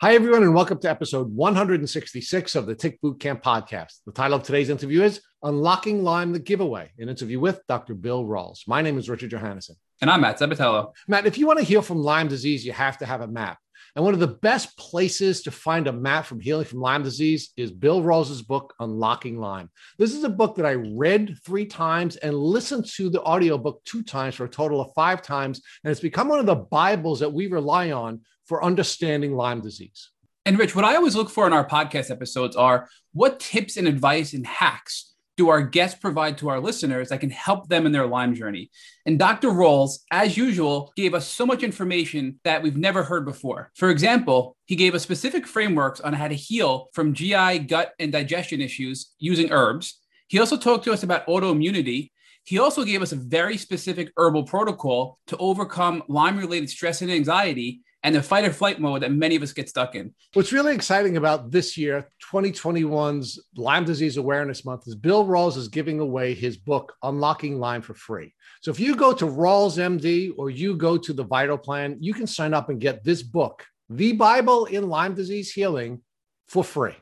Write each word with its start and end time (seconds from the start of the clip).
Hi, 0.00 0.14
everyone, 0.14 0.44
and 0.44 0.54
welcome 0.54 0.78
to 0.82 0.88
episode 0.88 1.28
166 1.34 2.54
of 2.54 2.66
the 2.66 2.74
Tick 2.76 3.00
Boot 3.00 3.18
Camp 3.18 3.42
podcast. 3.42 3.94
The 4.06 4.12
title 4.12 4.36
of 4.36 4.44
today's 4.44 4.70
interview 4.70 5.02
is 5.02 5.20
Unlocking 5.42 6.04
Lyme 6.04 6.32
the 6.32 6.38
Giveaway, 6.38 6.92
an 7.00 7.08
interview 7.08 7.40
with 7.40 7.60
Dr. 7.66 7.94
Bill 7.94 8.24
Rawls. 8.24 8.60
My 8.68 8.80
name 8.80 8.96
is 8.96 9.10
Richard 9.10 9.32
Johannesson. 9.32 9.72
And 10.00 10.08
I'm 10.08 10.20
Matt 10.20 10.38
Sabatello. 10.38 10.92
Matt, 11.08 11.26
if 11.26 11.36
you 11.36 11.48
want 11.48 11.58
to 11.58 11.64
heal 11.64 11.82
from 11.82 12.00
Lyme 12.00 12.28
disease, 12.28 12.64
you 12.64 12.70
have 12.70 12.98
to 12.98 13.06
have 13.06 13.22
a 13.22 13.26
map. 13.26 13.58
And 13.96 14.04
one 14.04 14.14
of 14.14 14.20
the 14.20 14.26
best 14.26 14.76
places 14.76 15.42
to 15.42 15.50
find 15.50 15.86
a 15.86 15.92
map 15.92 16.26
from 16.26 16.40
healing 16.40 16.64
from 16.64 16.80
Lyme 16.80 17.02
disease 17.02 17.50
is 17.56 17.70
Bill 17.70 18.02
Rawls's 18.02 18.42
book, 18.42 18.74
Unlocking 18.80 19.38
Lyme. 19.38 19.70
This 19.98 20.14
is 20.14 20.24
a 20.24 20.28
book 20.28 20.56
that 20.56 20.66
I 20.66 20.72
read 20.72 21.36
three 21.44 21.66
times 21.66 22.16
and 22.16 22.36
listened 22.36 22.86
to 22.96 23.10
the 23.10 23.22
audiobook 23.22 23.84
two 23.84 24.02
times 24.02 24.34
for 24.34 24.44
a 24.44 24.48
total 24.48 24.80
of 24.80 24.92
five 24.94 25.22
times. 25.22 25.60
And 25.82 25.90
it's 25.90 26.00
become 26.00 26.28
one 26.28 26.40
of 26.40 26.46
the 26.46 26.54
Bibles 26.54 27.20
that 27.20 27.32
we 27.32 27.46
rely 27.46 27.90
on 27.90 28.20
for 28.46 28.64
understanding 28.64 29.34
Lyme 29.34 29.60
disease. 29.60 30.10
And 30.46 30.58
Rich, 30.58 30.74
what 30.74 30.84
I 30.84 30.96
always 30.96 31.14
look 31.14 31.28
for 31.28 31.46
in 31.46 31.52
our 31.52 31.68
podcast 31.68 32.10
episodes 32.10 32.56
are 32.56 32.88
what 33.12 33.40
tips 33.40 33.76
and 33.76 33.86
advice 33.86 34.32
and 34.32 34.46
hacks 34.46 35.14
do 35.38 35.48
our 35.48 35.62
guests 35.62 35.98
provide 35.98 36.36
to 36.38 36.50
our 36.50 36.60
listeners 36.60 37.08
that 37.08 37.20
can 37.20 37.30
help 37.30 37.68
them 37.68 37.86
in 37.86 37.92
their 37.92 38.06
Lyme 38.06 38.34
journey? 38.34 38.70
And 39.06 39.18
Dr. 39.18 39.48
Rawls, 39.48 40.00
as 40.10 40.36
usual, 40.36 40.92
gave 40.96 41.14
us 41.14 41.26
so 41.26 41.46
much 41.46 41.62
information 41.62 42.38
that 42.44 42.62
we've 42.62 42.76
never 42.76 43.02
heard 43.02 43.24
before. 43.24 43.70
For 43.74 43.88
example, 43.88 44.56
he 44.66 44.76
gave 44.76 44.94
us 44.94 45.02
specific 45.02 45.46
frameworks 45.46 46.00
on 46.00 46.12
how 46.12 46.28
to 46.28 46.34
heal 46.34 46.88
from 46.92 47.14
GI, 47.14 47.60
gut, 47.60 47.92
and 47.98 48.12
digestion 48.12 48.60
issues 48.60 49.14
using 49.18 49.50
herbs. 49.50 49.98
He 50.26 50.38
also 50.38 50.58
talked 50.58 50.84
to 50.84 50.92
us 50.92 51.02
about 51.04 51.26
autoimmunity 51.26 52.10
he 52.48 52.58
also 52.58 52.82
gave 52.82 53.02
us 53.02 53.12
a 53.12 53.16
very 53.16 53.58
specific 53.58 54.10
herbal 54.16 54.44
protocol 54.44 55.18
to 55.26 55.36
overcome 55.36 56.02
Lyme 56.08 56.38
related 56.38 56.70
stress 56.70 57.02
and 57.02 57.10
anxiety 57.10 57.82
and 58.02 58.14
the 58.14 58.22
fight 58.22 58.44
or 58.44 58.52
flight 58.52 58.80
mode 58.80 59.02
that 59.02 59.12
many 59.12 59.34
of 59.36 59.42
us 59.42 59.52
get 59.52 59.68
stuck 59.68 59.94
in. 59.94 60.14
What's 60.32 60.52
really 60.52 60.74
exciting 60.74 61.16
about 61.16 61.50
this 61.50 61.76
year, 61.76 62.08
2021's 62.32 63.42
Lyme 63.56 63.84
Disease 63.84 64.16
Awareness 64.16 64.64
Month, 64.64 64.86
is 64.86 64.94
Bill 64.94 65.26
Rawls 65.26 65.56
is 65.56 65.68
giving 65.68 65.98
away 65.98 66.34
his 66.34 66.56
book, 66.56 66.94
Unlocking 67.02 67.58
Lyme, 67.58 67.82
for 67.82 67.94
free. 67.94 68.34
So 68.60 68.70
if 68.70 68.78
you 68.78 68.94
go 68.94 69.12
to 69.12 69.24
Rawls 69.24 69.78
MD 69.78 70.32
or 70.36 70.50
you 70.50 70.76
go 70.76 70.96
to 70.96 71.12
the 71.12 71.24
Vital 71.24 71.58
Plan, 71.58 71.96
you 72.00 72.14
can 72.14 72.26
sign 72.26 72.54
up 72.54 72.68
and 72.68 72.80
get 72.80 73.04
this 73.04 73.22
book, 73.22 73.66
The 73.90 74.12
Bible 74.12 74.66
in 74.66 74.88
Lyme 74.88 75.14
Disease 75.14 75.52
Healing, 75.52 76.00
for 76.46 76.62
free. 76.62 76.94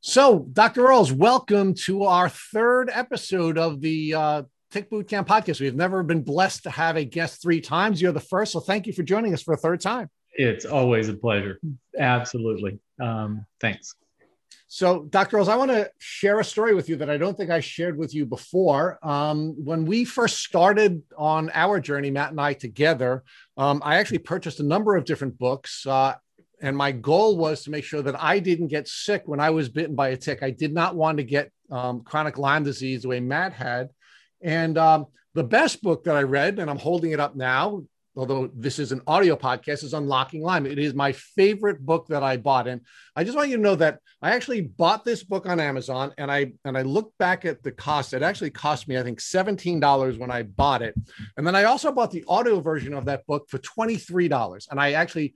So, 0.00 0.48
Dr. 0.52 0.82
Rawls, 0.82 1.12
welcome 1.12 1.74
to 1.84 2.02
our 2.02 2.28
third 2.28 2.90
episode 2.92 3.56
of 3.56 3.80
the 3.80 4.14
uh, 4.14 4.42
Tick 4.72 4.88
Boot 4.88 5.06
Camp 5.06 5.28
podcast. 5.28 5.60
We've 5.60 5.74
never 5.74 6.02
been 6.02 6.22
blessed 6.22 6.62
to 6.62 6.70
have 6.70 6.96
a 6.96 7.04
guest 7.04 7.42
three 7.42 7.60
times. 7.60 8.00
You're 8.00 8.12
the 8.12 8.20
first. 8.20 8.52
So 8.52 8.60
thank 8.60 8.86
you 8.86 8.92
for 8.92 9.02
joining 9.02 9.34
us 9.34 9.42
for 9.42 9.52
a 9.52 9.56
third 9.56 9.80
time. 9.80 10.08
It's 10.32 10.64
always 10.64 11.10
a 11.10 11.14
pleasure. 11.14 11.60
Absolutely. 11.98 12.78
Um, 12.98 13.44
thanks. 13.60 13.94
So, 14.66 15.04
Dr. 15.10 15.36
Rawls, 15.36 15.48
I 15.48 15.56
want 15.56 15.70
to 15.70 15.90
share 15.98 16.40
a 16.40 16.44
story 16.44 16.74
with 16.74 16.88
you 16.88 16.96
that 16.96 17.10
I 17.10 17.18
don't 17.18 17.36
think 17.36 17.50
I 17.50 17.60
shared 17.60 17.98
with 17.98 18.14
you 18.14 18.24
before. 18.24 18.98
Um, 19.06 19.54
when 19.62 19.84
we 19.84 20.06
first 20.06 20.38
started 20.38 21.02
on 21.18 21.50
our 21.52 21.78
journey, 21.78 22.10
Matt 22.10 22.30
and 22.30 22.40
I 22.40 22.54
together, 22.54 23.22
um, 23.58 23.82
I 23.84 23.96
actually 23.96 24.20
purchased 24.20 24.60
a 24.60 24.62
number 24.62 24.96
of 24.96 25.04
different 25.04 25.38
books. 25.38 25.86
Uh, 25.86 26.14
and 26.62 26.74
my 26.74 26.92
goal 26.92 27.36
was 27.36 27.64
to 27.64 27.70
make 27.70 27.84
sure 27.84 28.00
that 28.00 28.18
I 28.18 28.38
didn't 28.38 28.68
get 28.68 28.88
sick 28.88 29.24
when 29.26 29.40
I 29.40 29.50
was 29.50 29.68
bitten 29.68 29.94
by 29.94 30.08
a 30.08 30.16
tick. 30.16 30.42
I 30.42 30.50
did 30.50 30.72
not 30.72 30.96
want 30.96 31.18
to 31.18 31.24
get 31.24 31.50
um, 31.70 32.00
chronic 32.00 32.38
Lyme 32.38 32.64
disease 32.64 33.02
the 33.02 33.08
way 33.08 33.20
Matt 33.20 33.52
had. 33.52 33.90
And 34.42 34.76
um, 34.78 35.06
the 35.34 35.44
best 35.44 35.82
book 35.82 36.04
that 36.04 36.16
I 36.16 36.22
read, 36.22 36.58
and 36.58 36.70
I'm 36.70 36.78
holding 36.78 37.12
it 37.12 37.20
up 37.20 37.36
now, 37.36 37.82
although 38.16 38.50
this 38.54 38.78
is 38.78 38.92
an 38.92 39.00
audio 39.06 39.36
podcast, 39.36 39.84
is 39.84 39.94
Unlocking 39.94 40.42
Lyme. 40.42 40.66
It 40.66 40.78
is 40.78 40.94
my 40.94 41.12
favorite 41.12 41.80
book 41.80 42.08
that 42.08 42.22
I 42.22 42.36
bought. 42.36 42.68
And 42.68 42.82
I 43.16 43.24
just 43.24 43.36
want 43.36 43.48
you 43.48 43.56
to 43.56 43.62
know 43.62 43.76
that 43.76 44.00
I 44.20 44.32
actually 44.32 44.60
bought 44.62 45.04
this 45.04 45.22
book 45.22 45.46
on 45.46 45.60
Amazon 45.60 46.12
and 46.18 46.30
I 46.30 46.52
and 46.64 46.76
I 46.76 46.82
looked 46.82 47.16
back 47.18 47.44
at 47.44 47.62
the 47.62 47.72
cost. 47.72 48.12
It 48.12 48.22
actually 48.22 48.50
cost 48.50 48.88
me, 48.88 48.98
I 48.98 49.02
think, 49.02 49.20
$17 49.20 50.18
when 50.18 50.30
I 50.30 50.42
bought 50.42 50.82
it. 50.82 50.94
And 51.36 51.46
then 51.46 51.56
I 51.56 51.64
also 51.64 51.92
bought 51.92 52.10
the 52.10 52.24
audio 52.28 52.60
version 52.60 52.92
of 52.92 53.06
that 53.06 53.26
book 53.26 53.48
for 53.48 53.58
$23. 53.58 54.68
And 54.70 54.78
I 54.78 54.92
actually 54.92 55.34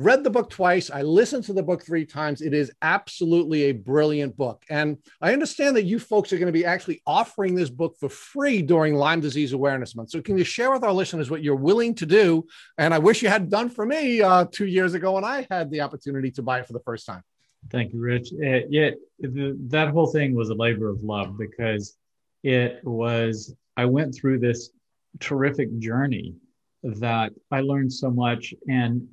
read 0.00 0.24
the 0.24 0.30
book 0.30 0.48
twice. 0.48 0.90
I 0.90 1.02
listened 1.02 1.44
to 1.44 1.52
the 1.52 1.62
book 1.62 1.84
three 1.84 2.06
times. 2.06 2.40
It 2.40 2.54
is 2.54 2.72
absolutely 2.80 3.64
a 3.64 3.72
brilliant 3.72 4.34
book. 4.36 4.64
And 4.70 4.96
I 5.20 5.32
understand 5.34 5.76
that 5.76 5.84
you 5.84 5.98
folks 5.98 6.32
are 6.32 6.38
going 6.38 6.46
to 6.46 6.52
be 6.52 6.64
actually 6.64 7.02
offering 7.06 7.54
this 7.54 7.68
book 7.68 7.96
for 8.00 8.08
free 8.08 8.62
during 8.62 8.94
Lyme 8.94 9.20
Disease 9.20 9.52
Awareness 9.52 9.94
Month. 9.94 10.10
So, 10.10 10.22
can 10.22 10.38
you 10.38 10.44
share 10.44 10.72
with 10.72 10.84
our 10.84 10.92
listeners 10.92 11.30
what 11.30 11.42
you're 11.42 11.54
willing 11.54 11.94
to 11.96 12.06
do? 12.06 12.46
And 12.78 12.94
I 12.94 12.98
wish 12.98 13.22
you 13.22 13.28
had 13.28 13.50
done 13.50 13.68
for 13.68 13.84
me 13.84 14.22
uh, 14.22 14.46
two 14.50 14.66
years 14.66 14.94
ago 14.94 15.12
when 15.12 15.24
I 15.24 15.46
had 15.50 15.70
the 15.70 15.82
opportunity 15.82 16.30
to 16.32 16.42
buy 16.42 16.60
it 16.60 16.66
for 16.66 16.72
the 16.72 16.80
first 16.80 17.06
time. 17.06 17.22
Thank 17.70 17.92
you, 17.92 18.00
Rich. 18.00 18.32
It, 18.32 18.68
yeah, 18.70 18.90
the, 19.18 19.56
that 19.68 19.88
whole 19.88 20.06
thing 20.06 20.34
was 20.34 20.48
a 20.48 20.54
labor 20.54 20.88
of 20.88 21.04
love 21.04 21.36
because 21.36 21.96
it 22.42 22.80
was, 22.84 23.54
I 23.76 23.84
went 23.84 24.14
through 24.14 24.38
this 24.38 24.70
terrific 25.18 25.78
journey 25.78 26.36
that 26.82 27.32
I 27.50 27.60
learned 27.60 27.92
so 27.92 28.10
much. 28.10 28.54
And 28.68 29.06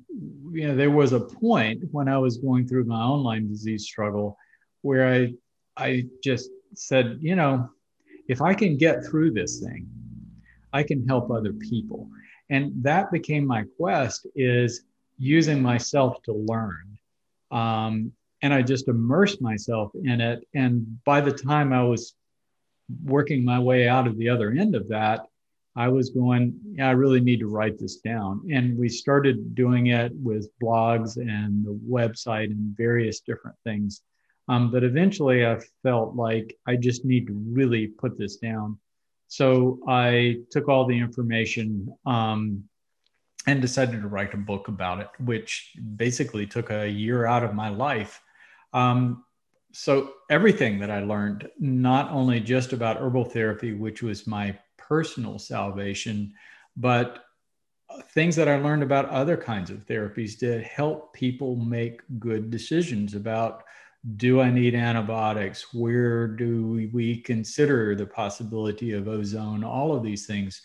you 0.52 0.68
know, 0.68 0.76
there 0.76 0.90
was 0.90 1.12
a 1.12 1.20
point 1.20 1.84
when 1.92 2.08
I 2.08 2.18
was 2.18 2.38
going 2.38 2.66
through 2.66 2.84
my 2.84 3.02
own 3.02 3.22
Lyme 3.22 3.48
disease 3.48 3.84
struggle 3.84 4.36
where 4.82 5.12
I 5.12 5.34
I 5.76 6.06
just 6.22 6.50
said, 6.74 7.18
you 7.20 7.36
know, 7.36 7.68
if 8.28 8.42
I 8.42 8.54
can 8.54 8.76
get 8.76 9.04
through 9.04 9.32
this 9.32 9.60
thing, 9.60 9.88
I 10.72 10.82
can 10.82 11.06
help 11.06 11.30
other 11.30 11.52
people. 11.52 12.08
And 12.50 12.72
that 12.82 13.10
became 13.10 13.46
my 13.46 13.64
quest 13.76 14.26
is 14.34 14.84
using 15.18 15.62
myself 15.62 16.22
to 16.24 16.32
learn. 16.32 16.98
Um, 17.50 18.12
and 18.42 18.54
I 18.54 18.62
just 18.62 18.88
immersed 18.88 19.42
myself 19.42 19.92
in 19.94 20.20
it. 20.20 20.46
And 20.54 21.02
by 21.04 21.20
the 21.20 21.32
time 21.32 21.72
I 21.72 21.82
was 21.82 22.14
working 23.04 23.44
my 23.44 23.58
way 23.58 23.88
out 23.88 24.06
of 24.06 24.16
the 24.16 24.28
other 24.28 24.50
end 24.50 24.74
of 24.74 24.88
that, 24.88 25.26
I 25.78 25.86
was 25.86 26.10
going, 26.10 26.58
yeah, 26.72 26.88
I 26.88 26.90
really 26.90 27.20
need 27.20 27.38
to 27.38 27.46
write 27.46 27.78
this 27.78 27.98
down. 27.98 28.42
And 28.52 28.76
we 28.76 28.88
started 28.88 29.54
doing 29.54 29.86
it 29.86 30.10
with 30.16 30.50
blogs 30.60 31.18
and 31.18 31.64
the 31.64 31.78
website 31.88 32.46
and 32.46 32.76
various 32.76 33.20
different 33.20 33.56
things. 33.62 34.02
Um, 34.48 34.72
but 34.72 34.82
eventually 34.82 35.46
I 35.46 35.60
felt 35.84 36.16
like 36.16 36.58
I 36.66 36.74
just 36.74 37.04
need 37.04 37.28
to 37.28 37.32
really 37.32 37.86
put 37.86 38.18
this 38.18 38.38
down. 38.38 38.76
So 39.28 39.78
I 39.86 40.38
took 40.50 40.68
all 40.68 40.84
the 40.84 40.98
information 40.98 41.94
um, 42.04 42.64
and 43.46 43.62
decided 43.62 44.02
to 44.02 44.08
write 44.08 44.34
a 44.34 44.38
book 44.38 44.66
about 44.66 44.98
it, 44.98 45.10
which 45.20 45.76
basically 45.94 46.44
took 46.44 46.70
a 46.72 46.88
year 46.88 47.24
out 47.24 47.44
of 47.44 47.54
my 47.54 47.68
life. 47.68 48.20
Um, 48.72 49.22
so 49.72 50.14
everything 50.28 50.80
that 50.80 50.90
I 50.90 51.04
learned, 51.04 51.48
not 51.60 52.10
only 52.10 52.40
just 52.40 52.72
about 52.72 52.96
herbal 52.96 53.26
therapy, 53.26 53.74
which 53.74 54.02
was 54.02 54.26
my 54.26 54.58
personal 54.88 55.38
salvation, 55.38 56.32
but 56.76 57.24
things 58.10 58.36
that 58.36 58.48
I 58.48 58.56
learned 58.56 58.82
about 58.82 59.08
other 59.08 59.36
kinds 59.36 59.70
of 59.70 59.86
therapies 59.86 60.38
to 60.40 60.62
help 60.62 61.12
people 61.12 61.56
make 61.56 62.00
good 62.18 62.50
decisions 62.50 63.14
about 63.14 63.64
do 64.16 64.40
I 64.40 64.50
need 64.50 64.74
antibiotics? 64.74 65.74
Where 65.74 66.28
do 66.28 66.88
we 66.92 67.20
consider 67.20 67.94
the 67.94 68.06
possibility 68.06 68.92
of 68.92 69.08
ozone? 69.08 69.64
All 69.64 69.94
of 69.94 70.04
these 70.04 70.24
things, 70.24 70.62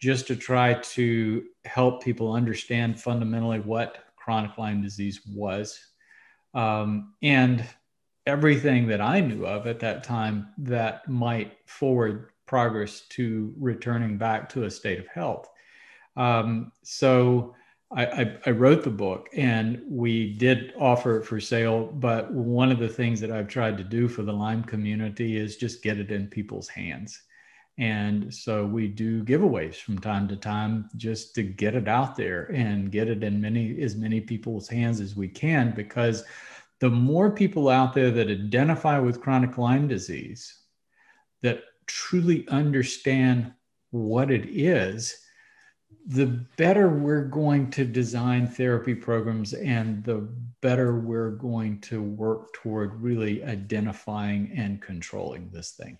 just 0.00 0.26
to 0.26 0.36
try 0.36 0.74
to 0.74 1.44
help 1.64 2.02
people 2.02 2.32
understand 2.32 3.00
fundamentally 3.00 3.60
what 3.60 3.98
chronic 4.16 4.58
Lyme 4.58 4.82
disease 4.82 5.20
was. 5.32 5.78
Um, 6.54 7.14
and 7.22 7.64
everything 8.26 8.88
that 8.88 9.00
I 9.00 9.20
knew 9.20 9.46
of 9.46 9.66
at 9.66 9.80
that 9.80 10.04
time 10.04 10.48
that 10.58 11.08
might 11.08 11.56
forward 11.66 12.31
progress 12.46 13.02
to 13.10 13.54
returning 13.58 14.18
back 14.18 14.48
to 14.50 14.64
a 14.64 14.70
state 14.70 14.98
of 14.98 15.06
health. 15.08 15.48
Um, 16.16 16.72
so 16.82 17.54
I, 17.94 18.06
I, 18.06 18.36
I, 18.46 18.50
wrote 18.50 18.84
the 18.84 18.90
book 18.90 19.28
and 19.34 19.82
we 19.88 20.34
did 20.34 20.72
offer 20.78 21.18
it 21.18 21.24
for 21.24 21.40
sale. 21.40 21.86
But 21.86 22.32
one 22.32 22.70
of 22.70 22.78
the 22.78 22.88
things 22.88 23.20
that 23.20 23.30
I've 23.30 23.48
tried 23.48 23.78
to 23.78 23.84
do 23.84 24.08
for 24.08 24.22
the 24.22 24.32
Lyme 24.32 24.64
community 24.64 25.36
is 25.36 25.56
just 25.56 25.82
get 25.82 25.98
it 25.98 26.10
in 26.10 26.26
people's 26.28 26.68
hands. 26.68 27.22
And 27.78 28.32
so 28.32 28.66
we 28.66 28.88
do 28.88 29.24
giveaways 29.24 29.76
from 29.76 29.98
time 29.98 30.28
to 30.28 30.36
time 30.36 30.88
just 30.96 31.34
to 31.36 31.42
get 31.42 31.74
it 31.74 31.88
out 31.88 32.16
there 32.16 32.44
and 32.52 32.92
get 32.92 33.08
it 33.08 33.24
in 33.24 33.40
many 33.40 33.80
as 33.80 33.96
many 33.96 34.20
people's 34.20 34.68
hands 34.68 35.00
as 35.00 35.16
we 35.16 35.28
can 35.28 35.72
because 35.74 36.24
the 36.80 36.90
more 36.90 37.30
people 37.30 37.68
out 37.68 37.94
there 37.94 38.10
that 38.10 38.28
identify 38.28 38.98
with 38.98 39.20
chronic 39.20 39.56
Lyme 39.56 39.88
disease 39.88 40.60
that 41.40 41.62
truly 41.92 42.48
understand 42.48 43.52
what 43.90 44.30
it 44.30 44.46
is, 44.46 45.14
the 46.06 46.26
better 46.56 46.88
we're 46.88 47.24
going 47.24 47.70
to 47.70 47.84
design 47.84 48.46
therapy 48.46 48.94
programs 48.94 49.52
and 49.52 50.02
the 50.04 50.26
better 50.62 50.98
we're 50.98 51.32
going 51.32 51.78
to 51.80 52.02
work 52.02 52.52
toward 52.54 53.00
really 53.00 53.44
identifying 53.44 54.50
and 54.56 54.80
controlling 54.80 55.50
this 55.50 55.72
thing. 55.72 55.98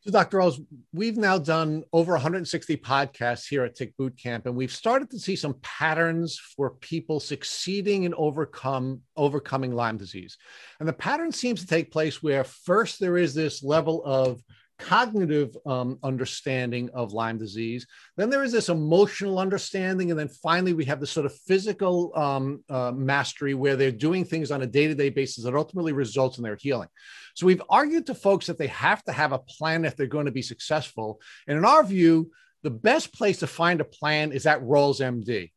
So, 0.00 0.10
Dr. 0.10 0.38
Rawls, 0.38 0.64
we've 0.92 1.16
now 1.16 1.38
done 1.38 1.84
over 1.92 2.12
160 2.12 2.76
podcasts 2.78 3.48
here 3.48 3.64
at 3.64 3.76
Tick 3.76 3.96
Boot 3.96 4.18
Camp, 4.18 4.46
and 4.46 4.56
we've 4.56 4.72
started 4.72 5.08
to 5.10 5.18
see 5.18 5.36
some 5.36 5.54
patterns 5.62 6.38
for 6.38 6.70
people 6.70 7.20
succeeding 7.20 8.02
in 8.02 8.12
overcome 8.14 9.00
overcoming 9.16 9.74
Lyme 9.74 9.96
disease. 9.96 10.36
And 10.80 10.88
the 10.88 10.92
pattern 10.92 11.30
seems 11.30 11.60
to 11.60 11.68
take 11.68 11.92
place 11.92 12.22
where 12.22 12.42
first 12.44 12.98
there 12.98 13.16
is 13.16 13.32
this 13.32 13.62
level 13.62 14.02
of 14.04 14.42
cognitive 14.82 15.56
um, 15.64 15.98
understanding 16.02 16.90
of 16.92 17.12
Lyme 17.12 17.38
disease. 17.38 17.86
Then 18.16 18.30
there 18.30 18.42
is 18.42 18.52
this 18.52 18.68
emotional 18.68 19.38
understanding. 19.38 20.10
And 20.10 20.18
then 20.18 20.28
finally, 20.28 20.72
we 20.72 20.84
have 20.86 21.00
this 21.00 21.10
sort 21.10 21.26
of 21.26 21.34
physical 21.46 22.12
um, 22.16 22.64
uh, 22.68 22.92
mastery 22.92 23.54
where 23.54 23.76
they're 23.76 23.92
doing 23.92 24.24
things 24.24 24.50
on 24.50 24.62
a 24.62 24.66
day 24.66 24.88
to 24.88 24.94
day 24.94 25.10
basis 25.10 25.44
that 25.44 25.54
ultimately 25.54 25.92
results 25.92 26.38
in 26.38 26.44
their 26.44 26.58
healing. 26.60 26.88
So 27.34 27.46
we've 27.46 27.62
argued 27.70 28.06
to 28.06 28.14
folks 28.14 28.46
that 28.46 28.58
they 28.58 28.66
have 28.68 29.02
to 29.04 29.12
have 29.12 29.32
a 29.32 29.38
plan 29.38 29.84
if 29.84 29.96
they're 29.96 30.06
going 30.06 30.26
to 30.26 30.32
be 30.32 30.42
successful. 30.42 31.20
And 31.46 31.56
in 31.56 31.64
our 31.64 31.84
view, 31.84 32.30
the 32.62 32.70
best 32.70 33.12
place 33.14 33.38
to 33.38 33.46
find 33.46 33.80
a 33.80 33.84
plan 33.84 34.32
is 34.32 34.46
at 34.46 34.62
Rawls 34.62 35.00
MD. 35.00 35.50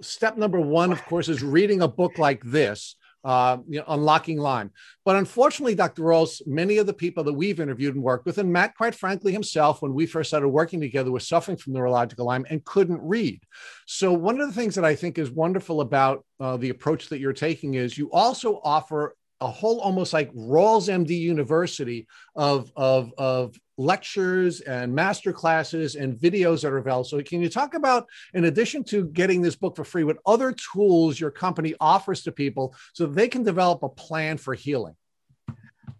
Step 0.00 0.36
number 0.36 0.60
one, 0.60 0.92
of 0.92 1.04
course, 1.04 1.28
is 1.28 1.42
reading 1.42 1.82
a 1.82 1.88
book 1.88 2.18
like 2.18 2.42
this 2.44 2.96
uh, 3.26 3.58
you 3.68 3.80
know, 3.80 3.84
unlocking 3.88 4.38
Lyme. 4.38 4.70
But 5.04 5.16
unfortunately, 5.16 5.74
Dr. 5.74 6.02
Rawls, 6.02 6.40
many 6.46 6.78
of 6.78 6.86
the 6.86 6.92
people 6.92 7.24
that 7.24 7.32
we've 7.32 7.58
interviewed 7.58 7.96
and 7.96 8.04
worked 8.04 8.24
with, 8.24 8.38
and 8.38 8.52
Matt, 8.52 8.76
quite 8.76 8.94
frankly, 8.94 9.32
himself, 9.32 9.82
when 9.82 9.94
we 9.94 10.06
first 10.06 10.30
started 10.30 10.48
working 10.48 10.80
together, 10.80 11.10
was 11.10 11.26
suffering 11.26 11.56
from 11.56 11.72
neurological 11.72 12.24
Lyme 12.24 12.46
and 12.50 12.64
couldn't 12.64 13.02
read. 13.02 13.42
So, 13.84 14.12
one 14.12 14.40
of 14.40 14.46
the 14.46 14.54
things 14.54 14.76
that 14.76 14.84
I 14.84 14.94
think 14.94 15.18
is 15.18 15.32
wonderful 15.32 15.80
about 15.80 16.24
uh, 16.38 16.56
the 16.56 16.70
approach 16.70 17.08
that 17.08 17.18
you're 17.18 17.32
taking 17.32 17.74
is 17.74 17.98
you 17.98 18.12
also 18.12 18.60
offer 18.62 19.16
a 19.40 19.48
whole 19.48 19.80
almost 19.80 20.12
like 20.12 20.32
Rawls 20.32 20.88
MD 20.88 21.18
University 21.18 22.06
of, 22.36 22.70
of, 22.76 23.12
of 23.18 23.58
lectures 23.78 24.60
and 24.60 24.94
master 24.94 25.32
classes 25.32 25.94
and 25.94 26.16
videos 26.18 26.62
that 26.62 26.72
are 26.72 26.78
available. 26.78 27.04
So, 27.04 27.22
can 27.22 27.42
you 27.42 27.48
talk 27.48 27.74
about, 27.74 28.06
in 28.34 28.44
addition 28.44 28.84
to 28.84 29.06
getting 29.06 29.42
this 29.42 29.56
book 29.56 29.76
for 29.76 29.84
free, 29.84 30.04
what 30.04 30.18
other 30.26 30.52
tools 30.52 31.18
your 31.18 31.30
company 31.30 31.74
offers 31.80 32.22
to 32.22 32.32
people 32.32 32.74
so 32.92 33.06
they 33.06 33.28
can 33.28 33.42
develop 33.42 33.82
a 33.82 33.88
plan 33.88 34.38
for 34.38 34.54
healing? 34.54 34.94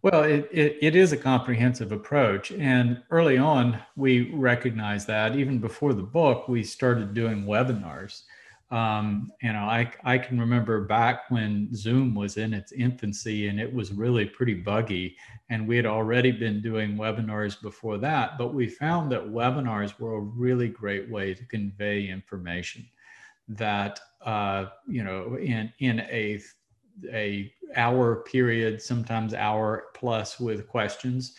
Well, 0.02 0.22
it, 0.22 0.48
it, 0.52 0.78
it 0.80 0.96
is 0.96 1.12
a 1.12 1.16
comprehensive 1.16 1.90
approach. 1.90 2.52
And 2.52 3.02
early 3.10 3.38
on, 3.38 3.80
we 3.96 4.30
recognized 4.32 5.08
that. 5.08 5.34
Even 5.34 5.58
before 5.58 5.94
the 5.94 6.02
book, 6.02 6.46
we 6.46 6.62
started 6.62 7.12
doing 7.12 7.44
webinars. 7.44 8.22
Um, 8.70 9.30
you 9.42 9.52
know, 9.52 9.60
I, 9.60 9.92
I 10.02 10.18
can 10.18 10.40
remember 10.40 10.84
back 10.84 11.30
when 11.30 11.72
Zoom 11.72 12.16
was 12.16 12.36
in 12.36 12.52
its 12.52 12.72
infancy 12.72 13.46
and 13.46 13.60
it 13.60 13.72
was 13.72 13.92
really 13.92 14.26
pretty 14.26 14.54
buggy. 14.54 15.16
And 15.50 15.68
we 15.68 15.76
had 15.76 15.86
already 15.86 16.32
been 16.32 16.60
doing 16.60 16.96
webinars 16.96 17.62
before 17.62 17.96
that, 17.98 18.38
but 18.38 18.54
we 18.54 18.66
found 18.66 19.12
that 19.12 19.24
webinars 19.24 20.00
were 20.00 20.16
a 20.16 20.20
really 20.20 20.68
great 20.68 21.08
way 21.08 21.32
to 21.32 21.44
convey 21.44 22.08
information 22.08 22.84
that, 23.48 24.00
uh, 24.22 24.66
you 24.88 25.04
know, 25.04 25.36
in, 25.36 25.72
in 25.78 26.00
a, 26.00 26.40
a 27.12 27.52
hour 27.76 28.16
period, 28.24 28.82
sometimes 28.82 29.32
hour 29.32 29.84
plus 29.94 30.40
with 30.40 30.66
questions, 30.66 31.36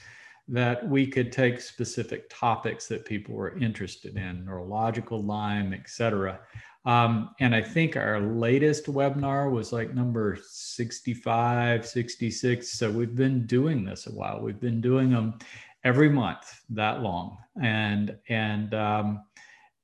that 0.48 0.88
we 0.88 1.06
could 1.06 1.30
take 1.30 1.60
specific 1.60 2.30
topics 2.30 2.88
that 2.88 3.04
people 3.04 3.36
were 3.36 3.58
interested 3.58 4.16
in, 4.16 4.46
neurological 4.46 5.22
Lyme, 5.22 5.74
et 5.74 5.90
cetera, 5.90 6.40
um, 6.88 7.36
and 7.42 7.54
I 7.54 7.62
think 7.62 7.98
our 7.98 8.22
latest 8.22 8.86
webinar 8.86 9.51
was 9.51 9.74
like 9.74 9.94
number 9.94 10.38
65, 10.42 11.86
66. 11.86 12.72
So 12.72 12.89
we've 12.89 13.13
been 13.13 13.45
doing 13.45 13.84
this 13.84 14.07
a 14.07 14.12
while. 14.12 14.39
We've 14.39 14.60
been 14.60 14.80
doing 14.80 15.10
them 15.10 15.38
every 15.84 16.07
month 16.07 16.62
that 16.69 17.01
long. 17.01 17.38
And, 17.62 18.18
and, 18.30 18.74
um, 18.74 19.24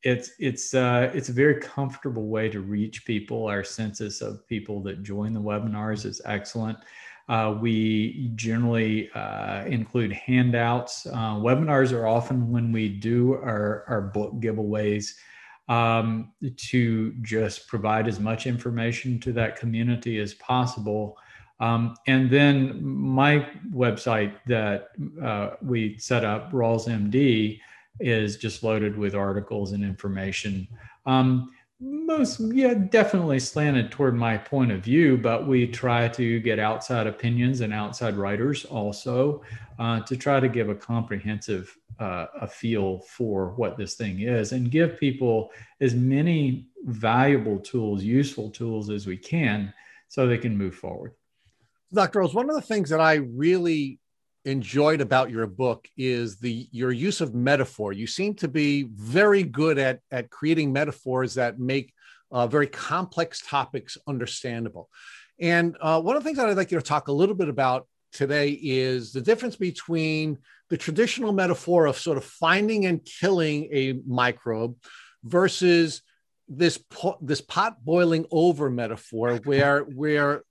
it's 0.05 0.31
it's 0.37 0.73
uh, 0.73 1.09
it's 1.13 1.29
a 1.29 1.33
very 1.33 1.61
comfortable 1.61 2.27
way 2.27 2.49
to 2.49 2.59
reach 2.59 3.05
people. 3.05 3.47
Our 3.47 3.63
census 3.63 4.19
of 4.19 4.45
people 4.47 4.81
that 4.83 5.01
join 5.01 5.31
the 5.31 5.39
webinars 5.39 6.05
is 6.05 6.21
excellent. 6.25 6.77
Uh, 7.29 7.57
we 7.61 8.33
generally 8.35 9.09
uh, 9.11 9.63
include 9.65 10.11
handouts. 10.11 11.05
Uh, 11.05 11.35
webinars 11.35 11.93
are 11.93 12.05
often 12.05 12.51
when 12.51 12.73
we 12.73 12.89
do 12.89 13.35
our, 13.35 13.85
our 13.87 14.01
book 14.01 14.33
giveaways 14.41 15.13
um, 15.69 16.33
to 16.57 17.13
just 17.21 17.67
provide 17.67 18.07
as 18.07 18.19
much 18.19 18.47
information 18.47 19.19
to 19.21 19.31
that 19.33 19.55
community 19.55 20.19
as 20.19 20.33
possible. 20.35 21.17
Um, 21.59 21.95
and 22.07 22.29
then 22.29 22.83
my 22.83 23.47
website 23.71 24.33
that 24.47 24.89
uh, 25.23 25.51
we 25.61 25.97
set 25.97 26.25
up, 26.25 26.51
Rawls 26.51 26.87
MD, 26.87 27.59
is 27.99 28.37
just 28.37 28.63
loaded 28.63 28.97
with 28.97 29.15
articles 29.15 29.71
and 29.71 29.83
information. 29.83 30.67
Um, 31.05 31.51
most, 31.83 32.39
yeah, 32.39 32.73
definitely 32.73 33.39
slanted 33.39 33.91
toward 33.91 34.15
my 34.15 34.37
point 34.37 34.71
of 34.71 34.81
view, 34.81 35.17
but 35.17 35.47
we 35.47 35.67
try 35.67 36.07
to 36.09 36.39
get 36.39 36.57
outside 36.57 37.07
opinions 37.07 37.61
and 37.61 37.73
outside 37.73 38.15
writers 38.15 38.63
also 38.65 39.43
uh, 39.79 39.99
to 40.01 40.15
try 40.15 40.39
to 40.39 40.47
give 40.47 40.69
a 40.69 40.75
comprehensive 40.75 41.75
uh, 41.99 42.27
a 42.41 42.47
feel 42.47 42.99
for 42.99 43.53
what 43.55 43.77
this 43.77 43.95
thing 43.95 44.21
is 44.21 44.53
and 44.53 44.71
give 44.71 44.99
people 44.99 45.51
as 45.81 45.93
many 45.93 46.67
valuable 46.85 47.59
tools, 47.59 48.03
useful 48.03 48.49
tools 48.49 48.89
as 48.89 49.05
we 49.05 49.17
can 49.17 49.73
so 50.07 50.25
they 50.25 50.37
can 50.37 50.57
move 50.57 50.75
forward. 50.75 51.13
Dr. 51.93 52.21
Rawls, 52.21 52.33
one 52.33 52.49
of 52.49 52.55
the 52.55 52.61
things 52.61 52.89
that 52.89 53.01
I 53.01 53.15
really 53.15 53.99
enjoyed 54.45 55.01
about 55.01 55.29
your 55.29 55.47
book 55.47 55.87
is 55.97 56.37
the 56.37 56.67
your 56.71 56.91
use 56.91 57.21
of 57.21 57.33
metaphor. 57.33 57.93
You 57.93 58.07
seem 58.07 58.33
to 58.35 58.47
be 58.47 58.83
very 58.83 59.43
good 59.43 59.77
at, 59.77 59.99
at 60.11 60.29
creating 60.29 60.73
metaphors 60.73 61.35
that 61.35 61.59
make 61.59 61.93
uh, 62.31 62.47
very 62.47 62.67
complex 62.67 63.41
topics 63.45 63.97
understandable. 64.07 64.89
And 65.39 65.77
uh, 65.81 66.01
one 66.01 66.15
of 66.15 66.23
the 66.23 66.27
things 66.27 66.37
that 66.37 66.47
I'd 66.47 66.57
like 66.57 66.71
you 66.71 66.77
to 66.77 66.83
talk 66.83 67.07
a 67.07 67.13
little 67.13 67.35
bit 67.35 67.49
about 67.49 67.87
today 68.11 68.49
is 68.49 69.13
the 69.13 69.21
difference 69.21 69.55
between 69.55 70.37
the 70.69 70.77
traditional 70.77 71.31
metaphor 71.31 71.85
of 71.85 71.97
sort 71.97 72.17
of 72.17 72.23
finding 72.23 72.85
and 72.85 73.03
killing 73.05 73.69
a 73.71 73.93
microbe 74.07 74.75
versus 75.23 76.01
this 76.47 76.77
po- 76.77 77.17
this 77.21 77.41
pot 77.41 77.83
boiling 77.83 78.25
over 78.31 78.69
metaphor 78.69 79.35
where 79.45 79.81
where 79.81 80.43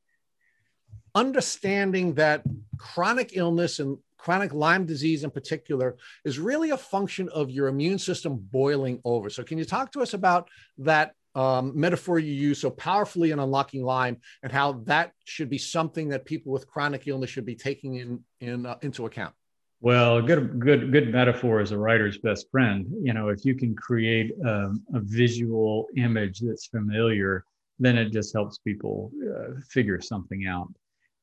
understanding 1.14 2.14
that 2.14 2.42
chronic 2.76 3.36
illness 3.36 3.78
and 3.78 3.98
chronic 4.18 4.52
Lyme 4.52 4.86
disease 4.86 5.24
in 5.24 5.30
particular 5.30 5.96
is 6.24 6.38
really 6.38 6.70
a 6.70 6.76
function 6.76 7.28
of 7.30 7.50
your 7.50 7.68
immune 7.68 7.98
system 7.98 8.36
boiling 8.36 9.00
over. 9.04 9.30
So, 9.30 9.42
can 9.42 9.58
you 9.58 9.64
talk 9.64 9.92
to 9.92 10.00
us 10.00 10.14
about 10.14 10.48
that 10.78 11.14
um, 11.34 11.72
metaphor 11.74 12.18
you 12.18 12.32
use 12.32 12.60
so 12.60 12.70
powerfully 12.70 13.30
in 13.30 13.38
unlocking 13.38 13.82
Lyme, 13.82 14.18
and 14.42 14.52
how 14.52 14.72
that 14.84 15.12
should 15.24 15.48
be 15.48 15.58
something 15.58 16.08
that 16.10 16.24
people 16.24 16.52
with 16.52 16.66
chronic 16.66 17.06
illness 17.06 17.30
should 17.30 17.46
be 17.46 17.54
taking 17.54 17.96
in, 17.96 18.20
in 18.40 18.66
uh, 18.66 18.76
into 18.82 19.06
account. 19.06 19.34
Well, 19.80 20.22
good, 20.22 20.60
good, 20.60 20.92
good 20.92 21.10
metaphor 21.10 21.60
is 21.60 21.72
a 21.72 21.78
writer's 21.78 22.18
best 22.18 22.48
friend. 22.52 22.86
You 23.02 23.14
know, 23.14 23.28
if 23.30 23.44
you 23.44 23.56
can 23.56 23.74
create 23.74 24.32
um, 24.46 24.82
a 24.94 25.00
visual 25.00 25.88
image 25.96 26.38
that's 26.40 26.66
familiar, 26.66 27.44
then 27.80 27.98
it 27.98 28.12
just 28.12 28.32
helps 28.32 28.58
people 28.58 29.10
uh, 29.26 29.60
figure 29.68 30.00
something 30.00 30.46
out. 30.46 30.72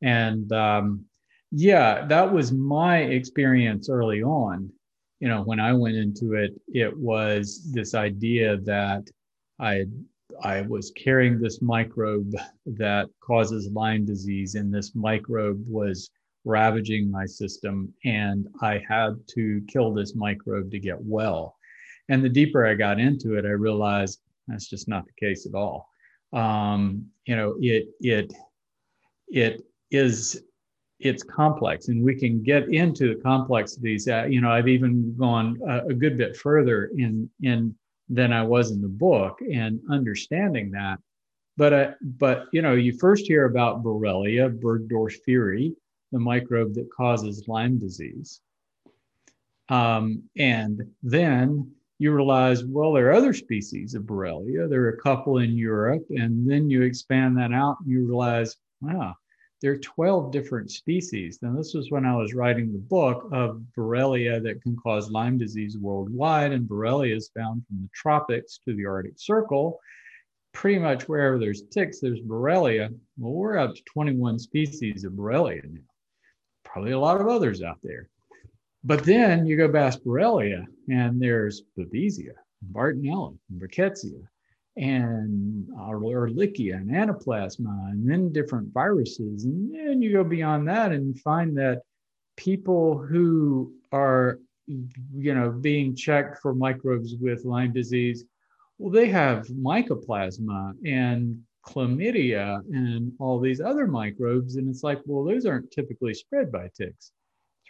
And 0.01 0.51
um, 0.51 1.05
yeah, 1.51 2.05
that 2.05 2.31
was 2.31 2.51
my 2.51 2.99
experience 2.99 3.89
early 3.89 4.23
on. 4.23 4.71
You 5.19 5.27
know, 5.27 5.41
when 5.43 5.59
I 5.59 5.73
went 5.73 5.95
into 5.95 6.33
it, 6.33 6.53
it 6.67 6.95
was 6.97 7.69
this 7.71 7.93
idea 7.93 8.57
that 8.57 9.03
I 9.59 9.85
I 10.43 10.61
was 10.61 10.91
carrying 10.91 11.39
this 11.39 11.61
microbe 11.61 12.33
that 12.65 13.09
causes 13.19 13.71
Lyme 13.71 14.05
disease, 14.05 14.55
and 14.55 14.73
this 14.73 14.95
microbe 14.95 15.61
was 15.67 16.09
ravaging 16.45 17.11
my 17.11 17.25
system, 17.25 17.93
and 18.05 18.47
I 18.61 18.81
had 18.87 19.15
to 19.35 19.61
kill 19.67 19.93
this 19.93 20.15
microbe 20.15 20.71
to 20.71 20.79
get 20.79 21.01
well. 21.01 21.55
And 22.07 22.23
the 22.23 22.29
deeper 22.29 22.65
I 22.65 22.75
got 22.75 22.99
into 22.99 23.37
it, 23.37 23.45
I 23.45 23.49
realized 23.49 24.19
that's 24.47 24.69
just 24.69 24.87
not 24.87 25.05
the 25.05 25.27
case 25.27 25.45
at 25.45 25.53
all. 25.53 25.89
Um, 26.31 27.07
you 27.25 27.35
know, 27.35 27.55
it 27.59 27.87
it 27.99 28.33
it 29.27 29.63
is 29.91 30.43
it's 30.99 31.23
complex, 31.23 31.87
and 31.87 32.03
we 32.03 32.15
can 32.15 32.43
get 32.43 32.67
into 32.73 33.15
the 33.15 33.21
complexities. 33.21 34.07
Uh, 34.07 34.25
you 34.25 34.41
know, 34.41 34.51
I've 34.51 34.67
even 34.67 35.15
gone 35.17 35.59
a, 35.67 35.87
a 35.87 35.93
good 35.93 36.17
bit 36.17 36.35
further 36.35 36.91
in 36.97 37.29
in 37.41 37.75
than 38.09 38.33
I 38.33 38.41
was 38.43 38.71
in 38.71 38.81
the 38.81 38.87
book 38.87 39.39
and 39.41 39.79
understanding 39.89 40.71
that. 40.71 40.99
But, 41.57 41.73
uh, 41.73 41.91
but 42.01 42.47
you 42.51 42.61
know, 42.61 42.73
you 42.73 42.97
first 42.97 43.27
hear 43.27 43.45
about 43.45 43.83
Borrelia 43.83 44.49
burgdorferi, 44.49 45.75
the 46.11 46.19
microbe 46.19 46.73
that 46.75 46.89
causes 46.91 47.47
Lyme 47.47 47.77
disease. 47.77 48.41
Um, 49.69 50.23
and 50.37 50.81
then 51.03 51.71
you 51.99 52.13
realize, 52.13 52.63
well, 52.63 52.93
there 52.93 53.09
are 53.09 53.13
other 53.13 53.33
species 53.33 53.93
of 53.93 54.03
Borrelia. 54.03 54.67
There 54.67 54.83
are 54.83 54.89
a 54.89 55.01
couple 55.01 55.37
in 55.39 55.55
Europe. 55.55 56.05
And 56.09 56.49
then 56.49 56.69
you 56.69 56.81
expand 56.81 57.37
that 57.37 57.51
out 57.51 57.77
and 57.81 57.91
you 57.91 58.07
realize, 58.07 58.57
wow, 58.81 59.15
there 59.61 59.71
are 59.73 59.77
12 59.77 60.31
different 60.31 60.71
species. 60.71 61.39
Now, 61.41 61.53
this 61.53 61.73
was 61.73 61.91
when 61.91 62.05
I 62.05 62.15
was 62.15 62.33
writing 62.33 62.71
the 62.71 62.79
book 62.79 63.27
of 63.31 63.61
Borrelia 63.77 64.41
that 64.41 64.61
can 64.61 64.75
cause 64.77 65.11
Lyme 65.11 65.37
disease 65.37 65.77
worldwide. 65.77 66.53
And 66.53 66.67
Borrelia 66.67 67.15
is 67.15 67.31
found 67.35 67.65
from 67.67 67.81
the 67.81 67.89
tropics 67.93 68.59
to 68.65 68.73
the 68.73 68.85
Arctic 68.85 69.15
Circle. 69.17 69.79
Pretty 70.53 70.79
much 70.79 71.07
wherever 71.07 71.37
there's 71.37 71.63
ticks, 71.63 71.99
there's 71.99 72.21
Borrelia. 72.21 72.93
Well, 73.17 73.33
we're 73.33 73.57
up 73.57 73.75
to 73.75 73.83
21 73.83 74.39
species 74.39 75.03
of 75.03 75.13
Borrelia 75.13 75.63
now. 75.69 75.81
Probably 76.63 76.91
a 76.91 76.99
lot 76.99 77.19
of 77.19 77.27
others 77.27 77.61
out 77.61 77.79
there. 77.83 78.09
But 78.83 79.03
then 79.03 79.45
you 79.45 79.57
go 79.57 79.69
past 79.69 80.05
Borrelia, 80.05 80.65
and 80.89 81.21
there's 81.21 81.63
Babesia, 81.77 82.33
Bartonella, 82.71 83.37
and 83.49 83.61
Rickettsia, 83.61 84.23
and 84.79 85.67
uh, 85.77 85.91
Ehrlichia 85.91 86.75
and 86.75 86.89
Anaplasma, 86.89 87.91
and 87.91 88.09
then 88.09 88.31
different 88.31 88.73
viruses. 88.73 89.43
And 89.43 89.73
then 89.75 90.01
you 90.01 90.13
go 90.13 90.23
beyond 90.23 90.67
that 90.69 90.93
and 90.93 91.19
find 91.19 91.55
that 91.57 91.81
people 92.37 92.97
who 92.97 93.73
are, 93.91 94.39
you 94.65 95.35
know, 95.35 95.51
being 95.51 95.95
checked 95.95 96.39
for 96.41 96.55
microbes 96.55 97.15
with 97.19 97.43
Lyme 97.43 97.73
disease, 97.73 98.23
well, 98.77 98.91
they 98.91 99.09
have 99.09 99.47
mycoplasma 99.47 100.73
and 100.85 101.37
chlamydia 101.67 102.61
and 102.71 103.11
all 103.19 103.39
these 103.39 103.59
other 103.59 103.85
microbes. 103.85 104.55
And 104.55 104.69
it's 104.69 104.83
like, 104.83 105.01
well, 105.05 105.25
those 105.25 105.45
aren't 105.45 105.71
typically 105.71 106.13
spread 106.13 106.51
by 106.51 106.69
ticks. 106.73 107.11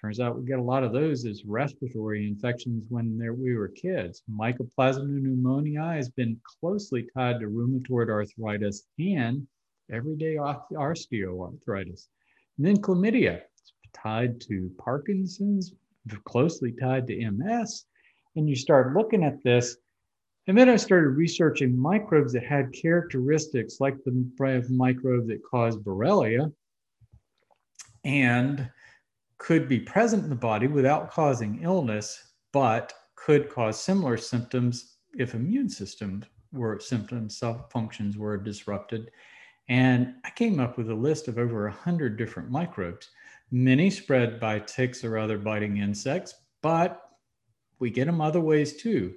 Turns 0.02 0.22
out 0.22 0.40
we 0.40 0.46
get 0.46 0.60
a 0.60 0.64
lot 0.64 0.84
of 0.84 0.94
those 0.94 1.26
as 1.26 1.44
respiratory 1.44 2.26
infections 2.26 2.86
when 2.88 3.20
we 3.38 3.56
were 3.56 3.68
kids. 3.68 4.24
Mycoplasma 4.32 5.06
pneumoniae 5.06 5.96
has 5.96 6.10
been 6.10 6.40
closely 6.62 7.06
tied 7.14 7.42
to 7.42 7.48
rheumatoid 7.48 8.10
arthritis 8.10 8.84
and 8.98 9.46
everyday 9.92 10.36
osteoarthritis. 10.36 12.08
And 12.58 12.66
then 12.66 12.78
chlamydia, 12.78 13.42
it's 13.58 13.74
tied 13.94 14.40
to 14.42 14.72
Parkinson's, 14.78 15.74
closely 16.24 16.72
tied 16.72 17.06
to 17.08 17.32
MS. 17.32 17.86
And 18.38 18.48
you 18.48 18.56
start 18.56 18.96
looking 18.96 19.26
at 19.26 19.44
this. 19.44 19.76
And 20.48 20.58
then 20.58 20.70
I 20.70 20.78
started 20.78 21.10
researching 21.10 21.78
microbes 21.78 22.32
that 22.34 22.46
had 22.46 22.72
characteristics 22.72 23.82
like 23.82 24.02
the 24.06 24.26
microbe 24.70 25.28
that 25.28 25.44
caused 25.44 25.80
Borrelia. 25.84 26.54
And 28.06 28.70
could 29.40 29.68
be 29.68 29.80
present 29.80 30.24
in 30.24 30.30
the 30.30 30.36
body 30.36 30.68
without 30.68 31.10
causing 31.10 31.64
illness, 31.64 32.34
but 32.54 32.94
could 33.16 33.50
cause 33.50 33.82
similar 33.82 34.18
symptoms 34.18 34.98
if 35.14 35.34
immune 35.34 35.70
systems 35.70 36.26
were 36.52 36.80
symptoms, 36.80 37.38
self 37.38 37.72
functions 37.72 38.18
were 38.18 38.38
disrupted. 38.38 39.10
And 39.68 40.16
I 40.26 40.30
came 40.32 40.60
up 40.60 40.78
with 40.78 40.90
a 40.90 40.96
list 40.96 41.28
of 41.28 41.38
over 41.38 41.64
100 41.64 42.18
different 42.18 42.50
microbes, 42.50 43.10
many 43.52 43.90
spread 43.90 44.40
by 44.40 44.60
ticks 44.60 45.04
or 45.04 45.18
other 45.18 45.38
biting 45.38 45.78
insects, 45.78 46.34
but 46.62 47.02
we 47.80 47.90
get 47.90 48.06
them 48.06 48.22
other 48.22 48.42
ways 48.42 48.78
too. 48.78 49.14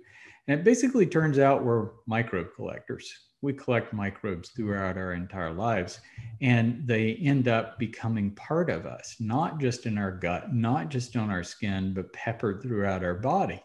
And 0.47 0.61
it 0.61 0.64
basically 0.64 1.07
turns 1.07 1.38
out 1.38 1.64
we're 1.64 1.91
microbe 2.07 2.49
collectors 2.55 3.12
we 3.43 3.53
collect 3.53 3.93
microbes 3.93 4.51
throughout 4.51 4.97
our 4.97 5.13
entire 5.13 5.53
lives 5.53 6.01
and 6.41 6.87
they 6.87 7.15
end 7.17 7.49
up 7.49 7.79
becoming 7.79 8.31
part 8.31 8.71
of 8.71 8.87
us 8.87 9.17
not 9.21 9.61
just 9.61 9.85
in 9.85 9.99
our 9.99 10.13
gut 10.13 10.55
not 10.55 10.89
just 10.89 11.17
on 11.17 11.29
our 11.29 11.43
skin 11.43 11.93
but 11.93 12.13
peppered 12.13 12.63
throughout 12.63 13.05
our 13.05 13.15
body. 13.15 13.63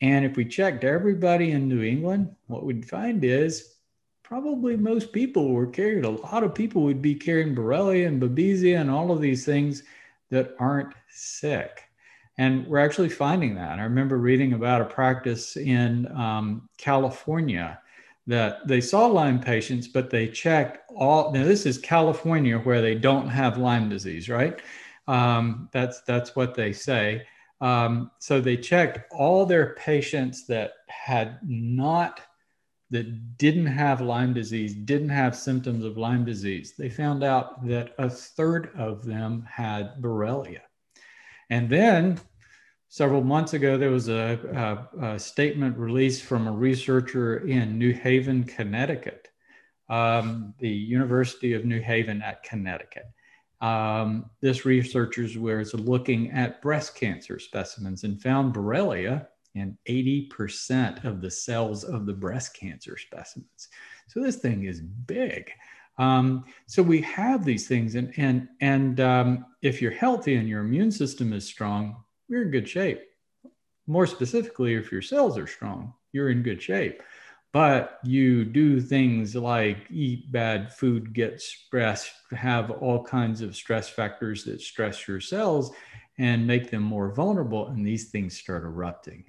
And 0.00 0.24
if 0.24 0.36
we 0.36 0.44
checked 0.44 0.84
everybody 0.84 1.50
in 1.50 1.68
new 1.68 1.82
england 1.82 2.34
what 2.46 2.64
we'd 2.64 2.88
find 2.88 3.22
is 3.24 3.74
probably 4.22 4.76
most 4.76 5.12
people 5.12 5.50
were 5.50 5.66
carried 5.66 6.04
a 6.04 6.10
lot 6.10 6.44
of 6.44 6.54
people 6.54 6.82
would 6.82 7.02
be 7.02 7.14
carrying 7.14 7.54
borrelia 7.54 8.06
and 8.06 8.22
babesia 8.22 8.80
and 8.80 8.90
all 8.90 9.10
of 9.10 9.20
these 9.20 9.44
things 9.44 9.82
that 10.30 10.54
aren't 10.58 10.94
sick. 11.10 11.84
And 12.36 12.66
we're 12.68 12.78
actually 12.78 13.08
finding 13.08 13.56
that. 13.56 13.80
I 13.80 13.82
remember 13.82 14.18
reading 14.18 14.52
about 14.52 14.80
a 14.80 14.84
practice 14.84 15.56
in 15.56 16.06
um, 16.16 16.68
california 16.76 17.80
that 18.28 18.68
they 18.68 18.80
saw 18.80 19.06
Lyme 19.06 19.40
patients, 19.40 19.88
but 19.88 20.10
they 20.10 20.28
checked 20.28 20.88
all. 20.94 21.32
Now, 21.32 21.44
this 21.44 21.66
is 21.66 21.78
California 21.78 22.58
where 22.58 22.82
they 22.82 22.94
don't 22.94 23.26
have 23.26 23.56
Lyme 23.56 23.88
disease, 23.88 24.28
right? 24.28 24.60
Um, 25.08 25.70
that's 25.72 26.02
that's 26.02 26.36
what 26.36 26.54
they 26.54 26.72
say. 26.72 27.26
Um, 27.60 28.10
so 28.18 28.40
they 28.40 28.56
checked 28.56 29.12
all 29.12 29.46
their 29.46 29.74
patients 29.74 30.46
that 30.46 30.72
had 30.88 31.38
not 31.42 32.20
that 32.90 33.38
didn't 33.38 33.66
have 33.66 34.00
Lyme 34.00 34.32
disease, 34.34 34.74
didn't 34.74 35.08
have 35.08 35.34
symptoms 35.34 35.84
of 35.84 35.98
Lyme 35.98 36.24
disease. 36.24 36.74
They 36.78 36.88
found 36.88 37.24
out 37.24 37.66
that 37.66 37.94
a 37.98 38.08
third 38.08 38.70
of 38.76 39.04
them 39.04 39.46
had 39.50 40.00
Borrelia. 40.00 40.60
And 41.50 41.68
then 41.68 42.20
Several 42.90 43.22
months 43.22 43.52
ago, 43.52 43.76
there 43.76 43.90
was 43.90 44.08
a, 44.08 44.88
a, 45.02 45.06
a 45.12 45.18
statement 45.18 45.76
released 45.76 46.22
from 46.22 46.46
a 46.46 46.52
researcher 46.52 47.46
in 47.46 47.78
New 47.78 47.92
Haven, 47.92 48.44
Connecticut, 48.44 49.28
um, 49.90 50.54
the 50.58 50.70
University 50.70 51.52
of 51.52 51.66
New 51.66 51.80
Haven 51.80 52.22
at 52.22 52.42
Connecticut. 52.42 53.04
Um, 53.60 54.30
this 54.40 54.64
researcher 54.64 55.28
was 55.38 55.74
looking 55.74 56.30
at 56.30 56.62
breast 56.62 56.94
cancer 56.94 57.38
specimens 57.38 58.04
and 58.04 58.22
found 58.22 58.54
Borrelia 58.54 59.26
in 59.54 59.76
80% 59.86 61.04
of 61.04 61.20
the 61.20 61.30
cells 61.30 61.84
of 61.84 62.06
the 62.06 62.12
breast 62.14 62.56
cancer 62.56 62.96
specimens. 62.96 63.68
So 64.06 64.20
this 64.20 64.36
thing 64.36 64.64
is 64.64 64.80
big. 64.80 65.50
Um, 65.98 66.44
so 66.66 66.82
we 66.82 67.02
have 67.02 67.44
these 67.44 67.66
things, 67.66 67.96
and 67.96 68.14
and 68.16 68.48
and 68.60 69.00
um, 69.00 69.46
if 69.62 69.82
you're 69.82 69.90
healthy 69.90 70.36
and 70.36 70.48
your 70.48 70.60
immune 70.60 70.92
system 70.92 71.32
is 71.32 71.44
strong, 71.44 71.96
you're 72.28 72.42
in 72.42 72.50
good 72.50 72.68
shape. 72.68 73.02
More 73.86 74.06
specifically, 74.06 74.74
if 74.74 74.92
your 74.92 75.02
cells 75.02 75.38
are 75.38 75.46
strong, 75.46 75.94
you're 76.12 76.30
in 76.30 76.42
good 76.42 76.62
shape. 76.62 77.02
But 77.52 77.98
you 78.04 78.44
do 78.44 78.80
things 78.80 79.34
like 79.34 79.90
eat 79.90 80.30
bad 80.30 80.72
food, 80.74 81.14
get 81.14 81.40
stressed, 81.40 82.10
have 82.30 82.70
all 82.70 83.02
kinds 83.02 83.40
of 83.40 83.56
stress 83.56 83.88
factors 83.88 84.44
that 84.44 84.60
stress 84.60 85.08
your 85.08 85.20
cells 85.20 85.72
and 86.18 86.46
make 86.46 86.70
them 86.70 86.82
more 86.82 87.10
vulnerable. 87.10 87.68
And 87.68 87.86
these 87.86 88.10
things 88.10 88.36
start 88.36 88.64
erupting. 88.64 89.24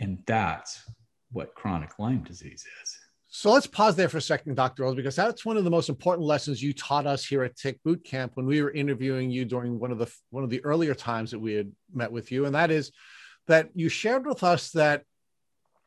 And 0.00 0.18
that's 0.26 0.82
what 1.30 1.54
chronic 1.54 1.98
Lyme 2.00 2.24
disease 2.24 2.66
is. 2.82 2.91
So 3.34 3.50
let's 3.50 3.66
pause 3.66 3.96
there 3.96 4.10
for 4.10 4.18
a 4.18 4.22
second, 4.22 4.56
Dr. 4.56 4.82
Rawls, 4.82 4.94
because 4.94 5.16
that's 5.16 5.46
one 5.46 5.56
of 5.56 5.64
the 5.64 5.70
most 5.70 5.88
important 5.88 6.26
lessons 6.26 6.62
you 6.62 6.74
taught 6.74 7.06
us 7.06 7.24
here 7.24 7.42
at 7.42 7.56
Tick 7.56 7.82
Boot 7.82 8.04
Camp 8.04 8.32
when 8.34 8.44
we 8.44 8.60
were 8.60 8.70
interviewing 8.70 9.30
you 9.30 9.46
during 9.46 9.78
one 9.78 9.90
of 9.90 9.96
the 9.96 10.14
one 10.28 10.44
of 10.44 10.50
the 10.50 10.62
earlier 10.66 10.94
times 10.94 11.30
that 11.30 11.38
we 11.38 11.54
had 11.54 11.72
met 11.94 12.12
with 12.12 12.30
you, 12.30 12.44
and 12.44 12.54
that 12.54 12.70
is 12.70 12.92
that 13.46 13.70
you 13.74 13.88
shared 13.88 14.26
with 14.26 14.42
us 14.42 14.70
that 14.72 15.04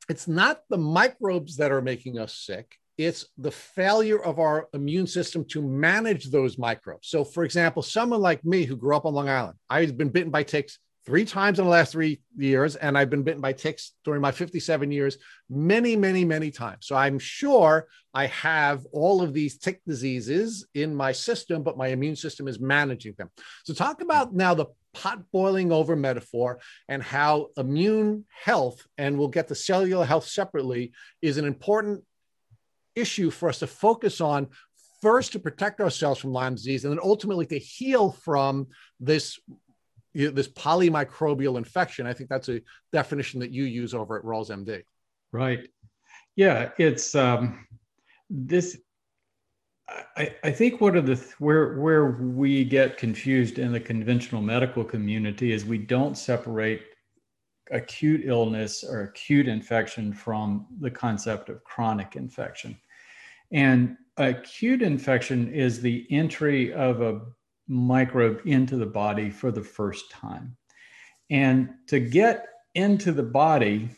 it's 0.09 0.27
not 0.27 0.61
the 0.71 0.77
microbes 0.79 1.57
that 1.57 1.71
are 1.71 1.83
making 1.83 2.17
us 2.17 2.33
sick; 2.33 2.79
it's 2.97 3.27
the 3.37 3.51
failure 3.51 4.19
of 4.19 4.39
our 4.39 4.67
immune 4.73 5.05
system 5.05 5.45
to 5.49 5.61
manage 5.61 6.31
those 6.31 6.57
microbes. 6.57 7.09
So, 7.09 7.23
for 7.23 7.43
example, 7.43 7.83
someone 7.83 8.21
like 8.21 8.43
me 8.43 8.65
who 8.65 8.75
grew 8.75 8.95
up 8.95 9.05
on 9.05 9.13
Long 9.13 9.29
Island, 9.29 9.59
I've 9.69 9.95
been 9.95 10.09
bitten 10.09 10.31
by 10.31 10.41
ticks 10.41 10.79
three 11.05 11.25
times 11.25 11.59
in 11.59 11.65
the 11.65 11.71
last 11.71 11.91
three 11.91 12.19
years, 12.35 12.75
and 12.75 12.97
I've 12.97 13.09
been 13.09 13.23
bitten 13.23 13.41
by 13.41 13.53
ticks 13.53 13.93
during 14.03 14.21
my 14.21 14.31
57 14.31 14.91
years 14.91 15.17
many, 15.49 15.95
many, 15.95 16.25
many 16.25 16.49
times. 16.49 16.87
So 16.87 16.95
I'm 16.95 17.19
sure 17.19 17.87
I 18.13 18.27
have 18.27 18.85
all 18.91 19.21
of 19.21 19.33
these 19.33 19.57
tick 19.57 19.81
diseases 19.85 20.65
in 20.73 20.95
my 20.95 21.11
system, 21.11 21.61
but 21.63 21.77
my 21.77 21.87
immune 21.87 22.15
system 22.15 22.47
is 22.47 22.59
managing 22.59 23.13
them. 23.17 23.29
So, 23.65 23.73
talk 23.73 24.01
about 24.01 24.33
now 24.33 24.53
the 24.53 24.67
pot 24.93 25.19
boiling 25.31 25.71
over 25.71 25.95
metaphor 25.95 26.59
and 26.87 27.03
how 27.03 27.49
immune 27.57 28.25
health, 28.43 28.85
and 28.97 29.17
we'll 29.17 29.27
get 29.27 29.47
the 29.47 29.55
cellular 29.55 30.05
health 30.05 30.25
separately, 30.25 30.93
is 31.21 31.37
an 31.37 31.45
important 31.45 32.03
issue 32.95 33.29
for 33.29 33.49
us 33.49 33.59
to 33.59 33.67
focus 33.67 34.21
on 34.21 34.47
first 35.01 35.33
to 35.33 35.39
protect 35.39 35.81
ourselves 35.81 36.19
from 36.19 36.31
Lyme 36.31 36.55
disease 36.55 36.85
and 36.85 36.91
then 36.91 36.99
ultimately 37.03 37.45
to 37.45 37.59
heal 37.59 38.11
from 38.11 38.67
this 38.99 39.37
you 40.15 40.27
know, 40.27 40.31
this 40.31 40.47
polymicrobial 40.47 41.57
infection. 41.57 42.07
I 42.07 42.13
think 42.13 42.29
that's 42.29 42.47
a 42.47 42.61
definition 42.93 43.41
that 43.41 43.51
you 43.51 43.65
use 43.65 43.93
over 43.93 44.17
at 44.17 44.23
Rawls 44.23 44.49
MD. 44.49 44.83
Right. 45.33 45.67
Yeah, 46.37 46.69
it's 46.77 47.13
um, 47.15 47.67
this. 48.29 48.77
I, 50.17 50.33
I 50.43 50.51
think 50.51 50.81
one 50.81 50.95
of 50.95 51.05
the 51.05 51.23
where 51.39 51.79
where 51.79 52.11
we 52.11 52.63
get 52.63 52.97
confused 52.97 53.59
in 53.59 53.71
the 53.71 53.79
conventional 53.79 54.41
medical 54.41 54.83
community 54.83 55.51
is 55.51 55.65
we 55.65 55.77
don't 55.77 56.17
separate 56.17 56.81
acute 57.71 58.21
illness 58.23 58.83
or 58.83 59.01
acute 59.01 59.47
infection 59.47 60.13
from 60.13 60.65
the 60.79 60.91
concept 60.91 61.49
of 61.49 61.63
chronic 61.63 62.15
infection. 62.15 62.77
And 63.51 63.97
acute 64.17 64.81
infection 64.81 65.53
is 65.53 65.81
the 65.81 66.07
entry 66.09 66.73
of 66.73 67.01
a 67.01 67.21
microbe 67.67 68.41
into 68.45 68.77
the 68.77 68.85
body 68.85 69.29
for 69.29 69.51
the 69.51 69.63
first 69.63 70.11
time. 70.11 70.55
And 71.29 71.69
to 71.87 71.99
get 71.99 72.47
into 72.75 73.11
the 73.11 73.23
body, 73.23 73.89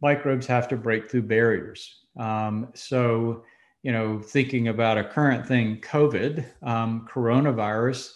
microbes 0.00 0.46
have 0.46 0.68
to 0.68 0.76
break 0.76 1.10
through 1.10 1.22
barriers. 1.22 2.06
Um, 2.18 2.68
so 2.74 3.44
you 3.82 3.92
know, 3.92 4.20
thinking 4.20 4.68
about 4.68 4.98
a 4.98 5.04
current 5.04 5.46
thing, 5.46 5.80
COVID, 5.80 6.44
um, 6.62 7.06
coronavirus, 7.10 8.12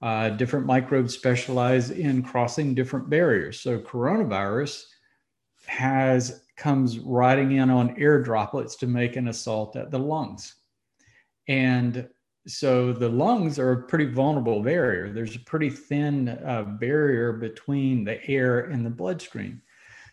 uh, 0.00 0.30
different 0.30 0.66
microbes 0.66 1.14
specialize 1.14 1.90
in 1.90 2.22
crossing 2.22 2.74
different 2.74 3.10
barriers. 3.10 3.60
So 3.60 3.80
coronavirus 3.80 4.84
has 5.66 6.44
comes 6.56 6.98
riding 7.00 7.52
in 7.52 7.70
on 7.70 7.96
air 7.98 8.22
droplets 8.22 8.76
to 8.76 8.86
make 8.86 9.16
an 9.16 9.28
assault 9.28 9.76
at 9.76 9.90
the 9.90 9.98
lungs. 9.98 10.54
And 11.48 12.08
so 12.48 12.92
the 12.94 13.08
lungs 13.08 13.58
are 13.58 13.72
a 13.72 13.82
pretty 13.82 14.06
vulnerable 14.06 14.62
barrier. 14.62 15.12
There's 15.12 15.36
a 15.36 15.40
pretty 15.40 15.68
thin 15.68 16.30
uh, 16.30 16.62
barrier 16.62 17.34
between 17.34 18.04
the 18.04 18.26
air 18.26 18.60
and 18.60 18.86
the 18.86 18.90
bloodstream. 18.90 19.60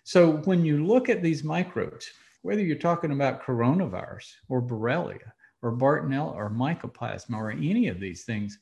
So 0.03 0.37
when 0.43 0.65
you 0.65 0.85
look 0.85 1.07
at 1.07 1.21
these 1.23 1.45
microbes, 1.45 2.11
whether 2.41 2.61
you're 2.61 2.75
talking 2.75 3.11
about 3.11 3.41
coronavirus 3.41 4.33
or 4.49 4.61
Borrelia 4.61 5.31
or 5.61 5.77
Bartonella 5.77 6.35
or 6.35 6.49
Mycoplasma 6.49 7.37
or 7.37 7.51
any 7.51 7.87
of 7.87 7.99
these 7.99 8.23
things, 8.25 8.59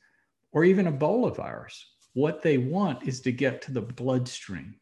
or 0.52 0.64
even 0.64 0.86
Ebola 0.86 1.36
virus, 1.36 1.84
what 2.14 2.44
they 2.44 2.60
want 2.60 3.08
is 3.08 3.22
to 3.22 3.32
get 3.32 3.62
to 3.64 3.74
the 3.74 3.82
bloodstream 3.82 4.76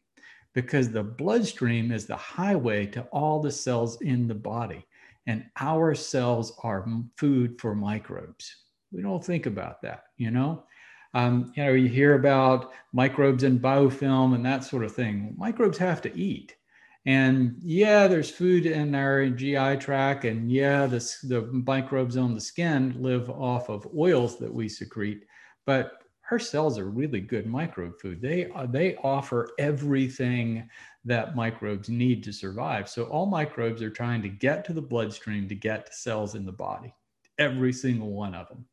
because 0.52 0.90
the 0.90 1.02
bloodstream 1.02 1.90
is 1.90 2.06
the 2.06 2.16
highway 2.16 2.84
to 2.86 3.02
all 3.04 3.40
the 3.40 3.50
cells 3.50 4.00
in 4.02 4.28
the 4.28 4.34
body. 4.34 4.84
And 5.26 5.46
our 5.58 5.94
cells 5.94 6.52
are 6.62 6.86
food 7.16 7.58
for 7.58 7.74
microbes. 7.74 8.54
We 8.92 9.02
don't 9.02 9.24
think 9.24 9.46
about 9.46 9.82
that, 9.82 10.04
you 10.16 10.30
know? 10.30 10.64
Um, 11.14 11.52
you 11.56 11.64
know, 11.64 11.72
you 11.72 11.88
hear 11.88 12.14
about 12.14 12.72
microbes 12.92 13.42
in 13.42 13.58
biofilm 13.58 14.34
and 14.34 14.44
that 14.46 14.64
sort 14.64 14.84
of 14.84 14.94
thing. 14.94 15.34
Microbes 15.36 15.78
have 15.78 16.00
to 16.02 16.18
eat. 16.18 16.56
And 17.04 17.56
yeah, 17.60 18.06
there's 18.06 18.30
food 18.30 18.64
in 18.64 18.94
our 18.94 19.28
GI 19.28 19.78
tract, 19.78 20.24
and 20.24 20.50
yeah, 20.50 20.86
the 20.86 21.48
microbes 21.66 22.16
on 22.16 22.34
the 22.34 22.40
skin 22.40 22.94
live 23.02 23.28
off 23.28 23.68
of 23.68 23.88
oils 23.96 24.38
that 24.38 24.54
we 24.54 24.68
secrete. 24.68 25.24
But 25.66 26.04
our 26.30 26.38
cells 26.38 26.78
are 26.78 26.88
really 26.88 27.20
good 27.20 27.46
microbe 27.46 28.00
food. 28.00 28.22
They 28.22 28.50
uh, 28.52 28.66
they 28.66 28.96
offer 28.96 29.50
everything 29.58 30.68
that 31.04 31.34
microbes 31.34 31.88
need 31.88 32.22
to 32.22 32.32
survive. 32.32 32.88
So 32.88 33.04
all 33.04 33.26
microbes 33.26 33.82
are 33.82 33.90
trying 33.90 34.22
to 34.22 34.28
get 34.28 34.64
to 34.66 34.72
the 34.72 34.80
bloodstream 34.80 35.48
to 35.48 35.54
get 35.56 35.86
to 35.86 35.92
cells 35.92 36.36
in 36.36 36.46
the 36.46 36.52
body, 36.52 36.94
every 37.38 37.72
single 37.72 38.12
one 38.12 38.34
of 38.34 38.48
them. 38.48 38.64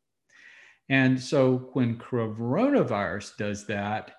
And 0.90 1.22
so 1.22 1.70
when 1.74 1.98
coronavirus 1.98 3.38
does 3.38 3.66
that, 3.68 4.12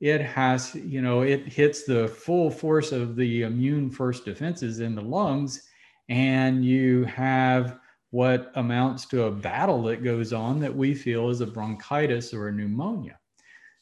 it 0.00 0.20
has, 0.20 0.74
you 0.74 1.00
know, 1.00 1.22
it 1.22 1.46
hits 1.46 1.84
the 1.84 2.08
full 2.08 2.50
force 2.50 2.92
of 2.92 3.16
the 3.16 3.42
immune 3.42 3.90
first 3.90 4.24
defenses 4.24 4.80
in 4.80 4.94
the 4.94 5.02
lungs, 5.02 5.62
and 6.08 6.64
you 6.64 7.04
have 7.04 7.78
what 8.10 8.52
amounts 8.56 9.06
to 9.06 9.24
a 9.24 9.30
battle 9.30 9.82
that 9.84 10.04
goes 10.04 10.32
on 10.32 10.60
that 10.60 10.74
we 10.74 10.94
feel 10.94 11.30
is 11.30 11.40
a 11.40 11.46
bronchitis 11.46 12.34
or 12.34 12.48
a 12.48 12.52
pneumonia. 12.52 13.18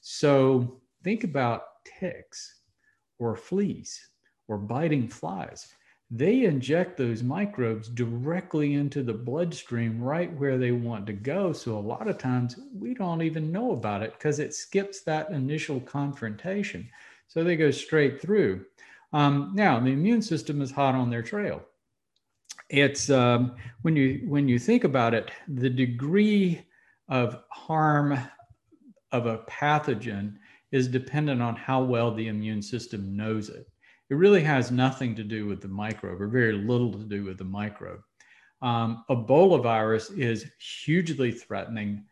So 0.00 0.80
think 1.02 1.24
about 1.24 1.62
ticks 1.98 2.60
or 3.18 3.36
fleas 3.36 3.98
or 4.48 4.58
biting 4.58 5.08
flies. 5.08 5.68
They 6.16 6.44
inject 6.44 6.97
those 6.97 7.23
microbes 7.23 7.88
directly 7.88 8.75
into 8.75 9.02
the 9.02 9.14
bloodstream 9.14 10.00
right 10.00 10.33
where 10.38 10.59
they 10.59 10.71
want 10.71 11.06
to 11.06 11.12
go. 11.12 11.52
So 11.52 11.76
a 11.76 11.78
lot 11.78 12.06
of 12.06 12.18
times 12.18 12.59
we 12.73 12.94
don't 12.94 13.23
even 13.23 13.50
know 13.50 13.73
about 13.73 14.02
it 14.02 14.12
because 14.12 14.38
it 14.38 14.54
skips 14.54 15.02
that 15.02 15.30
initial 15.30 15.80
confrontation. 15.80 16.88
So 17.26 17.42
they 17.42 17.56
go 17.56 17.71
straight 17.71 18.21
through. 18.21 18.64
Um, 19.12 19.52
now, 19.54 19.80
the 19.80 19.92
immune 19.92 20.23
system 20.23 20.61
is 20.62 20.71
hot 20.71 20.94
on 20.94 21.11
their 21.11 21.23
trail 21.23 21.62
it's 22.68 23.11
um, 23.11 23.54
when 23.83 23.97
you 23.97 24.23
when 24.26 24.49
you 24.49 24.59
think 24.59 24.85
about 24.85 25.14
it, 25.14 25.30
the 25.49 25.71
degree 25.71 26.64
of 27.09 27.42
harm 27.50 28.18
of 29.12 29.26
a 29.26 29.38
pathogen 29.49 30.37
is 30.73 30.88
dependent 30.88 31.40
on 31.40 31.54
how 31.54 31.83
well 31.83 32.12
the 32.12 32.28
immune 32.28 32.62
system 32.62 33.16
knows 33.16 33.49
it. 33.49 33.68
It 34.14 34.18
really 34.18 34.44
has 34.44 34.71
nothing 34.71 35.16
to 35.16 35.25
do 35.25 35.47
with 35.47 35.61
the 35.61 35.66
microbe, 35.66 36.23
or 36.23 36.28
very 36.28 36.52
little 36.52 36.92
to 36.92 37.04
do 37.04 37.25
with 37.25 37.37
the 37.37 37.42
microbe. 37.42 37.99
Um, 38.62 39.04
Ebola 39.11 39.61
virus 39.61 40.11
is 40.11 40.52
hugely 40.85 41.33
threatening 41.33 42.04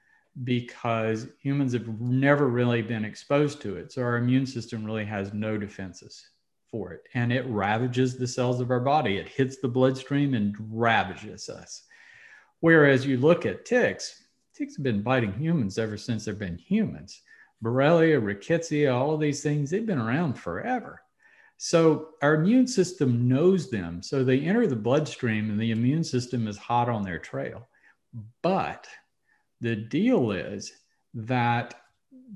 because 0.43 1.29
humans 1.41 1.75
have 1.75 1.87
never 2.01 2.49
really 2.49 2.83
been 2.83 3.05
exposed 3.05 3.61
to 3.61 3.77
it. 3.77 3.93
So 3.93 4.03
our 4.03 4.17
immune 4.17 4.47
system 4.47 4.85
really 4.85 5.05
has 5.05 5.33
no 5.33 5.57
defenses 5.57 6.29
for 6.73 6.93
it 6.93 7.03
and 7.15 7.33
it 7.33 7.47
ravages 7.47 8.19
the 8.19 8.27
cells 8.27 8.61
of 8.61 8.73
our 8.73 8.81
body. 8.81 9.19
It 9.19 9.29
hits 9.29 9.59
the 9.59 9.69
bloodstream 9.69 10.35
and 10.35 10.57
ravages 10.59 11.49
us. 11.49 11.85
Whereas 12.59 13.07
you 13.07 13.17
look 13.17 13.47
at 13.47 13.65
ticks, 13.65 14.25
ticks 14.57 14.75
have 14.75 14.83
been 14.83 15.03
biting 15.03 15.35
humans 15.35 15.79
ever 15.79 15.97
since 15.97 16.25
there 16.25 16.35
have 16.35 16.41
been 16.41 16.59
humans. 16.59 17.23
Borrelia, 17.63 18.21
rickettsia, 18.21 18.93
all 18.93 19.15
of 19.15 19.21
these 19.21 19.41
things, 19.41 19.71
they've 19.71 19.87
been 19.87 20.01
around 20.01 20.35
forever. 20.35 21.02
So 21.65 22.09
our 22.23 22.35
immune 22.35 22.67
system 22.67 23.29
knows 23.29 23.71
them. 23.71 24.03
So 24.03 24.25
they 24.25 24.41
enter 24.41 24.67
the 24.67 24.75
bloodstream 24.75 25.49
and 25.49 25.61
the 25.61 25.71
immune 25.71 26.03
system 26.03 26.49
is 26.49 26.59
hot 26.59 26.89
on 26.89 27.05
their 27.05 27.21
trail. 27.21 27.69
But 28.43 28.89
the 29.61 29.77
deal 29.77 30.33
is 30.33 30.73
that 31.15 31.75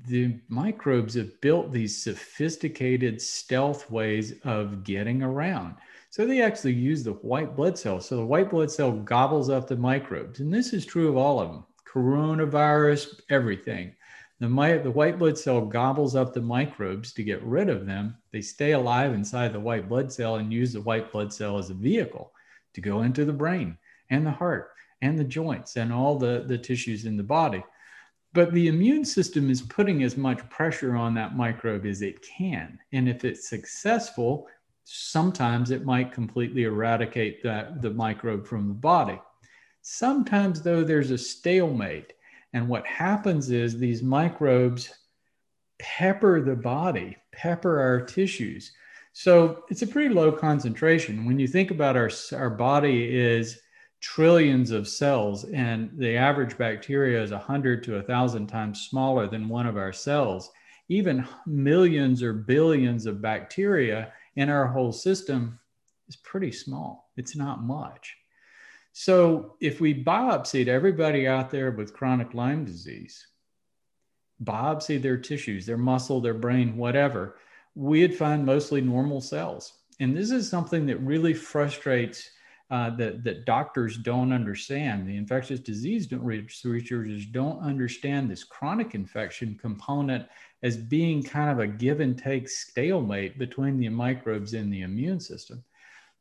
the 0.07 0.39
microbes 0.47 1.15
have 1.15 1.41
built 1.41 1.73
these 1.73 2.01
sophisticated 2.01 3.21
stealth 3.21 3.91
ways 3.91 4.35
of 4.45 4.85
getting 4.85 5.21
around. 5.21 5.75
So 6.09 6.25
they 6.25 6.41
actually 6.41 6.75
use 6.75 7.03
the 7.03 7.11
white 7.11 7.53
blood 7.53 7.77
cell. 7.77 7.99
So 7.99 8.15
the 8.15 8.25
white 8.25 8.49
blood 8.49 8.71
cell 8.71 8.93
gobbles 8.93 9.49
up 9.49 9.67
the 9.67 9.75
microbes. 9.75 10.39
And 10.39 10.53
this 10.53 10.71
is 10.71 10.85
true 10.85 11.09
of 11.09 11.17
all 11.17 11.41
of 11.41 11.51
them 11.51 11.65
coronavirus, 11.85 13.19
everything. 13.29 13.93
The, 14.39 14.47
the 14.83 14.91
white 14.91 15.17
blood 15.17 15.37
cell 15.37 15.61
gobbles 15.61 16.15
up 16.15 16.33
the 16.33 16.41
microbes 16.41 17.11
to 17.13 17.23
get 17.23 17.41
rid 17.43 17.69
of 17.69 17.85
them. 17.85 18.17
They 18.31 18.41
stay 18.41 18.73
alive 18.73 19.13
inside 19.13 19.51
the 19.51 19.59
white 19.59 19.89
blood 19.89 20.11
cell 20.11 20.35
and 20.35 20.53
use 20.53 20.73
the 20.73 20.81
white 20.81 21.11
blood 21.11 21.33
cell 21.33 21.57
as 21.57 21.69
a 21.69 21.73
vehicle 21.73 22.31
to 22.73 22.81
go 22.81 23.01
into 23.01 23.25
the 23.25 23.33
brain 23.33 23.77
and 24.11 24.25
the 24.25 24.31
heart 24.31 24.71
and 25.01 25.17
the 25.17 25.23
joints 25.23 25.75
and 25.75 25.91
all 25.91 26.17
the, 26.17 26.43
the 26.47 26.57
tissues 26.57 27.05
in 27.05 27.17
the 27.17 27.23
body. 27.23 27.63
But 28.33 28.53
the 28.53 28.67
immune 28.67 29.05
system 29.05 29.49
is 29.49 29.63
putting 29.63 30.03
as 30.03 30.17
much 30.17 30.47
pressure 30.49 30.95
on 30.95 31.15
that 31.15 31.35
microbe 31.35 31.85
as 31.85 32.03
it 32.03 32.21
can. 32.21 32.77
And 32.93 33.09
if 33.09 33.25
it's 33.25 33.49
successful, 33.49 34.47
sometimes 34.83 35.71
it 35.71 35.85
might 35.85 36.11
completely 36.11 36.63
eradicate 36.63 37.41
that, 37.43 37.81
the 37.81 37.89
microbe 37.89 38.45
from 38.45 38.67
the 38.67 38.73
body. 38.75 39.19
Sometimes, 39.81 40.61
though, 40.61 40.83
there's 40.83 41.11
a 41.11 41.17
stalemate. 41.17 42.13
And 42.53 42.67
what 42.67 42.85
happens 42.85 43.51
is 43.51 43.77
these 43.77 44.01
microbes 44.01 44.93
pepper 45.79 46.41
the 46.41 46.55
body, 46.55 47.17
pepper 47.31 47.79
our 47.79 48.01
tissues. 48.01 48.71
So 49.13 49.63
it's 49.69 49.81
a 49.81 49.87
pretty 49.87 50.13
low 50.13 50.31
concentration. 50.31 51.25
When 51.25 51.39
you 51.39 51.47
think 51.47 51.71
about 51.71 51.97
our, 51.97 52.09
our 52.33 52.49
body 52.49 53.15
is 53.15 53.59
trillions 53.99 54.71
of 54.71 54.87
cells, 54.87 55.45
and 55.45 55.89
the 55.97 56.15
average 56.15 56.57
bacteria 56.57 57.21
is 57.21 57.31
100 57.31 57.83
to 57.83 57.95
1,000 57.95 58.47
times 58.47 58.87
smaller 58.89 59.27
than 59.27 59.49
one 59.49 59.65
of 59.65 59.77
our 59.77 59.93
cells. 59.93 60.51
Even 60.89 61.27
millions 61.45 62.23
or 62.23 62.33
billions 62.33 63.05
of 63.05 63.21
bacteria 63.21 64.13
in 64.35 64.49
our 64.49 64.67
whole 64.67 64.91
system 64.91 65.59
is 66.07 66.15
pretty 66.15 66.51
small. 66.51 67.11
It's 67.17 67.35
not 67.35 67.63
much. 67.63 68.15
So 68.99 69.53
if 69.61 69.79
we 69.79 69.93
biopsied 69.93 70.67
everybody 70.67 71.27
out 71.27 71.51
there 71.51 71.69
with 71.69 71.93
chronic 71.93 72.33
Lyme 72.33 72.65
disease, 72.65 73.27
biopsy 74.43 74.99
their 74.99 75.17
tissues, 75.17 75.67
their 75.67 75.77
muscle, 75.77 76.19
their 76.19 76.33
brain, 76.33 76.75
whatever, 76.75 77.37
we'd 77.75 78.15
find 78.17 78.43
mostly 78.43 78.81
normal 78.81 79.21
cells. 79.21 79.73
And 79.99 80.17
this 80.17 80.31
is 80.31 80.49
something 80.49 80.87
that 80.87 80.97
really 80.97 81.35
frustrates 81.35 82.31
uh, 82.71 82.89
that, 82.95 83.23
that 83.23 83.45
doctors 83.45 83.97
don't 83.97 84.33
understand. 84.33 85.07
The 85.07 85.15
infectious 85.15 85.59
disease 85.59 86.11
researchers 86.11 87.27
don't 87.27 87.61
understand 87.61 88.31
this 88.31 88.43
chronic 88.43 88.95
infection 88.95 89.59
component 89.61 90.25
as 90.63 90.75
being 90.75 91.21
kind 91.21 91.51
of 91.51 91.59
a 91.59 91.67
give 91.67 91.99
and 91.99 92.17
take 92.17 92.49
stalemate 92.49 93.37
between 93.37 93.77
the 93.77 93.89
microbes 93.89 94.55
in 94.55 94.71
the 94.71 94.81
immune 94.81 95.19
system. 95.19 95.63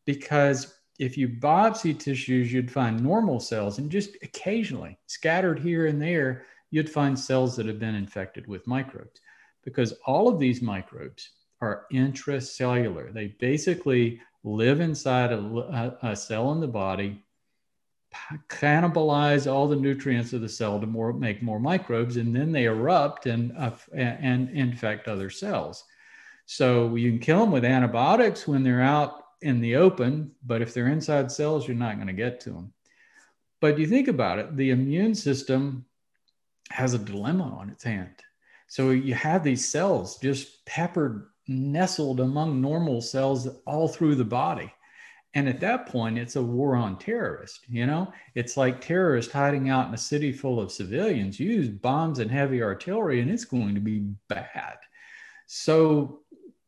Because 0.04 0.74
if 0.98 1.16
you 1.16 1.28
biopsy 1.28 1.98
tissues, 1.98 2.52
you'd 2.52 2.70
find 2.70 3.02
normal 3.02 3.40
cells, 3.40 3.78
and 3.78 3.90
just 3.90 4.16
occasionally, 4.22 4.98
scattered 5.06 5.58
here 5.58 5.86
and 5.86 6.00
there, 6.00 6.44
you'd 6.70 6.90
find 6.90 7.18
cells 7.18 7.56
that 7.56 7.66
have 7.66 7.78
been 7.78 7.94
infected 7.94 8.46
with 8.46 8.66
microbes. 8.66 9.20
Because 9.64 9.94
all 10.06 10.28
of 10.28 10.38
these 10.38 10.62
microbes 10.62 11.30
are 11.60 11.86
intracellular. 11.92 13.12
They 13.12 13.28
basically 13.40 14.20
live 14.44 14.80
inside 14.80 15.32
a, 15.32 15.98
a, 16.02 16.14
cell 16.14 16.52
in 16.52 16.60
the 16.60 16.68
body, 16.68 17.24
cannibalize 18.48 19.50
all 19.50 19.66
the 19.66 19.76
nutrients 19.76 20.32
of 20.32 20.40
the 20.40 20.48
cell 20.48 20.80
to 20.80 20.86
more, 20.86 21.12
make 21.12 21.42
more 21.42 21.58
microbes, 21.58 22.16
and 22.16 22.34
then 22.34 22.52
they 22.52 22.64
erupt 22.64 23.26
and, 23.26 23.56
uh, 23.58 23.72
and 23.92 24.50
infect 24.50 25.08
other 25.08 25.30
cells. 25.30 25.84
So 26.46 26.94
you 26.94 27.10
can 27.10 27.18
kill 27.18 27.40
them 27.40 27.50
with 27.50 27.64
antibiotics 27.64 28.46
when 28.46 28.62
they're 28.62 28.82
out 28.82 29.25
in 29.42 29.60
the 29.60 29.76
open, 29.76 30.32
but 30.44 30.62
if 30.62 30.72
they're 30.72 30.88
inside 30.88 31.30
cells, 31.30 31.66
you're 31.66 31.76
not 31.76 31.96
going 31.96 32.06
to 32.06 32.12
get 32.12 32.40
to 32.40 32.50
them. 32.50 32.72
But 33.60 33.78
you 33.78 33.86
think 33.86 34.08
about 34.08 34.38
it, 34.38 34.56
the 34.56 34.70
immune 34.70 35.14
system 35.14 35.84
has 36.70 36.94
a 36.94 36.98
dilemma 36.98 37.44
on 37.44 37.70
its 37.70 37.84
hand. 37.84 38.14
So 38.68 38.90
you 38.90 39.14
have 39.14 39.44
these 39.44 39.66
cells 39.66 40.18
just 40.18 40.64
peppered, 40.66 41.26
nestled 41.46 42.20
among 42.20 42.60
normal 42.60 43.00
cells 43.00 43.48
all 43.66 43.88
through 43.88 44.16
the 44.16 44.24
body. 44.24 44.72
And 45.34 45.48
at 45.48 45.60
that 45.60 45.86
point, 45.86 46.18
it's 46.18 46.36
a 46.36 46.42
war 46.42 46.76
on 46.76 46.98
terrorists. 46.98 47.60
You 47.68 47.86
know, 47.86 48.10
it's 48.34 48.56
like 48.56 48.80
terrorists 48.80 49.32
hiding 49.32 49.68
out 49.68 49.86
in 49.86 49.94
a 49.94 49.98
city 49.98 50.32
full 50.32 50.58
of 50.58 50.72
civilians. 50.72 51.38
use 51.38 51.68
bombs 51.68 52.18
and 52.18 52.30
heavy 52.30 52.62
artillery, 52.62 53.20
and 53.20 53.30
it's 53.30 53.44
going 53.44 53.74
to 53.74 53.80
be 53.80 54.08
bad. 54.28 54.78
So 55.46 56.20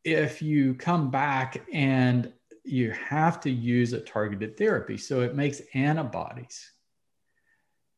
if 0.04 0.42
you 0.42 0.74
come 0.74 1.10
back 1.10 1.66
and 1.72 2.32
you 2.68 2.90
have 2.92 3.40
to 3.40 3.50
use 3.50 3.92
a 3.92 4.00
targeted 4.00 4.56
therapy, 4.56 4.96
so 4.96 5.20
it 5.20 5.34
makes 5.34 5.62
antibodies 5.74 6.72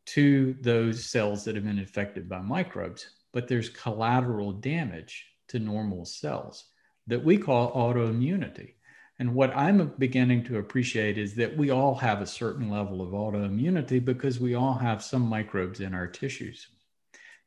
to 0.07 0.55
those 0.61 1.05
cells 1.05 1.45
that 1.45 1.55
have 1.55 1.65
been 1.65 1.79
infected 1.79 2.29
by 2.29 2.41
microbes, 2.41 3.11
but 3.33 3.47
there's 3.47 3.69
collateral 3.69 4.53
damage 4.53 5.27
to 5.49 5.59
normal 5.59 6.05
cells 6.05 6.65
that 7.07 7.23
we 7.23 7.37
call 7.37 7.73
autoimmunity. 7.73 8.75
And 9.19 9.35
what 9.35 9.55
I'm 9.55 9.93
beginning 9.99 10.45
to 10.45 10.59
appreciate 10.59 11.19
is 11.19 11.35
that 11.35 11.57
we 11.57 11.71
all 11.71 11.95
have 11.97 12.23
a 12.23 12.27
certain 12.27 12.71
level 12.71 13.03
of 13.03 13.11
autoimmunity 13.11 14.03
because 14.03 14.41
we 14.41 14.55
all 14.55 14.75
have 14.75 15.03
some 15.03 15.23
microbes 15.23 15.81
in 15.81 15.95
our 15.95 16.07
tissues. 16.07 16.69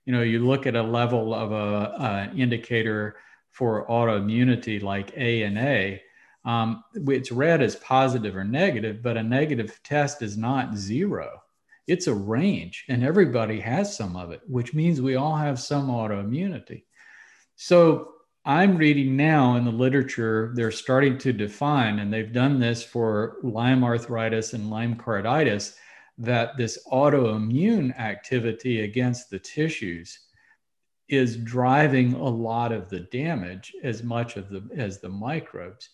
You 0.05 0.13
know, 0.13 0.21
you 0.21 0.45
look 0.45 0.67
at 0.67 0.75
a 0.75 0.83
level 0.83 1.33
of 1.33 1.51
a, 1.51 2.29
a 2.35 2.37
indicator 2.37 3.15
for 3.51 3.87
autoimmunity 3.87 4.83
like 4.83 5.17
ANA, 5.17 5.99
um, 6.45 6.83
it's 6.93 7.31
read 7.31 7.61
as 7.61 7.75
positive 7.77 8.35
or 8.35 8.43
negative, 8.43 9.01
but 9.01 9.17
a 9.17 9.23
negative 9.23 9.79
test 9.83 10.21
is 10.21 10.37
not 10.37 10.75
zero. 10.75 11.41
It's 11.87 12.07
a 12.07 12.13
range, 12.13 12.85
and 12.89 13.03
everybody 13.03 13.59
has 13.59 13.95
some 13.95 14.15
of 14.15 14.31
it, 14.31 14.41
which 14.47 14.73
means 14.73 15.01
we 15.01 15.15
all 15.15 15.35
have 15.35 15.59
some 15.59 15.87
autoimmunity. 15.87 16.83
So 17.55 18.13
I'm 18.45 18.77
reading 18.77 19.15
now 19.15 19.55
in 19.55 19.63
the 19.63 19.71
literature, 19.71 20.51
they're 20.55 20.71
starting 20.71 21.17
to 21.19 21.31
define, 21.31 21.99
and 21.99 22.11
they've 22.11 22.33
done 22.33 22.59
this 22.59 22.83
for 22.83 23.37
Lyme 23.41 23.83
arthritis 23.83 24.53
and 24.53 24.69
Lyme 24.69 24.95
carditis, 24.95 25.75
that 26.17 26.57
this 26.57 26.77
autoimmune 26.91 27.97
activity 27.97 28.81
against 28.81 29.29
the 29.29 29.39
tissues 29.39 30.19
is 31.09 31.37
driving 31.37 32.13
a 32.13 32.29
lot 32.29 32.71
of 32.71 32.89
the 32.89 33.01
damage 33.01 33.73
as 33.83 34.03
much 34.03 34.37
of 34.37 34.49
the 34.49 34.63
as 34.75 34.99
the 34.99 35.09
microbes 35.09 35.89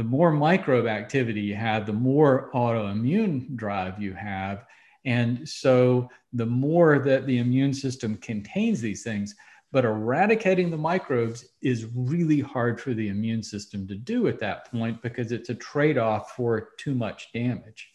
the 0.00 0.04
more 0.04 0.32
microbe 0.32 0.86
activity 0.86 1.42
you 1.42 1.54
have 1.54 1.84
the 1.84 1.92
more 1.92 2.48
autoimmune 2.54 3.54
drive 3.54 4.00
you 4.00 4.14
have 4.14 4.64
and 5.04 5.46
so 5.46 6.08
the 6.32 6.46
more 6.46 6.98
that 6.98 7.26
the 7.26 7.36
immune 7.36 7.74
system 7.74 8.16
contains 8.16 8.80
these 8.80 9.02
things 9.02 9.34
but 9.72 9.84
eradicating 9.84 10.70
the 10.70 10.76
microbes 10.76 11.44
is 11.60 11.84
really 11.94 12.40
hard 12.40 12.80
for 12.80 12.94
the 12.94 13.08
immune 13.08 13.42
system 13.42 13.86
to 13.86 13.94
do 13.94 14.26
at 14.26 14.40
that 14.40 14.70
point 14.70 15.02
because 15.02 15.32
it's 15.32 15.50
a 15.50 15.54
trade-off 15.54 16.30
for 16.30 16.70
too 16.78 16.94
much 16.94 17.30
damage 17.34 17.90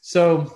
so 0.00 0.50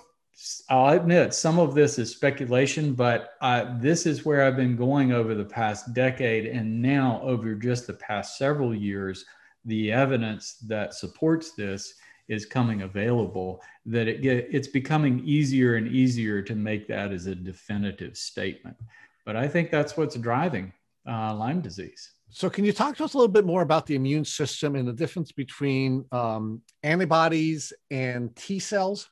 I'll 0.70 0.96
admit 0.96 1.35
some 1.35 1.59
of 1.59 1.74
this 1.74 1.98
is 1.98 2.12
speculation, 2.12 2.94
but 2.94 3.31
uh, 3.40 3.77
this 3.81 4.07
is 4.07 4.24
where 4.24 4.44
I've 4.44 4.55
been 4.55 4.77
going 4.77 5.11
over 5.11 5.35
the 5.35 5.44
past 5.44 5.92
decade. 5.94 6.46
And 6.46 6.81
now, 6.81 7.20
over 7.24 7.57
just 7.57 7.88
the 7.88 7.94
past 7.94 8.38
several 8.38 8.72
years, 8.72 9.24
the 9.68 9.92
evidence 9.92 10.54
that 10.66 10.94
supports 10.94 11.52
this 11.52 11.94
is 12.28 12.44
coming 12.44 12.83
available 12.83 13.62
that 13.87 14.09
it 14.09 14.22
get, 14.22 14.48
it's 14.50 14.68
becoming 14.68 15.20
easier 15.24 15.76
and 15.76 15.88
easier 15.88 16.42
to 16.42 16.54
make 16.54 16.87
that 16.88 17.12
as 17.12 17.26
a 17.26 17.35
definitive 17.35 18.16
statement. 18.16 18.76
But 19.24 19.37
I 19.37 19.46
think 19.48 19.70
that's 19.70 19.96
what's 19.96 20.16
driving 20.16 20.72
uh, 21.09 21.35
Lyme 21.35 21.61
disease. 21.61 22.12
So, 22.31 22.50
can 22.50 22.64
you 22.64 22.72
talk 22.72 22.96
to 22.96 23.04
us 23.04 23.14
a 23.14 23.16
little 23.16 23.33
bit 23.33 23.46
more 23.46 23.62
about 23.62 23.87
the 23.87 23.94
immune 23.94 24.24
system 24.24 24.74
and 24.74 24.87
the 24.87 24.92
difference 24.92 25.33
between 25.33 26.04
um, 26.12 26.61
antibodies 26.83 27.72
and 27.90 28.35
T 28.37 28.59
cells? 28.59 29.09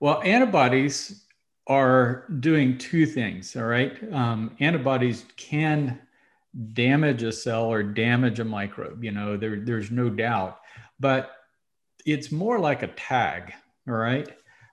Well, 0.00 0.20
antibodies 0.22 1.24
are 1.66 2.26
doing 2.40 2.76
two 2.76 3.06
things. 3.06 3.56
All 3.56 3.64
right. 3.64 3.96
Um, 4.12 4.56
antibodies 4.60 5.24
can 5.36 6.00
damage 6.72 7.22
a 7.22 7.32
cell 7.32 7.64
or 7.64 7.82
damage 7.82 8.40
a 8.40 8.44
microbe. 8.44 9.02
You 9.04 9.12
know, 9.12 9.36
there, 9.36 9.60
there's 9.60 9.90
no 9.90 10.10
doubt, 10.10 10.58
but 11.00 11.30
it's 12.04 12.32
more 12.32 12.58
like 12.58 12.82
a 12.82 12.88
tag. 12.88 13.52
All 13.88 13.94
right. 13.94 14.28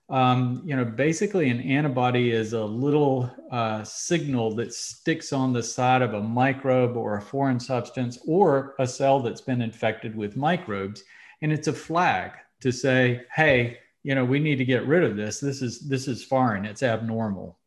Um, 0.08 0.62
you 0.64 0.74
know, 0.74 0.84
basically, 0.84 1.50
an 1.50 1.60
antibody 1.60 2.32
is 2.32 2.52
a 2.52 2.64
little 2.64 3.30
uh, 3.52 3.84
signal 3.84 4.54
that 4.56 4.74
sticks 4.74 5.32
on 5.32 5.52
the 5.52 5.62
side 5.62 6.02
of 6.02 6.14
a 6.14 6.20
microbe 6.20 6.96
or 6.96 7.16
a 7.16 7.22
foreign 7.22 7.60
substance 7.60 8.18
or 8.26 8.74
a 8.80 8.88
cell 8.88 9.20
that's 9.20 9.40
been 9.40 9.62
infected 9.62 10.16
with 10.16 10.36
microbes. 10.36 11.04
And 11.42 11.52
it's 11.52 11.68
a 11.68 11.72
flag 11.72 12.32
to 12.60 12.72
say, 12.72 13.22
hey, 13.34 13.78
you 14.02 14.14
know 14.14 14.24
we 14.24 14.38
need 14.38 14.56
to 14.56 14.64
get 14.64 14.86
rid 14.86 15.04
of 15.04 15.16
this 15.16 15.40
this 15.40 15.62
is 15.62 15.80
this 15.88 16.08
is 16.08 16.24
foreign 16.24 16.64
it's 16.64 16.82
abnormal 16.82 17.58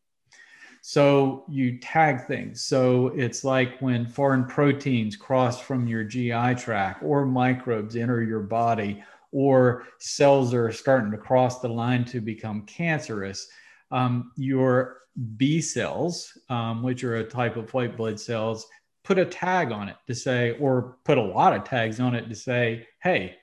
so 0.86 1.46
you 1.48 1.78
tag 1.78 2.26
things. 2.26 2.62
So 2.62 3.06
it's 3.16 3.42
like 3.42 3.80
when 3.80 4.06
foreign 4.06 4.44
proteins 4.44 5.16
cross 5.16 5.58
from 5.58 5.86
your 5.86 6.04
gi 6.04 6.54
tract 6.56 7.02
or 7.02 7.24
microbes 7.24 7.96
enter 7.96 8.22
your 8.22 8.40
body 8.40 9.02
or 9.32 9.84
cells 9.98 10.52
are 10.52 10.70
starting 10.70 11.10
to 11.10 11.16
cross 11.16 11.62
the 11.62 11.68
line 11.68 12.04
to 12.04 12.20
become 12.20 12.66
cancerous 12.66 13.48
um, 13.92 14.30
your 14.36 14.98
b 15.38 15.58
cells 15.62 16.36
um, 16.50 16.82
which 16.82 17.02
are 17.02 17.16
a 17.16 17.24
type 17.24 17.56
of 17.56 17.72
white 17.72 17.96
blood 17.96 18.20
cells 18.20 18.66
put 19.04 19.18
a 19.18 19.24
tag 19.24 19.72
on 19.72 19.88
it 19.88 19.96
to 20.06 20.14
say 20.14 20.54
or 20.58 20.98
put 21.04 21.16
a 21.16 21.22
lot 21.22 21.54
of 21.54 21.64
tags 21.64 21.98
on 21.98 22.14
it 22.14 22.28
to 22.28 22.34
say 22.34 22.86
hey 23.02 23.34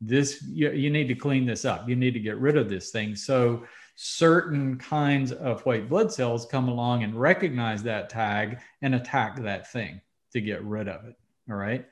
this 0.00 0.42
you, 0.42 0.70
you 0.70 0.90
need 0.90 1.08
to 1.08 1.14
clean 1.14 1.44
this 1.44 1.64
up. 1.64 1.88
You 1.88 1.96
need 1.96 2.14
to 2.14 2.20
get 2.20 2.38
rid 2.38 2.56
of 2.56 2.68
this 2.68 2.90
thing. 2.90 3.14
So 3.14 3.64
certain 4.02 4.78
kinds 4.78 5.30
of 5.30 5.60
white 5.66 5.86
blood 5.86 6.10
cells 6.10 6.46
come 6.46 6.70
along 6.70 7.02
and 7.02 7.20
recognize 7.20 7.82
that 7.82 8.08
tag 8.08 8.58
and 8.80 8.94
attack 8.94 9.36
that 9.36 9.70
thing 9.70 10.00
to 10.32 10.40
get 10.40 10.64
rid 10.64 10.88
of 10.88 11.04
it 11.04 11.14
all 11.50 11.56
right? 11.56 11.84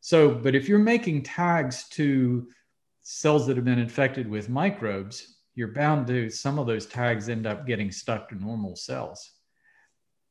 So 0.00 0.30
but 0.30 0.54
if 0.54 0.68
you're 0.68 0.78
making 0.78 1.24
tags 1.24 1.88
to 1.88 2.46
cells 3.02 3.48
that 3.48 3.56
have 3.56 3.64
been 3.64 3.80
infected 3.80 4.30
with 4.30 4.48
microbes 4.48 5.38
you're 5.56 5.72
bound 5.72 6.06
to 6.06 6.30
some 6.30 6.60
of 6.60 6.68
those 6.68 6.86
tags 6.86 7.28
end 7.28 7.48
up 7.48 7.66
getting 7.66 7.90
stuck 7.90 8.28
to 8.28 8.36
normal 8.36 8.76
cells. 8.76 9.32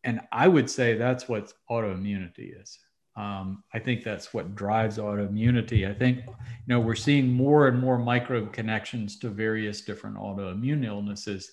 And 0.06 0.22
i 0.32 0.48
would 0.48 0.70
say 0.70 0.96
that's 0.96 1.28
what 1.28 1.52
autoimmunity 1.70 2.62
is 2.62 2.80
um, 3.16 3.64
I 3.74 3.80
think 3.80 4.04
that's 4.04 4.34
what 4.34 4.56
drives 4.56 4.98
autoimmunity. 4.98 5.90
I 5.90 5.94
think, 5.94 6.26
you 6.28 6.34
know, 6.68 6.82
we're 6.82 6.96
seeing 6.96 7.32
more 7.32 7.68
and 7.68 7.80
more 7.80 7.98
microbe 7.98 8.52
connections 8.52 9.18
to 9.20 9.30
various 9.30 9.82
different 9.82 10.18
autoimmune 10.18 10.86
illnesses. 10.86 11.52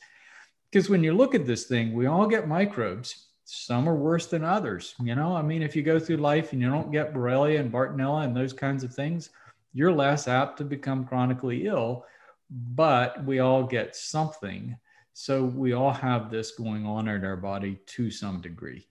Because 0.70 0.90
when 0.90 1.05
you 1.05 1.12
look 1.12 1.35
at 1.35 1.46
this 1.46 1.64
thing, 1.64 1.92
we 1.92 2.07
all 2.07 2.27
get 2.27 2.48
microbes. 2.48 3.27
Some 3.44 3.88
are 3.88 3.94
worse 3.94 4.27
than 4.27 4.42
others. 4.42 4.94
You 5.01 5.14
know, 5.14 5.37
I 5.37 5.42
mean, 5.42 5.62
if 5.62 5.77
you 5.77 5.83
go 5.83 6.01
through 6.01 6.16
life 6.16 6.53
and 6.53 6.61
you 6.61 6.68
don't 6.68 6.90
get 6.90 7.14
Borrelia 7.14 7.61
and 7.61 7.72
Bartonella 7.72 8.25
and 8.25 8.37
those 8.37 8.53
kinds 8.53 8.83
of 8.83 8.94
things, 8.94 9.31
you're 9.72 9.92
less 9.92 10.27
apt 10.27 10.59
to 10.59 10.64
become 10.64 11.07
chronically 11.07 11.66
ill. 11.66 12.07
But 12.51 13.25
we 13.25 13.38
all 13.38 13.64
get 13.64 13.94
something. 13.94 14.77
So 15.12 15.44
we 15.44 15.75
all 15.75 15.92
have 15.92 16.31
this 16.31 16.53
going 16.53 16.87
on 16.87 17.07
in 17.07 17.25
our 17.25 17.37
body 17.37 17.79
to 17.87 18.11
some 18.11 18.40
degree. 18.40 18.88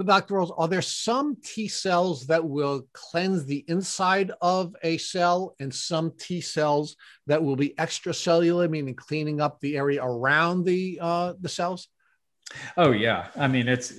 But 0.00 0.06
Dr. 0.06 0.36
Rawls, 0.36 0.54
are 0.56 0.66
there 0.66 0.80
some 0.80 1.36
T 1.44 1.68
cells 1.68 2.26
that 2.28 2.42
will 2.42 2.88
cleanse 2.94 3.44
the 3.44 3.62
inside 3.68 4.32
of 4.40 4.74
a 4.82 4.96
cell 4.96 5.54
and 5.60 5.74
some 5.74 6.12
T 6.18 6.40
cells 6.40 6.96
that 7.26 7.44
will 7.44 7.54
be 7.54 7.74
extracellular, 7.78 8.70
meaning 8.70 8.94
cleaning 8.94 9.42
up 9.42 9.60
the 9.60 9.76
area 9.76 10.02
around 10.02 10.64
the 10.64 10.98
uh, 11.02 11.34
the 11.38 11.50
cells? 11.50 11.88
Oh 12.78 12.92
yeah, 12.92 13.26
I 13.36 13.46
mean 13.46 13.68
it's 13.68 13.92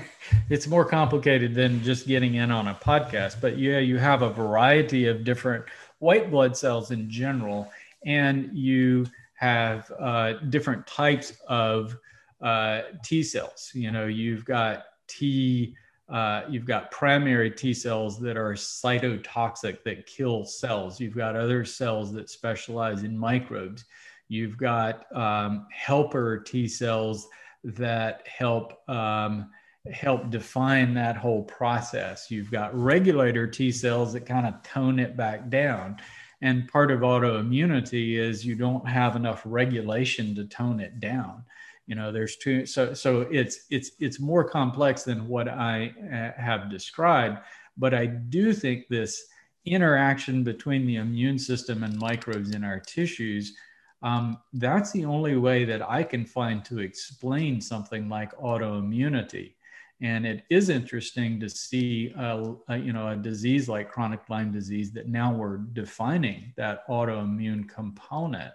it's 0.50 0.66
more 0.66 0.84
complicated 0.84 1.54
than 1.54 1.84
just 1.84 2.08
getting 2.08 2.34
in 2.34 2.50
on 2.50 2.66
a 2.66 2.74
podcast, 2.74 3.36
but 3.40 3.56
yeah, 3.56 3.78
you 3.78 3.96
have 3.96 4.22
a 4.22 4.30
variety 4.30 5.06
of 5.06 5.22
different 5.22 5.66
white 6.00 6.32
blood 6.32 6.56
cells 6.56 6.90
in 6.90 7.08
general, 7.08 7.70
and 8.04 8.50
you 8.52 9.06
have 9.34 9.88
uh, 10.00 10.32
different 10.48 10.84
types 10.88 11.32
of 11.46 11.96
uh, 12.42 12.80
T 13.04 13.22
cells. 13.22 13.70
You 13.72 13.92
know, 13.92 14.06
you've 14.06 14.44
got 14.44 14.86
T, 15.08 15.74
uh, 16.08 16.42
you've 16.48 16.66
got 16.66 16.90
primary 16.90 17.50
T 17.50 17.72
cells 17.74 18.20
that 18.20 18.36
are 18.36 18.52
cytotoxic 18.52 19.82
that 19.84 20.06
kill 20.06 20.44
cells. 20.44 21.00
You've 21.00 21.16
got 21.16 21.36
other 21.36 21.64
cells 21.64 22.12
that 22.12 22.30
specialize 22.30 23.02
in 23.02 23.16
microbes. 23.16 23.84
You've 24.28 24.56
got 24.56 25.06
um, 25.14 25.66
helper 25.72 26.38
T 26.38 26.68
cells 26.68 27.28
that 27.64 28.26
help 28.26 28.88
um, 28.88 29.50
help 29.92 30.30
define 30.30 30.94
that 30.94 31.16
whole 31.16 31.42
process. 31.42 32.30
You've 32.30 32.50
got 32.50 32.74
regulator 32.78 33.46
T 33.46 33.70
cells 33.70 34.12
that 34.14 34.26
kind 34.26 34.46
of 34.46 34.62
tone 34.62 34.98
it 34.98 35.16
back 35.16 35.50
down. 35.50 35.98
And 36.40 36.68
part 36.68 36.90
of 36.90 37.00
autoimmunity 37.00 38.18
is 38.18 38.44
you 38.44 38.54
don't 38.54 38.86
have 38.88 39.16
enough 39.16 39.42
regulation 39.44 40.34
to 40.34 40.44
tone 40.44 40.80
it 40.80 41.00
down. 41.00 41.44
You 41.86 41.94
know, 41.94 42.12
there's 42.12 42.36
two. 42.36 42.66
So 42.66 42.94
so 42.94 43.22
it's 43.30 43.66
it's 43.70 43.92
it's 44.00 44.20
more 44.20 44.44
complex 44.44 45.02
than 45.04 45.28
what 45.28 45.48
I 45.48 45.94
uh, 46.12 46.40
have 46.40 46.70
described. 46.70 47.38
But 47.76 47.92
I 47.92 48.06
do 48.06 48.52
think 48.52 48.88
this 48.88 49.26
interaction 49.66 50.44
between 50.44 50.86
the 50.86 50.96
immune 50.96 51.38
system 51.38 51.82
and 51.82 51.98
microbes 51.98 52.54
in 52.54 52.64
our 52.64 52.78
tissues 52.78 53.54
um, 54.04 54.36
that's 54.52 54.92
the 54.92 55.06
only 55.06 55.36
way 55.36 55.64
that 55.64 55.80
I 55.90 56.02
can 56.02 56.26
find 56.26 56.62
to 56.66 56.78
explain 56.78 57.58
something 57.60 58.06
like 58.06 58.36
autoimmunity. 58.36 59.54
And 60.02 60.26
it 60.26 60.44
is 60.50 60.68
interesting 60.68 61.40
to 61.40 61.48
see, 61.48 62.12
a, 62.18 62.54
a, 62.68 62.76
you 62.76 62.92
know, 62.92 63.08
a 63.08 63.16
disease 63.16 63.66
like 63.66 63.90
chronic 63.90 64.20
Lyme 64.28 64.52
disease 64.52 64.92
that 64.92 65.08
now 65.08 65.32
we're 65.32 65.56
defining 65.72 66.52
that 66.58 66.86
autoimmune 66.86 67.66
component 67.66 68.52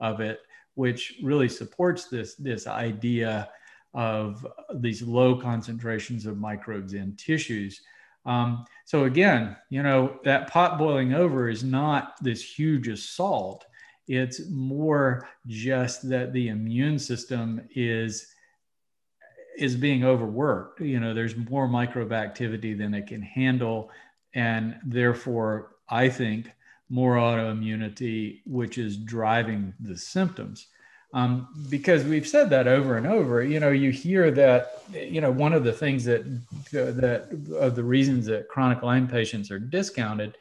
of 0.00 0.20
it, 0.20 0.40
which 0.80 1.18
really 1.22 1.48
supports 1.48 2.06
this 2.06 2.34
this 2.36 2.66
idea 2.66 3.48
of 3.92 4.46
these 4.76 5.02
low 5.02 5.36
concentrations 5.36 6.26
of 6.26 6.38
microbes 6.38 6.94
in 6.94 7.14
tissues. 7.16 7.82
Um, 8.24 8.64
so 8.84 9.04
again, 9.04 9.56
you 9.68 9.82
know, 9.82 10.18
that 10.24 10.48
pot 10.48 10.78
boiling 10.78 11.12
over 11.14 11.48
is 11.48 11.62
not 11.62 12.14
this 12.22 12.42
huge 12.42 12.88
assault 12.88 13.64
it's 14.10 14.40
more 14.50 15.28
just 15.46 16.08
that 16.08 16.32
the 16.32 16.48
immune 16.48 16.98
system 16.98 17.60
is 17.76 18.26
is 19.56 19.76
being 19.76 20.04
overworked. 20.04 20.80
You 20.80 20.98
know, 20.98 21.14
there's 21.14 21.36
more 21.36 21.68
microbe 21.68 22.12
activity 22.12 22.74
than 22.74 22.92
it 22.92 23.06
can 23.06 23.22
handle, 23.22 23.90
and 24.34 24.76
therefore, 24.84 25.76
I 25.88 26.08
think 26.08 26.50
more 26.90 27.16
autoimmunity, 27.16 28.40
which 28.44 28.76
is 28.76 28.96
driving 28.96 29.72
the 29.80 29.96
symptoms. 29.96 30.66
Um, 31.12 31.48
because 31.68 32.04
we've 32.04 32.28
said 32.28 32.50
that 32.50 32.68
over 32.68 32.96
and 32.96 33.06
over. 33.06 33.42
You 33.42 33.58
know, 33.58 33.70
you 33.70 33.90
hear 33.90 34.30
that. 34.32 34.82
You 34.92 35.20
know, 35.20 35.30
one 35.30 35.52
of 35.52 35.64
the 35.64 35.72
things 35.72 36.04
that 36.04 36.24
that 36.70 37.56
of 37.58 37.74
the 37.74 37.82
reasons 37.82 38.26
that 38.26 38.48
chronic 38.48 38.82
Lyme 38.82 39.08
patients 39.08 39.50
are 39.50 39.58
discounted 39.58 40.36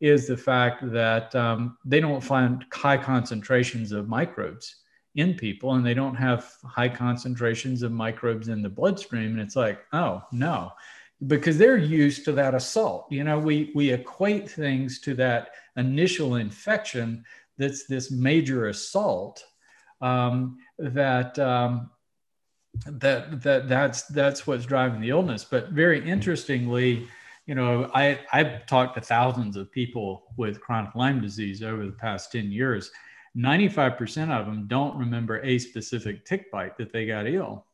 is 0.00 0.26
the 0.26 0.36
fact 0.36 0.90
that 0.92 1.34
um, 1.34 1.76
they 1.84 2.00
don't 2.00 2.22
find 2.22 2.64
high 2.72 2.96
concentrations 2.96 3.92
of 3.92 4.08
microbes 4.08 4.76
in 5.16 5.34
people 5.34 5.74
and 5.74 5.84
they 5.84 5.94
don't 5.94 6.14
have 6.14 6.54
high 6.64 6.88
concentrations 6.88 7.82
of 7.82 7.92
microbes 7.92 8.48
in 8.48 8.62
the 8.62 8.68
bloodstream. 8.68 9.32
And 9.32 9.40
it's 9.40 9.56
like, 9.56 9.84
oh, 9.92 10.22
no, 10.32 10.72
because 11.26 11.58
they're 11.58 11.76
used 11.76 12.24
to 12.24 12.32
that 12.32 12.54
assault. 12.54 13.06
You 13.10 13.24
know, 13.24 13.38
we, 13.38 13.72
we 13.74 13.90
equate 13.90 14.50
things 14.50 15.00
to 15.00 15.14
that 15.14 15.50
initial 15.76 16.36
infection 16.36 17.24
that's 17.58 17.86
this 17.86 18.10
major 18.10 18.68
assault 18.68 19.44
um, 20.00 20.58
that. 20.78 21.38
Um, 21.38 21.90
that 22.86 23.42
that 23.42 23.68
that's 23.68 24.02
that's 24.02 24.46
what's 24.46 24.64
driving 24.64 25.00
the 25.00 25.10
illness 25.10 25.44
but 25.44 25.70
very 25.70 26.08
interestingly 26.08 27.08
you 27.50 27.56
know, 27.56 27.90
I, 27.92 28.20
I've 28.32 28.64
talked 28.66 28.94
to 28.94 29.00
thousands 29.00 29.56
of 29.56 29.72
people 29.72 30.22
with 30.36 30.60
chronic 30.60 30.94
Lyme 30.94 31.20
disease 31.20 31.64
over 31.64 31.84
the 31.84 31.90
past 31.90 32.30
10 32.30 32.52
years. 32.52 32.92
95% 33.36 34.30
of 34.30 34.46
them 34.46 34.68
don't 34.68 34.96
remember 34.96 35.40
a 35.42 35.58
specific 35.58 36.24
tick 36.24 36.48
bite 36.52 36.76
that 36.76 36.92
they 36.92 37.06
got 37.06 37.26
ill. 37.26 37.66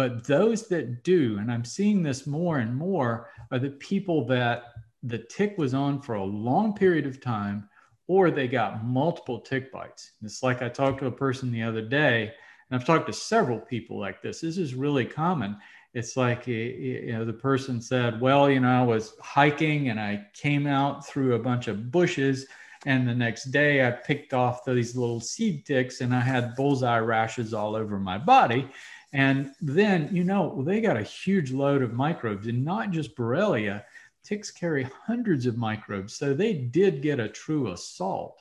But 0.00 0.26
those 0.26 0.66
that 0.68 1.04
do, 1.04 1.36
and 1.36 1.52
I'm 1.52 1.62
seeing 1.62 2.02
this 2.02 2.26
more 2.26 2.60
and 2.60 2.74
more, 2.74 3.28
are 3.50 3.58
the 3.58 3.68
people 3.68 4.26
that 4.28 4.62
the 5.02 5.18
tick 5.18 5.58
was 5.58 5.74
on 5.74 6.00
for 6.00 6.14
a 6.14 6.24
long 6.24 6.72
period 6.72 7.04
of 7.04 7.20
time 7.20 7.68
or 8.06 8.30
they 8.30 8.48
got 8.48 8.82
multiple 8.82 9.40
tick 9.40 9.70
bites. 9.70 10.12
It's 10.22 10.42
like 10.42 10.62
I 10.62 10.70
talked 10.70 11.00
to 11.00 11.06
a 11.08 11.12
person 11.12 11.52
the 11.52 11.62
other 11.62 11.82
day, 11.82 12.32
and 12.70 12.80
I've 12.80 12.86
talked 12.86 13.08
to 13.08 13.12
several 13.12 13.58
people 13.58 14.00
like 14.00 14.22
this. 14.22 14.40
This 14.40 14.56
is 14.56 14.74
really 14.74 15.04
common 15.04 15.58
it's 15.92 16.16
like 16.16 16.46
you 16.46 17.12
know 17.12 17.24
the 17.24 17.32
person 17.32 17.80
said 17.80 18.20
well 18.20 18.48
you 18.48 18.60
know 18.60 18.80
i 18.80 18.84
was 18.84 19.14
hiking 19.20 19.88
and 19.88 19.98
i 19.98 20.24
came 20.34 20.68
out 20.68 21.04
through 21.04 21.34
a 21.34 21.38
bunch 21.38 21.66
of 21.66 21.90
bushes 21.90 22.46
and 22.86 23.08
the 23.08 23.14
next 23.14 23.46
day 23.46 23.84
i 23.84 23.90
picked 23.90 24.32
off 24.32 24.64
these 24.64 24.94
little 24.94 25.18
seed 25.18 25.66
ticks 25.66 26.00
and 26.00 26.14
i 26.14 26.20
had 26.20 26.54
bullseye 26.54 27.00
rashes 27.00 27.52
all 27.52 27.74
over 27.74 27.98
my 27.98 28.16
body 28.16 28.70
and 29.12 29.52
then 29.60 30.08
you 30.12 30.24
know 30.24 30.62
they 30.62 30.80
got 30.80 30.96
a 30.96 31.02
huge 31.02 31.50
load 31.50 31.82
of 31.82 31.92
microbes 31.92 32.46
and 32.46 32.64
not 32.64 32.90
just 32.90 33.16
borrelia 33.16 33.82
ticks 34.22 34.50
carry 34.50 34.84
hundreds 35.06 35.46
of 35.46 35.56
microbes 35.56 36.14
so 36.14 36.32
they 36.32 36.54
did 36.54 37.02
get 37.02 37.18
a 37.18 37.28
true 37.28 37.72
assault 37.72 38.40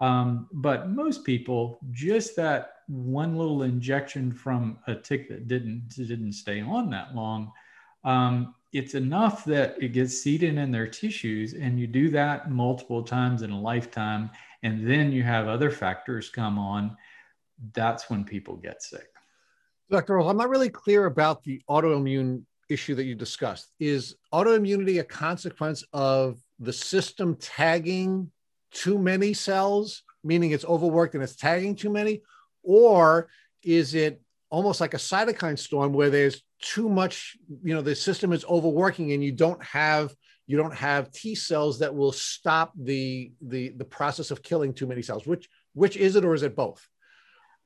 um, 0.00 0.48
but 0.52 0.90
most 0.90 1.24
people, 1.24 1.78
just 1.90 2.36
that 2.36 2.72
one 2.88 3.36
little 3.36 3.62
injection 3.62 4.32
from 4.32 4.78
a 4.86 4.94
tick 4.94 5.28
that 5.28 5.48
didn't 5.48 5.88
didn't 5.88 6.32
stay 6.32 6.60
on 6.60 6.90
that 6.90 7.14
long, 7.14 7.52
um, 8.04 8.54
it's 8.72 8.94
enough 8.94 9.44
that 9.44 9.76
it 9.80 9.92
gets 9.92 10.20
seeded 10.20 10.58
in 10.58 10.72
their 10.72 10.88
tissues, 10.88 11.54
and 11.54 11.78
you 11.78 11.86
do 11.86 12.10
that 12.10 12.50
multiple 12.50 13.02
times 13.02 13.42
in 13.42 13.50
a 13.50 13.60
lifetime, 13.60 14.30
and 14.62 14.86
then 14.86 15.12
you 15.12 15.22
have 15.22 15.46
other 15.46 15.70
factors 15.70 16.28
come 16.28 16.58
on. 16.58 16.96
That's 17.72 18.10
when 18.10 18.24
people 18.24 18.56
get 18.56 18.82
sick. 18.82 19.13
Dr. 19.90 20.14
Rawls, 20.14 20.30
I'm 20.30 20.36
not 20.36 20.48
really 20.48 20.70
clear 20.70 21.06
about 21.06 21.42
the 21.44 21.60
autoimmune 21.68 22.42
issue 22.68 22.94
that 22.94 23.04
you 23.04 23.14
discussed. 23.14 23.70
Is 23.78 24.16
autoimmunity 24.32 25.00
a 25.00 25.04
consequence 25.04 25.84
of 25.92 26.38
the 26.58 26.72
system 26.72 27.36
tagging 27.36 28.30
too 28.72 28.98
many 28.98 29.34
cells, 29.34 30.02
meaning 30.22 30.50
it's 30.50 30.64
overworked 30.64 31.14
and 31.14 31.22
it's 31.22 31.36
tagging 31.36 31.76
too 31.76 31.90
many? 31.90 32.22
Or 32.62 33.28
is 33.62 33.94
it 33.94 34.20
almost 34.50 34.80
like 34.80 34.94
a 34.94 34.98
cytokine 34.98 35.58
storm 35.58 35.92
where 35.92 36.10
there's 36.10 36.42
too 36.62 36.88
much, 36.88 37.36
you 37.62 37.74
know, 37.74 37.82
the 37.82 37.94
system 37.94 38.32
is 38.32 38.44
overworking 38.46 39.12
and 39.12 39.22
you 39.22 39.32
don't 39.32 39.62
have 39.62 40.14
you 40.46 40.58
don't 40.58 40.74
have 40.74 41.10
T 41.10 41.34
cells 41.34 41.78
that 41.78 41.94
will 41.94 42.12
stop 42.12 42.72
the 42.76 43.32
the 43.40 43.70
the 43.70 43.84
process 43.84 44.30
of 44.30 44.42
killing 44.42 44.74
too 44.74 44.86
many 44.86 45.02
cells. 45.02 45.26
Which 45.26 45.48
which 45.72 45.96
is 45.96 46.16
it 46.16 46.24
or 46.24 46.34
is 46.34 46.42
it 46.42 46.54
both? 46.54 46.86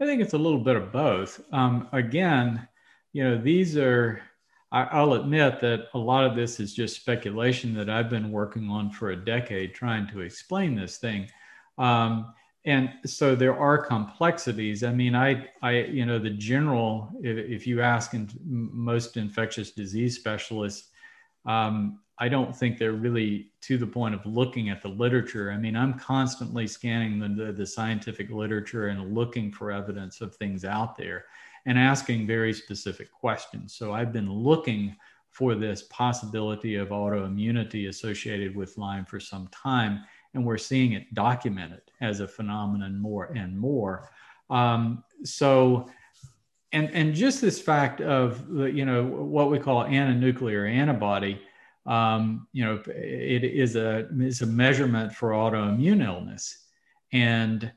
I 0.01 0.07
think 0.07 0.23
it's 0.23 0.35
a 0.35 0.39
little 0.39 0.61
bit 0.61 0.77
of 0.77 0.93
both. 0.93 1.41
Um, 1.53 1.89
again, 1.93 2.69
you 3.13 3.25
know, 3.25 3.39
these 3.39 3.77
are 3.77 4.23
I, 4.71 5.03
will 5.03 5.15
admit 5.15 5.61
that 5.61 5.89
a 5.95 5.99
lot 5.99 6.25
of 6.25 6.37
this 6.37 6.61
is 6.61 6.75
just 6.75 6.97
speculation 6.97 7.75
that 7.75 7.89
I've 7.89 8.11
been 8.11 8.31
working 8.31 8.69
on 8.69 8.91
for 8.91 9.11
a 9.11 9.17
decade 9.17 9.75
trying 9.75 10.07
to 10.09 10.21
explain 10.21 10.75
this 10.75 10.99
thing. 10.99 11.29
Um, 11.79 12.35
and 12.67 12.91
so 13.07 13.35
there 13.35 13.59
are 13.59 13.79
complexities. 13.79 14.85
I 14.85 14.93
mean, 14.93 15.15
I, 15.15 15.49
I, 15.63 15.79
you 15.79 16.05
know, 16.05 16.19
the 16.19 16.31
general, 16.31 17.11
if, 17.23 17.39
if 17.39 17.67
you 17.67 17.81
ask 17.81 18.13
in, 18.13 18.29
most 18.45 19.17
infectious 19.17 19.71
disease 19.71 20.17
specialists, 20.17 20.91
um, 21.47 22.01
I 22.21 22.29
don't 22.29 22.55
think 22.55 22.79
they're 22.79 22.93
really 22.93 23.53
to 23.63 23.79
the 23.79 23.87
point 23.87 24.15
of 24.15 24.27
looking 24.27 24.71
at 24.71 24.83
the 24.83 24.89
literature. 24.89 25.53
I 25.53 25.57
mean, 25.57 25.77
I'm 25.77 25.95
constantly 25.95 26.67
scanning 26.67 27.19
the, 27.19 27.45
the, 27.45 27.53
the 27.53 27.67
scientific 27.67 28.31
literature 28.31 28.89
and 28.89 29.15
looking 29.15 29.53
for 29.53 29.71
evidence 29.71 30.21
of 30.21 30.35
things 30.35 30.65
out 30.65 30.97
there 30.97 31.27
and 31.67 31.79
asking 31.79 32.27
very 32.27 32.53
specific 32.53 33.13
questions. 33.13 33.75
So 33.75 33.93
I've 33.93 34.13
been 34.13 34.33
looking 34.33 34.97
for 35.31 35.55
this 35.55 35.83
possibility 35.83 36.77
of 36.77 36.89
autoimmunity 36.89 37.89
associated 37.89 38.57
with 38.57 38.77
Lyme 38.77 39.05
for 39.05 39.21
some 39.21 39.49
time, 39.49 40.03
and 40.35 40.45
we're 40.45 40.59
seeing 40.59 40.93
it 40.93 41.13
documented 41.15 41.83
as 42.01 42.21
a 42.21 42.27
phenomenon 42.27 42.99
more 42.99 43.27
and 43.27 43.57
more. 43.57 44.11
Um, 44.51 45.05
so, 45.25 45.91
and 46.73 46.91
and 46.93 47.15
just 47.15 47.41
this 47.41 47.61
fact 47.61 48.01
of 48.01 48.49
the, 48.49 48.65
you 48.65 48.85
know 48.85 49.05
what 49.05 49.51
we 49.51 49.59
call 49.59 49.85
antinuclear 49.85 50.71
antibody, 50.71 51.41
um, 51.88 52.46
you 52.53 52.64
know, 52.64 52.83
it 52.87 53.44
is 53.44 53.74
a 53.77 54.09
is 54.20 54.42
a 54.42 54.46
measurement 54.46 55.12
for 55.12 55.31
autoimmune 55.31 56.05
illness, 56.05 56.66
and 57.12 57.72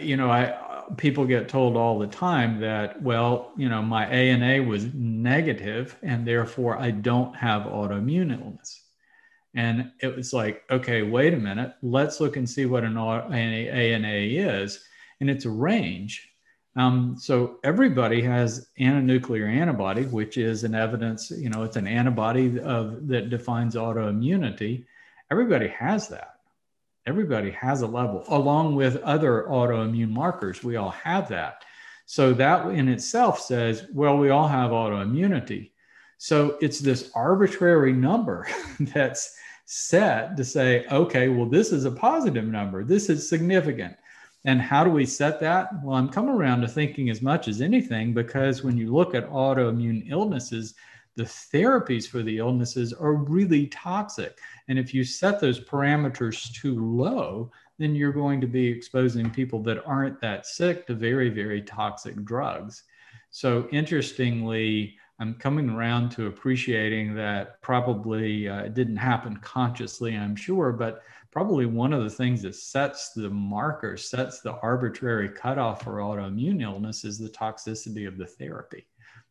you 0.00 0.16
know 0.16 0.30
I 0.30 0.76
people 0.96 1.26
get 1.26 1.48
told 1.48 1.76
all 1.76 1.98
the 1.98 2.06
time 2.06 2.60
that, 2.60 3.00
well, 3.02 3.52
you 3.56 3.68
know, 3.68 3.82
my 3.82 4.06
ANA 4.06 4.62
was 4.62 4.92
negative 4.94 5.96
and 6.02 6.26
therefore 6.26 6.78
I 6.78 6.92
don't 6.92 7.34
have 7.34 7.62
autoimmune 7.62 8.38
illness. 8.40 8.82
And 9.54 9.90
it 10.00 10.14
was 10.14 10.32
like, 10.32 10.62
okay, 10.70 11.02
wait 11.02 11.34
a 11.34 11.38
minute, 11.38 11.74
let's 11.82 12.20
look 12.20 12.36
and 12.36 12.48
see 12.48 12.66
what 12.66 12.84
an 12.84 12.96
ANA 12.96 14.08
is. 14.08 14.84
And 15.20 15.30
it's 15.30 15.46
a 15.46 15.50
range. 15.50 16.28
Um, 16.76 17.16
so 17.18 17.58
everybody 17.64 18.20
has 18.22 18.68
antinuclear 18.78 19.48
antibody, 19.48 20.02
which 20.04 20.36
is 20.36 20.62
an 20.62 20.74
evidence, 20.74 21.30
you 21.30 21.48
know, 21.48 21.62
it's 21.62 21.76
an 21.76 21.86
antibody 21.86 22.60
of 22.60 23.08
that 23.08 23.30
defines 23.30 23.74
autoimmunity. 23.74 24.84
Everybody 25.30 25.68
has 25.68 26.08
that 26.08 26.32
everybody 27.06 27.52
has 27.52 27.82
a 27.82 27.86
level 27.86 28.24
along 28.28 28.74
with 28.74 28.96
other 29.04 29.46
autoimmune 29.48 30.10
markers 30.10 30.64
we 30.64 30.74
all 30.74 30.90
have 30.90 31.28
that 31.28 31.64
so 32.04 32.32
that 32.32 32.66
in 32.70 32.88
itself 32.88 33.40
says 33.40 33.86
well 33.94 34.18
we 34.18 34.30
all 34.30 34.48
have 34.48 34.72
autoimmunity 34.72 35.70
so 36.18 36.56
it's 36.60 36.80
this 36.80 37.10
arbitrary 37.14 37.92
number 37.92 38.48
that's 38.80 39.36
set 39.66 40.36
to 40.36 40.44
say, 40.44 40.86
okay, 40.90 41.28
well, 41.28 41.46
this 41.46 41.72
is 41.72 41.84
a 41.84 41.90
positive 41.90 42.44
number. 42.46 42.84
This 42.84 43.10
is 43.10 43.28
significant. 43.28 43.96
And 44.46 44.60
how 44.60 44.84
do 44.84 44.90
we 44.90 45.04
set 45.06 45.40
that? 45.40 45.70
Well, 45.82 45.96
I'm 45.96 46.08
coming 46.08 46.34
around 46.34 46.60
to 46.60 46.68
thinking 46.68 47.10
as 47.10 47.20
much 47.20 47.48
as 47.48 47.60
anything 47.60 48.14
because 48.14 48.62
when 48.62 48.76
you 48.78 48.94
look 48.94 49.12
at 49.12 49.28
autoimmune 49.28 50.08
illnesses, 50.08 50.74
the 51.16 51.24
therapies 51.24 52.06
for 52.06 52.22
the 52.22 52.38
illnesses 52.38 52.92
are 52.92 53.14
really 53.14 53.66
toxic. 53.66 54.38
And 54.68 54.78
if 54.78 54.94
you 54.94 55.02
set 55.02 55.40
those 55.40 55.58
parameters 55.58 56.52
too 56.52 56.78
low, 56.78 57.50
then 57.78 57.96
you're 57.96 58.12
going 58.12 58.40
to 58.40 58.46
be 58.46 58.68
exposing 58.68 59.30
people 59.30 59.62
that 59.64 59.84
aren't 59.84 60.20
that 60.20 60.46
sick 60.46 60.86
to 60.86 60.94
very, 60.94 61.28
very 61.28 61.60
toxic 61.60 62.14
drugs. 62.24 62.84
So, 63.30 63.68
interestingly, 63.72 64.96
I'm 65.18 65.34
coming 65.34 65.70
around 65.70 66.10
to 66.10 66.26
appreciating 66.26 67.14
that 67.14 67.60
probably 67.62 68.48
uh, 68.48 68.64
it 68.64 68.74
didn't 68.74 68.96
happen 68.96 69.38
consciously, 69.38 70.14
I'm 70.14 70.36
sure, 70.36 70.72
but 70.72 71.02
probably 71.36 71.66
one 71.66 71.92
of 71.92 72.02
the 72.02 72.08
things 72.08 72.40
that 72.40 72.54
sets 72.54 73.10
the 73.10 73.28
marker, 73.28 73.94
sets 73.94 74.40
the 74.40 74.54
arbitrary 74.60 75.28
cutoff 75.28 75.82
for 75.82 75.98
autoimmune 75.98 76.62
illness 76.62 77.04
is 77.04 77.18
the 77.18 77.28
toxicity 77.28 78.08
of 78.08 78.16
the 78.16 78.24
therapy, 78.24 78.86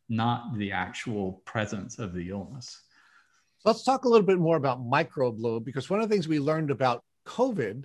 not 0.08 0.56
the 0.56 0.70
actual 0.70 1.42
presence 1.44 1.98
of 1.98 2.14
the 2.14 2.30
illness. 2.30 2.82
Let's 3.64 3.82
talk 3.82 4.04
a 4.04 4.08
little 4.08 4.24
bit 4.24 4.38
more 4.38 4.56
about 4.56 4.86
microbe 4.86 5.64
because 5.64 5.90
one 5.90 6.00
of 6.00 6.08
the 6.08 6.14
things 6.14 6.28
we 6.28 6.38
learned 6.38 6.70
about 6.70 7.02
COVID 7.26 7.82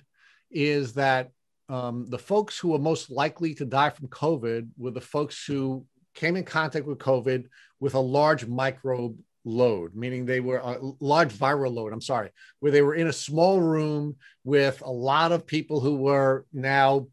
is 0.51 0.93
that 0.93 1.31
um, 1.67 2.05
the 2.07 2.19
folks 2.19 2.59
who 2.59 2.67
were 2.67 2.77
most 2.77 3.09
likely 3.09 3.55
to 3.55 3.65
die 3.65 3.89
from 3.89 4.07
COVID 4.09 4.69
were 4.77 4.91
the 4.91 5.01
folks 5.01 5.43
who 5.47 5.83
came 6.13 6.35
in 6.35 6.43
contact 6.43 6.85
with 6.85 6.99
COVID 6.99 7.45
with 7.79 7.95
a 7.95 7.99
large 7.99 8.45
microbe 8.45 9.17
load, 9.43 9.95
meaning 9.95 10.25
they 10.25 10.39
were 10.39 10.57
a 10.57 10.79
large 10.99 11.33
viral 11.33 11.73
load. 11.73 11.93
I'm 11.93 12.01
sorry, 12.01 12.29
where 12.59 12.71
they 12.71 12.81
were 12.81 12.95
in 12.95 13.07
a 13.07 13.13
small 13.13 13.59
room 13.59 14.15
with 14.43 14.81
a 14.81 14.91
lot 14.91 15.31
of 15.31 15.47
people 15.47 15.79
who 15.79 15.95
were 15.95 16.45
now, 16.53 17.07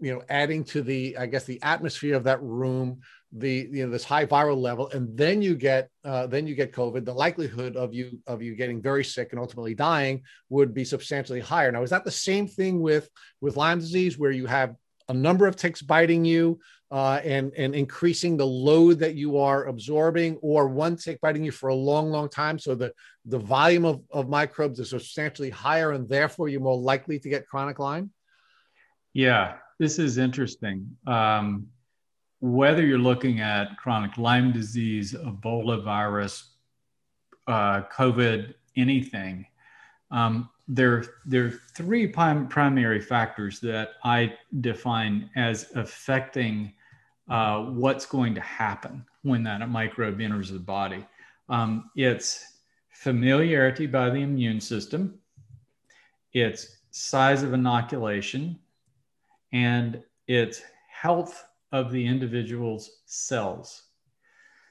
you 0.00 0.14
know, 0.14 0.22
adding 0.28 0.64
to 0.64 0.82
the, 0.82 1.16
I 1.16 1.26
guess, 1.26 1.44
the 1.44 1.62
atmosphere 1.62 2.16
of 2.16 2.24
that 2.24 2.42
room, 2.42 3.00
the 3.32 3.68
you 3.70 3.86
know 3.86 3.92
this 3.92 4.04
high 4.04 4.26
viral 4.26 4.60
level, 4.60 4.88
and 4.90 5.16
then 5.16 5.40
you 5.40 5.54
get 5.54 5.88
uh, 6.04 6.26
then 6.26 6.46
you 6.46 6.54
get 6.54 6.72
COVID. 6.72 7.04
The 7.04 7.14
likelihood 7.14 7.76
of 7.76 7.94
you 7.94 8.18
of 8.26 8.42
you 8.42 8.56
getting 8.56 8.82
very 8.82 9.04
sick 9.04 9.28
and 9.30 9.40
ultimately 9.40 9.74
dying 9.74 10.22
would 10.48 10.74
be 10.74 10.84
substantially 10.84 11.40
higher. 11.40 11.70
Now, 11.70 11.82
is 11.82 11.90
that 11.90 12.04
the 12.04 12.10
same 12.10 12.48
thing 12.48 12.80
with 12.80 13.08
with 13.40 13.56
Lyme 13.56 13.78
disease, 13.78 14.18
where 14.18 14.32
you 14.32 14.46
have 14.46 14.74
a 15.08 15.14
number 15.14 15.46
of 15.46 15.56
ticks 15.56 15.82
biting 15.82 16.24
you 16.24 16.60
uh, 16.90 17.20
and 17.24 17.52
and 17.56 17.74
increasing 17.74 18.36
the 18.36 18.46
load 18.46 18.98
that 18.98 19.14
you 19.14 19.38
are 19.38 19.66
absorbing, 19.66 20.36
or 20.42 20.66
one 20.66 20.96
tick 20.96 21.20
biting 21.20 21.44
you 21.44 21.52
for 21.52 21.68
a 21.68 21.74
long, 21.74 22.10
long 22.10 22.28
time. 22.28 22.58
So 22.58 22.74
the 22.74 22.92
the 23.24 23.38
volume 23.38 23.84
of, 23.84 24.02
of 24.10 24.28
microbes 24.28 24.80
is 24.80 24.90
substantially 24.90 25.50
higher, 25.50 25.92
and 25.92 26.08
therefore 26.08 26.48
you're 26.48 26.60
more 26.60 26.78
likely 26.78 27.18
to 27.18 27.28
get 27.28 27.46
chronic 27.46 27.78
Lyme. 27.78 28.10
Yeah, 29.12 29.56
this 29.78 29.98
is 29.98 30.18
interesting. 30.18 30.96
Um, 31.06 31.68
whether 32.40 32.84
you're 32.84 32.98
looking 32.98 33.40
at 33.40 33.76
chronic 33.76 34.16
Lyme 34.16 34.52
disease, 34.52 35.12
Ebola 35.12 35.84
virus, 35.84 36.50
uh, 37.46 37.82
COVID, 37.92 38.54
anything, 38.76 39.46
um, 40.10 40.48
there, 40.68 41.04
there 41.26 41.46
are 41.46 41.60
three 41.76 42.06
prim- 42.06 42.48
primary 42.48 43.00
factors 43.00 43.60
that 43.60 43.90
I 44.04 44.34
define 44.60 45.28
as 45.36 45.70
affecting 45.74 46.72
uh, 47.30 47.62
what's 47.62 48.04
going 48.06 48.34
to 48.34 48.40
happen 48.40 49.04
when 49.22 49.42
that 49.44 49.66
microbe 49.68 50.20
enters 50.20 50.50
the 50.50 50.58
body. 50.58 51.06
Um, 51.48 51.90
it's 51.96 52.44
familiarity 52.90 53.86
by 53.86 54.10
the 54.10 54.20
immune 54.20 54.60
system, 54.60 55.18
it's 56.32 56.78
size 56.90 57.42
of 57.42 57.54
inoculation, 57.54 58.58
and 59.52 60.02
it's 60.26 60.62
health 60.90 61.44
of 61.72 61.90
the 61.92 62.04
individual's 62.04 62.98
cells. 63.06 63.84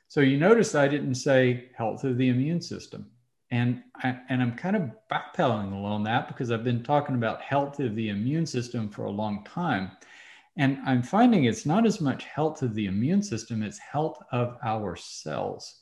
So 0.08 0.22
you 0.22 0.38
notice 0.38 0.76
I 0.76 0.88
didn't 0.88 1.15
say 1.15 1.69
health 1.76 2.04
of 2.04 2.17
the 2.17 2.30
immune 2.30 2.62
system. 2.62 3.10
And, 3.52 3.84
I, 3.95 4.19
and 4.30 4.41
I'm 4.41 4.56
kind 4.56 4.76
of 4.76 4.91
backpedaling 5.12 5.74
along 5.74 6.04
that 6.04 6.28
because 6.28 6.52
I've 6.52 6.63
been 6.63 6.84
talking 6.84 7.15
about 7.15 7.41
health 7.41 7.80
of 7.80 7.95
the 7.95 8.10
immune 8.10 8.45
system 8.45 8.89
for 8.89 9.06
a 9.06 9.12
long 9.12 9.43
time. 9.43 9.91
And 10.60 10.78
I'm 10.86 11.02
finding 11.02 11.45
it's 11.45 11.65
not 11.65 11.88
as 11.88 12.02
much 12.02 12.26
health 12.26 12.62
of 12.62 12.76
the 12.76 12.86
immune 12.86 13.24
system, 13.24 13.63
it's 13.63 13.80
health 13.80 14.22
of 14.32 14.58
our 14.62 14.95
cells. 14.95 15.82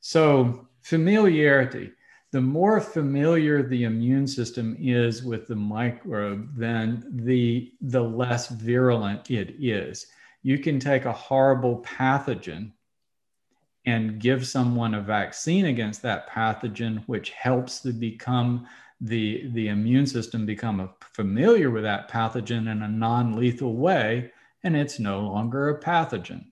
So, 0.00 0.68
familiarity 0.82 1.90
the 2.32 2.40
more 2.40 2.80
familiar 2.80 3.62
the 3.62 3.84
immune 3.84 4.26
system 4.26 4.76
is 4.78 5.24
with 5.24 5.48
the 5.48 5.56
microbe, 5.56 6.48
then 6.56 7.04
the, 7.24 7.72
the 7.80 8.02
less 8.02 8.48
virulent 8.50 9.30
it 9.30 9.56
is. 9.58 10.06
You 10.42 10.58
can 10.58 10.78
take 10.78 11.06
a 11.06 11.12
horrible 11.12 11.82
pathogen 11.82 12.70
and 13.84 14.20
give 14.20 14.46
someone 14.46 14.94
a 14.94 15.00
vaccine 15.00 15.66
against 15.66 16.02
that 16.02 16.30
pathogen, 16.30 17.02
which 17.06 17.30
helps 17.30 17.80
to 17.80 17.92
become 17.92 18.66
the, 19.00 19.48
the 19.52 19.68
immune 19.68 20.06
system 20.06 20.44
become 20.44 20.90
familiar 21.14 21.70
with 21.70 21.84
that 21.84 22.10
pathogen 22.10 22.70
in 22.70 22.82
a 22.82 22.88
non 22.88 23.36
lethal 23.36 23.76
way, 23.76 24.32
and 24.62 24.76
it's 24.76 24.98
no 24.98 25.20
longer 25.20 25.70
a 25.70 25.80
pathogen. 25.80 26.46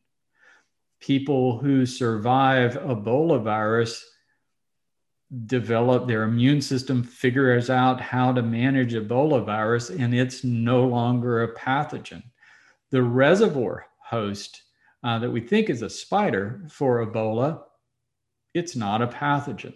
People 1.01 1.59
who 1.59 1.85
survive 1.85 2.75
Ebola 2.75 3.43
virus 3.43 4.05
develop 5.47 6.09
their 6.09 6.23
immune 6.23 6.63
system 6.63 7.03
figures 7.03 7.69
out 7.69 8.01
how 8.01 8.33
to 8.33 8.43
manage 8.43 8.95
Ebola 8.95 9.45
virus, 9.45 9.91
and 9.91 10.15
it's 10.15 10.43
no 10.43 10.85
longer 10.87 11.43
a 11.43 11.55
pathogen. 11.55 12.23
The 12.91 13.03
reservoir 13.03 13.87
host 14.03 14.63
uh, 15.05 15.19
that 15.19 15.31
we 15.31 15.43
think 15.43 15.69
is 15.69 15.83
a 15.83 15.91
spider 15.91 16.63
for 16.71 17.05
Ebola, 17.07 17.63
it's 18.55 18.75
not 18.75 19.03
a 19.03 19.07
pathogen. 19.07 19.75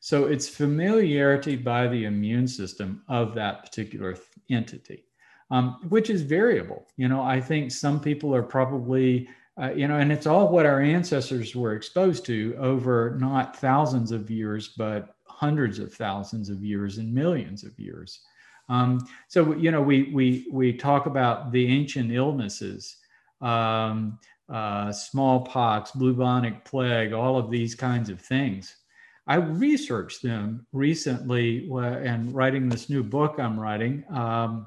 So 0.00 0.24
it's 0.24 0.48
familiarity 0.48 1.56
by 1.56 1.86
the 1.86 2.06
immune 2.06 2.48
system 2.48 3.02
of 3.08 3.34
that 3.34 3.62
particular 3.62 4.16
entity, 4.50 5.04
um, 5.50 5.78
which 5.90 6.08
is 6.08 6.22
variable. 6.22 6.86
You 6.96 7.08
know, 7.08 7.22
I 7.22 7.40
think 7.40 7.70
some 7.70 8.00
people 8.00 8.34
are 8.34 8.42
probably, 8.42 9.28
uh, 9.60 9.72
you 9.72 9.86
know, 9.86 9.98
and 9.98 10.10
it's 10.10 10.26
all 10.26 10.48
what 10.48 10.64
our 10.64 10.80
ancestors 10.80 11.54
were 11.54 11.74
exposed 11.74 12.24
to 12.26 12.56
over 12.58 13.18
not 13.20 13.56
thousands 13.58 14.10
of 14.10 14.30
years, 14.30 14.68
but 14.68 15.14
hundreds 15.26 15.78
of 15.78 15.92
thousands 15.92 16.48
of 16.48 16.64
years 16.64 16.96
and 16.96 17.12
millions 17.12 17.62
of 17.62 17.78
years. 17.78 18.20
Um, 18.70 19.06
so 19.28 19.54
you 19.54 19.70
know, 19.70 19.82
we 19.82 20.12
we 20.14 20.46
we 20.50 20.72
talk 20.72 21.06
about 21.06 21.52
the 21.52 21.66
ancient 21.66 22.10
illnesses. 22.10 22.96
Um, 23.42 24.18
uh, 24.50 24.90
smallpox, 24.90 25.92
bubonic 25.92 26.64
plague, 26.64 27.12
all 27.12 27.38
of 27.38 27.50
these 27.50 27.74
kinds 27.74 28.10
of 28.10 28.20
things. 28.20 28.79
I 29.26 29.36
researched 29.36 30.22
them 30.22 30.66
recently 30.72 31.68
and 31.70 32.34
writing 32.34 32.68
this 32.68 32.90
new 32.90 33.02
book 33.02 33.36
I'm 33.38 33.58
writing. 33.58 34.04
Um, 34.10 34.66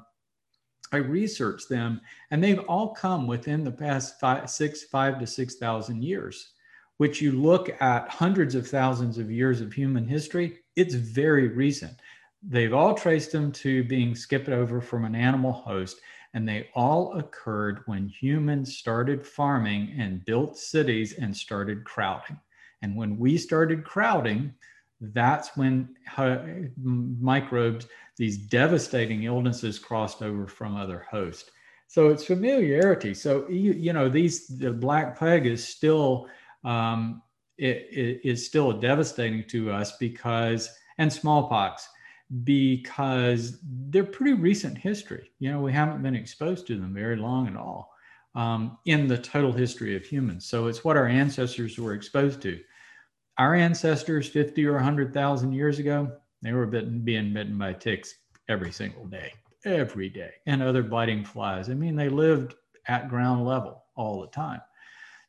I 0.92 0.98
researched 0.98 1.68
them, 1.68 2.00
and 2.30 2.42
they've 2.42 2.60
all 2.60 2.94
come 2.94 3.26
within 3.26 3.64
the 3.64 3.72
past 3.72 4.20
five, 4.20 4.48
six, 4.48 4.84
five 4.84 5.18
to 5.18 5.26
six 5.26 5.56
thousand 5.56 6.02
years. 6.02 6.52
Which 6.98 7.20
you 7.20 7.32
look 7.32 7.70
at 7.82 8.08
hundreds 8.08 8.54
of 8.54 8.68
thousands 8.68 9.18
of 9.18 9.28
years 9.28 9.60
of 9.60 9.72
human 9.72 10.06
history, 10.06 10.60
it's 10.76 10.94
very 10.94 11.48
recent. 11.48 11.94
They've 12.40 12.72
all 12.72 12.94
traced 12.94 13.32
them 13.32 13.50
to 13.52 13.82
being 13.82 14.14
skipped 14.14 14.48
over 14.48 14.80
from 14.80 15.04
an 15.04 15.16
animal 15.16 15.52
host 15.52 16.00
and 16.34 16.48
they 16.48 16.68
all 16.74 17.16
occurred 17.16 17.82
when 17.86 18.08
humans 18.08 18.76
started 18.76 19.24
farming 19.24 19.94
and 19.96 20.24
built 20.24 20.58
cities 20.58 21.14
and 21.14 21.34
started 21.34 21.84
crowding. 21.84 22.38
And 22.84 22.94
when 22.94 23.18
we 23.18 23.38
started 23.38 23.82
crowding, 23.82 24.52
that's 25.00 25.56
when 25.56 25.96
uh, 26.18 26.36
microbes, 26.76 27.86
these 28.18 28.36
devastating 28.36 29.22
illnesses, 29.24 29.78
crossed 29.78 30.20
over 30.20 30.46
from 30.46 30.76
other 30.76 31.06
hosts. 31.10 31.50
So 31.88 32.10
it's 32.10 32.26
familiarity. 32.26 33.14
So 33.14 33.48
you, 33.48 33.72
you 33.72 33.94
know 33.94 34.10
these 34.10 34.46
the 34.48 34.70
black 34.70 35.18
plague 35.18 35.46
is 35.46 35.66
still 35.66 36.28
um, 36.62 37.22
it, 37.56 37.88
it 37.90 38.20
is 38.22 38.46
still 38.46 38.72
devastating 38.72 39.44
to 39.48 39.72
us 39.72 39.96
because 39.96 40.68
and 40.98 41.10
smallpox 41.10 41.88
because 42.42 43.58
they're 43.88 44.04
pretty 44.04 44.34
recent 44.34 44.76
history. 44.76 45.30
You 45.38 45.52
know, 45.52 45.60
we 45.60 45.72
haven't 45.72 46.02
been 46.02 46.16
exposed 46.16 46.66
to 46.66 46.78
them 46.78 46.92
very 46.92 47.16
long 47.16 47.48
at 47.48 47.56
all 47.56 47.94
um, 48.34 48.76
in 48.84 49.06
the 49.06 49.18
total 49.18 49.52
history 49.52 49.96
of 49.96 50.04
humans. 50.04 50.46
So 50.46 50.66
it's 50.66 50.84
what 50.84 50.96
our 50.98 51.06
ancestors 51.06 51.78
were 51.78 51.94
exposed 51.94 52.42
to. 52.42 52.60
Our 53.36 53.56
ancestors, 53.56 54.28
50 54.28 54.64
or 54.66 54.74
100,000 54.74 55.52
years 55.52 55.80
ago, 55.80 56.12
they 56.42 56.52
were 56.52 56.66
bitten, 56.66 57.00
being 57.00 57.34
bitten 57.34 57.58
by 57.58 57.72
ticks 57.72 58.14
every 58.48 58.70
single 58.70 59.06
day, 59.06 59.32
every 59.64 60.08
day, 60.08 60.30
and 60.46 60.62
other 60.62 60.84
biting 60.84 61.24
flies. 61.24 61.68
I 61.68 61.74
mean, 61.74 61.96
they 61.96 62.08
lived 62.08 62.54
at 62.86 63.08
ground 63.08 63.44
level 63.44 63.84
all 63.96 64.20
the 64.20 64.28
time. 64.28 64.60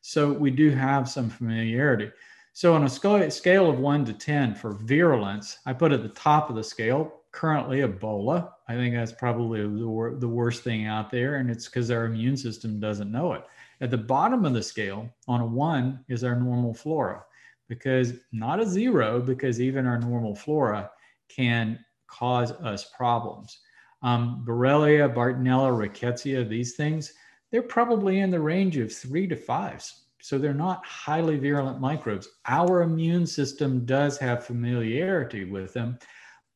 So 0.02 0.32
we 0.32 0.52
do 0.52 0.70
have 0.70 1.08
some 1.08 1.28
familiarity. 1.28 2.12
So 2.52 2.74
on 2.74 2.84
a 2.84 3.30
scale 3.30 3.68
of 3.68 3.80
one 3.80 4.04
to 4.04 4.12
10 4.12 4.54
for 4.54 4.72
virulence, 4.72 5.58
I 5.66 5.72
put 5.72 5.92
at 5.92 6.02
the 6.02 6.08
top 6.10 6.48
of 6.48 6.54
the 6.54 6.62
scale 6.62 7.22
currently 7.32 7.80
Ebola. 7.80 8.50
I 8.68 8.74
think 8.74 8.94
that's 8.94 9.12
probably 9.12 9.62
the, 9.62 9.86
wor- 9.86 10.14
the 10.14 10.28
worst 10.28 10.62
thing 10.62 10.86
out 10.86 11.10
there. 11.10 11.36
And 11.36 11.50
it's 11.50 11.66
because 11.66 11.90
our 11.90 12.04
immune 12.04 12.36
system 12.36 12.78
doesn't 12.78 13.10
know 13.10 13.32
it. 13.32 13.44
At 13.80 13.90
the 13.90 13.98
bottom 13.98 14.44
of 14.44 14.54
the 14.54 14.62
scale 14.62 15.10
on 15.26 15.40
a 15.40 15.46
one 15.46 16.04
is 16.08 16.24
our 16.24 16.36
normal 16.36 16.72
flora 16.72 17.24
because 17.68 18.14
not 18.32 18.60
a 18.60 18.66
zero, 18.66 19.20
because 19.20 19.60
even 19.60 19.86
our 19.86 19.98
normal 19.98 20.34
flora 20.34 20.90
can 21.28 21.78
cause 22.06 22.52
us 22.52 22.90
problems. 22.96 23.58
Um, 24.02 24.44
Borrelia, 24.46 25.12
Bartonella, 25.12 25.70
Rickettsia, 25.72 26.48
these 26.48 26.76
things, 26.76 27.12
they're 27.50 27.62
probably 27.62 28.20
in 28.20 28.30
the 28.30 28.40
range 28.40 28.76
of 28.76 28.92
three 28.92 29.26
to 29.26 29.36
fives. 29.36 30.04
So 30.20 30.38
they're 30.38 30.54
not 30.54 30.84
highly 30.84 31.38
virulent 31.38 31.80
microbes. 31.80 32.28
Our 32.46 32.82
immune 32.82 33.26
system 33.26 33.84
does 33.84 34.18
have 34.18 34.44
familiarity 34.44 35.44
with 35.44 35.72
them, 35.72 35.98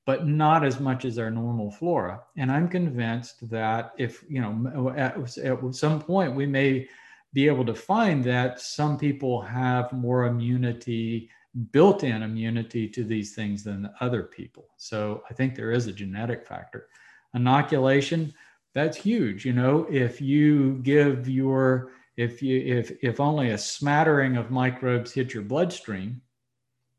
but 0.06 0.26
not 0.26 0.64
as 0.64 0.80
much 0.80 1.04
as 1.04 1.18
our 1.18 1.30
normal 1.30 1.70
flora. 1.70 2.22
And 2.36 2.50
I'm 2.50 2.68
convinced 2.68 3.48
that 3.48 3.92
if, 3.96 4.24
you 4.28 4.40
know, 4.40 4.92
at, 4.96 5.38
at 5.38 5.74
some 5.74 6.00
point 6.00 6.34
we 6.34 6.46
may 6.46 6.88
be 7.32 7.46
able 7.46 7.64
to 7.64 7.74
find 7.74 8.24
that 8.24 8.60
some 8.60 8.98
people 8.98 9.40
have 9.40 9.92
more 9.92 10.26
immunity 10.26 11.30
built-in 11.72 12.22
immunity 12.22 12.88
to 12.88 13.04
these 13.04 13.34
things 13.34 13.64
than 13.64 13.90
other 14.00 14.24
people. 14.24 14.68
So 14.76 15.22
I 15.28 15.34
think 15.34 15.54
there 15.54 15.72
is 15.72 15.86
a 15.86 15.92
genetic 15.92 16.46
factor. 16.46 16.88
Inoculation, 17.34 18.32
that's 18.74 18.96
huge. 18.96 19.44
You 19.44 19.52
know, 19.52 19.86
if 19.90 20.20
you 20.20 20.74
give 20.82 21.28
your 21.28 21.90
if 22.16 22.42
you 22.42 22.60
if 22.60 22.92
if 23.02 23.20
only 23.20 23.50
a 23.50 23.58
smattering 23.58 24.36
of 24.36 24.50
microbes 24.50 25.12
hit 25.12 25.32
your 25.34 25.42
bloodstream, 25.42 26.20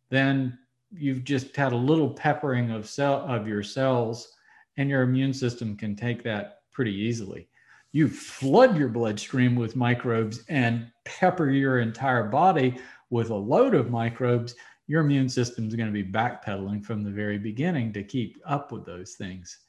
then 0.10 0.58
you've 0.92 1.24
just 1.24 1.56
had 1.56 1.72
a 1.72 1.78
little 1.78 2.10
peppering 2.10 2.72
of 2.72 2.90
cell 2.90 3.26
of 3.28 3.48
your 3.48 3.64
cells, 3.64 4.34
and 4.78 4.90
your 4.90 5.04
immune 5.04 5.34
system 5.34 5.78
can 5.78 5.96
take 5.96 6.24
that 6.24 6.62
pretty 6.72 6.94
easily. 6.94 7.48
You 7.92 8.08
flood 8.08 8.78
your 8.78 8.90
bloodstream 8.90 9.56
with 9.56 9.76
microbes 9.76 10.44
and 10.48 10.88
pepper 11.06 11.50
your 11.50 11.80
entire 11.80 12.30
body 12.30 12.78
with 13.10 13.30
a 13.30 13.36
load 13.36 13.76
of 13.76 13.92
microbes, 13.92 14.56
your 14.88 15.02
immune 15.02 15.30
system 15.30 15.68
is 15.68 15.76
going 15.76 15.94
to 15.94 16.04
be 16.04 16.10
backpedaling 16.10 16.84
from 16.84 17.04
the 17.04 17.12
very 17.12 17.38
beginning 17.38 17.94
to 17.94 18.04
keep 18.04 18.38
up 18.46 18.72
with 18.72 18.86
those 18.86 19.16
things. 19.16 19.60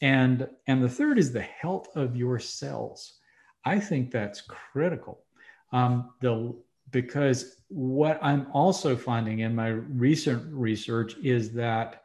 And, 0.00 0.48
and 0.66 0.82
the 0.82 0.88
third 0.88 1.18
is 1.18 1.32
the 1.32 1.42
health 1.42 1.88
of 1.96 2.16
your 2.16 2.38
cells. 2.38 3.14
I 3.64 3.80
think 3.80 4.10
that's 4.10 4.42
critical. 4.42 5.20
Um, 5.72 6.10
the, 6.20 6.54
because 6.90 7.56
what 7.68 8.18
I'm 8.22 8.46
also 8.52 8.96
finding 8.96 9.40
in 9.40 9.54
my 9.54 9.68
recent 9.68 10.44
research 10.52 11.16
is 11.22 11.52
that 11.52 12.02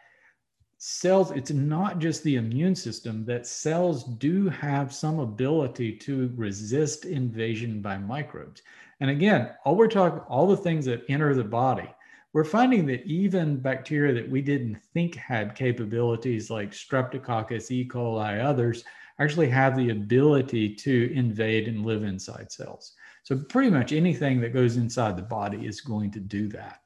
cells, 0.79 1.31
it's 1.31 1.51
not 1.51 1.99
just 1.99 2.23
the 2.23 2.37
immune 2.37 2.73
system, 2.73 3.25
that 3.25 3.45
cells 3.45 4.05
do 4.17 4.47
have 4.47 4.93
some 4.93 5.19
ability 5.19 5.91
to 5.97 6.31
resist 6.35 7.05
invasion 7.05 7.81
by 7.81 7.97
microbes. 7.97 8.61
And 9.01 9.09
again, 9.09 9.51
all 9.65 9.75
we're 9.75 9.89
talking, 9.89 10.19
all 10.29 10.47
the 10.47 10.57
things 10.57 10.85
that 10.85 11.03
enter 11.09 11.35
the 11.35 11.43
body, 11.43 11.89
we're 12.31 12.45
finding 12.45 12.85
that 12.85 13.05
even 13.05 13.57
bacteria 13.57 14.13
that 14.13 14.29
we 14.29 14.41
didn't 14.41 14.77
think 14.93 15.15
had 15.15 15.53
capabilities 15.53 16.49
like 16.49 16.71
Streptococcus, 16.71 17.71
E. 17.71 17.85
coli, 17.85 18.43
others, 18.43 18.85
actually 19.19 19.49
have 19.49 19.75
the 19.75 19.89
ability 19.89 20.75
to 20.75 21.11
invade 21.13 21.67
and 21.67 21.85
live 21.85 22.03
inside 22.03 22.51
cells. 22.51 22.93
So 23.23 23.37
pretty 23.37 23.69
much 23.69 23.91
anything 23.91 24.39
that 24.41 24.53
goes 24.53 24.77
inside 24.77 25.17
the 25.17 25.23
body 25.23 25.65
is 25.65 25.81
going 25.81 26.11
to 26.11 26.21
do 26.21 26.47
that. 26.49 26.79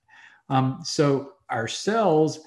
Um, 0.50 0.80
so 0.84 1.34
our 1.50 1.68
cells, 1.68 2.40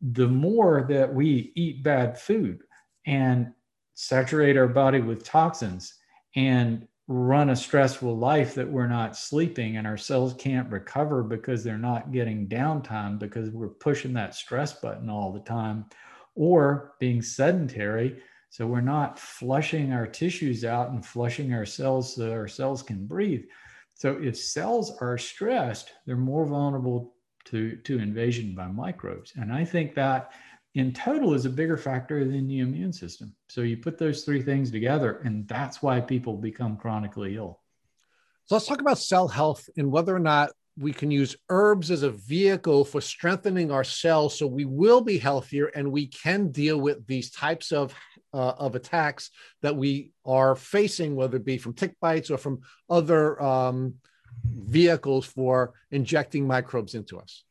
the 0.00 0.28
more 0.28 0.86
that 0.88 1.12
we 1.12 1.52
eat 1.54 1.82
bad 1.82 2.18
food 2.18 2.62
and 3.06 3.52
saturate 3.94 4.56
our 4.56 4.68
body 4.68 5.00
with 5.00 5.24
toxins 5.24 5.94
and 6.36 6.86
run 7.08 7.50
a 7.50 7.56
stressful 7.56 8.16
life 8.16 8.54
that 8.54 8.70
we're 8.70 8.86
not 8.86 9.16
sleeping 9.16 9.76
and 9.76 9.86
our 9.86 9.96
cells 9.96 10.32
can't 10.34 10.70
recover 10.70 11.24
because 11.24 11.64
they're 11.64 11.76
not 11.76 12.12
getting 12.12 12.46
downtime 12.46 13.18
because 13.18 13.50
we're 13.50 13.68
pushing 13.68 14.12
that 14.12 14.34
stress 14.34 14.72
button 14.74 15.10
all 15.10 15.32
the 15.32 15.40
time 15.40 15.84
or 16.36 16.92
being 17.00 17.20
sedentary. 17.20 18.22
So 18.48 18.64
we're 18.64 18.80
not 18.80 19.18
flushing 19.18 19.92
our 19.92 20.06
tissues 20.06 20.64
out 20.64 20.90
and 20.90 21.04
flushing 21.04 21.52
our 21.52 21.66
cells 21.66 22.14
so 22.14 22.30
our 22.30 22.48
cells 22.48 22.80
can 22.80 23.06
breathe. 23.06 23.44
So 23.94 24.16
if 24.22 24.36
cells 24.36 24.96
are 25.00 25.18
stressed 25.18 25.90
they're 26.06 26.16
more 26.16 26.46
vulnerable 26.46 27.14
to, 27.50 27.76
to 27.76 27.98
invasion 27.98 28.54
by 28.54 28.66
microbes 28.66 29.32
and 29.36 29.52
i 29.52 29.64
think 29.64 29.94
that 29.94 30.32
in 30.74 30.92
total 30.92 31.34
is 31.34 31.46
a 31.46 31.50
bigger 31.50 31.76
factor 31.76 32.24
than 32.24 32.46
the 32.46 32.60
immune 32.60 32.92
system. 32.92 33.34
So 33.48 33.62
you 33.62 33.76
put 33.76 33.98
those 33.98 34.22
three 34.24 34.42
things 34.42 34.70
together, 34.70 35.20
and 35.24 35.46
that's 35.48 35.82
why 35.82 36.00
people 36.00 36.36
become 36.36 36.76
chronically 36.76 37.36
ill. 37.36 37.60
So 38.44 38.54
let's 38.54 38.66
talk 38.66 38.80
about 38.80 38.98
cell 38.98 39.28
health 39.28 39.68
and 39.76 39.90
whether 39.90 40.14
or 40.14 40.20
not 40.20 40.50
we 40.78 40.92
can 40.92 41.10
use 41.10 41.36
herbs 41.48 41.90
as 41.90 42.02
a 42.02 42.10
vehicle 42.10 42.84
for 42.84 43.00
strengthening 43.00 43.70
our 43.70 43.84
cells 43.84 44.38
so 44.38 44.46
we 44.46 44.64
will 44.64 45.00
be 45.00 45.18
healthier 45.18 45.66
and 45.66 45.90
we 45.90 46.06
can 46.06 46.50
deal 46.50 46.80
with 46.80 47.06
these 47.06 47.30
types 47.30 47.72
of 47.72 47.94
uh, 48.32 48.54
of 48.58 48.76
attacks 48.76 49.30
that 49.62 49.76
we 49.76 50.12
are 50.24 50.54
facing 50.54 51.16
whether 51.16 51.36
it 51.36 51.44
be 51.44 51.58
from 51.58 51.74
tick 51.74 51.94
bites 52.00 52.30
or 52.30 52.38
from 52.38 52.60
other 52.88 53.40
um, 53.42 53.94
vehicles 54.44 55.26
for 55.26 55.72
injecting 55.90 56.46
microbes 56.46 56.94
into 56.94 57.18
us 57.18 57.44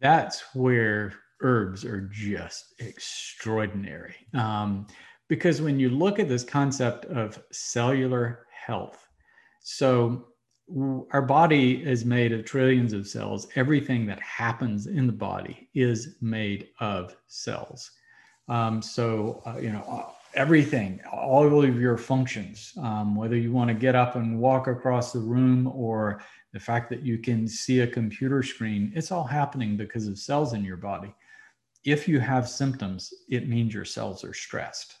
that's 0.00 0.42
where 0.54 1.12
herbs 1.42 1.84
are 1.84 2.08
just 2.12 2.74
extraordinary. 2.78 4.16
Um, 4.34 4.86
because 5.28 5.62
when 5.62 5.78
you 5.78 5.90
look 5.90 6.18
at 6.18 6.28
this 6.28 6.42
concept 6.42 7.04
of 7.06 7.40
cellular 7.52 8.46
health, 8.52 9.06
so 9.62 10.26
our 11.10 11.22
body 11.22 11.82
is 11.84 12.04
made 12.04 12.32
of 12.32 12.44
trillions 12.44 12.92
of 12.92 13.06
cells. 13.06 13.48
Everything 13.56 14.06
that 14.06 14.20
happens 14.20 14.86
in 14.86 15.06
the 15.06 15.12
body 15.12 15.68
is 15.74 16.16
made 16.20 16.68
of 16.80 17.16
cells. 17.26 17.90
Um, 18.48 18.80
so, 18.80 19.42
uh, 19.46 19.58
you 19.60 19.70
know, 19.70 20.12
everything, 20.34 21.00
all 21.12 21.64
of 21.64 21.80
your 21.80 21.96
functions, 21.96 22.72
um, 22.78 23.14
whether 23.16 23.36
you 23.36 23.52
want 23.52 23.68
to 23.68 23.74
get 23.74 23.94
up 23.94 24.16
and 24.16 24.38
walk 24.38 24.66
across 24.66 25.12
the 25.12 25.18
room 25.18 25.66
or 25.68 26.22
the 26.52 26.60
fact 26.60 26.90
that 26.90 27.02
you 27.02 27.18
can 27.18 27.46
see 27.46 27.80
a 27.80 27.86
computer 27.86 28.42
screen, 28.42 28.92
it's 28.94 29.12
all 29.12 29.24
happening 29.24 29.76
because 29.76 30.06
of 30.06 30.18
cells 30.18 30.52
in 30.52 30.64
your 30.64 30.76
body 30.76 31.14
if 31.84 32.06
you 32.06 32.20
have 32.20 32.48
symptoms, 32.48 33.12
it 33.28 33.48
means 33.48 33.72
your 33.72 33.84
cells 33.84 34.24
are 34.24 34.34
stressed. 34.34 34.96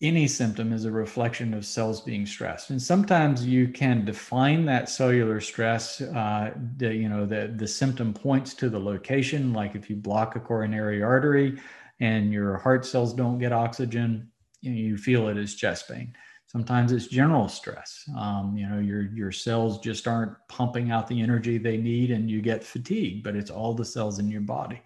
Any 0.00 0.28
symptom 0.28 0.72
is 0.72 0.84
a 0.84 0.92
reflection 0.92 1.52
of 1.54 1.66
cells 1.66 2.02
being 2.02 2.24
stressed. 2.24 2.70
And 2.70 2.80
sometimes 2.80 3.44
you 3.44 3.68
can 3.68 4.04
define 4.04 4.64
that 4.66 4.88
cellular 4.88 5.40
stress. 5.40 6.00
Uh, 6.00 6.52
the, 6.76 6.94
you 6.94 7.08
know, 7.08 7.26
the, 7.26 7.52
the 7.56 7.66
symptom 7.66 8.14
points 8.14 8.54
to 8.54 8.68
the 8.68 8.78
location, 8.78 9.52
like 9.52 9.74
if 9.74 9.90
you 9.90 9.96
block 9.96 10.36
a 10.36 10.40
coronary 10.40 11.02
artery 11.02 11.58
and 12.00 12.32
your 12.32 12.56
heart 12.58 12.86
cells 12.86 13.14
don't 13.14 13.38
get 13.38 13.52
oxygen, 13.52 14.30
you, 14.60 14.72
you 14.72 14.96
feel 14.96 15.28
it 15.28 15.36
as 15.36 15.54
chest 15.54 15.88
pain. 15.88 16.14
Sometimes 16.46 16.92
it's 16.92 17.08
general 17.08 17.46
stress. 17.46 18.08
Um, 18.16 18.56
you 18.56 18.66
know, 18.66 18.78
your 18.78 19.02
your 19.02 19.30
cells 19.30 19.80
just 19.80 20.08
aren't 20.08 20.32
pumping 20.48 20.90
out 20.90 21.06
the 21.06 21.20
energy 21.20 21.58
they 21.58 21.76
need, 21.76 22.10
and 22.10 22.30
you 22.30 22.40
get 22.40 22.64
fatigue. 22.64 23.22
But 23.22 23.36
it's 23.36 23.50
all 23.50 23.74
the 23.74 23.84
cells 23.84 24.18
in 24.18 24.30
your 24.30 24.40
body. 24.40 24.80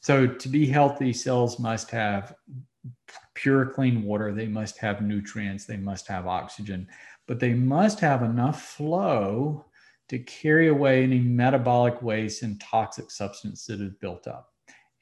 So 0.00 0.26
to 0.26 0.48
be 0.48 0.66
healthy, 0.66 1.12
cells 1.12 1.58
must 1.58 1.90
have 1.90 2.34
pure, 3.34 3.66
clean 3.66 4.02
water. 4.02 4.32
They 4.32 4.46
must 4.46 4.78
have 4.78 5.02
nutrients. 5.02 5.66
They 5.66 5.76
must 5.76 6.08
have 6.08 6.26
oxygen, 6.26 6.88
but 7.26 7.38
they 7.38 7.52
must 7.52 8.00
have 8.00 8.22
enough 8.22 8.62
flow 8.62 9.66
to 10.08 10.18
carry 10.20 10.68
away 10.68 11.02
any 11.02 11.18
metabolic 11.18 12.00
waste 12.00 12.42
and 12.42 12.58
toxic 12.60 13.10
substance 13.10 13.66
that 13.66 13.80
is 13.80 13.92
built 14.00 14.26
up. 14.26 14.52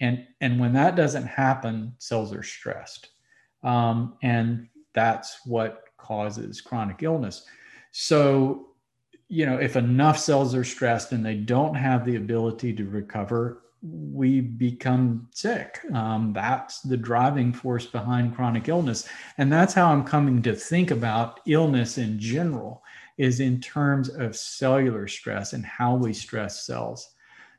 And, 0.00 0.26
and 0.40 0.60
when 0.60 0.72
that 0.74 0.96
doesn't 0.96 1.26
happen, 1.26 1.94
cells 1.98 2.34
are 2.34 2.42
stressed. 2.42 3.08
Um, 3.62 4.16
and 4.22 4.68
that's 4.94 5.40
what 5.44 5.84
causes 5.96 6.60
chronic 6.60 7.02
illness. 7.02 7.44
So, 7.92 8.68
you 9.28 9.46
know, 9.46 9.58
if 9.58 9.76
enough 9.76 10.18
cells 10.18 10.54
are 10.54 10.64
stressed 10.64 11.12
and 11.12 11.24
they 11.24 11.34
don't 11.34 11.74
have 11.74 12.04
the 12.04 12.16
ability 12.16 12.74
to 12.74 12.84
recover, 12.84 13.62
we 13.82 14.40
become 14.40 15.28
sick. 15.32 15.80
Um, 15.92 16.32
that's 16.32 16.80
the 16.80 16.96
driving 16.96 17.52
force 17.52 17.86
behind 17.86 18.34
chronic 18.34 18.68
illness. 18.68 19.08
And 19.38 19.52
that's 19.52 19.74
how 19.74 19.92
I'm 19.92 20.04
coming 20.04 20.42
to 20.42 20.54
think 20.54 20.90
about 20.90 21.40
illness 21.46 21.98
in 21.98 22.18
general 22.18 22.82
is 23.18 23.40
in 23.40 23.60
terms 23.60 24.08
of 24.08 24.36
cellular 24.36 25.08
stress 25.08 25.52
and 25.52 25.64
how 25.64 25.96
we 25.96 26.12
stress 26.12 26.66
cells. 26.66 27.14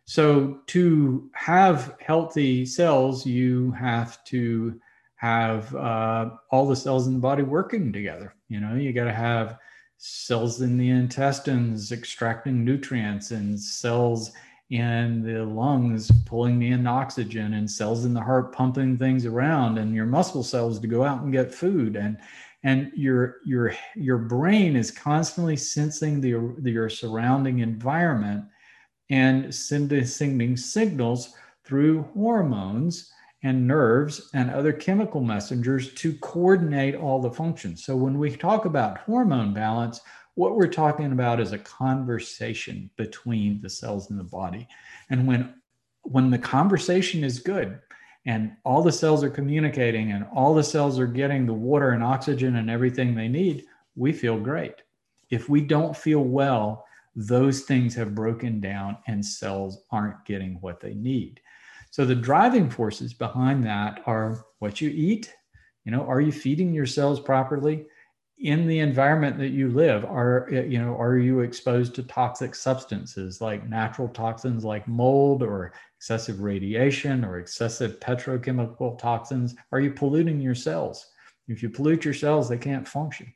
So 0.07 0.61
to 0.67 1.29
have 1.33 1.97
healthy 1.99 2.65
cells, 2.65 3.25
you 3.25 3.71
have 3.71 4.23
to 4.25 4.79
have 5.15 5.75
uh, 5.75 6.29
all 6.49 6.65
the 6.65 6.75
cells 6.77 7.07
in 7.07 7.13
the 7.15 7.19
body 7.19 7.43
working 7.43 7.91
together. 7.91 8.33
You 8.47 8.61
know, 8.61 8.75
you 8.75 8.93
got 8.93 9.03
to 9.03 9.13
have 9.13 9.59
cells 9.97 10.61
in 10.61 10.77
the 10.77 10.89
intestines 10.89 11.91
extracting 11.91 12.63
nutrients 12.63 13.31
and 13.31 13.59
cells 13.59 14.31
in 14.69 15.23
the 15.23 15.43
lungs 15.43 16.09
pulling 16.25 16.61
in 16.61 16.87
oxygen 16.87 17.55
and 17.55 17.69
cells 17.69 18.05
in 18.05 18.13
the 18.13 18.21
heart 18.21 18.53
pumping 18.53 18.97
things 18.97 19.25
around 19.25 19.77
and 19.77 19.95
your 19.95 20.05
muscle 20.05 20.43
cells 20.43 20.79
to 20.79 20.87
go 20.87 21.03
out 21.03 21.21
and 21.21 21.31
get 21.31 21.53
food 21.53 21.95
and 21.95 22.17
and 22.63 22.91
your 22.93 23.37
your 23.45 23.73
your 23.95 24.17
brain 24.17 24.75
is 24.75 24.91
constantly 24.91 25.55
sensing 25.55 26.19
the, 26.19 26.53
your 26.69 26.89
surrounding 26.89 27.59
environment 27.59 28.43
and 29.09 29.53
sending 29.53 30.57
signals 30.57 31.33
through 31.63 32.03
hormones 32.13 33.11
and 33.43 33.67
nerves 33.67 34.29
and 34.33 34.49
other 34.49 34.73
chemical 34.73 35.21
messengers 35.21 35.93
to 35.93 36.13
coordinate 36.15 36.95
all 36.95 37.21
the 37.21 37.31
functions. 37.31 37.83
So 37.83 37.95
when 37.95 38.17
we 38.17 38.35
talk 38.35 38.65
about 38.65 38.97
hormone 38.99 39.53
balance, 39.53 40.01
what 40.35 40.55
we're 40.55 40.67
talking 40.67 41.11
about 41.11 41.39
is 41.39 41.51
a 41.51 41.57
conversation 41.57 42.89
between 42.95 43.61
the 43.61 43.69
cells 43.69 44.09
in 44.11 44.17
the 44.17 44.23
body. 44.23 44.67
And 45.09 45.27
when 45.27 45.55
when 46.03 46.29
the 46.29 46.39
conversation 46.39 47.23
is 47.23 47.39
good 47.39 47.79
and 48.25 48.53
all 48.63 48.81
the 48.81 48.91
cells 48.91 49.23
are 49.25 49.29
communicating 49.29 50.13
and 50.13 50.25
all 50.33 50.53
the 50.53 50.63
cells 50.63 50.99
are 50.99 51.07
getting 51.07 51.45
the 51.45 51.53
water 51.53 51.89
and 51.89 52.01
oxygen 52.01 52.55
and 52.55 52.69
everything 52.69 53.13
they 53.13 53.27
need, 53.27 53.65
we 53.95 54.13
feel 54.13 54.39
great. 54.39 54.75
If 55.29 55.49
we 55.49 55.61
don't 55.61 55.97
feel 55.97 56.23
well, 56.23 56.85
those 57.17 57.61
things 57.61 57.95
have 57.95 58.13
broken 58.15 58.59
down 58.59 58.95
and 59.07 59.25
cells 59.25 59.83
aren't 59.91 60.23
getting 60.23 60.53
what 60.61 60.79
they 60.79 60.93
need. 60.93 61.41
So 61.89 62.05
the 62.05 62.15
driving 62.15 62.69
forces 62.69 63.13
behind 63.13 63.65
that 63.65 64.01
are 64.05 64.45
what 64.59 64.79
you 64.81 64.91
eat, 64.91 65.33
you 65.83 65.91
know, 65.91 66.03
are 66.03 66.21
you 66.21 66.31
feeding 66.31 66.73
your 66.73 66.85
cells 66.85 67.19
properly? 67.19 67.87
in 68.39 68.67
the 68.67 68.79
environment 68.79 69.37
that 69.39 69.49
you 69.49 69.69
live 69.69 70.05
are 70.05 70.47
you 70.51 70.77
know 70.77 70.95
are 70.95 71.17
you 71.17 71.39
exposed 71.39 71.95
to 71.95 72.03
toxic 72.03 72.53
substances 72.53 73.41
like 73.41 73.67
natural 73.67 74.07
toxins 74.07 74.63
like 74.63 74.87
mold 74.87 75.41
or 75.41 75.73
excessive 75.97 76.39
radiation 76.41 77.25
or 77.25 77.39
excessive 77.39 77.99
petrochemical 77.99 78.97
toxins 78.99 79.55
are 79.71 79.79
you 79.79 79.89
polluting 79.89 80.39
your 80.39 80.53
cells 80.53 81.07
if 81.47 81.63
you 81.63 81.69
pollute 81.69 82.05
your 82.05 82.13
cells 82.13 82.47
they 82.47 82.59
can't 82.59 82.87
function 82.87 83.33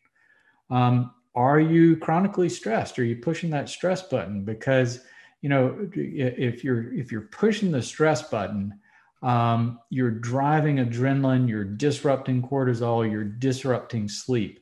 um, 0.70 1.12
are 1.36 1.60
you 1.60 1.96
chronically 1.98 2.50
stressed 2.50 3.00
are 3.00 3.04
you 3.04 3.16
pushing 3.16 3.50
that 3.50 3.70
stress 3.70 4.02
button 4.04 4.44
because 4.44 5.02
you 5.42 5.50
know 5.50 5.90
if 5.94 6.64
you're 6.64 6.94
if 6.94 7.12
you're 7.12 7.22
pushing 7.22 7.72
the 7.72 7.82
stress 7.82 8.24
button 8.24 8.74
um, 9.22 9.80
you're 9.90 10.12
driving 10.12 10.78
adrenaline 10.78 11.48
you're 11.48 11.64
disrupting 11.64 12.42
cortisol 12.42 13.10
you're 13.10 13.24
disrupting 13.24 14.08
sleep 14.08 14.62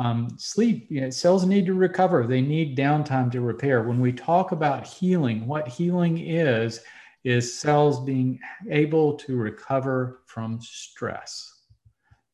um, 0.00 0.30
sleep, 0.38 0.86
you 0.88 1.02
know, 1.02 1.10
cells 1.10 1.44
need 1.44 1.66
to 1.66 1.74
recover. 1.74 2.26
They 2.26 2.40
need 2.40 2.78
downtime 2.78 3.30
to 3.32 3.42
repair. 3.42 3.82
When 3.82 4.00
we 4.00 4.14
talk 4.14 4.52
about 4.52 4.86
healing, 4.86 5.46
what 5.46 5.68
healing 5.68 6.16
is, 6.16 6.80
is 7.22 7.58
cells 7.58 8.02
being 8.02 8.40
able 8.70 9.14
to 9.18 9.36
recover 9.36 10.22
from 10.24 10.58
stress. 10.62 11.52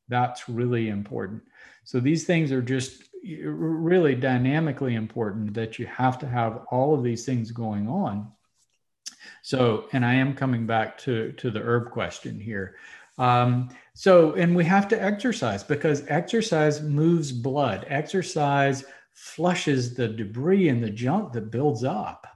That's 0.08 0.48
really 0.48 0.90
important. 0.90 1.42
So 1.82 1.98
these 1.98 2.24
things 2.24 2.52
are 2.52 2.62
just 2.62 3.02
really 3.34 4.14
dynamically 4.14 4.94
important 4.94 5.54
that 5.54 5.78
you 5.78 5.86
have 5.86 6.18
to 6.20 6.26
have 6.26 6.64
all 6.70 6.94
of 6.94 7.02
these 7.02 7.24
things 7.24 7.50
going 7.50 7.88
on. 7.88 8.30
So, 9.42 9.86
and 9.92 10.04
I 10.04 10.14
am 10.14 10.34
coming 10.34 10.66
back 10.66 10.98
to, 10.98 11.32
to 11.32 11.50
the 11.50 11.60
herb 11.60 11.90
question 11.90 12.38
here. 12.38 12.76
Um, 13.18 13.70
so, 13.94 14.34
and 14.34 14.54
we 14.54 14.64
have 14.64 14.88
to 14.88 15.02
exercise 15.02 15.62
because 15.64 16.04
exercise 16.08 16.82
moves 16.82 17.32
blood. 17.32 17.86
Exercise 17.88 18.84
flushes 19.12 19.94
the 19.94 20.08
debris 20.08 20.68
and 20.68 20.82
the 20.82 20.90
junk 20.90 21.32
that 21.32 21.50
builds 21.50 21.84
up. 21.84 22.26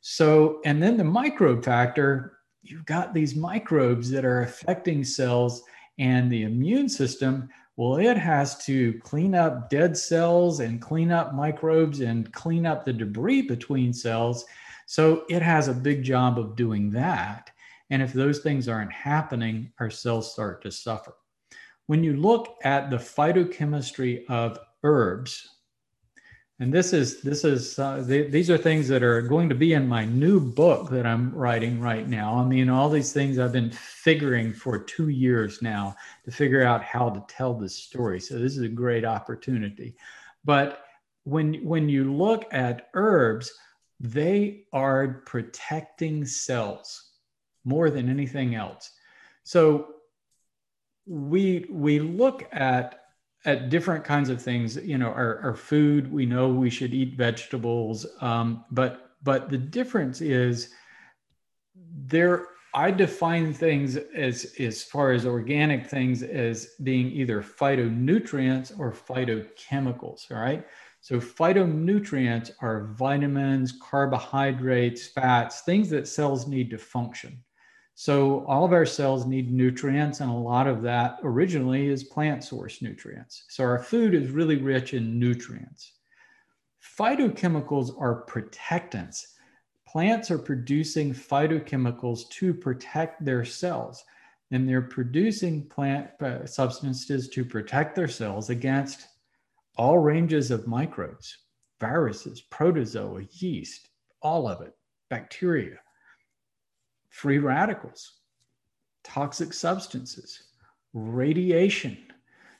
So, 0.00 0.60
and 0.64 0.82
then 0.82 0.96
the 0.96 1.04
microbe 1.04 1.64
factor, 1.64 2.38
you've 2.62 2.86
got 2.86 3.12
these 3.12 3.36
microbes 3.36 4.10
that 4.10 4.24
are 4.24 4.42
affecting 4.42 5.04
cells 5.04 5.62
and 5.98 6.32
the 6.32 6.44
immune 6.44 6.88
system. 6.88 7.50
Well, 7.82 7.96
it 7.96 8.16
has 8.16 8.64
to 8.66 8.92
clean 9.00 9.34
up 9.34 9.68
dead 9.68 9.96
cells 9.96 10.60
and 10.60 10.80
clean 10.80 11.10
up 11.10 11.34
microbes 11.34 11.98
and 11.98 12.32
clean 12.32 12.64
up 12.64 12.84
the 12.84 12.92
debris 12.92 13.42
between 13.42 13.92
cells. 13.92 14.44
So 14.86 15.24
it 15.28 15.42
has 15.42 15.66
a 15.66 15.74
big 15.74 16.04
job 16.04 16.38
of 16.38 16.54
doing 16.54 16.90
that. 16.90 17.50
And 17.90 18.00
if 18.00 18.12
those 18.12 18.38
things 18.38 18.68
aren't 18.68 18.92
happening, 18.92 19.72
our 19.80 19.90
cells 19.90 20.32
start 20.32 20.62
to 20.62 20.70
suffer. 20.70 21.14
When 21.88 22.04
you 22.04 22.16
look 22.16 22.56
at 22.62 22.88
the 22.88 22.98
phytochemistry 22.98 24.26
of 24.28 24.60
herbs, 24.84 25.48
and 26.62 26.72
this 26.72 26.92
is 26.92 27.20
this 27.22 27.42
is 27.44 27.76
uh, 27.80 28.04
these 28.06 28.48
are 28.48 28.56
things 28.56 28.86
that 28.86 29.02
are 29.02 29.20
going 29.20 29.48
to 29.48 29.54
be 29.54 29.72
in 29.72 29.88
my 29.88 30.04
new 30.04 30.38
book 30.38 30.90
that 30.90 31.04
I'm 31.04 31.34
writing 31.34 31.80
right 31.80 32.08
now. 32.08 32.36
I 32.38 32.44
mean, 32.44 32.68
all 32.68 32.88
these 32.88 33.12
things 33.12 33.40
I've 33.40 33.50
been 33.50 33.72
figuring 33.72 34.52
for 34.52 34.78
two 34.78 35.08
years 35.08 35.60
now 35.60 35.96
to 36.24 36.30
figure 36.30 36.62
out 36.62 36.84
how 36.84 37.10
to 37.10 37.24
tell 37.26 37.52
this 37.52 37.74
story. 37.74 38.20
So 38.20 38.38
this 38.38 38.56
is 38.56 38.62
a 38.62 38.68
great 38.68 39.04
opportunity. 39.04 39.96
But 40.44 40.84
when 41.24 41.64
when 41.64 41.88
you 41.88 42.12
look 42.12 42.44
at 42.52 42.90
herbs, 42.94 43.50
they 43.98 44.66
are 44.72 45.24
protecting 45.26 46.24
cells 46.24 47.10
more 47.64 47.90
than 47.90 48.08
anything 48.08 48.54
else. 48.54 48.92
So 49.42 49.94
we 51.06 51.66
we 51.68 51.98
look 51.98 52.46
at 52.52 53.01
at 53.44 53.70
different 53.70 54.04
kinds 54.04 54.28
of 54.28 54.40
things. 54.40 54.76
You 54.76 54.98
know, 54.98 55.08
our, 55.08 55.38
our 55.40 55.54
food. 55.54 56.12
We 56.12 56.26
know 56.26 56.48
we 56.48 56.70
should 56.70 56.94
eat 56.94 57.16
vegetables, 57.16 58.06
um, 58.20 58.64
but 58.70 59.10
but 59.22 59.50
the 59.50 59.58
difference 59.58 60.20
is 60.20 60.70
there. 61.74 62.46
I 62.74 62.90
define 62.90 63.52
things 63.52 63.96
as 63.96 64.54
as 64.58 64.82
far 64.82 65.12
as 65.12 65.26
organic 65.26 65.86
things 65.86 66.22
as 66.22 66.70
being 66.82 67.08
either 67.08 67.42
phytonutrients 67.42 68.78
or 68.78 68.92
phytochemicals. 68.92 70.30
All 70.30 70.38
right. 70.38 70.66
So 71.02 71.18
phytonutrients 71.18 72.52
are 72.60 72.86
vitamins, 72.92 73.74
carbohydrates, 73.82 75.08
fats, 75.08 75.62
things 75.62 75.90
that 75.90 76.06
cells 76.06 76.46
need 76.46 76.70
to 76.70 76.78
function. 76.78 77.42
So 78.02 78.44
all 78.48 78.64
of 78.64 78.72
our 78.72 78.84
cells 78.84 79.26
need 79.26 79.52
nutrients, 79.52 80.18
and 80.18 80.28
a 80.28 80.34
lot 80.34 80.66
of 80.66 80.82
that 80.82 81.20
originally 81.22 81.86
is 81.86 82.02
plant 82.02 82.42
source 82.42 82.82
nutrients. 82.82 83.44
So 83.48 83.62
our 83.62 83.78
food 83.80 84.12
is 84.12 84.32
really 84.32 84.56
rich 84.56 84.92
in 84.92 85.20
nutrients. 85.20 85.92
Phytochemicals 86.98 87.94
are 88.00 88.22
protectants. 88.22 89.36
Plants 89.86 90.32
are 90.32 90.38
producing 90.38 91.14
phytochemicals 91.14 92.28
to 92.30 92.52
protect 92.52 93.24
their 93.24 93.44
cells, 93.44 94.02
and 94.50 94.68
they're 94.68 94.82
producing 94.82 95.68
plant 95.68 96.10
uh, 96.20 96.44
substances 96.44 97.28
to 97.28 97.44
protect 97.44 97.94
their 97.94 98.08
cells 98.08 98.50
against 98.50 99.06
all 99.76 100.00
ranges 100.00 100.50
of 100.50 100.66
microbes, 100.66 101.38
viruses, 101.80 102.40
protozoa, 102.40 103.22
yeast, 103.30 103.90
all 104.22 104.48
of 104.48 104.60
it, 104.60 104.74
bacteria 105.08 105.78
free 107.12 107.38
radicals, 107.38 108.20
toxic 109.04 109.52
substances, 109.52 110.42
radiation. 110.94 111.96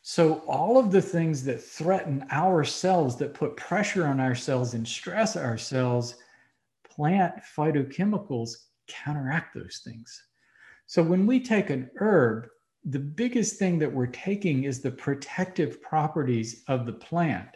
So, 0.02 0.42
all 0.46 0.78
of 0.78 0.92
the 0.92 1.02
things 1.02 1.42
that 1.44 1.62
threaten 1.62 2.26
our 2.30 2.64
cells, 2.64 3.16
that 3.18 3.34
put 3.34 3.56
pressure 3.56 4.06
on 4.06 4.20
our 4.20 4.34
cells 4.34 4.74
and 4.74 4.86
stress 4.86 5.36
our 5.36 5.56
cells, 5.56 6.16
plant 6.84 7.34
phytochemicals 7.56 8.56
counteract 8.88 9.54
those 9.54 9.80
things. 9.84 10.22
So, 10.86 11.02
when 11.02 11.24
we 11.26 11.40
take 11.40 11.70
an 11.70 11.90
herb, 11.96 12.48
the 12.84 12.98
biggest 12.98 13.58
thing 13.58 13.78
that 13.78 13.92
we're 13.92 14.06
taking 14.06 14.64
is 14.64 14.80
the 14.80 14.90
protective 14.90 15.80
properties 15.80 16.62
of 16.68 16.84
the 16.84 16.92
plant. 16.92 17.48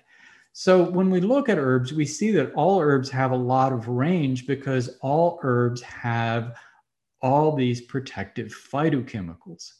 So 0.52 0.88
when 0.88 1.10
we 1.10 1.20
look 1.20 1.50
at 1.50 1.58
herbs, 1.58 1.92
we 1.92 2.06
see 2.06 2.30
that 2.30 2.54
all 2.54 2.80
herbs 2.80 3.10
have 3.10 3.32
a 3.32 3.36
lot 3.36 3.74
of 3.74 3.88
range 3.88 4.46
because 4.46 4.96
all 5.02 5.38
herbs 5.42 5.82
have 5.82 6.56
all 7.22 7.54
these 7.54 7.80
protective 7.80 8.48
phytochemicals. 8.48 9.72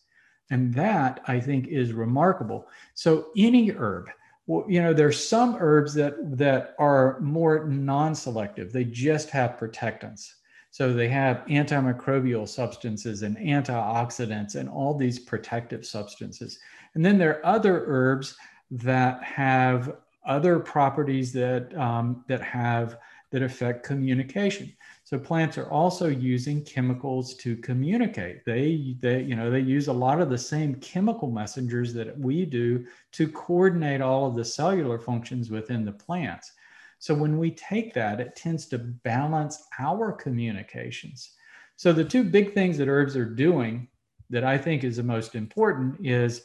And 0.51 0.73
that 0.75 1.21
I 1.27 1.41
think 1.41 1.69
is 1.69 1.93
remarkable. 1.93 2.69
So 2.95 3.29
any 3.37 3.71
herb, 3.71 4.09
well, 4.47 4.65
you 4.69 4.81
know, 4.81 4.93
there's 4.93 5.29
some 5.29 5.57
herbs 5.59 5.93
that 5.95 6.15
that 6.39 6.75
are 6.79 7.19
more 7.21 7.67
non-selective. 7.67 8.73
They 8.73 8.85
just 8.85 9.31
have 9.31 9.59
protectants. 9.59 10.37
So 10.71 10.93
they 10.93 11.09
have 11.09 11.45
antimicrobial 11.47 12.47
substances 12.47 13.23
and 13.23 13.37
antioxidants 13.39 14.55
and 14.55 14.69
all 14.69 14.95
these 14.95 15.19
protective 15.19 15.87
substances. 15.87 16.59
And 16.95 17.05
then 17.05 17.19
there 17.19 17.39
are 17.39 17.47
other 17.47 17.85
herbs 17.87 18.37
that 18.71 19.23
have 19.23 19.97
other 20.27 20.59
properties 20.59 21.33
that 21.33 21.75
um, 21.77 22.25
that 22.29 22.43
have 22.43 22.99
that 23.31 23.43
affect 23.43 23.85
communication. 23.85 24.73
So 25.07 25.21
plants 25.21 25.57
are 25.57 25.71
also 25.71 26.09
using 26.09 26.65
chemicals 26.65 27.35
to 27.35 27.55
communicate. 27.59 28.45
They, 28.45 28.97
they, 28.99 29.23
you 29.23 29.37
know, 29.37 29.53
they 29.53 29.61
use 29.61 29.87
a 29.87 29.93
lot 29.93 30.21
of 30.21 30.31
the 30.31 30.37
same 30.37 30.75
chemical 30.81 31.31
messengers 31.31 31.95
that 31.95 32.19
we 32.19 32.45
do 32.45 32.85
to 33.13 33.29
coordinate 33.29 34.01
all 34.01 34.27
of 34.27 34.35
the 34.35 34.45
cellular 34.45 34.99
functions 34.99 35.49
within 35.49 35.85
the 35.85 35.93
plants. 35.93 36.51
So 36.99 37.15
when 37.15 37.39
we 37.39 37.53
take 37.53 37.95
that, 37.95 38.19
it 38.19 38.35
tends 38.35 38.67
to 38.67 38.79
balance 38.79 39.63
our 39.79 40.11
communications. 40.11 41.35
So 41.77 41.93
the 41.93 42.03
two 42.03 42.25
big 42.25 42.53
things 42.53 42.77
that 42.79 42.89
herbs 42.89 43.17
are 43.17 43.25
doing 43.25 43.87
that 44.29 44.43
I 44.43 44.59
think 44.59 44.83
is 44.83 44.97
the 44.97 45.05
most 45.05 45.37
important 45.37 46.05
is 46.05 46.43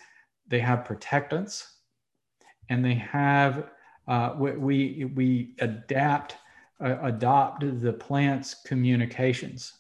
they 0.48 0.60
have 0.60 0.86
protectants 0.86 1.78
and 2.70 2.86
they 2.86 2.94
have 2.94 3.72
uh, 4.08 4.36
we, 4.38 5.06
we 5.16 5.56
adapt 5.62 6.36
uh, 6.84 6.98
adopt 7.04 7.64
the 7.82 7.94
plant's 7.94 8.54
communications. 8.66 9.74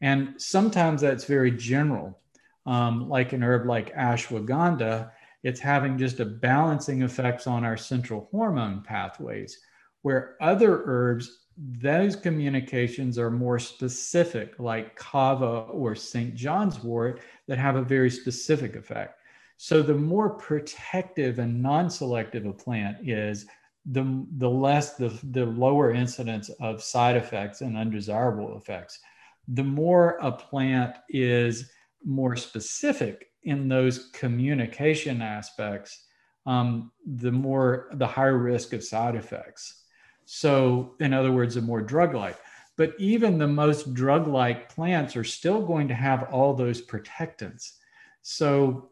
And 0.00 0.34
sometimes 0.36 1.00
that's 1.00 1.24
very 1.24 1.50
general. 1.50 2.18
Um, 2.66 3.08
like 3.08 3.32
an 3.32 3.42
herb 3.42 3.66
like 3.66 3.94
ashwagandha, 3.94 5.10
it's 5.42 5.60
having 5.60 5.98
just 5.98 6.20
a 6.20 6.24
balancing 6.24 7.02
effects 7.02 7.46
on 7.46 7.64
our 7.64 7.76
central 7.76 8.28
hormone 8.30 8.82
pathways, 8.82 9.58
where 10.02 10.36
other 10.40 10.82
herbs, 10.84 11.40
those 11.56 12.14
communications 12.14 13.18
are 13.18 13.30
more 13.30 13.58
specific, 13.58 14.58
like 14.58 14.96
kava 14.96 15.66
or 15.70 15.94
St. 15.94 16.34
John's 16.34 16.82
wort, 16.82 17.20
that 17.48 17.58
have 17.58 17.76
a 17.76 17.82
very 17.82 18.10
specific 18.10 18.76
effect. 18.76 19.18
So 19.56 19.82
the 19.82 19.94
more 19.94 20.30
protective 20.30 21.38
and 21.38 21.62
non-selective 21.62 22.46
a 22.46 22.52
plant 22.52 23.08
is, 23.08 23.46
the, 23.86 24.26
the 24.38 24.48
less 24.48 24.94
the, 24.94 25.16
the 25.30 25.44
lower 25.44 25.92
incidence 25.92 26.50
of 26.60 26.82
side 26.82 27.16
effects 27.16 27.60
and 27.60 27.76
undesirable 27.76 28.56
effects. 28.56 29.00
The 29.48 29.64
more 29.64 30.18
a 30.22 30.30
plant 30.30 30.96
is 31.08 31.70
more 32.04 32.36
specific 32.36 33.30
in 33.44 33.68
those 33.68 34.10
communication 34.12 35.20
aspects, 35.20 36.06
um, 36.46 36.92
the 37.06 37.32
more 37.32 37.88
the 37.94 38.06
higher 38.06 38.38
risk 38.38 38.72
of 38.72 38.84
side 38.84 39.16
effects. 39.16 39.82
So, 40.24 40.94
in 41.00 41.12
other 41.12 41.32
words, 41.32 41.56
the 41.56 41.60
more 41.60 41.82
drug 41.82 42.14
like. 42.14 42.38
But 42.76 42.94
even 42.98 43.36
the 43.36 43.48
most 43.48 43.92
drug 43.94 44.28
like 44.28 44.72
plants 44.72 45.16
are 45.16 45.24
still 45.24 45.66
going 45.66 45.88
to 45.88 45.94
have 45.94 46.24
all 46.32 46.54
those 46.54 46.80
protectants. 46.80 47.78
So, 48.22 48.91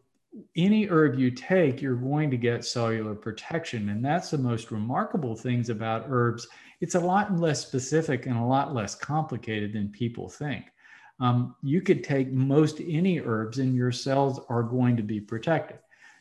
any 0.55 0.87
herb 0.87 1.19
you 1.19 1.31
take, 1.31 1.81
you're 1.81 1.95
going 1.95 2.31
to 2.31 2.37
get 2.37 2.65
cellular 2.65 3.15
protection. 3.15 3.89
And 3.89 4.03
that's 4.03 4.31
the 4.31 4.37
most 4.37 4.71
remarkable 4.71 5.35
things 5.35 5.69
about 5.69 6.05
herbs. 6.07 6.47
It's 6.79 6.95
a 6.95 6.99
lot 6.99 7.37
less 7.37 7.61
specific 7.65 8.25
and 8.25 8.37
a 8.37 8.43
lot 8.43 8.73
less 8.73 8.95
complicated 8.95 9.73
than 9.73 9.89
people 9.89 10.29
think. 10.29 10.65
Um, 11.19 11.55
you 11.61 11.81
could 11.81 12.03
take 12.03 12.31
most 12.31 12.81
any 12.81 13.19
herbs 13.19 13.59
and 13.59 13.75
your 13.75 13.91
cells 13.91 14.39
are 14.49 14.63
going 14.63 14.97
to 14.97 15.03
be 15.03 15.19
protected. 15.19 15.77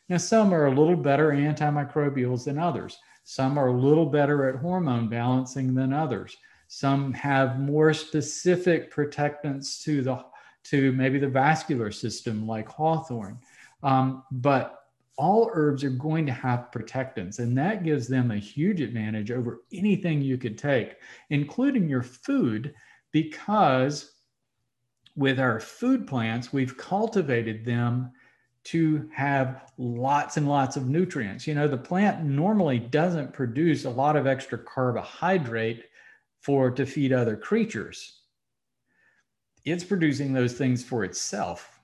Now, 0.08 0.18
some 0.18 0.52
are 0.52 0.66
a 0.66 0.74
little 0.74 0.96
better 0.96 1.30
antimicrobials 1.30 2.44
than 2.44 2.58
others. 2.58 2.98
Some 3.24 3.58
are 3.58 3.68
a 3.68 3.80
little 3.80 4.06
better 4.06 4.48
at 4.48 4.60
hormone 4.60 5.08
balancing 5.08 5.72
than 5.74 5.92
others. 5.92 6.36
Some 6.66 7.12
have 7.14 7.60
more 7.60 7.94
specific 7.94 8.90
protectants 8.90 9.82
to 9.84 10.02
the 10.02 10.24
to 10.64 10.92
maybe 10.92 11.18
the 11.18 11.28
vascular 11.28 11.90
system, 11.90 12.46
like 12.46 12.68
hawthorn. 12.68 13.38
Um, 13.82 14.24
but 14.30 14.76
all 15.16 15.50
herbs 15.52 15.84
are 15.84 15.90
going 15.90 16.24
to 16.26 16.32
have 16.32 16.72
protectants, 16.72 17.38
and 17.38 17.56
that 17.58 17.84
gives 17.84 18.08
them 18.08 18.30
a 18.30 18.38
huge 18.38 18.80
advantage 18.80 19.30
over 19.30 19.62
anything 19.72 20.22
you 20.22 20.38
could 20.38 20.56
take, 20.56 20.96
including 21.28 21.88
your 21.88 22.02
food, 22.02 22.74
because 23.12 24.12
with 25.16 25.38
our 25.38 25.60
food 25.60 26.06
plants, 26.06 26.52
we've 26.52 26.76
cultivated 26.76 27.64
them 27.64 28.12
to 28.62 29.08
have 29.12 29.72
lots 29.78 30.36
and 30.36 30.48
lots 30.48 30.76
of 30.76 30.88
nutrients. 30.88 31.46
You 31.46 31.54
know, 31.54 31.68
the 31.68 31.76
plant 31.76 32.24
normally 32.24 32.78
doesn't 32.78 33.32
produce 33.32 33.84
a 33.84 33.90
lot 33.90 34.16
of 34.16 34.26
extra 34.26 34.58
carbohydrate 34.58 35.84
for 36.40 36.70
to 36.70 36.86
feed 36.86 37.12
other 37.12 37.36
creatures. 37.36 38.20
It's 39.64 39.84
producing 39.84 40.32
those 40.32 40.54
things 40.54 40.82
for 40.84 41.04
itself. 41.04 41.79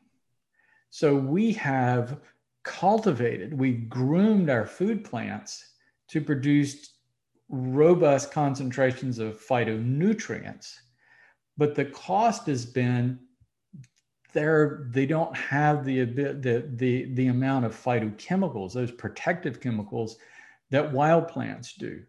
So 0.91 1.14
we 1.14 1.53
have 1.55 2.20
cultivated, 2.62 3.57
we've 3.57 3.89
groomed 3.89 4.51
our 4.51 4.66
food 4.66 5.05
plants 5.05 5.74
to 6.09 6.20
produce 6.20 6.95
robust 7.49 8.32
concentrations 8.32 9.18
of 9.18 9.41
phytonutrients. 9.41 10.74
But 11.57 11.74
the 11.74 11.84
cost 11.87 12.47
has 12.47 12.66
been 12.66 13.20
there 14.32 14.87
they 14.91 15.07
don't 15.07 15.34
have 15.34 15.84
the, 15.84 16.05
the, 16.05 16.68
the, 16.74 17.14
the 17.14 17.28
amount 17.28 17.64
of 17.64 17.74
phytochemicals, 17.74 18.74
those 18.74 18.91
protective 18.91 19.61
chemicals 19.61 20.16
that 20.70 20.93
wild 20.93 21.28
plants 21.28 21.74
do. 21.74 22.03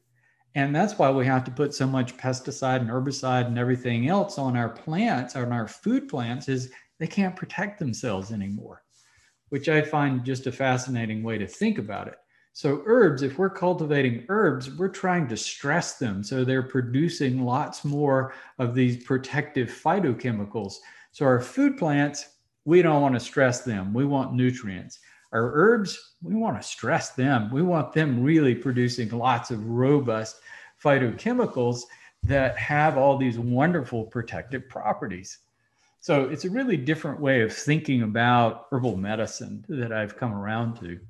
And 0.56 0.76
that's 0.76 0.98
why 0.98 1.12
we 1.12 1.26
have 1.26 1.44
to 1.46 1.52
put 1.52 1.74
so 1.74 1.88
much 1.88 2.18
pesticide 2.18 2.82
and 2.82 2.90
herbicide 2.90 3.46
and 3.46 3.58
everything 3.58 4.10
else 4.10 4.38
on 4.38 4.58
our 4.58 4.70
plants, 4.70 5.36
on 5.36 5.54
our 5.54 5.68
food 5.68 6.10
plants, 6.10 6.50
is 6.50 6.72
they 7.00 7.08
can't 7.08 7.36
protect 7.36 7.80
themselves 7.80 8.32
anymore, 8.32 8.84
which 9.50 9.70
I 9.70 9.82
find 9.82 10.26
just 10.26 10.48
a 10.48 10.52
fascinating 10.52 11.24
way 11.24 11.38
to 11.38 11.48
think 11.48 11.78
about 11.78 12.08
it. 12.08 12.16
So, 12.54 12.82
herbs, 12.88 13.22
if 13.22 13.38
we're 13.38 13.52
cultivating 13.52 14.26
herbs, 14.30 14.76
we're 14.76 14.88
trying 14.90 15.28
to 15.28 15.38
stress 15.38 16.00
them 16.00 16.24
so 16.24 16.44
they're 16.44 16.64
producing 16.64 17.44
lots 17.44 17.86
more 17.86 18.34
of 18.58 18.74
these 18.74 19.04
protective 19.04 19.70
phytochemicals. 19.70 20.76
So, 21.12 21.26
our 21.26 21.40
food 21.40 21.78
plants, 21.78 22.30
we 22.66 22.82
don't 22.82 23.02
want 23.02 23.14
to 23.14 23.20
stress 23.20 23.62
them, 23.62 23.94
we 23.94 24.06
want 24.06 24.34
nutrients. 24.34 25.00
Our 25.34 25.52
herbs, 25.54 26.16
we 26.22 26.36
want 26.36 26.60
to 26.60 26.68
stress 26.68 27.10
them. 27.12 27.52
We 27.52 27.62
want 27.62 27.94
them 27.94 28.24
really 28.24 28.56
producing 28.56 29.10
lots 29.10 29.52
of 29.52 29.68
robust 29.68 30.38
phytochemicals 30.84 31.82
that 32.24 32.58
have 32.58 32.98
all 32.98 33.18
these 33.18 33.38
wonderful 33.38 34.06
protective 34.06 34.70
properties. 34.70 35.40
So 36.08 36.24
it's 36.24 36.46
a 36.46 36.50
really 36.50 36.78
different 36.78 37.20
way 37.20 37.42
of 37.42 37.54
thinking 37.54 38.04
about 38.04 38.68
herbal 38.72 38.96
medicine 38.96 39.66
that 39.68 39.92
I've 39.92 40.16
come 40.16 40.34
around 40.34 40.80
to. 40.80 41.02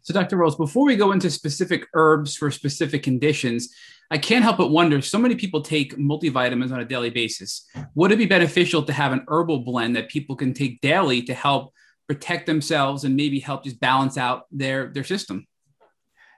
So, 0.00 0.12
Dr. 0.12 0.36
Rawls, 0.36 0.58
before 0.58 0.84
we 0.84 0.96
go 0.96 1.12
into 1.12 1.30
specific 1.30 1.86
herbs 1.94 2.34
for 2.34 2.50
specific 2.50 3.04
conditions, 3.04 3.72
I 4.10 4.18
can't 4.18 4.42
help 4.42 4.56
but 4.56 4.72
wonder 4.72 5.00
so 5.00 5.16
many 5.16 5.36
people 5.36 5.60
take 5.60 5.96
multivitamins 5.96 6.72
on 6.72 6.80
a 6.80 6.84
daily 6.84 7.10
basis. 7.10 7.68
Would 7.94 8.10
it 8.10 8.16
be 8.16 8.26
beneficial 8.26 8.82
to 8.82 8.92
have 8.92 9.12
an 9.12 9.24
herbal 9.28 9.60
blend 9.60 9.94
that 9.94 10.08
people 10.08 10.34
can 10.34 10.52
take 10.54 10.80
daily 10.80 11.22
to 11.22 11.34
help 11.34 11.72
protect 12.08 12.46
themselves 12.46 13.04
and 13.04 13.14
maybe 13.14 13.38
help 13.38 13.62
just 13.62 13.78
balance 13.78 14.18
out 14.18 14.46
their, 14.50 14.88
their 14.88 15.04
system? 15.04 15.46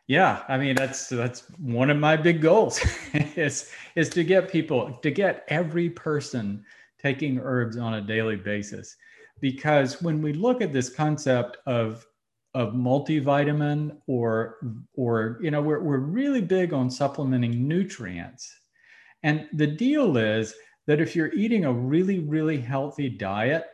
Yeah, 0.07 0.43
I 0.47 0.59
mean 0.59 0.75
that's 0.75 1.09
that's 1.09 1.45
one 1.59 1.89
of 1.89 1.97
my 1.97 2.19
big 2.19 2.43
goals 2.43 2.79
is 3.15 3.71
is 3.97 4.11
to 4.11 4.23
get 4.25 4.51
people 4.51 4.93
to 5.01 5.11
get 5.11 5.47
every 5.49 5.89
person 5.89 6.67
taking 7.05 7.39
herbs 7.39 7.77
on 7.77 7.95
a 7.95 8.01
daily 8.01 8.37
basis. 8.37 8.97
Because 9.41 10.01
when 10.01 10.23
we 10.23 10.33
look 10.33 10.63
at 10.63 10.73
this 10.73 10.89
concept 10.89 11.59
of 11.67 12.07
of 12.55 12.73
multivitamin 12.73 13.97
or 14.07 14.57
or 14.95 15.39
you 15.43 15.51
know 15.51 15.61
we're, 15.61 15.81
we're 15.81 15.99
really 15.99 16.41
big 16.41 16.73
on 16.73 16.89
supplementing 16.89 17.69
nutrients. 17.69 18.51
And 19.23 19.49
the 19.53 19.67
deal 19.67 20.17
is 20.17 20.55
that 20.87 21.01
if 21.01 21.15
you're 21.15 21.35
eating 21.35 21.65
a 21.65 21.73
really 21.73 22.21
really 22.21 22.59
healthy 22.59 23.09
diet 23.09 23.67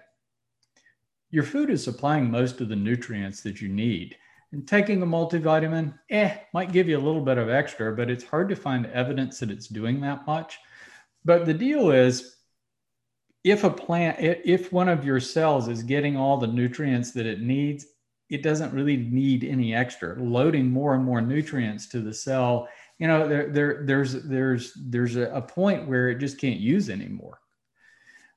your 1.32 1.44
food 1.44 1.70
is 1.70 1.84
supplying 1.84 2.28
most 2.28 2.60
of 2.60 2.68
the 2.68 2.74
nutrients 2.74 3.40
that 3.42 3.60
you 3.60 3.68
need. 3.68 4.16
And 4.50 4.66
taking 4.66 5.00
a 5.00 5.06
multivitamin 5.06 5.96
eh 6.10 6.38
might 6.52 6.72
give 6.72 6.88
you 6.88 6.98
a 6.98 7.06
little 7.06 7.24
bit 7.24 7.38
of 7.38 7.48
extra 7.48 7.94
but 7.94 8.10
it's 8.10 8.24
hard 8.24 8.48
to 8.48 8.56
find 8.56 8.86
evidence 8.86 9.38
that 9.38 9.50
it's 9.50 9.68
doing 9.68 10.00
that 10.00 10.26
much. 10.26 10.58
But 11.24 11.46
the 11.46 11.54
deal 11.54 11.92
is 11.92 12.39
if 13.44 13.64
a 13.64 13.70
plant 13.70 14.16
if 14.20 14.72
one 14.72 14.88
of 14.88 15.04
your 15.04 15.20
cells 15.20 15.68
is 15.68 15.82
getting 15.82 16.16
all 16.16 16.36
the 16.36 16.46
nutrients 16.46 17.12
that 17.12 17.26
it 17.26 17.40
needs 17.40 17.86
it 18.28 18.44
doesn't 18.44 18.72
really 18.72 18.96
need 18.96 19.42
any 19.42 19.74
extra. 19.74 20.14
Loading 20.22 20.70
more 20.70 20.94
and 20.94 21.04
more 21.04 21.20
nutrients 21.20 21.88
to 21.88 22.00
the 22.00 22.14
cell 22.14 22.68
you 22.98 23.08
know 23.08 23.26
there, 23.26 23.48
there 23.48 23.82
there's 23.86 24.12
there's 24.24 24.72
there's 24.76 25.16
a, 25.16 25.40
point 25.40 25.88
where 25.88 26.10
it 26.10 26.18
just 26.18 26.38
can't 26.38 26.60
use 26.60 26.90
anymore. 26.90 27.40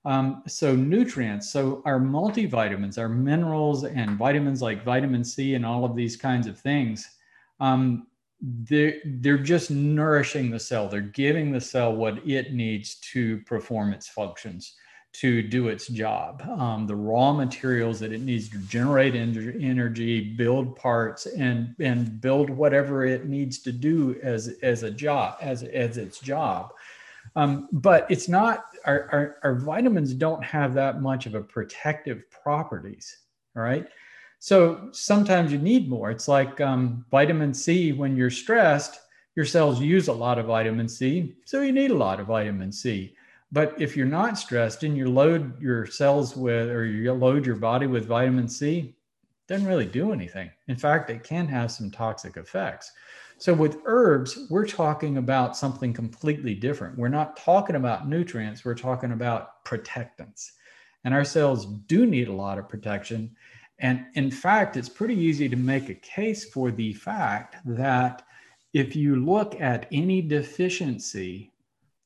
Um, 0.06 0.44
so 0.48 0.76
nutrients 0.76 1.52
so 1.52 1.82
our 1.86 2.00
multivitamins 2.00 2.98
our 2.98 3.10
minerals 3.10 3.84
and 3.86 4.18
vitamins 4.18 4.62
like 4.62 4.84
vitamin 4.84 5.24
c 5.24 5.56
and 5.56 5.66
all 5.66 5.86
of 5.86 5.96
these 5.96 6.18
kinds 6.18 6.46
of 6.46 6.60
things 6.60 7.08
um, 7.62 8.08
they're, 8.42 9.00
they're 9.06 9.38
just 9.38 9.72
nourishing 9.72 10.52
the 10.52 10.60
cell. 10.60 10.90
They're 10.90 11.00
giving 11.00 11.54
the 11.54 11.62
cell 11.62 11.96
what 11.96 12.28
it 12.28 12.54
needs 12.54 12.96
to 13.14 13.40
perform 13.42 13.94
its 13.94 14.10
functions 14.10 14.76
to 15.14 15.42
do 15.42 15.68
its 15.68 15.88
job. 15.88 16.42
Um, 16.42 16.88
the 16.88 16.96
raw 16.96 17.34
materials 17.34 18.00
that 18.00 18.12
it 18.12 18.22
needs 18.22 18.50
to 18.50 18.58
generate 18.58 19.16
energy, 19.16 20.34
build 20.36 20.76
parts, 20.76 21.26
and 21.28 21.76
and 21.80 22.20
build 22.20 22.50
whatever 22.50 23.06
it 23.06 23.28
needs 23.28 23.60
to 23.60 23.72
do 23.72 24.20
as 24.24 24.56
as 24.62 24.84
a 24.84 24.92
job 24.92 25.38
as 25.42 25.64
as 25.64 25.98
its 25.98 26.20
job. 26.20 26.74
Um, 27.36 27.70
but 27.72 28.06
it's 28.10 28.28
not, 28.28 28.66
our, 28.86 29.08
our, 29.12 29.38
our 29.44 29.56
vitamins 29.56 30.14
don't 30.14 30.44
have 30.44 30.74
that 30.74 31.02
much 31.02 31.26
of 31.26 31.36
a 31.36 31.42
protective 31.42 32.30
properties. 32.30 33.18
All 33.56 33.64
right. 33.64 33.88
So 34.40 34.90
sometimes 34.92 35.52
you 35.52 35.58
need 35.58 35.90
more. 35.90 36.12
It's 36.12 36.28
like 36.28 36.60
um, 36.60 37.06
vitamin 37.10 37.54
C 37.54 37.94
when 37.94 38.18
you're 38.18 38.30
stressed, 38.30 39.00
your 39.36 39.46
cells 39.46 39.80
use 39.80 40.10
a 40.10 40.14
lot 40.14 40.38
of 40.38 40.48
vitamin 40.48 40.88
C. 40.88 41.36
So 41.46 41.62
you 41.62 41.72
need 41.72 41.92
a 41.92 41.96
lot 41.96 42.20
of 42.20 42.28
vitamin 42.28 42.72
C. 42.72 43.16
But 43.54 43.80
if 43.80 43.96
you're 43.96 44.08
not 44.08 44.40
stressed 44.40 44.82
and 44.82 44.98
you 44.98 45.12
load 45.12 45.62
your 45.62 45.86
cells 45.86 46.36
with, 46.36 46.70
or 46.70 46.86
you 46.86 47.14
load 47.14 47.46
your 47.46 47.56
body 47.56 47.86
with 47.86 48.08
vitamin 48.08 48.50
C, 48.50 48.80
it 48.80 49.48
doesn't 49.48 49.68
really 49.68 49.86
do 49.86 50.12
anything. 50.12 50.50
In 50.68 50.76
fact, 50.76 51.12
it 51.12 51.24
can 51.24 51.48
have 51.48 51.72
some 51.72 51.92
toxic 51.92 52.36
effects. 52.36 52.92
So 53.38 53.54
with 53.54 53.78
herbs, 53.86 54.48
we're 54.50 54.66
talking 54.66 55.18
about 55.18 55.56
something 55.56 55.94
completely 55.94 56.56
different. 56.56 56.98
We're 56.98 57.10
not 57.10 57.38
talking 57.38 57.76
about 57.76 58.08
nutrients, 58.10 58.66
we're 58.66 58.74
talking 58.74 59.12
about 59.12 59.64
protectants. 59.66 60.54
And 61.04 61.14
our 61.14 61.26
cells 61.26 61.68
do 61.86 62.08
need 62.08 62.30
a 62.30 62.34
lot 62.34 62.58
of 62.58 62.68
protection. 62.68 63.36
And 63.78 64.08
in 64.16 64.32
fact, 64.32 64.78
it's 64.78 64.90
pretty 64.90 65.16
easy 65.16 65.48
to 65.48 65.56
make 65.56 65.90
a 65.90 65.96
case 65.96 66.50
for 66.50 66.72
the 66.72 66.94
fact 66.94 67.58
that 67.66 68.24
if 68.74 68.96
you 68.96 69.18
look 69.18 69.62
at 69.62 69.86
any 69.92 70.24
deficiency 70.24 71.53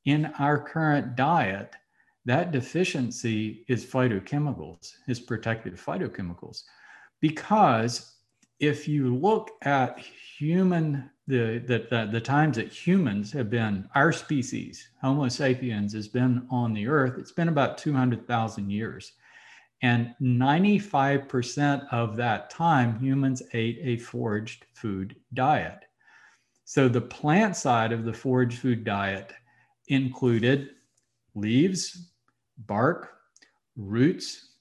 in 0.08 0.26
our 0.40 0.58
current 0.58 1.18
diet, 1.18 1.76
that 2.24 2.52
deficiency 2.52 3.66
is 3.68 3.86
phytochemicals, 3.86 4.94
is 5.10 5.20
protective 5.20 5.74
phytochemicals. 5.74 6.64
Because 7.20 8.16
if 8.60 8.88
you 8.88 9.14
look 9.16 9.52
at 9.64 10.00
human 10.00 11.12
the, 11.28 11.62
the, 11.68 11.86
the, 11.90 12.10
the, 12.10 12.22
times 12.22 12.56
that 12.56 12.72
humans 12.72 13.34
have 13.34 13.50
been, 13.50 13.90
our 13.96 14.14
species, 14.14 14.88
Homo 15.02 15.28
sapiens, 15.28 15.92
has 15.92 16.08
been 16.08 16.48
on 16.50 16.74
the 16.74 16.88
earth, 16.88 17.18
it's 17.18 17.34
been 17.34 17.50
about 17.50 17.78
200,000 17.78 18.70
years. 18.70 19.12
And 19.82 20.16
95% 20.22 21.86
of 21.92 22.16
that 22.16 22.50
time, 22.50 22.98
humans 23.02 23.44
ate 23.52 23.80
a 23.84 23.98
foraged 23.98 24.68
food 24.74 25.18
diet. 25.34 25.84
So 26.64 26.88
the 26.88 27.02
plant 27.02 27.58
side 27.58 27.92
of 27.92 28.06
the 28.06 28.14
foraged 28.14 28.60
food 28.60 28.86
diet 28.86 29.34
included 29.88 30.70
leaves, 31.36 32.10
bark, 32.58 33.14
roots, 33.76 34.56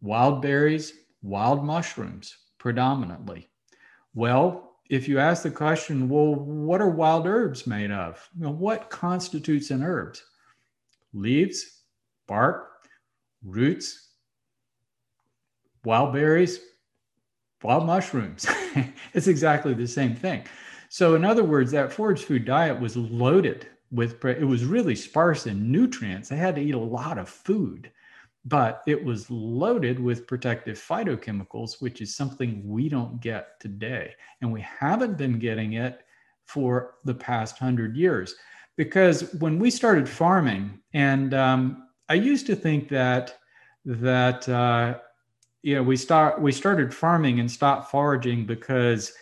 wild 0.00 0.42
berries, 0.42 0.92
wild 1.22 1.64
mushrooms 1.64 2.36
predominantly. 2.58 3.48
Well, 4.14 4.76
if 4.88 5.08
you 5.08 5.18
ask 5.18 5.42
the 5.42 5.50
question, 5.50 6.08
well, 6.08 6.34
what 6.34 6.80
are 6.80 6.88
wild 6.88 7.26
herbs 7.26 7.66
made 7.66 7.90
of? 7.90 8.28
You 8.36 8.44
know, 8.44 8.52
what 8.52 8.88
constitutes 8.88 9.70
an 9.70 9.82
herb? 9.82 10.16
Leaves, 11.12 11.82
bark, 12.28 12.70
roots, 13.44 14.10
wild 15.84 16.12
berries, 16.12 16.60
wild 17.62 17.86
mushrooms. 17.86 18.46
it's 19.12 19.26
exactly 19.26 19.74
the 19.74 19.88
same 19.88 20.14
thing. 20.14 20.44
So, 20.88 21.16
in 21.16 21.24
other 21.24 21.44
words, 21.44 21.72
that 21.72 21.92
forage 21.92 22.22
food 22.22 22.44
diet 22.44 22.78
was 22.80 22.96
loaded 22.96 23.66
with, 23.90 24.24
it 24.24 24.46
was 24.46 24.64
really 24.64 24.96
sparse 24.96 25.46
in 25.46 25.70
nutrients. 25.70 26.28
They 26.28 26.36
had 26.36 26.56
to 26.56 26.62
eat 26.62 26.74
a 26.74 26.78
lot 26.78 27.18
of 27.18 27.28
food 27.28 27.90
but 28.46 28.82
it 28.86 29.04
was 29.04 29.28
loaded 29.28 29.98
with 29.98 30.26
protective 30.26 30.78
phytochemicals, 30.78 31.82
which 31.82 32.00
is 32.00 32.14
something 32.14 32.62
we 32.64 32.88
don't 32.88 33.20
get 33.20 33.58
today. 33.58 34.14
And 34.40 34.52
we 34.52 34.60
haven't 34.60 35.18
been 35.18 35.40
getting 35.40 35.72
it 35.72 36.04
for 36.44 36.94
the 37.04 37.14
past 37.14 37.58
hundred 37.58 37.96
years. 37.96 38.36
Because 38.76 39.34
when 39.34 39.58
we 39.58 39.68
started 39.68 40.08
farming, 40.08 40.78
and 40.94 41.34
um, 41.34 41.88
I 42.08 42.14
used 42.14 42.46
to 42.46 42.54
think 42.54 42.88
that 42.90 43.36
that 43.84 44.48
uh, 44.48 44.98
you 45.62 45.74
know 45.74 45.82
we 45.82 45.96
start 45.96 46.40
we 46.40 46.52
started 46.52 46.94
farming 46.94 47.40
and 47.40 47.50
stopped 47.50 47.90
foraging 47.90 48.46
because 48.46 49.12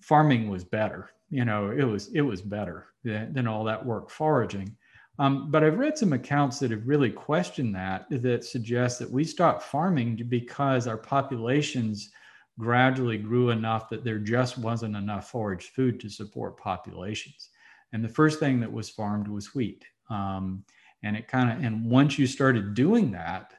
farming 0.00 0.48
was 0.50 0.64
better. 0.64 1.10
You 1.30 1.44
know, 1.44 1.70
it 1.70 1.84
was 1.84 2.08
it 2.08 2.22
was 2.22 2.42
better 2.42 2.86
than, 3.04 3.32
than 3.32 3.46
all 3.46 3.64
that 3.64 3.84
work 3.84 4.10
foraging. 4.10 4.76
Um, 5.18 5.50
but 5.50 5.62
I've 5.62 5.78
read 5.78 5.98
some 5.98 6.14
accounts 6.14 6.58
that 6.60 6.70
have 6.70 6.88
really 6.88 7.10
questioned 7.10 7.74
that, 7.74 8.06
that 8.10 8.42
suggest 8.42 8.98
that 8.98 9.10
we 9.10 9.22
stopped 9.22 9.62
farming 9.62 10.24
because 10.30 10.86
our 10.86 10.96
populations 10.96 12.10
gradually 12.58 13.18
grew 13.18 13.50
enough 13.50 13.90
that 13.90 14.02
there 14.02 14.18
just 14.18 14.56
wasn't 14.56 14.96
enough 14.96 15.30
foraged 15.30 15.70
food 15.70 16.00
to 16.00 16.08
support 16.08 16.56
populations. 16.56 17.50
And 17.92 18.02
the 18.02 18.08
first 18.08 18.40
thing 18.40 18.60
that 18.60 18.72
was 18.72 18.88
farmed 18.88 19.28
was 19.28 19.54
wheat. 19.54 19.84
Um, 20.08 20.64
and 21.02 21.16
it 21.16 21.28
kind 21.28 21.50
of, 21.50 21.64
and 21.64 21.84
once 21.84 22.18
you 22.18 22.26
started 22.26 22.74
doing 22.74 23.10
that, 23.12 23.52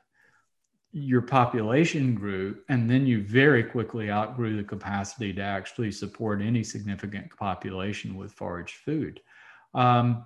your 0.94 1.22
population 1.22 2.16
grew, 2.16 2.58
and 2.68 2.90
then 2.90 3.06
you 3.06 3.24
very 3.24 3.64
quickly 3.64 4.12
outgrew 4.12 4.58
the 4.58 4.64
capacity 4.64 5.32
to 5.34 5.42
actually 5.42 5.92
support 5.92 6.42
any 6.42 6.64
significant 6.64 7.30
population 7.38 8.16
with 8.18 8.34
foraged 8.34 8.76
food. 8.76 9.22
Um, 9.74 10.26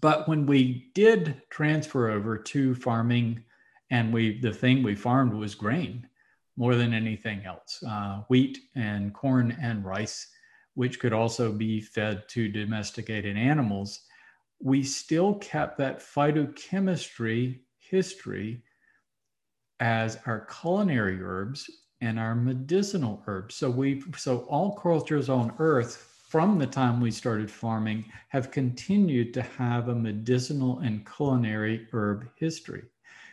but 0.00 0.28
when 0.28 0.46
we 0.46 0.90
did 0.94 1.42
transfer 1.50 2.10
over 2.10 2.38
to 2.38 2.74
farming, 2.74 3.42
and 3.90 4.12
we 4.12 4.38
the 4.40 4.52
thing 4.52 4.82
we 4.82 4.94
farmed 4.94 5.34
was 5.34 5.54
grain 5.54 6.06
more 6.56 6.76
than 6.76 6.94
anything 6.94 7.44
else, 7.44 7.82
uh, 7.86 8.22
wheat 8.28 8.58
and 8.76 9.12
corn 9.12 9.56
and 9.60 9.84
rice, 9.84 10.28
which 10.74 11.00
could 11.00 11.12
also 11.12 11.50
be 11.50 11.80
fed 11.80 12.28
to 12.28 12.48
domesticated 12.48 13.36
animals. 13.36 14.02
We 14.60 14.84
still 14.84 15.34
kept 15.34 15.78
that 15.78 16.00
phytochemistry 16.00 17.60
history 17.78 18.62
as 19.80 20.18
our 20.26 20.46
culinary 20.60 21.20
herbs 21.22 21.68
and 22.00 22.18
our 22.18 22.34
medicinal 22.34 23.22
herbs. 23.26 23.54
So 23.54 23.70
we 23.70 24.02
so 24.16 24.38
all 24.48 24.72
cultures 24.76 25.28
on 25.28 25.52
earth 25.58 26.06
from 26.28 26.58
the 26.58 26.66
time 26.66 27.00
we 27.00 27.10
started 27.10 27.50
farming 27.50 28.04
have 28.28 28.50
continued 28.50 29.34
to 29.34 29.42
have 29.42 29.88
a 29.88 29.94
medicinal 29.94 30.78
and 30.78 31.04
culinary 31.04 31.88
herb 31.92 32.28
history. 32.36 32.82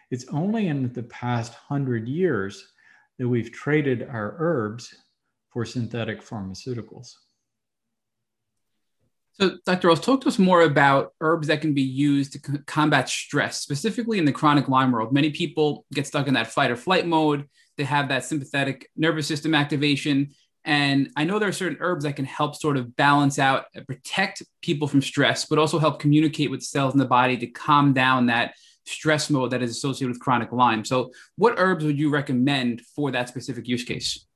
It's 0.10 0.26
only 0.30 0.68
in 0.68 0.92
the 0.94 1.04
past 1.04 1.54
hundred 1.54 2.08
years 2.08 2.74
that 3.20 3.28
we've 3.28 3.52
traded 3.52 4.04
our 4.10 4.36
herbs 4.40 4.96
for 5.50 5.66
synthetic 5.66 6.22
pharmaceuticals. 6.22 7.14
So, 9.40 9.58
Dr. 9.68 9.90
Rawls, 9.90 10.02
talk 10.02 10.22
to 10.22 10.30
us 10.30 10.40
more 10.40 10.62
about 10.62 11.14
herbs 11.22 11.48
that 11.48 11.62
can 11.62 11.76
be 11.76 11.84
used 11.84 12.34
to 12.34 12.40
c- 12.40 12.58
combat 12.66 13.08
stress, 13.08 13.62
specifically 13.62 14.18
in 14.18 14.26
the 14.26 14.32
chronic 14.32 14.68
Lyme 14.68 14.92
world. 14.92 15.14
Many 15.14 15.30
people 15.30 15.86
get 15.94 16.08
stuck 16.08 16.28
in 16.28 16.34
that 16.34 16.48
fight 16.48 16.72
or 16.72 16.76
flight 16.76 17.06
mode. 17.06 17.46
They 17.78 17.84
have 17.84 18.10
that 18.10 18.26
sympathetic 18.26 18.90
nervous 18.96 19.28
system 19.28 19.54
activation. 19.54 20.32
And 20.66 21.12
I 21.16 21.24
know 21.24 21.38
there 21.38 21.50
are 21.50 21.54
certain 21.54 21.78
herbs 21.80 22.04
that 22.04 22.16
can 22.16 22.26
help 22.26 22.56
sort 22.56 22.78
of 22.78 22.96
balance 22.96 23.38
out, 23.38 23.66
protect 23.88 24.42
people 24.64 24.88
from 24.88 25.04
stress, 25.04 25.46
but 25.46 25.60
also 25.60 25.78
help 25.78 26.00
communicate 26.00 26.50
with 26.50 26.64
cells 26.64 26.94
in 26.94 27.00
the 27.00 27.06
body 27.06 27.38
to 27.38 27.48
calm 27.48 27.94
down 27.94 28.26
that 28.26 28.56
stress 28.88 29.30
mode 29.30 29.52
that 29.52 29.62
is 29.62 29.70
associated 29.70 30.10
with 30.10 30.20
chronic 30.20 30.52
Lyme. 30.52 30.84
So, 30.84 31.12
what 31.36 31.56
herbs 31.58 31.86
would 31.86 32.00
you 32.00 32.10
recommend 32.10 32.82
for 32.96 33.12
that 33.12 33.30
specific 33.30 33.68
use 33.68 33.84
case? 33.84 34.27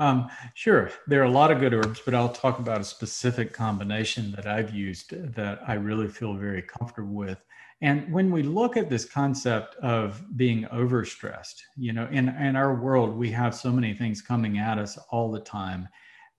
Um, 0.00 0.28
sure. 0.54 0.90
There 1.06 1.20
are 1.20 1.26
a 1.26 1.30
lot 1.30 1.52
of 1.52 1.60
good 1.60 1.72
herbs, 1.72 2.00
but 2.04 2.14
I'll 2.14 2.32
talk 2.32 2.58
about 2.58 2.80
a 2.80 2.84
specific 2.84 3.52
combination 3.52 4.32
that 4.32 4.46
I've 4.46 4.74
used 4.74 5.10
that 5.34 5.60
I 5.66 5.74
really 5.74 6.08
feel 6.08 6.34
very 6.34 6.62
comfortable 6.62 7.14
with. 7.14 7.44
And 7.80 8.12
when 8.12 8.30
we 8.30 8.42
look 8.42 8.76
at 8.76 8.88
this 8.88 9.04
concept 9.04 9.76
of 9.76 10.22
being 10.36 10.64
overstressed, 10.72 11.60
you 11.76 11.92
know, 11.92 12.08
in, 12.10 12.28
in 12.28 12.56
our 12.56 12.74
world, 12.74 13.14
we 13.14 13.30
have 13.32 13.54
so 13.54 13.70
many 13.70 13.94
things 13.94 14.22
coming 14.22 14.58
at 14.58 14.78
us 14.78 14.98
all 15.10 15.30
the 15.30 15.40
time 15.40 15.88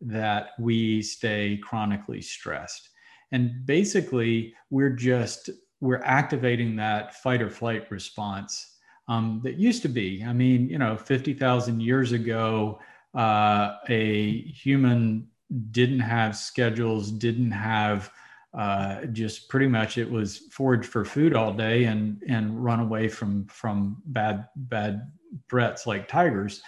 that 0.02 0.50
we 0.60 1.02
stay 1.02 1.58
chronically 1.64 2.22
stressed. 2.22 2.90
And 3.32 3.66
basically, 3.66 4.54
we're 4.70 4.90
just, 4.90 5.50
we're 5.82 6.02
activating 6.04 6.76
that 6.78 7.16
fight 7.16 7.42
or 7.42 7.50
flight 7.50 7.90
response 7.90 8.78
um, 9.08 9.42
that 9.44 9.56
used 9.56 9.82
to 9.84 9.90
be. 9.90 10.24
I 10.26 10.34
mean, 10.34 10.70
you 10.70 10.78
know, 10.78 10.98
50,000 10.98 11.80
years 11.80 12.12
ago, 12.12 12.80
uh, 13.16 13.76
a 13.88 14.42
human 14.42 15.28
didn't 15.72 16.00
have 16.00 16.36
schedules, 16.36 17.12
didn't 17.12 17.52
have 17.52 18.12
uh, 18.54 19.06
just 19.08 19.50
pretty 19.50 19.68
much 19.68 19.98
it 19.98 20.10
was 20.10 20.38
forage 20.52 20.86
for 20.86 21.04
food 21.04 21.36
all 21.36 21.54
day 21.54 21.86
and 21.86 22.22
and 22.28 22.64
run 22.64 22.80
away 22.80 23.08
from 23.08 23.46
from 23.48 24.02
bad 24.06 24.48
bad 24.56 25.12
threats 25.50 25.86
like 25.86 26.08
tigers. 26.08 26.62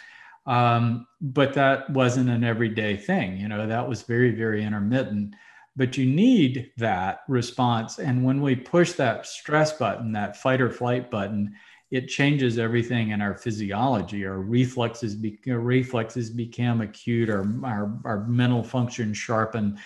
Um, 0.45 1.08
but 1.20 1.54
that 1.54 1.89
wasn't 1.89 2.30
an 2.30 2.43
everyday 2.43 2.95
thing. 2.98 3.38
You 3.38 3.48
know, 3.48 3.68
that 3.68 3.88
was 3.88 4.04
very 4.04 4.32
very 4.32 4.64
intermittent. 4.64 5.36
But 5.76 5.95
you 5.95 6.08
need 6.08 6.72
that 6.78 7.20
response, 7.28 8.00
and 8.00 8.24
when 8.24 8.41
we 8.41 8.56
push 8.56 8.93
that 8.93 9.28
stress 9.28 9.74
button, 9.74 10.12
that 10.14 10.36
fight 10.36 10.60
or 10.60 10.72
flight 10.72 11.12
button, 11.12 11.54
it 11.89 12.07
changes 12.07 12.57
everything 12.57 13.11
in 13.11 13.21
our 13.21 13.35
physiology. 13.35 14.25
Our 14.25 14.39
reflexes, 14.39 15.15
be, 15.15 15.39
our 15.49 15.59
reflexes 15.59 16.29
become 16.29 16.81
acute. 16.81 17.29
Our, 17.29 17.45
our, 17.63 17.99
our 18.03 18.25
mental 18.27 18.63
function 18.63 19.13
sharpen. 19.13 19.79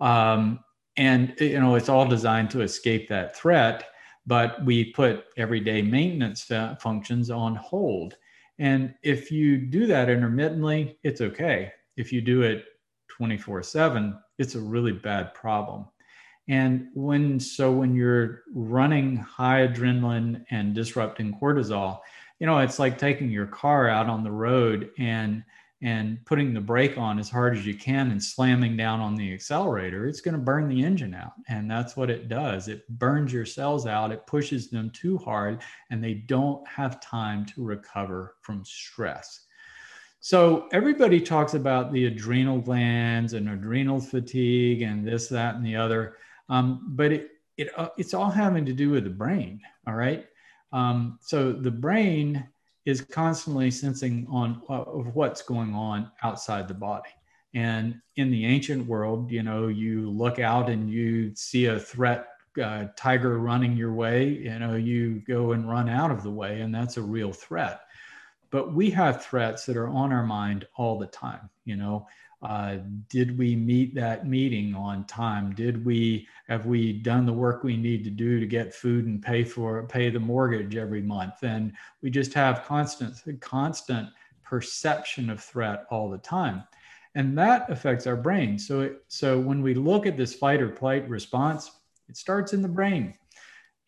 Um, 0.00 0.60
and 0.98 1.34
you 1.38 1.58
know 1.60 1.76
it's 1.76 1.88
all 1.88 2.06
designed 2.06 2.50
to 2.50 2.60
escape 2.60 3.08
that 3.08 3.34
threat 3.34 3.84
but 4.26 4.62
we 4.64 4.92
put 4.92 5.24
everyday 5.38 5.80
maintenance 5.80 6.50
functions 6.80 7.30
on 7.30 7.54
hold 7.54 8.16
and 8.58 8.92
if 9.02 9.30
you 9.30 9.56
do 9.56 9.86
that 9.86 10.10
intermittently 10.10 10.98
it's 11.04 11.20
okay 11.20 11.72
if 11.96 12.12
you 12.12 12.20
do 12.20 12.42
it 12.42 12.64
24 13.08 13.62
7 13.62 14.18
it's 14.38 14.56
a 14.56 14.60
really 14.60 14.92
bad 14.92 15.32
problem 15.34 15.86
and 16.48 16.88
when 16.94 17.38
so 17.38 17.70
when 17.70 17.94
you're 17.94 18.42
running 18.52 19.16
high 19.16 19.66
adrenaline 19.66 20.44
and 20.50 20.74
disrupting 20.74 21.36
cortisol 21.40 22.00
you 22.38 22.46
know 22.46 22.58
it's 22.58 22.78
like 22.78 22.98
taking 22.98 23.30
your 23.30 23.46
car 23.46 23.88
out 23.88 24.08
on 24.08 24.24
the 24.24 24.30
road 24.30 24.90
and 24.98 25.42
and 25.80 26.18
putting 26.24 26.52
the 26.52 26.60
brake 26.60 26.98
on 26.98 27.18
as 27.18 27.30
hard 27.30 27.56
as 27.56 27.64
you 27.64 27.74
can 27.74 28.10
and 28.10 28.22
slamming 28.22 28.76
down 28.76 29.00
on 29.00 29.14
the 29.14 29.32
accelerator, 29.32 30.08
it's 30.08 30.20
going 30.20 30.34
to 30.34 30.40
burn 30.40 30.68
the 30.68 30.84
engine 30.84 31.14
out. 31.14 31.34
And 31.48 31.70
that's 31.70 31.96
what 31.96 32.10
it 32.10 32.28
does. 32.28 32.66
It 32.66 32.88
burns 32.98 33.32
your 33.32 33.44
cells 33.44 33.86
out, 33.86 34.10
it 34.10 34.26
pushes 34.26 34.70
them 34.70 34.90
too 34.90 35.18
hard, 35.18 35.62
and 35.90 36.02
they 36.02 36.14
don't 36.14 36.66
have 36.66 37.00
time 37.00 37.46
to 37.46 37.62
recover 37.62 38.34
from 38.40 38.64
stress. 38.64 39.46
So 40.20 40.68
everybody 40.72 41.20
talks 41.20 41.54
about 41.54 41.92
the 41.92 42.06
adrenal 42.06 42.58
glands 42.58 43.34
and 43.34 43.48
adrenal 43.48 44.00
fatigue 44.00 44.82
and 44.82 45.06
this, 45.06 45.28
that, 45.28 45.54
and 45.54 45.64
the 45.64 45.76
other. 45.76 46.16
Um, 46.48 46.94
but 46.96 47.12
it, 47.12 47.30
it, 47.56 47.70
uh, 47.76 47.88
it's 47.96 48.14
all 48.14 48.30
having 48.30 48.64
to 48.66 48.72
do 48.72 48.90
with 48.90 49.04
the 49.04 49.10
brain. 49.10 49.60
All 49.86 49.94
right. 49.94 50.26
Um, 50.72 51.18
so 51.20 51.52
the 51.52 51.70
brain 51.70 52.48
is 52.86 53.00
constantly 53.00 53.70
sensing 53.70 54.26
on 54.30 54.62
uh, 54.68 54.82
of 54.82 55.14
what's 55.14 55.42
going 55.42 55.74
on 55.74 56.10
outside 56.22 56.68
the 56.68 56.74
body. 56.74 57.10
And 57.54 58.00
in 58.16 58.30
the 58.30 58.46
ancient 58.46 58.86
world, 58.86 59.30
you 59.30 59.42
know, 59.42 59.68
you 59.68 60.10
look 60.10 60.38
out 60.38 60.68
and 60.68 60.90
you 60.90 61.34
see 61.34 61.66
a 61.66 61.78
threat 61.78 62.28
uh, 62.62 62.86
tiger 62.96 63.38
running 63.38 63.76
your 63.76 63.92
way, 63.92 64.28
you 64.28 64.58
know, 64.58 64.74
you 64.74 65.22
go 65.26 65.52
and 65.52 65.68
run 65.68 65.88
out 65.88 66.10
of 66.10 66.22
the 66.22 66.30
way, 66.30 66.60
and 66.60 66.74
that's 66.74 66.96
a 66.96 67.02
real 67.02 67.32
threat. 67.32 67.82
But 68.50 68.72
we 68.72 68.90
have 68.90 69.24
threats 69.24 69.66
that 69.66 69.76
are 69.76 69.88
on 69.88 70.12
our 70.12 70.24
mind 70.24 70.66
all 70.76 70.98
the 70.98 71.06
time. 71.06 71.50
You 71.64 71.76
know, 71.76 72.06
uh, 72.42 72.76
did 73.08 73.36
we 73.36 73.56
meet 73.56 73.94
that 73.94 74.26
meeting 74.26 74.74
on 74.74 75.04
time? 75.06 75.54
Did 75.54 75.84
we 75.84 76.26
have 76.48 76.66
we 76.66 76.92
done 76.92 77.26
the 77.26 77.32
work 77.32 77.62
we 77.62 77.76
need 77.76 78.04
to 78.04 78.10
do 78.10 78.40
to 78.40 78.46
get 78.46 78.74
food 78.74 79.06
and 79.06 79.22
pay 79.22 79.44
for 79.44 79.86
pay 79.86 80.10
the 80.10 80.20
mortgage 80.20 80.76
every 80.76 81.02
month? 81.02 81.42
And 81.42 81.72
we 82.00 82.10
just 82.10 82.32
have 82.34 82.64
constant 82.64 83.20
constant 83.40 84.08
perception 84.42 85.28
of 85.30 85.42
threat 85.42 85.84
all 85.90 86.08
the 86.08 86.18
time. 86.18 86.64
And 87.14 87.36
that 87.36 87.68
affects 87.70 88.06
our 88.06 88.16
brain. 88.16 88.58
So 88.58 88.80
it, 88.80 89.02
so 89.08 89.38
when 89.38 89.62
we 89.62 89.74
look 89.74 90.06
at 90.06 90.16
this 90.16 90.34
fight 90.34 90.62
or 90.62 90.74
flight 90.74 91.08
response 91.08 91.70
it 92.08 92.16
starts 92.16 92.52
in 92.52 92.62
the 92.62 92.68
brain. 92.68 93.14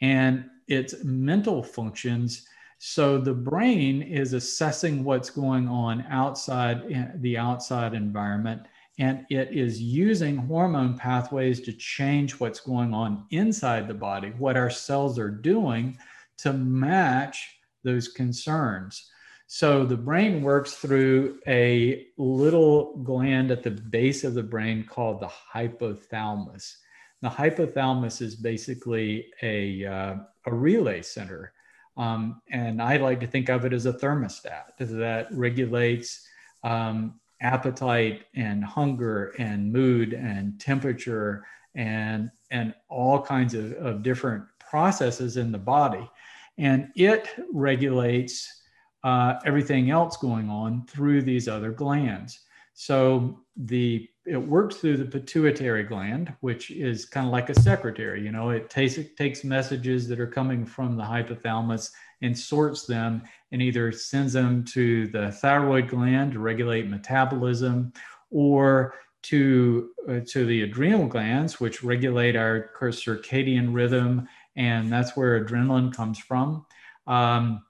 And 0.01 0.45
its 0.69 1.03
mental 1.03 1.63
functions 1.63 2.47
so 2.83 3.19
the 3.19 3.35
brain 3.35 4.01
is 4.01 4.33
assessing 4.33 5.05
what's 5.05 5.29
going 5.29 5.69
on 5.69 6.03
outside 6.09 7.21
the 7.21 7.37
outside 7.37 7.93
environment, 7.93 8.63
and 8.99 9.27
it 9.29 9.53
is 9.53 9.83
using 9.83 10.39
hormone 10.39 10.97
pathways 10.97 11.61
to 11.61 11.75
change 11.75 12.41
what's 12.41 12.61
going 12.61 12.95
on 12.95 13.27
inside 13.33 13.87
the 13.87 13.93
body, 13.93 14.31
what 14.39 14.57
our 14.57 14.71
cells 14.71 15.19
are 15.19 15.29
doing 15.31 15.99
to 16.39 16.55
match 16.55 17.59
those 17.85 18.09
concerns. 18.09 19.11
So 19.47 19.85
the 19.85 19.99
brain 19.99 20.41
works 20.41 20.73
through 20.73 21.39
a 21.47 22.07
little 22.17 22.97
gland 23.05 23.51
at 23.51 23.63
the 23.63 23.73
base 23.73 24.25
of 24.25 24.33
the 24.33 24.43
brain 24.43 24.87
called 24.89 25.21
the 25.21 25.31
hypothalamus. 25.55 26.77
The 27.21 27.29
hypothalamus 27.29 28.23
is 28.23 28.37
basically 28.37 29.27
a, 29.43 29.85
uh, 29.85 30.15
a 30.47 30.55
relay 30.55 31.03
center 31.03 31.53
um, 32.01 32.41
and 32.51 32.81
I 32.81 32.97
like 32.97 33.21
to 33.21 33.27
think 33.27 33.51
of 33.51 33.67
it 33.67 33.75
as 33.75 33.85
a 33.85 33.93
thermostat 33.93 34.73
that 34.79 35.27
regulates 35.33 36.27
um, 36.65 37.21
appetite 37.43 38.25
and 38.35 38.65
hunger 38.65 39.35
and 39.39 39.71
mood 39.71 40.15
and 40.15 40.59
temperature 40.59 41.45
and, 41.75 42.31
and 42.51 42.73
all 42.89 43.21
kinds 43.21 43.53
of, 43.53 43.73
of 43.73 44.03
different 44.03 44.45
processes 44.59 45.37
in 45.37 45.53
the 45.53 45.59
body. 45.59 46.11
And 46.57 46.89
it 46.97 47.29
regulates 47.53 48.63
uh, 49.05 49.35
everything 49.45 49.91
else 49.91 50.17
going 50.17 50.49
on 50.49 50.87
through 50.87 51.21
these 51.21 51.49
other 51.49 51.71
glands. 51.71 52.41
So 52.73 53.41
the 53.57 54.09
it 54.31 54.37
works 54.37 54.77
through 54.77 54.97
the 54.97 55.05
pituitary 55.05 55.83
gland, 55.83 56.33
which 56.39 56.71
is 56.71 57.05
kind 57.05 57.27
of 57.27 57.33
like 57.33 57.51
a 57.51 57.61
secretary. 57.61 58.23
You 58.25 58.31
know, 58.31 58.51
it 58.51 58.71
takes 58.71 58.97
it 58.97 59.17
takes 59.17 59.43
messages 59.43 60.07
that 60.07 60.21
are 60.21 60.27
coming 60.27 60.65
from 60.65 60.97
the 60.97 61.03
hypothalamus 61.03 61.91
and 62.23 62.39
sorts 62.39 62.87
them 62.87 63.23
and 63.51 63.61
either 63.61 63.91
sends 63.91 64.33
them 64.33 64.65
to 64.67 65.09
the 65.09 65.33
thyroid 65.33 65.89
gland 65.89 66.33
to 66.33 66.39
regulate 66.39 66.89
metabolism 66.89 67.93
or 68.31 68.95
to 69.23 69.91
uh, 70.09 70.21
to 70.29 70.47
the 70.47 70.63
adrenal 70.63 71.07
glands 71.07 71.59
which 71.59 71.83
regulate 71.83 72.37
our 72.37 72.71
circadian 72.81 73.75
rhythm 73.75 74.27
and 74.57 74.91
that's 74.91 75.17
where 75.17 75.45
adrenaline 75.45 75.93
comes 75.93 76.19
from 76.19 76.65
um, 77.07 77.63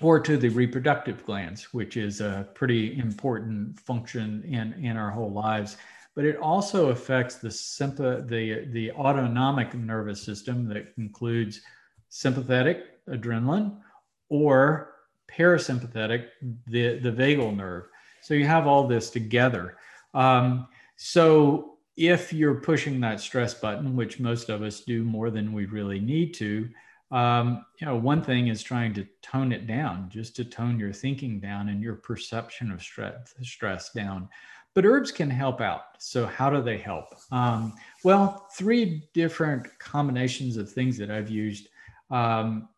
or 0.00 0.18
to 0.20 0.36
the 0.36 0.48
reproductive 0.48 1.24
glands, 1.24 1.72
which 1.72 1.96
is 1.96 2.20
a 2.20 2.48
pretty 2.54 2.98
important 2.98 3.78
function 3.78 4.42
in, 4.44 4.72
in 4.84 4.96
our 4.96 5.10
whole 5.10 5.32
lives. 5.32 5.76
But 6.14 6.24
it 6.24 6.36
also 6.36 6.90
affects 6.90 7.36
the, 7.36 7.48
sympath- 7.48 8.28
the, 8.28 8.66
the 8.72 8.92
autonomic 8.92 9.74
nervous 9.74 10.22
system 10.22 10.68
that 10.68 10.92
includes 10.98 11.60
sympathetic 12.08 13.04
adrenaline 13.08 13.76
or 14.28 14.94
parasympathetic, 15.28 16.26
the, 16.66 16.98
the 16.98 17.10
vagal 17.10 17.56
nerve. 17.56 17.84
So 18.22 18.34
you 18.34 18.46
have 18.46 18.66
all 18.66 18.86
this 18.86 19.10
together. 19.10 19.76
Um, 20.12 20.68
so 20.96 21.78
if 21.96 22.32
you're 22.32 22.54
pushing 22.60 23.00
that 23.00 23.20
stress 23.20 23.54
button, 23.54 23.96
which 23.96 24.20
most 24.20 24.48
of 24.48 24.62
us 24.62 24.80
do 24.80 25.04
more 25.04 25.30
than 25.30 25.52
we 25.52 25.66
really 25.66 26.00
need 26.00 26.34
to, 26.34 26.68
um, 27.14 27.64
you 27.78 27.86
know, 27.86 27.94
one 27.94 28.22
thing 28.22 28.48
is 28.48 28.60
trying 28.60 28.92
to 28.94 29.06
tone 29.22 29.52
it 29.52 29.68
down, 29.68 30.08
just 30.08 30.34
to 30.34 30.44
tone 30.44 30.80
your 30.80 30.92
thinking 30.92 31.38
down 31.38 31.68
and 31.68 31.80
your 31.80 31.94
perception 31.94 32.72
of 32.72 32.82
stress, 32.82 33.34
stress 33.40 33.92
down. 33.92 34.28
But 34.74 34.84
herbs 34.84 35.12
can 35.12 35.30
help 35.30 35.60
out. 35.60 35.82
So, 35.98 36.26
how 36.26 36.50
do 36.50 36.60
they 36.60 36.76
help? 36.76 37.14
Um, 37.30 37.74
well, 38.02 38.48
three 38.52 39.04
different 39.14 39.68
combinations 39.78 40.56
of 40.56 40.68
things 40.68 40.98
that 40.98 41.12
I've 41.12 41.30
used. 41.30 41.68
Um, 42.10 42.68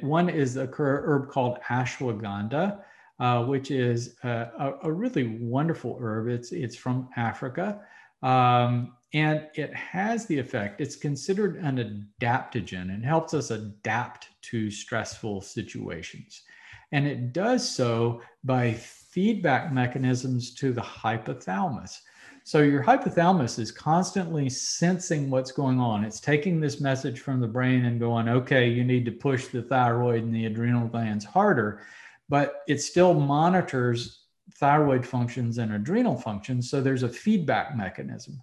one 0.00 0.28
is 0.28 0.56
a 0.56 0.68
herb 0.76 1.28
called 1.28 1.60
ashwagandha, 1.68 2.80
uh, 3.20 3.44
which 3.44 3.70
is 3.70 4.16
a, 4.24 4.74
a, 4.82 4.90
really 4.90 5.38
wonderful 5.40 5.96
herb. 6.00 6.26
It's, 6.26 6.50
it's 6.50 6.74
from 6.74 7.08
Africa. 7.16 7.80
Um, 8.24 8.96
and 9.12 9.48
it 9.54 9.74
has 9.74 10.26
the 10.26 10.38
effect, 10.38 10.80
it's 10.80 10.96
considered 10.96 11.56
an 11.56 12.08
adaptogen 12.20 12.94
and 12.94 13.04
helps 13.04 13.34
us 13.34 13.50
adapt 13.50 14.28
to 14.42 14.70
stressful 14.70 15.40
situations. 15.40 16.42
And 16.92 17.06
it 17.06 17.32
does 17.32 17.68
so 17.68 18.22
by 18.44 18.72
feedback 18.72 19.72
mechanisms 19.72 20.54
to 20.56 20.72
the 20.72 20.80
hypothalamus. 20.80 21.98
So 22.44 22.60
your 22.60 22.82
hypothalamus 22.82 23.58
is 23.58 23.70
constantly 23.70 24.48
sensing 24.48 25.28
what's 25.28 25.52
going 25.52 25.78
on. 25.78 26.04
It's 26.04 26.20
taking 26.20 26.60
this 26.60 26.80
message 26.80 27.20
from 27.20 27.40
the 27.40 27.46
brain 27.46 27.84
and 27.84 28.00
going, 28.00 28.28
okay, 28.28 28.68
you 28.68 28.84
need 28.84 29.04
to 29.06 29.12
push 29.12 29.48
the 29.48 29.62
thyroid 29.62 30.22
and 30.22 30.34
the 30.34 30.46
adrenal 30.46 30.88
glands 30.88 31.24
harder, 31.24 31.82
but 32.28 32.62
it 32.66 32.80
still 32.80 33.14
monitors 33.14 34.24
thyroid 34.54 35.06
functions 35.06 35.58
and 35.58 35.72
adrenal 35.72 36.16
functions. 36.16 36.70
So 36.70 36.80
there's 36.80 37.02
a 37.02 37.08
feedback 37.08 37.76
mechanism. 37.76 38.40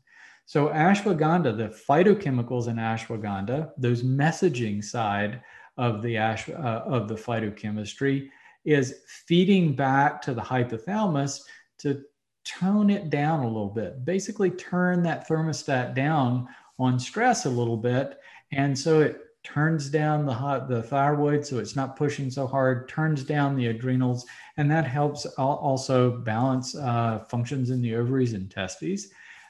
So 0.48 0.70
ashwagandha, 0.70 1.58
the 1.58 1.68
phytochemicals 1.68 2.70
in 2.70 2.78
ashwagandha, 2.78 3.72
those 3.78 4.02
messaging 4.02 4.82
side 4.82 5.42
of 5.76 6.02
the 6.02 6.16
ash, 6.16 6.48
uh, 6.48 6.54
of 6.86 7.10
the 7.10 7.16
phytochemistry 7.16 8.30
is 8.64 9.02
feeding 9.26 9.76
back 9.76 10.22
to 10.22 10.34
the 10.34 10.42
hypothalamus 10.42 11.42
to 11.80 12.02
tone 12.46 12.90
it 12.90 13.10
down 13.10 13.42
a 13.42 13.48
little 13.48 13.68
bit. 13.68 14.06
Basically 14.06 14.50
turn 14.52 15.04
that 15.04 15.28
thermostat 15.28 15.94
down 15.94 16.48
on 16.80 16.98
stress 16.98 17.46
a 17.46 17.50
little 17.50 17.76
bit 17.76 18.18
and 18.54 18.78
so 18.78 19.02
it 19.02 19.20
turns 19.44 19.90
down 19.90 20.26
the 20.26 20.34
hot, 20.34 20.70
the 20.70 20.82
thyroid 20.82 21.46
so 21.46 21.60
it's 21.60 21.76
not 21.76 21.98
pushing 21.98 22.32
so 22.32 22.48
hard, 22.48 22.88
turns 22.88 23.22
down 23.22 23.58
the 23.58 23.68
adrenals 23.68 24.26
and 24.56 24.72
that 24.72 24.88
helps 24.88 25.26
also 25.26 26.20
balance 26.20 26.74
uh, 26.78 27.20
functions 27.28 27.70
in 27.70 27.82
the 27.82 27.96
ovaries 27.96 28.32
and 28.32 28.50
testes. 28.50 29.08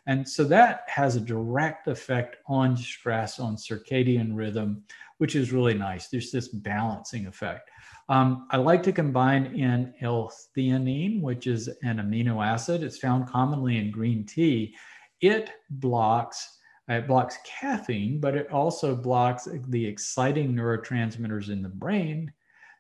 And 0.07 0.27
so 0.27 0.43
that 0.45 0.81
has 0.87 1.15
a 1.15 1.21
direct 1.21 1.87
effect 1.87 2.37
on 2.47 2.75
stress, 2.75 3.39
on 3.39 3.55
circadian 3.55 4.31
rhythm, 4.33 4.83
which 5.19 5.35
is 5.35 5.51
really 5.51 5.73
nice. 5.73 6.07
There's 6.07 6.31
this 6.31 6.47
balancing 6.47 7.27
effect. 7.27 7.69
Um, 8.09 8.47
I 8.49 8.57
like 8.57 8.81
to 8.83 8.93
combine 8.93 9.47
in 9.47 9.93
L-theanine, 10.01 11.21
which 11.21 11.45
is 11.45 11.67
an 11.83 11.97
amino 11.97 12.45
acid. 12.45 12.83
It's 12.83 12.97
found 12.97 13.27
commonly 13.27 13.77
in 13.77 13.91
green 13.91 14.25
tea. 14.25 14.73
It 15.19 15.51
blocks 15.69 16.59
It 16.89 17.05
blocks 17.05 17.37
caffeine, 17.43 18.21
but 18.21 18.33
it 18.35 18.49
also 18.49 18.95
blocks 18.95 19.45
the 19.67 19.85
exciting 19.85 20.53
neurotransmitters 20.53 21.49
in 21.49 21.61
the 21.61 21.75
brain 21.83 22.31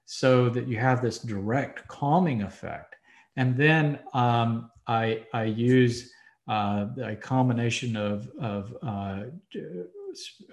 so 0.05 0.47
that 0.49 0.65
you 0.65 0.77
have 0.77 1.01
this 1.01 1.19
direct 1.19 1.85
calming 1.89 2.43
effect. 2.43 2.95
And 3.35 3.57
then 3.57 3.99
um, 4.13 4.71
I, 4.87 5.25
I 5.33 5.43
use 5.43 6.13
a 6.47 7.17
combination 7.21 7.95
of, 7.95 8.29
of 8.39 8.75
uh, 8.81 9.23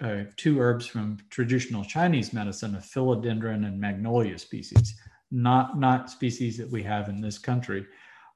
uh, 0.01 0.23
two 0.35 0.59
herbs 0.59 0.85
from 0.85 1.17
traditional 1.29 1.83
Chinese 1.83 2.33
medicine, 2.33 2.75
a 2.75 2.79
phellodendron 2.79 3.65
and 3.65 3.79
magnolia 3.79 4.37
species, 4.37 4.95
not, 5.31 5.79
not 5.79 6.09
species 6.09 6.57
that 6.57 6.69
we 6.69 6.83
have 6.83 7.09
in 7.09 7.21
this 7.21 7.37
country. 7.37 7.85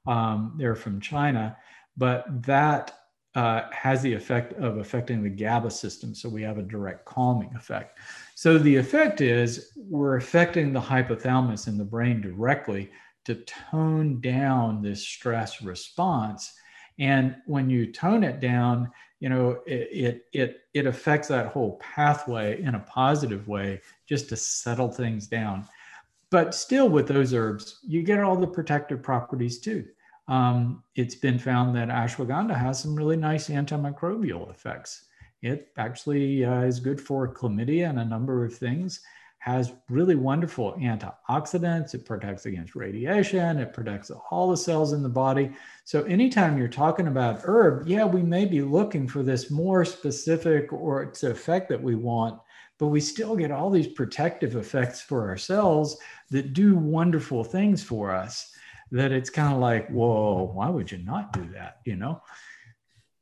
Um, 0.06 0.54
they're 0.56 0.74
from 0.74 1.00
China, 1.00 1.56
but 1.96 2.24
that 2.44 2.96
uh, 3.34 3.62
has 3.70 4.02
the 4.02 4.12
effect 4.12 4.54
of 4.54 4.78
affecting 4.78 5.22
the 5.22 5.30
GABA 5.30 5.70
system. 5.70 6.14
So 6.14 6.28
we 6.28 6.42
have 6.42 6.58
a 6.58 6.62
direct 6.62 7.04
calming 7.04 7.54
effect. 7.54 7.98
So 8.34 8.58
the 8.58 8.74
effect 8.74 9.20
is 9.20 9.72
we're 9.76 10.16
affecting 10.16 10.72
the 10.72 10.80
hypothalamus 10.80 11.68
in 11.68 11.78
the 11.78 11.84
brain 11.84 12.20
directly 12.20 12.90
to 13.26 13.36
tone 13.70 14.20
down 14.20 14.82
this 14.82 15.06
stress 15.06 15.62
response. 15.62 16.54
And 17.00 17.34
when 17.46 17.68
you 17.68 17.90
tone 17.90 18.22
it 18.22 18.38
down, 18.38 18.92
you 19.18 19.28
know, 19.28 19.60
it, 19.66 19.88
it, 19.90 20.26
it, 20.32 20.60
it 20.72 20.86
affects 20.86 21.28
that 21.28 21.48
whole 21.48 21.78
pathway 21.78 22.62
in 22.62 22.76
a 22.76 22.80
positive 22.80 23.48
way 23.48 23.80
just 24.06 24.28
to 24.28 24.36
settle 24.36 24.92
things 24.92 25.26
down. 25.26 25.66
But 26.30 26.54
still, 26.54 26.88
with 26.88 27.08
those 27.08 27.34
herbs, 27.34 27.80
you 27.82 28.04
get 28.04 28.20
all 28.20 28.36
the 28.36 28.46
protective 28.46 29.02
properties 29.02 29.58
too 29.58 29.86
um, 30.30 30.84
it's 30.94 31.16
been 31.16 31.40
found 31.40 31.74
that 31.74 31.88
ashwagandha 31.88 32.56
has 32.56 32.80
some 32.80 32.94
really 32.94 33.16
nice 33.16 33.48
antimicrobial 33.48 34.48
effects. 34.48 35.06
It 35.42 35.72
actually 35.76 36.44
uh, 36.44 36.62
is 36.62 36.78
good 36.78 37.00
for 37.00 37.34
chlamydia 37.34 37.90
and 37.90 37.98
a 37.98 38.04
number 38.04 38.44
of 38.44 38.54
things, 38.54 39.00
has 39.40 39.72
really 39.88 40.14
wonderful 40.14 40.74
antioxidants. 40.74 41.94
It 41.94 42.04
protects 42.04 42.44
against 42.44 42.76
radiation, 42.76 43.58
it 43.58 43.72
protects 43.72 44.10
all 44.30 44.50
the 44.50 44.56
cells 44.56 44.92
in 44.92 45.02
the 45.02 45.08
body. 45.08 45.50
So, 45.84 46.02
anytime 46.04 46.58
you're 46.58 46.68
talking 46.68 47.08
about 47.08 47.40
herb, 47.44 47.88
yeah, 47.88 48.04
we 48.04 48.22
may 48.22 48.44
be 48.44 48.60
looking 48.60 49.08
for 49.08 49.22
this 49.22 49.50
more 49.50 49.84
specific 49.84 50.72
or 50.72 51.02
it's 51.02 51.22
effect 51.22 51.70
that 51.70 51.82
we 51.82 51.94
want, 51.94 52.38
but 52.78 52.88
we 52.88 53.00
still 53.00 53.34
get 53.34 53.50
all 53.50 53.70
these 53.70 53.88
protective 53.88 54.56
effects 54.56 55.00
for 55.00 55.28
our 55.30 55.38
cells 55.38 55.98
that 56.30 56.52
do 56.52 56.76
wonderful 56.76 57.42
things 57.42 57.82
for 57.82 58.14
us 58.14 58.52
that 58.92 59.10
it's 59.10 59.30
kind 59.30 59.54
of 59.54 59.60
like, 59.60 59.88
whoa, 59.88 60.50
why 60.52 60.68
would 60.68 60.92
you 60.92 60.98
not 60.98 61.32
do 61.32 61.48
that? 61.54 61.78
You 61.86 61.96
know? 61.96 62.22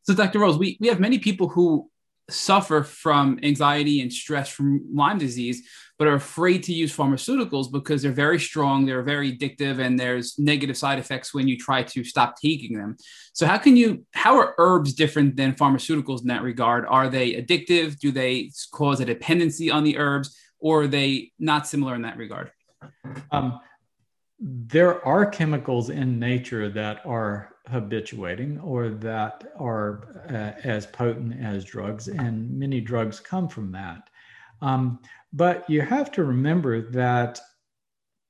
So, 0.02 0.14
Dr. 0.14 0.40
Rawls, 0.40 0.58
we, 0.58 0.78
we 0.80 0.88
have 0.88 0.98
many 0.98 1.20
people 1.20 1.48
who 1.48 1.88
suffer 2.30 2.82
from 2.82 3.38
anxiety 3.42 4.00
and 4.00 4.12
stress 4.12 4.48
from 4.48 4.84
Lyme 4.92 5.18
disease, 5.18 5.66
but 5.98 6.06
are 6.06 6.14
afraid 6.14 6.62
to 6.64 6.72
use 6.72 6.94
pharmaceuticals 6.94 7.72
because 7.72 8.02
they're 8.02 8.12
very 8.12 8.38
strong, 8.38 8.86
they're 8.86 9.02
very 9.02 9.36
addictive, 9.36 9.78
and 9.78 9.98
there's 9.98 10.38
negative 10.38 10.76
side 10.76 10.98
effects 10.98 11.34
when 11.34 11.48
you 11.48 11.56
try 11.56 11.82
to 11.82 12.04
stop 12.04 12.40
taking 12.40 12.76
them. 12.76 12.96
So, 13.32 13.46
how 13.46 13.58
can 13.58 13.76
you, 13.76 14.06
how 14.12 14.36
are 14.38 14.54
herbs 14.58 14.94
different 14.94 15.36
than 15.36 15.54
pharmaceuticals 15.54 16.20
in 16.20 16.28
that 16.28 16.42
regard? 16.42 16.86
Are 16.86 17.08
they 17.08 17.32
addictive? 17.32 17.98
Do 17.98 18.12
they 18.12 18.50
cause 18.72 19.00
a 19.00 19.04
dependency 19.04 19.70
on 19.70 19.84
the 19.84 19.98
herbs, 19.98 20.36
or 20.60 20.82
are 20.82 20.86
they 20.86 21.32
not 21.38 21.66
similar 21.66 21.94
in 21.94 22.02
that 22.02 22.16
regard? 22.16 22.52
Um, 23.32 23.58
there 24.40 25.04
are 25.04 25.26
chemicals 25.26 25.90
in 25.90 26.20
nature 26.20 26.68
that 26.70 27.04
are 27.04 27.56
habituating 27.70 28.58
or 28.60 28.88
that 28.88 29.52
are 29.58 30.24
uh, 30.30 30.58
as 30.66 30.86
potent 30.86 31.40
as 31.42 31.64
drugs, 31.64 32.08
and 32.08 32.50
many 32.50 32.80
drugs 32.80 33.20
come 33.20 33.48
from 33.48 33.72
that. 33.72 34.10
Um, 34.60 35.00
but 35.32 35.68
you 35.68 35.82
have 35.82 36.10
to 36.12 36.24
remember 36.24 36.90
that 36.90 37.40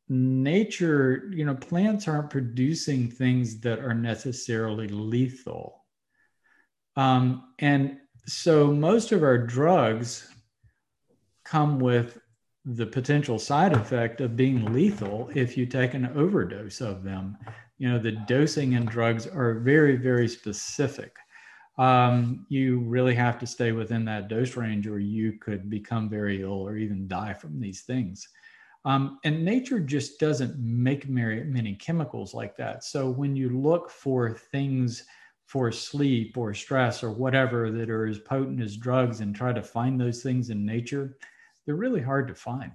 nature, 0.08 1.30
you 1.32 1.44
know, 1.44 1.54
plants 1.54 2.08
aren't 2.08 2.30
producing 2.30 3.10
things 3.10 3.60
that 3.60 3.78
are 3.78 3.94
necessarily 3.94 4.88
lethal. 4.88 5.84
Um, 6.96 7.52
and 7.58 7.98
so 8.26 8.72
most 8.72 9.12
of 9.12 9.22
our 9.22 9.38
drugs 9.38 10.28
come 11.44 11.78
with 11.78 12.18
the 12.64 12.86
potential 12.86 13.38
side 13.38 13.72
effect 13.72 14.20
of 14.20 14.36
being 14.36 14.72
lethal 14.72 15.30
if 15.34 15.56
you 15.56 15.64
take 15.64 15.94
an 15.94 16.06
overdose 16.14 16.80
of 16.80 17.02
them. 17.02 17.36
You 17.78 17.90
know, 17.90 17.98
the 17.98 18.12
dosing 18.12 18.72
in 18.72 18.84
drugs 18.84 19.26
are 19.26 19.54
very, 19.54 19.96
very 19.96 20.28
specific. 20.28 21.16
Um, 21.78 22.44
you 22.48 22.80
really 22.80 23.14
have 23.14 23.38
to 23.38 23.46
stay 23.46 23.70
within 23.70 24.04
that 24.06 24.28
dose 24.28 24.56
range 24.56 24.88
or 24.88 24.98
you 24.98 25.34
could 25.34 25.70
become 25.70 26.08
very 26.08 26.42
ill 26.42 26.66
or 26.66 26.76
even 26.76 27.06
die 27.06 27.32
from 27.32 27.60
these 27.60 27.82
things. 27.82 28.28
Um, 28.84 29.18
and 29.24 29.44
nature 29.44 29.78
just 29.78 30.18
doesn't 30.18 30.58
make 30.58 31.08
many, 31.08 31.74
chemicals 31.74 32.34
like 32.34 32.56
that. 32.56 32.84
So 32.84 33.10
when 33.10 33.36
you 33.36 33.50
look 33.50 33.90
for 33.90 34.32
things 34.32 35.04
for 35.46 35.70
sleep 35.70 36.36
or 36.36 36.52
stress 36.52 37.02
or 37.02 37.10
whatever 37.10 37.70
that 37.70 37.90
are 37.90 38.06
as 38.06 38.18
potent 38.18 38.60
as 38.60 38.76
drugs 38.76 39.20
and 39.20 39.34
try 39.34 39.52
to 39.52 39.62
find 39.62 40.00
those 40.00 40.22
things 40.22 40.50
in 40.50 40.66
nature, 40.66 41.16
they're 41.64 41.74
really 41.74 42.02
hard 42.02 42.28
to 42.28 42.34
find. 42.34 42.72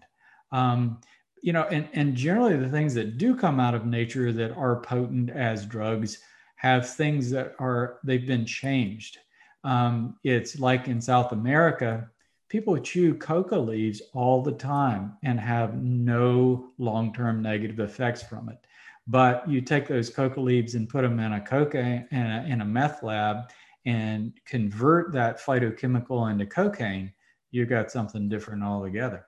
Um, 0.52 1.02
you 1.44 1.52
know, 1.52 1.64
and, 1.64 1.90
and 1.92 2.16
generally 2.16 2.56
the 2.56 2.70
things 2.70 2.94
that 2.94 3.18
do 3.18 3.36
come 3.36 3.60
out 3.60 3.76
of 3.76 3.86
nature 3.86 4.32
that 4.32 4.54
are 4.54 4.80
potent 4.80 5.30
as 5.30 5.66
drugs 5.66 6.20
have 6.56 6.90
things 6.90 7.30
that 7.32 7.54
are, 7.60 8.00
they've 8.06 8.26
been 8.26 8.46
changed. 8.46 9.18
Um, 9.66 10.16
it's 10.24 10.58
like 10.58 10.88
in 10.88 11.02
South 11.02 11.34
America, 11.34 12.10
people 12.48 12.78
chew 12.78 13.14
coca 13.16 13.58
leaves 13.58 14.02
all 14.14 14.42
the 14.42 14.54
time 14.54 15.18
and 15.22 15.38
have 15.38 15.76
no 15.76 16.72
long 16.78 17.14
term 17.14 17.42
negative 17.42 17.82
effects 17.82 18.24
from 18.24 18.48
it. 18.48 18.60
But 19.06 19.46
you 19.46 19.60
take 19.60 19.86
those 19.86 20.10
coca 20.10 20.40
leaves 20.40 20.76
and 20.76 20.88
put 20.88 21.02
them 21.02 21.20
in 21.20 21.34
a 21.34 21.42
coca 21.42 22.06
in 22.10 22.22
a, 22.22 22.46
in 22.48 22.62
a 22.62 22.66
meth 22.66 23.04
lab 23.04 23.52
and 23.86 24.32
convert 24.46 25.12
that 25.12 25.42
phytochemical 25.42 26.32
into 26.32 26.46
cocaine, 26.46 27.12
you 27.52 27.66
got 27.66 27.92
something 27.92 28.30
different 28.30 28.64
altogether. 28.64 29.26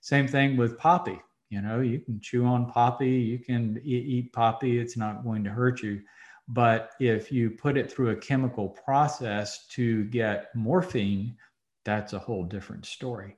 Same 0.00 0.26
thing 0.26 0.56
with 0.56 0.78
poppy. 0.78 1.20
You 1.52 1.60
know, 1.60 1.80
you 1.80 2.00
can 2.00 2.18
chew 2.18 2.46
on 2.46 2.64
poppy, 2.64 3.10
you 3.10 3.38
can 3.38 3.78
eat, 3.84 4.32
poppy, 4.32 4.78
it's 4.78 4.96
not 4.96 5.22
going 5.22 5.44
to 5.44 5.50
hurt 5.50 5.82
you. 5.82 6.00
But 6.48 6.92
if 6.98 7.30
you 7.30 7.50
put 7.50 7.76
it 7.76 7.92
through 7.92 8.08
a 8.08 8.16
chemical 8.16 8.70
process 8.70 9.66
to 9.72 10.04
get 10.04 10.46
morphine, 10.54 11.36
that's 11.84 12.14
a 12.14 12.18
whole 12.18 12.44
different 12.44 12.86
story. 12.86 13.36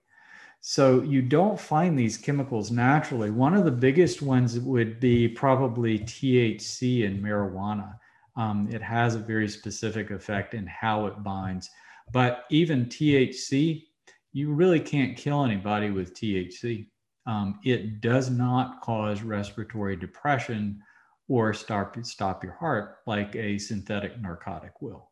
So 0.61 1.03
you 1.03 1.23
don't 1.23 1.59
find 1.59 1.99
these 1.99 2.17
chemicals 2.17 2.71
naturally. 2.71 3.33
One 3.33 3.53
of 3.53 3.65
the 3.65 3.73
biggest 3.73 4.23
ones 4.23 4.61
would 4.61 5.01
be 5.01 5.27
probably 5.27 5.99
THC 5.99 7.03
in 7.03 7.21
marijuana. 7.21 7.99
Um, 8.37 8.69
it 8.71 8.81
has 8.81 9.17
a 9.17 9.19
very 9.19 9.49
specific 9.49 10.13
effect 10.13 10.55
in 10.55 10.69
how 10.69 11.07
it 11.07 11.25
binds. 11.25 11.69
But 12.13 12.45
even 12.49 12.87
THC, 12.87 13.87
you 14.33 14.53
really 14.53 14.79
can't 14.79 15.17
kill 15.17 15.45
anybody 15.45 15.91
with 15.91 16.15
THC. 16.15 16.87
Um, 17.27 17.59
it 17.65 18.01
does 18.01 18.31
not 18.31 18.81
cause 18.83 19.23
respiratory 19.23 19.97
depression 19.97 20.83
or 21.29 21.55
stop, 21.55 21.97
stop 22.03 22.45
your 22.45 22.53
heart 22.53 22.99
like 23.07 23.35
a 23.35 23.59
synthetic 23.59 24.21
narcotic 24.21 24.83
will. 24.83 25.11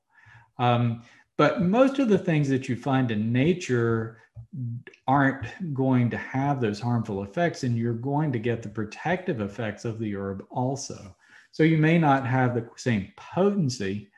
Um, 0.58 1.02
but 1.38 1.62
most 1.62 1.98
of 1.98 2.08
the 2.08 2.18
things 2.18 2.48
that 2.50 2.68
you 2.68 2.76
find 2.76 3.10
in 3.10 3.32
nature 3.32 4.18
aren't 5.08 5.46
going 5.74 6.10
to 6.10 6.16
have 6.16 6.60
those 6.60 6.78
harmful 6.80 7.22
effects, 7.22 7.64
and 7.64 7.76
you're 7.76 7.94
going 7.94 8.32
to 8.32 8.38
get 8.38 8.62
the 8.62 8.68
protective 8.68 9.40
effects 9.40 9.84
of 9.84 9.98
the 9.98 10.14
herb 10.14 10.44
also. 10.50 11.16
So 11.50 11.62
you 11.62 11.78
may 11.78 11.98
not 11.98 12.26
have 12.26 12.54
the 12.54 12.68
same 12.76 13.12
potency, 13.16 14.10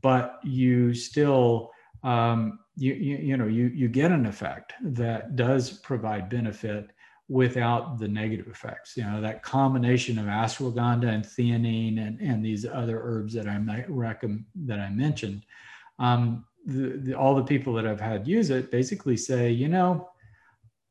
but 0.00 0.38
you 0.44 0.94
still 0.94 1.70
um, 2.02 2.60
you, 2.76 2.94
you, 2.94 3.16
you 3.18 3.36
know 3.36 3.46
you 3.46 3.66
you 3.66 3.88
get 3.88 4.10
an 4.10 4.26
effect 4.26 4.72
that 4.82 5.36
does 5.36 5.70
provide 5.70 6.30
benefit 6.30 6.90
without 7.30 7.96
the 7.96 8.08
negative 8.08 8.48
effects 8.48 8.96
you 8.96 9.04
know 9.04 9.20
that 9.20 9.40
combination 9.40 10.18
of 10.18 10.26
ashwagandha 10.26 11.06
and 11.06 11.24
theanine 11.24 12.04
and, 12.04 12.20
and 12.20 12.44
these 12.44 12.66
other 12.66 13.00
herbs 13.04 13.32
that 13.32 13.46
i 13.46 13.56
might 13.56 13.88
recommend 13.88 14.44
that 14.54 14.80
i 14.80 14.90
mentioned. 14.90 15.46
Um, 16.00 16.44
the, 16.66 16.98
the, 16.98 17.14
all 17.14 17.36
the 17.36 17.44
people 17.44 17.72
that 17.74 17.86
i've 17.86 18.00
had 18.00 18.26
use 18.26 18.50
it 18.50 18.72
basically 18.72 19.16
say 19.16 19.48
you 19.48 19.68
know 19.68 20.10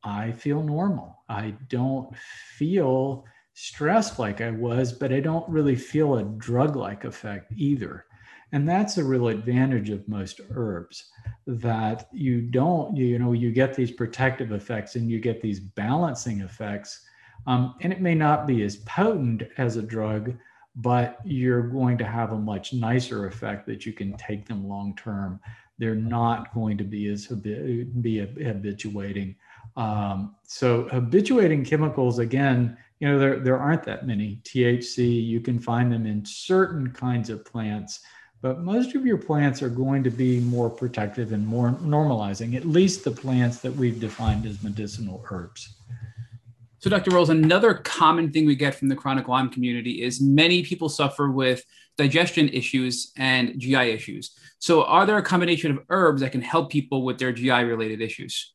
i 0.03 0.31
feel 0.31 0.63
normal. 0.63 1.23
I 1.27 1.55
don't 1.67 2.15
feel 2.55 3.25
stressed 3.53 4.17
like 4.17 4.39
i 4.39 4.49
was 4.49 4.93
but 4.93 5.11
i 5.11 5.19
don't 5.19 5.47
really 5.49 5.75
feel 5.75 6.15
a 6.15 6.23
drug 6.23 6.77
like 6.77 7.03
effect 7.03 7.51
either 7.57 8.05
and 8.51 8.67
that's 8.67 8.97
a 8.97 9.03
real 9.03 9.27
advantage 9.27 9.89
of 9.89 10.07
most 10.07 10.41
herbs 10.51 11.11
that 11.45 12.07
you 12.11 12.41
don't, 12.41 12.95
you, 12.95 13.19
know, 13.19 13.33
you 13.33 13.51
get 13.51 13.73
these 13.73 13.91
protective 13.91 14.51
effects 14.51 14.95
and 14.95 15.09
you 15.09 15.19
get 15.19 15.41
these 15.41 15.59
balancing 15.59 16.41
effects. 16.41 17.05
Um, 17.47 17.75
and 17.81 17.93
it 17.93 18.01
may 18.01 18.15
not 18.15 18.47
be 18.47 18.63
as 18.63 18.77
potent 18.77 19.43
as 19.57 19.77
a 19.77 19.81
drug, 19.81 20.35
but 20.75 21.19
you're 21.23 21.67
going 21.67 21.97
to 21.97 22.05
have 22.05 22.31
a 22.31 22.37
much 22.37 22.73
nicer 22.73 23.27
effect 23.27 23.65
that 23.67 23.85
you 23.85 23.93
can 23.93 24.15
take 24.17 24.47
them 24.47 24.67
long 24.67 24.95
term 24.95 25.39
they're 25.79 25.95
not 25.95 26.53
going 26.53 26.77
to 26.77 26.83
be 26.83 27.07
as 27.07 27.27
be 27.27 28.19
habituating. 28.19 29.35
Um, 29.77 30.35
so 30.43 30.87
habituating 30.89 31.63
chemicals, 31.63 32.19
again, 32.19 32.77
you 32.99 33.07
know, 33.07 33.17
there, 33.17 33.39
there 33.39 33.57
aren't 33.57 33.83
that 33.83 34.05
many. 34.05 34.41
THC, 34.43 35.25
you 35.25 35.39
can 35.39 35.57
find 35.57 35.91
them 35.91 36.05
in 36.05 36.25
certain 36.25 36.91
kinds 36.91 37.29
of 37.29 37.45
plants, 37.45 38.01
but 38.41 38.61
most 38.61 38.95
of 38.95 39.05
your 39.05 39.17
plants 39.17 39.61
are 39.61 39.69
going 39.69 40.03
to 40.03 40.09
be 40.09 40.39
more 40.39 40.69
protective 40.69 41.33
and 41.33 41.45
more 41.45 41.71
normalizing, 41.81 42.55
at 42.55 42.65
least 42.65 43.03
the 43.03 43.11
plants 43.11 43.59
that 43.59 43.75
we've 43.75 43.99
defined 43.99 44.45
as 44.45 44.63
medicinal 44.63 45.25
herbs. 45.29 45.75
So, 46.79 46.89
Dr. 46.89 47.11
Rawls, 47.11 47.27
another 47.27 47.73
common 47.73 48.31
thing 48.31 48.45
we 48.45 48.55
get 48.55 48.73
from 48.73 48.87
the 48.87 48.95
chronic 48.95 49.27
Lyme 49.27 49.49
community 49.49 50.01
is 50.01 50.21
many 50.21 50.63
people 50.63 50.87
suffer 50.87 51.29
with 51.29 51.61
digestion 51.97 52.47
issues 52.49 53.11
and 53.17 53.59
GI 53.59 53.91
issues. 53.91 54.31
So, 54.59 54.85
are 54.85 55.05
there 55.05 55.17
a 55.17 55.23
combination 55.23 55.71
of 55.71 55.83
herbs 55.89 56.21
that 56.21 56.31
can 56.31 56.41
help 56.41 56.71
people 56.71 57.03
with 57.03 57.19
their 57.19 57.33
GI 57.33 57.65
related 57.65 57.99
issues? 57.99 58.53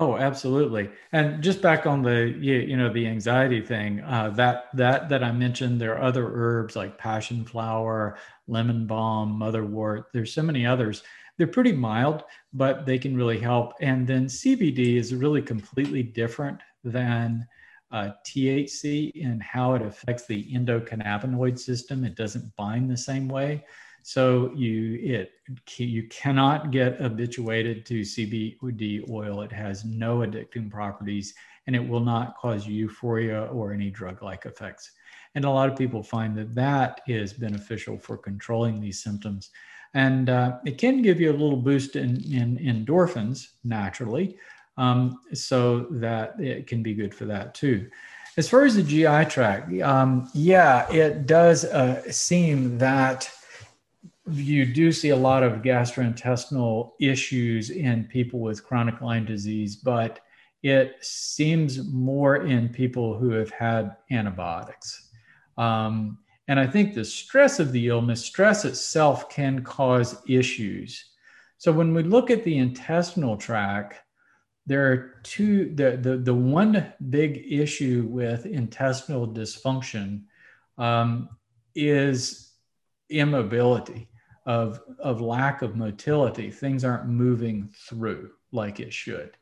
Oh, 0.00 0.16
absolutely. 0.16 0.90
And 1.12 1.42
just 1.42 1.60
back 1.60 1.84
on 1.84 2.02
the 2.02 2.32
you, 2.38 2.76
know 2.76 2.92
the 2.92 3.06
anxiety 3.08 3.60
thing, 3.60 4.00
uh, 4.02 4.30
that 4.30 4.66
that 4.74 5.08
that 5.08 5.24
I 5.24 5.32
mentioned, 5.32 5.80
there 5.80 5.96
are 5.96 6.02
other 6.02 6.30
herbs 6.32 6.76
like 6.76 6.98
passion 6.98 7.44
flower, 7.44 8.16
lemon 8.46 8.86
balm, 8.86 9.38
motherwort. 9.40 10.04
There's 10.12 10.32
so 10.32 10.42
many 10.42 10.64
others. 10.64 11.02
They're 11.36 11.48
pretty 11.48 11.72
mild, 11.72 12.22
but 12.52 12.86
they 12.86 12.98
can 12.98 13.16
really 13.16 13.38
help. 13.40 13.72
And 13.80 14.06
then 14.06 14.28
CBD 14.28 14.96
is 14.96 15.14
really 15.14 15.42
completely 15.42 16.02
different 16.04 16.60
than 16.84 17.46
uh, 17.90 18.10
THC 18.24 19.10
in 19.16 19.40
how 19.40 19.74
it 19.74 19.82
affects 19.82 20.26
the 20.26 20.44
endocannabinoid 20.54 21.58
system. 21.58 22.04
It 22.04 22.14
doesn't 22.14 22.54
bind 22.56 22.88
the 22.88 22.96
same 22.96 23.28
way. 23.28 23.64
So 24.08 24.50
you 24.54 24.98
it 25.02 25.32
you 25.76 26.04
cannot 26.04 26.70
get 26.70 26.98
habituated 26.98 27.84
to 27.84 28.00
CBD 28.00 29.06
oil. 29.10 29.42
It 29.42 29.52
has 29.52 29.84
no 29.84 30.20
addicting 30.20 30.70
properties 30.70 31.34
and 31.66 31.76
it 31.76 31.86
will 31.86 32.00
not 32.00 32.34
cause 32.38 32.66
euphoria 32.66 33.42
or 33.52 33.70
any 33.70 33.90
drug-like 33.90 34.46
effects. 34.46 34.92
And 35.34 35.44
a 35.44 35.50
lot 35.50 35.68
of 35.68 35.76
people 35.76 36.02
find 36.02 36.34
that 36.38 36.54
that 36.54 37.02
is 37.06 37.34
beneficial 37.34 37.98
for 37.98 38.16
controlling 38.16 38.80
these 38.80 39.02
symptoms. 39.02 39.50
And 39.92 40.30
uh, 40.30 40.56
it 40.64 40.78
can 40.78 41.02
give 41.02 41.20
you 41.20 41.30
a 41.30 41.36
little 41.36 41.58
boost 41.58 41.94
in, 41.94 42.24
in 42.32 42.56
endorphins 42.56 43.48
naturally, 43.62 44.38
um, 44.78 45.20
so 45.34 45.80
that 45.90 46.40
it 46.40 46.66
can 46.66 46.82
be 46.82 46.94
good 46.94 47.14
for 47.14 47.26
that 47.26 47.54
too. 47.54 47.90
As 48.38 48.48
far 48.48 48.64
as 48.64 48.74
the 48.74 48.82
GI 48.82 49.26
tract, 49.26 49.70
um, 49.82 50.30
yeah, 50.32 50.90
it 50.90 51.26
does 51.26 51.66
uh, 51.66 52.10
seem 52.10 52.78
that 52.78 53.30
you 54.32 54.64
do 54.66 54.92
see 54.92 55.10
a 55.10 55.16
lot 55.16 55.42
of 55.42 55.62
gastrointestinal 55.62 56.92
issues 57.00 57.70
in 57.70 58.04
people 58.04 58.40
with 58.40 58.64
chronic 58.64 59.00
Lyme 59.00 59.24
disease, 59.24 59.76
but 59.76 60.20
it 60.62 60.96
seems 61.00 61.86
more 61.88 62.46
in 62.46 62.68
people 62.68 63.16
who 63.16 63.30
have 63.30 63.50
had 63.50 63.96
antibiotics. 64.10 65.10
Um, 65.56 66.18
and 66.48 66.58
I 66.58 66.66
think 66.66 66.94
the 66.94 67.04
stress 67.04 67.60
of 67.60 67.72
the 67.72 67.88
illness, 67.88 68.24
stress 68.24 68.64
itself 68.64 69.28
can 69.28 69.62
cause 69.62 70.22
issues. 70.28 71.04
So 71.58 71.70
when 71.72 71.92
we 71.92 72.02
look 72.02 72.30
at 72.30 72.44
the 72.44 72.58
intestinal 72.58 73.36
tract, 73.36 74.00
there 74.66 74.90
are 74.90 75.20
two 75.22 75.74
the, 75.74 75.96
the, 75.96 76.16
the 76.18 76.34
one 76.34 76.92
big 77.08 77.44
issue 77.50 78.06
with 78.08 78.46
intestinal 78.46 79.26
dysfunction 79.26 80.24
um, 80.76 81.28
is 81.74 82.52
immobility 83.08 84.08
of, 84.48 84.80
of 84.98 85.20
lack 85.20 85.62
of 85.62 85.76
motility 85.76 86.50
things 86.50 86.84
aren't 86.84 87.06
moving 87.06 87.72
through 87.88 88.30
like 88.50 88.80
it 88.80 88.92
should. 88.92 89.36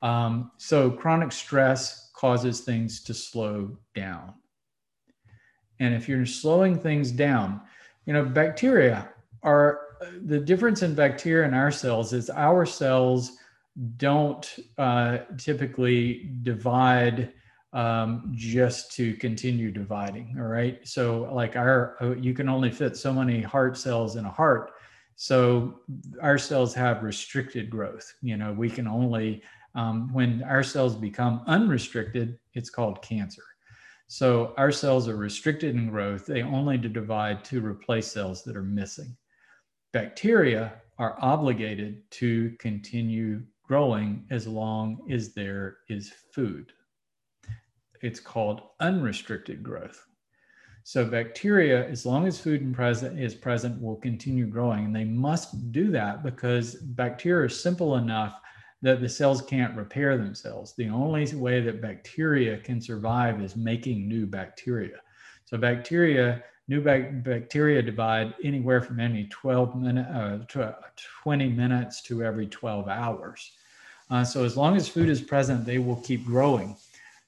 Um, 0.00 0.52
so 0.56 0.90
chronic 0.90 1.32
stress 1.32 2.10
causes 2.14 2.60
things 2.60 3.02
to 3.02 3.12
slow 3.12 3.76
down. 3.94 4.32
And 5.80 5.94
if 5.94 6.08
you're 6.08 6.24
slowing 6.24 6.78
things 6.78 7.12
down 7.12 7.60
you 8.06 8.12
know 8.12 8.24
bacteria 8.24 9.08
are 9.42 9.80
the 10.24 10.38
difference 10.38 10.82
in 10.82 10.94
bacteria 10.94 11.46
and 11.46 11.54
our 11.54 11.70
cells 11.70 12.12
is 12.12 12.30
our 12.30 12.66
cells 12.66 13.32
don't 13.96 14.58
uh, 14.78 15.18
typically 15.38 16.30
divide 16.42 17.32
um, 17.72 18.30
just 18.34 18.92
to 18.92 19.14
continue 19.14 19.70
dividing. 19.70 20.34
All 20.38 20.46
right. 20.46 20.86
So, 20.86 21.30
like 21.32 21.56
our, 21.56 21.96
uh, 22.00 22.14
you 22.16 22.34
can 22.34 22.48
only 22.48 22.70
fit 22.70 22.96
so 22.96 23.12
many 23.12 23.40
heart 23.40 23.76
cells 23.76 24.16
in 24.16 24.24
a 24.24 24.30
heart. 24.30 24.72
So, 25.16 25.80
our 26.20 26.38
cells 26.38 26.74
have 26.74 27.02
restricted 27.02 27.70
growth. 27.70 28.12
You 28.20 28.36
know, 28.36 28.52
we 28.52 28.68
can 28.68 28.86
only, 28.86 29.42
um, 29.74 30.12
when 30.12 30.42
our 30.42 30.62
cells 30.62 30.94
become 30.94 31.42
unrestricted, 31.46 32.38
it's 32.52 32.70
called 32.70 33.00
cancer. 33.00 33.42
So, 34.06 34.52
our 34.58 34.70
cells 34.72 35.08
are 35.08 35.16
restricted 35.16 35.74
in 35.74 35.88
growth. 35.88 36.26
They 36.26 36.42
only 36.42 36.76
divide 36.76 37.42
to 37.46 37.64
replace 37.64 38.12
cells 38.12 38.44
that 38.44 38.56
are 38.56 38.62
missing. 38.62 39.16
Bacteria 39.94 40.74
are 40.98 41.16
obligated 41.20 42.02
to 42.10 42.54
continue 42.58 43.42
growing 43.66 44.26
as 44.30 44.46
long 44.46 45.06
as 45.10 45.32
there 45.32 45.78
is 45.88 46.12
food. 46.34 46.72
It's 48.02 48.20
called 48.20 48.62
unrestricted 48.80 49.62
growth. 49.62 50.06
So 50.84 51.04
bacteria, 51.04 51.88
as 51.88 52.04
long 52.04 52.26
as 52.26 52.40
food 52.40 52.76
is 53.16 53.34
present, 53.34 53.80
will 53.80 53.96
continue 53.96 54.46
growing. 54.46 54.86
And 54.86 54.96
they 54.96 55.04
must 55.04 55.70
do 55.70 55.92
that 55.92 56.24
because 56.24 56.74
bacteria 56.74 57.44
are 57.44 57.48
simple 57.48 57.96
enough 57.96 58.40
that 58.82 59.00
the 59.00 59.08
cells 59.08 59.42
can't 59.42 59.76
repair 59.76 60.18
themselves. 60.18 60.74
The 60.74 60.88
only 60.88 61.32
way 61.36 61.60
that 61.60 61.80
bacteria 61.80 62.58
can 62.58 62.80
survive 62.80 63.40
is 63.40 63.54
making 63.54 64.08
new 64.08 64.26
bacteria. 64.26 64.98
So 65.44 65.56
bacteria, 65.56 66.42
new 66.66 66.80
bacteria 66.80 67.80
divide 67.80 68.34
anywhere 68.42 68.80
from 68.80 68.98
any 68.98 69.28
12 69.28 69.76
minute, 69.76 70.08
uh, 70.56 70.72
20 71.22 71.48
minutes 71.48 72.02
to 72.02 72.24
every 72.24 72.48
12 72.48 72.88
hours. 72.88 73.52
Uh, 74.10 74.24
so 74.24 74.44
as 74.44 74.56
long 74.56 74.76
as 74.76 74.88
food 74.88 75.08
is 75.08 75.20
present, 75.20 75.64
they 75.64 75.78
will 75.78 75.96
keep 75.96 76.24
growing. 76.24 76.76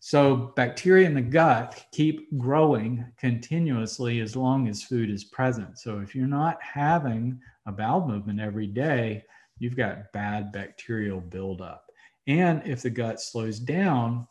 So 0.06 0.52
bacteria 0.54 1.06
in 1.06 1.14
the 1.14 1.22
gut 1.22 1.82
keep 1.90 2.28
growing 2.36 3.06
continuously 3.16 4.20
as 4.20 4.36
long 4.36 4.68
as 4.68 4.82
food 4.82 5.08
is 5.08 5.24
present. 5.24 5.78
So 5.78 6.00
if 6.00 6.14
you're 6.14 6.26
not 6.26 6.62
having 6.62 7.40
a 7.64 7.72
bowel 7.72 8.06
movement 8.06 8.38
every 8.38 8.66
day, 8.66 9.24
you've 9.58 9.78
got 9.78 10.12
bad 10.12 10.52
bacterial 10.52 11.22
buildup. 11.22 11.86
And 12.26 12.60
if 12.66 12.82
the 12.82 12.90
gut 12.90 13.18
slows 13.18 13.58
down, 13.58 14.28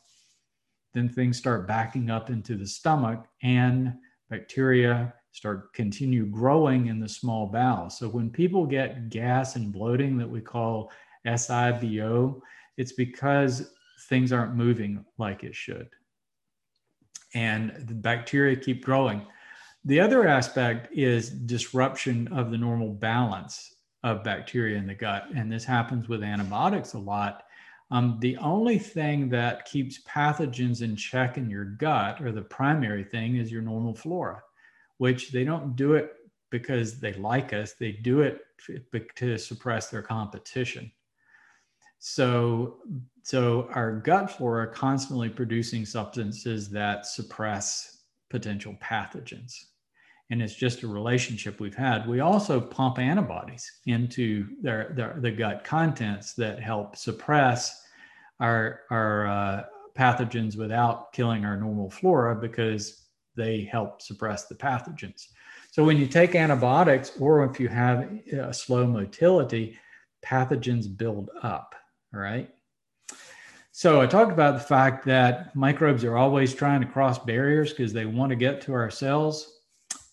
then 0.93 1.09
things 1.09 1.39
start 1.39 1.67
backing 1.67 2.11
up 2.11 2.29
into 2.29 2.55
the 2.55 2.67
stomach 2.67 3.25
and 3.41 3.95
bacteria 4.29 5.11
start 5.31 5.73
continue 5.73 6.27
growing 6.27 6.85
in 6.85 6.99
the 6.99 7.09
small 7.09 7.47
bowel. 7.47 7.89
So 7.89 8.07
when 8.07 8.29
people 8.29 8.67
get 8.67 9.09
gas 9.09 9.55
and 9.55 9.73
bloating 9.73 10.19
that 10.19 10.29
we 10.29 10.39
call 10.39 10.91
SIBO, 11.25 12.39
it's 12.77 12.91
because 12.91 13.73
things 14.09 14.31
aren't 14.31 14.55
moving 14.55 15.05
like 15.17 15.43
it 15.43 15.55
should. 15.55 15.89
And 17.33 17.71
the 17.87 17.95
bacteria 17.95 18.55
keep 18.55 18.85
growing. 18.85 19.25
The 19.85 19.99
other 19.99 20.27
aspect 20.27 20.93
is 20.93 21.29
disruption 21.29 22.27
of 22.29 22.51
the 22.51 22.57
normal 22.57 22.89
balance 22.89 23.75
of 24.03 24.23
bacteria 24.23 24.77
in 24.77 24.87
the 24.87 24.93
gut. 24.93 25.27
And 25.35 25.51
this 25.51 25.65
happens 25.65 26.07
with 26.07 26.23
antibiotics 26.23 26.93
a 26.93 26.99
lot. 26.99 27.43
Um, 27.91 28.17
the 28.21 28.37
only 28.37 28.79
thing 28.79 29.29
that 29.29 29.65
keeps 29.65 30.03
pathogens 30.03 30.81
in 30.81 30.95
check 30.95 31.37
in 31.37 31.49
your 31.49 31.65
gut, 31.65 32.21
or 32.21 32.31
the 32.31 32.41
primary 32.41 33.03
thing, 33.03 33.35
is 33.35 33.51
your 33.51 33.61
normal 33.61 33.93
flora, 33.93 34.41
which 34.97 35.31
they 35.31 35.43
don't 35.43 35.75
do 35.75 35.93
it 35.93 36.13
because 36.49 36.99
they 36.99 37.13
like 37.13 37.51
us, 37.51 37.73
they 37.73 37.91
do 37.91 38.21
it 38.21 38.41
to 39.15 39.37
suppress 39.37 39.89
their 39.89 40.01
competition. 40.01 40.91
So, 42.05 42.79
so 43.21 43.69
our 43.71 43.93
gut 43.93 44.29
flora 44.29 44.67
constantly 44.67 45.29
producing 45.29 45.85
substances 45.85 46.69
that 46.71 47.05
suppress 47.05 47.99
potential 48.29 48.75
pathogens. 48.83 49.53
And 50.29 50.41
it's 50.41 50.53
just 50.53 50.83
a 50.83 50.87
relationship 50.87 51.61
we've 51.61 51.73
had. 51.73 52.05
We 52.05 52.19
also 52.19 52.59
pump 52.59 52.99
antibodies 52.99 53.71
into 53.85 54.49
their, 54.61 54.91
their 54.97 55.15
the 55.21 55.31
gut 55.31 55.63
contents 55.63 56.33
that 56.33 56.59
help 56.59 56.97
suppress 56.97 57.85
our, 58.41 58.81
our 58.91 59.27
uh, 59.27 59.63
pathogens 59.97 60.57
without 60.57 61.13
killing 61.13 61.45
our 61.45 61.55
normal 61.55 61.89
flora 61.89 62.35
because 62.35 63.07
they 63.37 63.61
help 63.63 64.01
suppress 64.01 64.45
the 64.47 64.55
pathogens. 64.55 65.27
So 65.71 65.85
when 65.85 65.95
you 65.95 66.07
take 66.07 66.35
antibiotics 66.35 67.13
or 67.17 67.45
if 67.45 67.61
you 67.61 67.69
have 67.69 68.11
a 68.33 68.53
slow 68.53 68.85
motility, 68.85 69.79
pathogens 70.21 70.85
build 70.97 71.29
up. 71.41 71.75
All 72.13 72.19
right. 72.19 72.49
So 73.71 74.01
I 74.01 74.05
talked 74.05 74.31
about 74.31 74.53
the 74.53 74.63
fact 74.63 75.03
that 75.05 75.55
microbes 75.55 76.03
are 76.03 76.15
always 76.15 76.53
trying 76.53 76.81
to 76.81 76.87
cross 76.87 77.17
barriers 77.17 77.71
because 77.71 77.91
they 77.91 78.05
want 78.05 78.29
to 78.29 78.35
get 78.35 78.61
to 78.61 78.73
our 78.73 78.91
cells. 78.91 79.61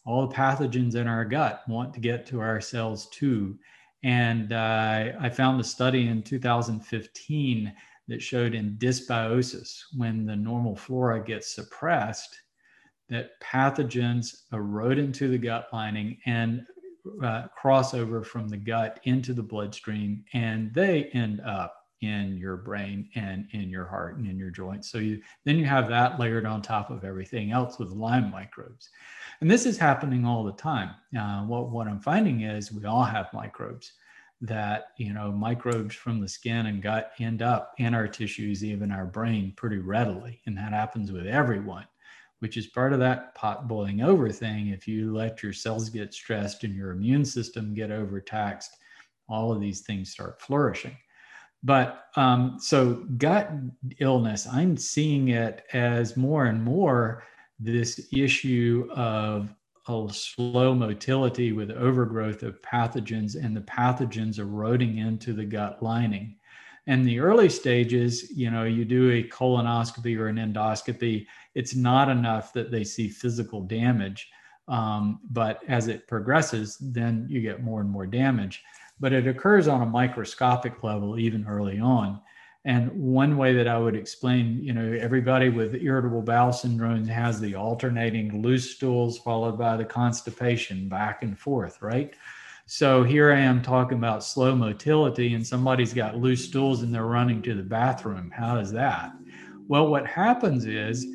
All 0.07 0.27
the 0.27 0.35
pathogens 0.35 0.95
in 0.95 1.07
our 1.07 1.27
gut 1.27 1.63
want 1.69 1.93
to 1.93 2.01
get 2.01 2.25
to 2.29 2.41
our 2.41 2.61
cells 2.61 3.09
too. 3.11 3.59
And 4.03 4.55
uh, 4.55 5.13
I 5.21 5.29
found 5.29 5.61
a 5.61 5.65
study 5.65 6.09
in 6.09 6.23
2015 6.23 7.73
that 8.09 8.23
showed 8.23 8.55
in 8.55 8.77
dysbiosis, 8.79 9.83
when 9.95 10.25
the 10.25 10.35
normal 10.35 10.75
flora 10.75 11.23
gets 11.23 11.55
suppressed, 11.55 12.35
that 13.11 13.39
pathogens 13.43 14.45
erode 14.55 14.99
into 14.99 15.29
the 15.29 15.37
gut 15.37 15.69
lining 15.71 16.17
and 16.25 16.67
uh, 17.23 17.49
cross 17.49 17.93
over 17.93 18.23
from 18.23 18.49
the 18.49 18.57
gut 18.57 19.01
into 19.05 19.35
the 19.35 19.43
bloodstream, 19.43 20.25
and 20.33 20.73
they 20.73 21.05
end 21.13 21.41
up 21.43 21.80
in 22.01 22.37
your 22.39 22.57
brain 22.57 23.09
and 23.15 23.47
in 23.53 23.69
your 23.69 23.85
heart 23.85 24.17
and 24.17 24.27
in 24.27 24.39
your 24.39 24.51
joints. 24.51 24.91
So 24.91 24.99
you 24.99 25.21
then 25.45 25.59
you 25.59 25.67
have 25.67 25.89
that 25.89 26.19
layered 26.19 26.47
on 26.47 26.63
top 26.63 26.91
of 26.91 27.05
everything 27.05 27.53
else 27.53 27.79
with 27.79 27.91
Lyme 27.91 28.31
microbes. 28.31 28.89
And 29.41 29.51
this 29.51 29.67
is 29.67 29.77
happening 29.77 30.25
all 30.25 30.45
the 30.45 30.53
time. 30.53 30.91
Uh, 31.19 31.45
what, 31.45 31.71
what 31.71 31.87
I'm 31.87 32.01
finding 32.01 32.43
is 32.43 32.73
we 32.73 32.85
all 32.85 33.05
have 33.05 33.33
microbes 33.33 33.93
that, 34.43 34.93
you 34.97 35.13
know, 35.13 35.31
microbes 35.31 35.95
from 35.95 36.21
the 36.21 36.29
skin 36.29 36.67
and 36.67 36.83
gut 36.83 37.13
end 37.19 37.43
up 37.43 37.75
in 37.79 37.95
our 37.95 38.09
tissues, 38.09 38.65
even 38.65 38.91
our 38.91 39.05
brain, 39.05 39.53
pretty 39.57 39.79
readily. 39.79 40.41
And 40.47 40.57
that 40.57 40.73
happens 40.73 41.13
with 41.13 41.27
everyone, 41.27 41.87
which 42.39 42.57
is 42.57 42.67
part 42.67 42.95
of 42.95 42.99
that 43.01 43.35
pot 43.35 43.69
boiling 43.69 44.01
over 44.01 44.31
thing. 44.31 44.69
If 44.69 44.89
you 44.89 45.15
let 45.15 45.43
your 45.43 45.53
cells 45.53 45.91
get 45.91 46.15
stressed 46.15 46.65
and 46.65 46.75
your 46.75 46.93
immune 46.93 47.25
system 47.25 47.75
get 47.75 47.91
overtaxed, 47.91 48.79
all 49.29 49.53
of 49.53 49.61
these 49.61 49.83
things 49.83 50.11
start 50.11 50.41
flourishing. 50.41 50.97
But 51.63 52.07
um, 52.17 52.57
so 52.59 53.05
gut 53.19 53.51
illness, 53.99 54.47
I'm 54.51 54.77
seeing 54.77 55.29
it 55.29 55.65
as 55.73 56.17
more 56.17 56.47
and 56.47 56.63
more 56.63 57.25
this 57.59 58.09
issue 58.13 58.89
of 58.95 59.55
a 59.89 60.09
slow 60.11 60.75
motility 60.75 61.53
with 61.53 61.71
overgrowth 61.71 62.43
of 62.43 62.63
pathogens 62.63 63.35
and 63.35 63.57
the 63.57 63.61
pathogens 63.63 64.39
eroding 64.39 64.99
into 64.99 65.33
the 65.33 65.45
gut 65.45 65.83
lining. 65.83 66.37
And 66.87 67.07
the 67.07 67.21
early 67.21 67.49
stages, 67.49 68.31
you 68.31 68.51
know, 68.51 68.65
you 68.65 68.85
do 68.85 69.11
a 69.11 69.23
colonoscopy 69.23 70.19
or 70.19 70.29
an 70.29 70.37
endoscopy, 70.37 71.27
it's 71.55 71.75
not 71.75 72.09
enough 72.09 72.53
that 72.55 72.71
they 72.71 72.85
see 72.85 73.09
physical 73.09 73.63
damage. 73.63 74.29
Um, 74.67 75.21
but 75.31 75.61
as 75.69 75.89
it 75.89 76.07
progresses, 76.09 76.79
then 76.81 77.27
you 77.29 77.43
get 77.43 77.63
more 77.63 77.81
and 77.81 77.91
more 77.91 78.07
damage 78.07 78.63
but 79.01 79.13
it 79.13 79.27
occurs 79.27 79.67
on 79.67 79.83
a 79.83 79.87
microscopic 79.87 80.85
level 80.85 81.19
even 81.19 81.47
early 81.49 81.81
on. 81.81 82.21
And 82.67 82.91
one 82.93 83.39
way 83.39 83.55
that 83.55 83.67
I 83.67 83.79
would 83.79 83.97
explain, 83.97 84.63
you 84.63 84.75
know, 84.75 84.93
everybody 85.01 85.49
with 85.49 85.75
irritable 85.75 86.21
bowel 86.21 86.53
syndrome 86.53 87.07
has 87.07 87.41
the 87.41 87.55
alternating 87.55 88.43
loose 88.43 88.71
stools 88.71 89.19
followed 89.19 89.59
by 89.59 89.79
the 89.79 89.85
constipation 89.85 90.87
back 90.87 91.23
and 91.23 91.39
forth, 91.39 91.81
right? 91.81 92.15
So 92.67 93.03
here 93.03 93.33
I 93.33 93.41
am 93.41 93.63
talking 93.63 93.99
about 93.99 94.23
slow 94.23 94.55
motility, 94.55 95.35
and 95.35 95.45
somebody's 95.45 95.95
got 95.95 96.19
loose 96.19 96.45
stools 96.45 96.83
and 96.83 96.95
they're 96.95 97.07
running 97.07 97.41
to 97.43 97.55
the 97.55 97.63
bathroom. 97.63 98.31
How 98.31 98.59
is 98.59 98.71
that? 98.73 99.13
Well, 99.67 99.89
what 99.89 100.07
happens 100.07 100.67
is 100.67 101.07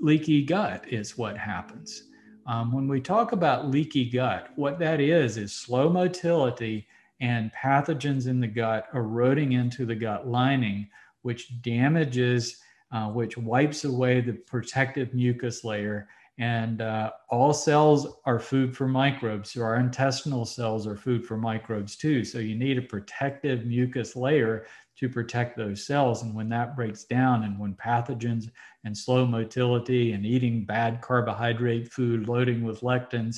leaky 0.00 0.44
gut 0.44 0.84
is 0.88 1.18
what 1.18 1.36
happens. 1.36 2.04
Um, 2.46 2.72
when 2.72 2.88
we 2.88 3.00
talk 3.00 3.32
about 3.32 3.70
leaky 3.70 4.08
gut, 4.08 4.48
what 4.56 4.78
that 4.80 5.00
is 5.00 5.36
is 5.36 5.52
slow 5.52 5.88
motility 5.88 6.86
and 7.20 7.52
pathogens 7.52 8.26
in 8.26 8.40
the 8.40 8.48
gut 8.48 8.88
eroding 8.94 9.52
into 9.52 9.86
the 9.86 9.94
gut 9.94 10.26
lining, 10.26 10.88
which 11.22 11.62
damages, 11.62 12.60
uh, 12.90 13.08
which 13.08 13.38
wipes 13.38 13.84
away 13.84 14.20
the 14.20 14.32
protective 14.32 15.14
mucus 15.14 15.62
layer. 15.62 16.08
And 16.38 16.80
uh, 16.80 17.12
all 17.28 17.52
cells 17.52 18.06
are 18.24 18.38
food 18.38 18.76
for 18.76 18.88
microbes. 18.88 19.52
So 19.52 19.62
our 19.62 19.76
intestinal 19.76 20.44
cells 20.44 20.86
are 20.86 20.96
food 20.96 21.26
for 21.26 21.36
microbes 21.36 21.96
too. 21.96 22.24
So 22.24 22.38
you 22.38 22.54
need 22.56 22.78
a 22.78 22.82
protective 22.82 23.66
mucus 23.66 24.16
layer 24.16 24.66
to 24.96 25.08
protect 25.08 25.56
those 25.56 25.86
cells. 25.86 26.22
And 26.22 26.34
when 26.34 26.48
that 26.48 26.74
breaks 26.74 27.04
down, 27.04 27.44
and 27.44 27.58
when 27.58 27.74
pathogens 27.74 28.50
and 28.84 28.96
slow 28.96 29.26
motility 29.26 30.12
and 30.12 30.24
eating 30.24 30.64
bad 30.64 31.00
carbohydrate 31.02 31.92
food 31.92 32.28
loading 32.28 32.64
with 32.64 32.80
lectins 32.80 33.36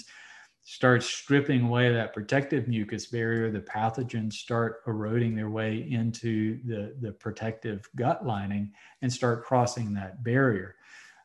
starts 0.67 1.05
stripping 1.07 1.63
away 1.63 1.93
that 1.93 2.15
protective 2.15 2.69
mucus 2.69 3.07
barrier, 3.07 3.51
the 3.51 3.61
pathogens 3.61 4.33
start 4.33 4.83
eroding 4.87 5.35
their 5.35 5.51
way 5.51 5.87
into 5.91 6.59
the, 6.65 6.95
the 7.01 7.13
protective 7.13 7.87
gut 7.97 8.25
lining 8.27 8.73
and 9.03 9.13
start 9.13 9.45
crossing 9.45 9.93
that 9.93 10.25
barrier. 10.25 10.77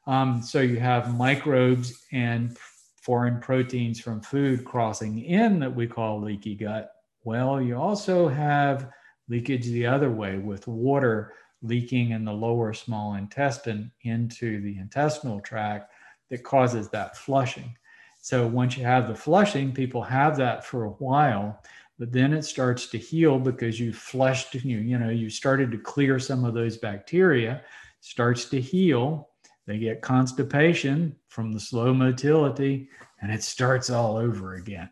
Um, 0.09 0.41
so 0.41 0.59
you 0.59 0.79
have 0.79 1.15
microbes 1.15 2.07
and 2.11 2.57
foreign 3.03 3.39
proteins 3.39 3.99
from 3.99 4.21
food 4.21 4.65
crossing 4.65 5.19
in 5.19 5.59
that 5.59 5.75
we 5.75 5.85
call 5.85 6.19
leaky 6.19 6.55
gut. 6.55 6.93
Well, 7.23 7.61
you 7.61 7.77
also 7.77 8.27
have 8.27 8.89
leakage 9.27 9.67
the 9.67 9.85
other 9.85 10.09
way 10.09 10.37
with 10.37 10.67
water 10.67 11.33
leaking 11.61 12.09
in 12.09 12.25
the 12.25 12.33
lower 12.33 12.73
small 12.73 13.13
intestine 13.13 13.91
into 14.01 14.59
the 14.61 14.79
intestinal 14.79 15.41
tract 15.41 15.93
that 16.31 16.43
causes 16.43 16.89
that 16.89 17.15
flushing. 17.15 17.77
So 18.19 18.47
once 18.47 18.77
you 18.77 18.85
have 18.85 19.07
the 19.07 19.15
flushing, 19.15 19.71
people 19.71 20.01
have 20.01 20.37
that 20.37 20.65
for 20.65 20.85
a 20.85 20.91
while, 20.91 21.61
but 21.99 22.11
then 22.11 22.33
it 22.33 22.45
starts 22.45 22.87
to 22.87 22.97
heal 22.97 23.37
because 23.37 23.79
you 23.79 23.93
flushed, 23.93 24.55
you, 24.55 24.79
you 24.79 24.97
know, 24.97 25.09
you 25.09 25.29
started 25.29 25.71
to 25.71 25.77
clear 25.77 26.17
some 26.17 26.45
of 26.45 26.55
those 26.55 26.77
bacteria, 26.77 27.61
starts 27.99 28.45
to 28.45 28.59
heal. 28.59 29.28
They 29.69 29.77
get 29.77 30.01
constipation 30.01 31.15
from 31.27 31.51
the 31.51 31.59
slow 31.59 31.93
motility, 31.93 32.89
and 33.21 33.31
it 33.31 33.43
starts 33.43 33.91
all 33.91 34.17
over 34.17 34.55
again. 34.55 34.89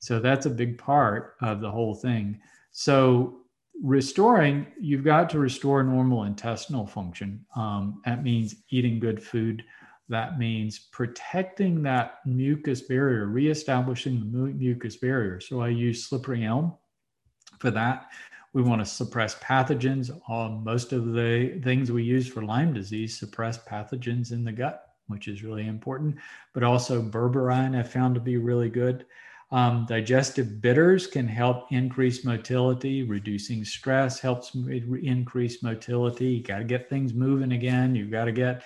So 0.00 0.18
that's 0.18 0.46
a 0.46 0.50
big 0.50 0.78
part 0.78 1.36
of 1.42 1.60
the 1.60 1.70
whole 1.70 1.94
thing. 1.94 2.40
So 2.72 3.42
restoring, 3.80 4.66
you've 4.80 5.04
got 5.04 5.30
to 5.30 5.38
restore 5.38 5.84
normal 5.84 6.24
intestinal 6.24 6.88
function. 6.88 7.46
Um, 7.54 8.02
that 8.04 8.24
means 8.24 8.56
eating 8.70 8.98
good 8.98 9.22
food. 9.22 9.62
That 10.08 10.40
means 10.40 10.76
protecting 10.90 11.84
that 11.84 12.18
mucus 12.26 12.80
barrier, 12.80 13.26
reestablishing 13.26 14.32
the 14.32 14.38
mucus 14.38 14.96
barrier. 14.96 15.38
So 15.38 15.60
I 15.60 15.68
use 15.68 16.04
slippery 16.04 16.44
elm 16.44 16.74
for 17.60 17.70
that. 17.70 18.08
We 18.56 18.62
want 18.62 18.80
to 18.80 18.90
suppress 18.90 19.34
pathogens. 19.34 20.10
Um, 20.30 20.64
most 20.64 20.94
of 20.94 21.12
the 21.12 21.60
things 21.62 21.92
we 21.92 22.02
use 22.02 22.26
for 22.26 22.40
Lyme 22.40 22.72
disease 22.72 23.18
suppress 23.18 23.58
pathogens 23.58 24.32
in 24.32 24.44
the 24.44 24.52
gut, 24.52 24.94
which 25.08 25.28
is 25.28 25.42
really 25.42 25.66
important. 25.66 26.16
But 26.54 26.62
also 26.62 27.02
berberine 27.02 27.78
I 27.78 27.82
found 27.82 28.14
to 28.14 28.20
be 28.22 28.38
really 28.38 28.70
good. 28.70 29.04
Um, 29.52 29.84
digestive 29.86 30.62
bitters 30.62 31.06
can 31.06 31.28
help 31.28 31.70
increase 31.70 32.24
motility, 32.24 33.02
reducing 33.02 33.62
stress 33.62 34.20
helps 34.20 34.54
increase 34.54 35.62
motility. 35.62 36.28
You 36.28 36.42
got 36.42 36.60
to 36.60 36.64
get 36.64 36.88
things 36.88 37.12
moving 37.12 37.52
again. 37.52 37.94
You've 37.94 38.10
got 38.10 38.24
to 38.24 38.32
get 38.32 38.62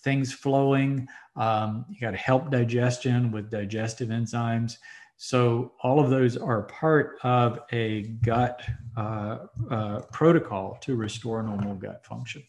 things 0.00 0.34
flowing. 0.34 1.08
Um, 1.36 1.86
you 1.88 1.98
got 1.98 2.10
to 2.10 2.18
help 2.18 2.50
digestion 2.50 3.32
with 3.32 3.50
digestive 3.50 4.10
enzymes. 4.10 4.76
So, 5.22 5.72
all 5.82 6.00
of 6.00 6.08
those 6.08 6.38
are 6.38 6.62
part 6.62 7.18
of 7.24 7.60
a 7.72 8.04
gut 8.22 8.62
uh, 8.96 9.36
uh, 9.70 10.00
protocol 10.10 10.78
to 10.80 10.96
restore 10.96 11.42
normal 11.42 11.74
gut 11.74 12.06
function. 12.06 12.42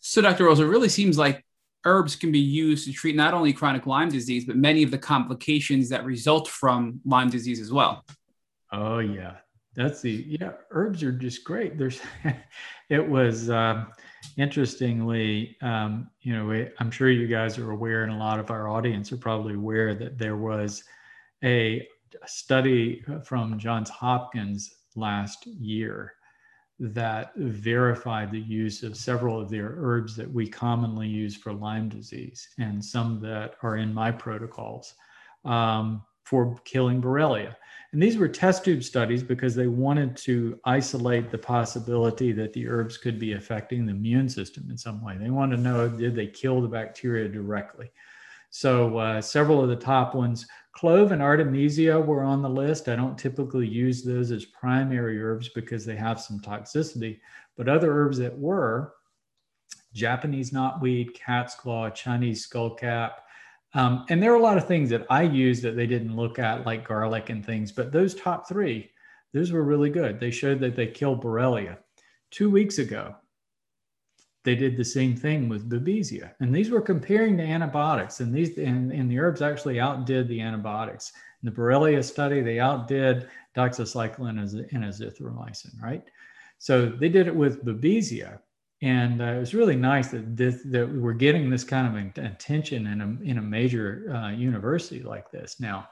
So, 0.00 0.20
Dr. 0.20 0.46
Rawls, 0.46 0.58
it 0.58 0.66
really 0.66 0.88
seems 0.88 1.16
like 1.16 1.44
herbs 1.84 2.16
can 2.16 2.32
be 2.32 2.40
used 2.40 2.86
to 2.86 2.92
treat 2.92 3.14
not 3.14 3.34
only 3.34 3.52
chronic 3.52 3.86
Lyme 3.86 4.08
disease, 4.08 4.46
but 4.46 4.56
many 4.56 4.82
of 4.82 4.90
the 4.90 4.98
complications 4.98 5.88
that 5.90 6.04
result 6.04 6.48
from 6.48 7.00
Lyme 7.04 7.30
disease 7.30 7.60
as 7.60 7.70
well. 7.70 8.04
Oh, 8.72 8.98
yeah. 8.98 9.36
That's 9.76 10.00
the, 10.00 10.24
yeah, 10.26 10.54
herbs 10.72 11.04
are 11.04 11.12
just 11.12 11.44
great. 11.44 11.78
There's, 11.78 12.00
it 12.88 13.08
was, 13.08 13.48
uh, 13.48 13.84
interestingly, 14.38 15.56
um, 15.62 16.10
you 16.20 16.32
know, 16.32 16.66
I'm 16.80 16.90
sure 16.90 17.10
you 17.10 17.28
guys 17.28 17.58
are 17.58 17.70
aware, 17.70 18.02
and 18.02 18.12
a 18.12 18.16
lot 18.16 18.40
of 18.40 18.50
our 18.50 18.68
audience 18.68 19.12
are 19.12 19.18
probably 19.18 19.54
aware 19.54 19.94
that 19.94 20.18
there 20.18 20.36
was 20.36 20.82
a 21.44 21.86
study 22.26 23.04
from 23.24 23.58
Johns 23.58 23.90
Hopkins 23.90 24.74
last 24.96 25.46
year 25.46 26.14
that 26.80 27.32
verified 27.36 28.30
the 28.30 28.40
use 28.40 28.82
of 28.82 28.96
several 28.96 29.40
of 29.40 29.50
their 29.50 29.74
herbs 29.76 30.14
that 30.16 30.32
we 30.32 30.46
commonly 30.46 31.08
use 31.08 31.36
for 31.36 31.52
Lyme 31.52 31.88
disease 31.88 32.48
and 32.58 32.84
some 32.84 33.20
that 33.20 33.54
are 33.62 33.76
in 33.76 33.92
my 33.92 34.12
protocols 34.12 34.94
um, 35.44 36.02
for 36.24 36.56
killing 36.64 37.02
Borrelia. 37.02 37.56
And 37.92 38.02
these 38.02 38.18
were 38.18 38.28
test 38.28 38.64
tube 38.64 38.84
studies 38.84 39.22
because 39.22 39.54
they 39.54 39.66
wanted 39.66 40.16
to 40.18 40.60
isolate 40.64 41.30
the 41.30 41.38
possibility 41.38 42.32
that 42.32 42.52
the 42.52 42.68
herbs 42.68 42.98
could 42.98 43.18
be 43.18 43.32
affecting 43.32 43.86
the 43.86 43.92
immune 43.92 44.28
system 44.28 44.68
in 44.70 44.76
some 44.76 45.02
way. 45.02 45.16
They 45.16 45.30
wanted 45.30 45.56
to 45.56 45.62
know 45.62 45.88
did 45.88 46.14
they 46.14 46.26
kill 46.26 46.60
the 46.60 46.68
bacteria 46.68 47.28
directly. 47.28 47.90
So 48.50 48.98
uh, 48.98 49.20
several 49.20 49.62
of 49.62 49.68
the 49.68 49.76
top 49.76 50.14
ones 50.14 50.46
Clove 50.78 51.10
and 51.10 51.20
Artemisia 51.20 51.98
were 51.98 52.22
on 52.22 52.40
the 52.40 52.48
list. 52.48 52.88
I 52.88 52.94
don't 52.94 53.18
typically 53.18 53.66
use 53.66 54.04
those 54.04 54.30
as 54.30 54.44
primary 54.44 55.20
herbs 55.20 55.48
because 55.48 55.84
they 55.84 55.96
have 55.96 56.20
some 56.20 56.38
toxicity, 56.38 57.18
but 57.56 57.68
other 57.68 57.92
herbs 57.92 58.16
that 58.18 58.38
were 58.38 58.94
Japanese 59.92 60.52
knotweed, 60.52 61.14
cat's 61.14 61.56
claw, 61.56 61.90
Chinese 61.90 62.48
skullcap, 62.48 63.14
Um, 63.74 64.06
and 64.08 64.22
there 64.22 64.32
are 64.32 64.36
a 64.36 64.40
lot 64.42 64.56
of 64.56 64.68
things 64.68 64.88
that 64.90 65.04
I 65.10 65.22
use 65.22 65.60
that 65.62 65.74
they 65.74 65.88
didn't 65.88 66.14
look 66.14 66.38
at, 66.38 66.64
like 66.64 66.86
garlic 66.86 67.28
and 67.28 67.44
things, 67.44 67.72
but 67.72 67.90
those 67.90 68.14
top 68.14 68.48
three, 68.48 68.92
those 69.32 69.50
were 69.50 69.64
really 69.64 69.90
good. 69.90 70.20
They 70.20 70.30
showed 70.30 70.60
that 70.60 70.76
they 70.76 70.86
killed 70.86 71.24
Borrelia. 71.24 71.78
Two 72.30 72.50
weeks 72.50 72.78
ago, 72.78 73.16
they 74.44 74.54
did 74.54 74.76
the 74.76 74.84
same 74.84 75.16
thing 75.16 75.48
with 75.48 75.68
Babesia. 75.68 76.32
And 76.40 76.54
these 76.54 76.70
were 76.70 76.80
comparing 76.80 77.36
to 77.36 77.42
antibiotics, 77.42 78.20
and 78.20 78.34
these 78.34 78.56
and, 78.58 78.92
and 78.92 79.10
the 79.10 79.18
herbs 79.18 79.42
actually 79.42 79.80
outdid 79.80 80.28
the 80.28 80.40
antibiotics. 80.40 81.12
In 81.42 81.50
the 81.50 81.54
Borrelia 81.54 82.02
study, 82.02 82.40
they 82.40 82.58
outdid 82.58 83.28
doxycycline 83.56 84.38
and 84.72 84.84
azithromycin, 84.84 85.80
right? 85.80 86.04
So 86.58 86.86
they 86.86 87.08
did 87.08 87.26
it 87.26 87.34
with 87.34 87.64
Babesia. 87.64 88.40
And 88.80 89.20
uh, 89.20 89.24
it 89.24 89.38
was 89.38 89.54
really 89.54 89.76
nice 89.76 90.08
that 90.12 90.36
this, 90.36 90.62
that 90.66 90.88
we're 90.88 91.12
getting 91.12 91.50
this 91.50 91.64
kind 91.64 92.14
of 92.16 92.24
attention 92.24 92.86
in 92.86 93.00
a, 93.00 93.28
in 93.28 93.38
a 93.38 93.42
major 93.42 94.12
uh, 94.14 94.30
university 94.30 95.02
like 95.02 95.30
this 95.32 95.58
now. 95.58 95.88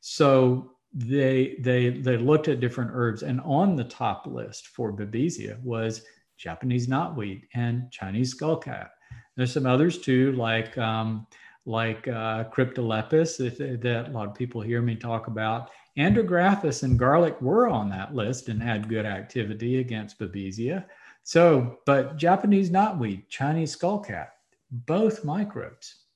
So 0.00 0.72
they 0.94 1.56
they 1.60 1.90
they 1.90 2.18
looked 2.18 2.48
at 2.48 2.60
different 2.60 2.90
herbs, 2.92 3.22
and 3.22 3.40
on 3.42 3.76
the 3.76 3.84
top 3.84 4.26
list 4.26 4.68
for 4.68 4.92
Babesia 4.92 5.62
was 5.62 6.02
Japanese 6.42 6.88
knotweed 6.88 7.42
and 7.54 7.90
Chinese 7.92 8.34
skullcap. 8.34 8.88
There's 9.36 9.52
some 9.52 9.66
others 9.66 9.98
too, 9.98 10.32
like 10.32 10.76
um, 10.76 11.26
like 11.64 12.08
uh, 12.08 12.44
Cryptolepis 12.44 13.36
that, 13.38 13.80
that 13.82 14.08
a 14.08 14.10
lot 14.10 14.28
of 14.28 14.34
people 14.34 14.60
hear 14.60 14.82
me 14.82 14.96
talk 14.96 15.28
about. 15.28 15.70
Andrographis 15.96 16.82
and 16.82 16.98
garlic 16.98 17.40
were 17.40 17.68
on 17.68 17.88
that 17.90 18.14
list 18.14 18.48
and 18.48 18.60
had 18.60 18.88
good 18.88 19.06
activity 19.06 19.78
against 19.78 20.18
Babesia. 20.18 20.84
So, 21.22 21.78
but 21.86 22.16
Japanese 22.16 22.70
knotweed, 22.70 23.28
Chinese 23.28 23.76
skullcap, 23.76 24.28
both 24.70 25.24
microbes. 25.24 26.06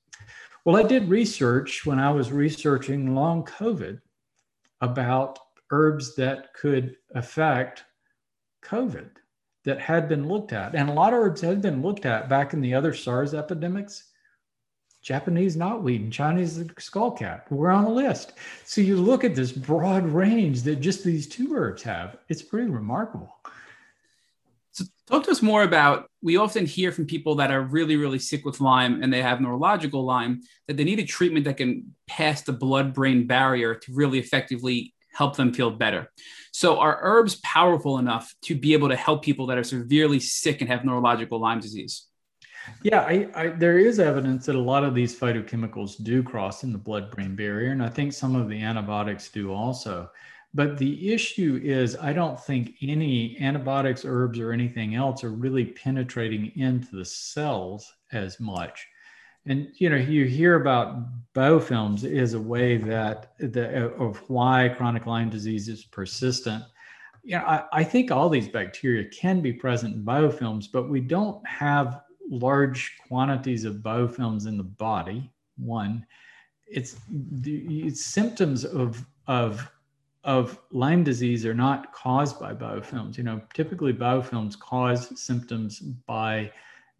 Well, 0.65 0.75
I 0.75 0.83
did 0.83 1.07
research 1.07 1.85
when 1.85 1.99
I 1.99 2.11
was 2.11 2.33
researching 2.33 3.15
long 3.15 3.45
COVID 3.45 4.01
about 4.81 5.39
herbs 5.71 6.15
that 6.15 6.53
could 6.53 6.97
affect 7.15 7.85
COVID 8.65 9.11
that 9.67 9.81
had 9.81 10.07
been 10.07 10.29
looked 10.29 10.53
at. 10.53 10.75
And 10.75 10.89
a 10.89 10.93
lot 10.93 11.11
of 11.11 11.19
herbs 11.19 11.41
had 11.41 11.61
been 11.61 11.81
looked 11.81 12.05
at 12.05 12.29
back 12.29 12.53
in 12.53 12.61
the 12.61 12.73
other 12.73 12.93
SARS 12.93 13.33
epidemics. 13.33 14.05
Japanese 15.01 15.57
knotweed 15.57 16.03
and 16.03 16.13
Chinese 16.13 16.57
skullcap 16.57 17.51
were 17.51 17.69
on 17.69 17.83
the 17.83 17.89
list. 17.89 18.31
So 18.63 18.79
you 18.79 18.95
look 18.95 19.25
at 19.25 19.35
this 19.35 19.51
broad 19.51 20.05
range 20.05 20.61
that 20.63 20.77
just 20.77 21.03
these 21.03 21.27
two 21.27 21.53
herbs 21.53 21.83
have. 21.83 22.15
It's 22.29 22.41
pretty 22.41 22.69
remarkable. 22.69 23.35
So 24.71 24.85
talk 25.05 25.25
to 25.25 25.31
us 25.31 25.41
more 25.41 25.63
about 25.63 26.09
we 26.21 26.37
often 26.37 26.65
hear 26.65 26.93
from 26.93 27.05
people 27.05 27.35
that 27.35 27.51
are 27.51 27.61
really, 27.61 27.97
really 27.97 28.19
sick 28.19 28.45
with 28.45 28.61
Lyme 28.61 29.03
and 29.03 29.11
they 29.11 29.21
have 29.21 29.41
neurological 29.41 30.05
Lyme 30.05 30.43
that 30.67 30.77
they 30.77 30.85
need 30.85 30.99
a 30.99 31.05
treatment 31.05 31.43
that 31.43 31.57
can 31.57 31.93
pass 32.07 32.41
the 32.41 32.53
blood 32.53 32.93
brain 32.93 33.27
barrier 33.27 33.75
to 33.75 33.93
really 33.93 34.17
effectively 34.17 34.93
help 35.17 35.35
them 35.35 35.51
feel 35.51 35.71
better. 35.71 36.11
So, 36.51 36.79
are 36.79 36.99
herbs 37.01 37.35
powerful 37.43 37.97
enough 37.97 38.33
to 38.43 38.55
be 38.55 38.73
able 38.73 38.89
to 38.89 38.95
help 38.95 39.23
people 39.23 39.47
that 39.47 39.57
are 39.57 39.63
severely 39.63 40.19
sick 40.19 40.61
and 40.61 40.69
have 40.69 40.85
neurological 40.85 41.39
Lyme 41.39 41.59
disease? 41.59 42.05
Yeah, 42.83 43.01
I, 43.01 43.27
I, 43.33 43.47
there 43.47 43.79
is 43.79 43.99
evidence 43.99 44.45
that 44.45 44.55
a 44.55 44.59
lot 44.59 44.83
of 44.83 44.93
these 44.93 45.17
phytochemicals 45.17 46.03
do 46.03 46.21
cross 46.21 46.63
in 46.63 46.71
the 46.71 46.77
blood 46.77 47.09
brain 47.11 47.35
barrier, 47.35 47.71
and 47.71 47.81
I 47.81 47.89
think 47.89 48.13
some 48.13 48.35
of 48.35 48.49
the 48.49 48.61
antibiotics 48.61 49.29
do 49.29 49.53
also. 49.53 50.11
But 50.53 50.77
the 50.77 51.13
issue 51.13 51.59
is, 51.63 51.97
I 51.97 52.13
don't 52.13 52.39
think 52.39 52.75
any 52.81 53.37
antibiotics, 53.39 54.05
herbs, 54.05 54.39
or 54.39 54.51
anything 54.51 54.95
else 54.95 55.23
are 55.23 55.31
really 55.31 55.65
penetrating 55.65 56.51
into 56.55 56.95
the 56.95 57.05
cells 57.05 57.91
as 58.11 58.39
much 58.39 58.87
and 59.47 59.71
you 59.75 59.89
know 59.89 59.95
you 59.95 60.25
hear 60.25 60.55
about 60.55 61.03
biofilms 61.33 62.03
as 62.03 62.33
a 62.33 62.39
way 62.39 62.77
that 62.77 63.33
the, 63.39 63.85
uh, 63.85 64.03
of 64.03 64.17
why 64.29 64.73
chronic 64.75 65.05
lyme 65.05 65.29
disease 65.29 65.69
is 65.69 65.85
persistent. 65.85 66.63
You 67.23 67.37
know 67.37 67.45
I, 67.45 67.63
I, 67.71 67.83
think 67.83 68.11
all 68.11 68.29
these 68.29 68.47
bacteria 68.47 69.07
can 69.09 69.41
be 69.41 69.53
present 69.53 69.95
in 69.95 70.03
biofilms 70.03 70.65
but 70.71 70.89
we 70.89 71.01
don't 71.01 71.45
have 71.47 72.01
large 72.29 72.97
quantities 73.07 73.63
of 73.63 73.75
biofilms 73.75 74.47
in 74.47 74.57
the 74.57 74.63
body 74.63 75.31
one. 75.57 76.05
It's 76.65 76.97
the 77.09 77.85
it's 77.85 78.05
symptoms 78.05 78.65
of 78.65 79.05
of 79.27 79.69
of 80.23 80.59
lyme 80.71 81.03
disease 81.03 81.45
are 81.45 81.53
not 81.53 81.93
caused 81.93 82.37
by 82.39 82.53
biofilms 82.53 83.17
you 83.17 83.23
know 83.23 83.41
typically 83.53 83.93
biofilms 83.93 84.59
cause 84.59 85.17
symptoms 85.19 85.79
by 85.79 86.51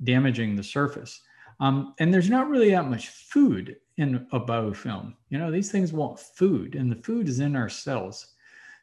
damaging 0.03 0.55
the 0.55 0.63
surface 0.63 1.21
um, 1.59 1.93
and 1.99 2.13
there's 2.13 2.29
not 2.29 2.49
really 2.49 2.71
that 2.71 2.89
much 2.89 3.09
food 3.09 3.77
in 3.97 4.27
a 4.31 4.39
biofilm. 4.39 5.15
You 5.29 5.39
know, 5.39 5.51
these 5.51 5.71
things 5.71 5.91
want 5.91 6.19
food, 6.19 6.75
and 6.75 6.91
the 6.91 7.01
food 7.01 7.27
is 7.27 7.39
in 7.39 7.55
our 7.55 7.69
cells. 7.69 8.33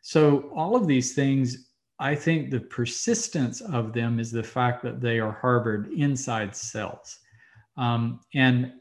So, 0.03 0.51
all 0.55 0.77
of 0.77 0.87
these 0.87 1.15
things, 1.15 1.71
I 1.99 2.15
think 2.15 2.51
the 2.51 2.61
persistence 2.61 3.61
of 3.61 3.93
them 3.93 4.19
is 4.19 4.31
the 4.31 4.43
fact 4.43 4.83
that 4.83 5.01
they 5.01 5.21
are 5.21 5.33
harbored 5.33 5.93
inside 5.93 6.57
cells. 6.57 7.19
Um, 7.77 8.21
and, 8.35 8.73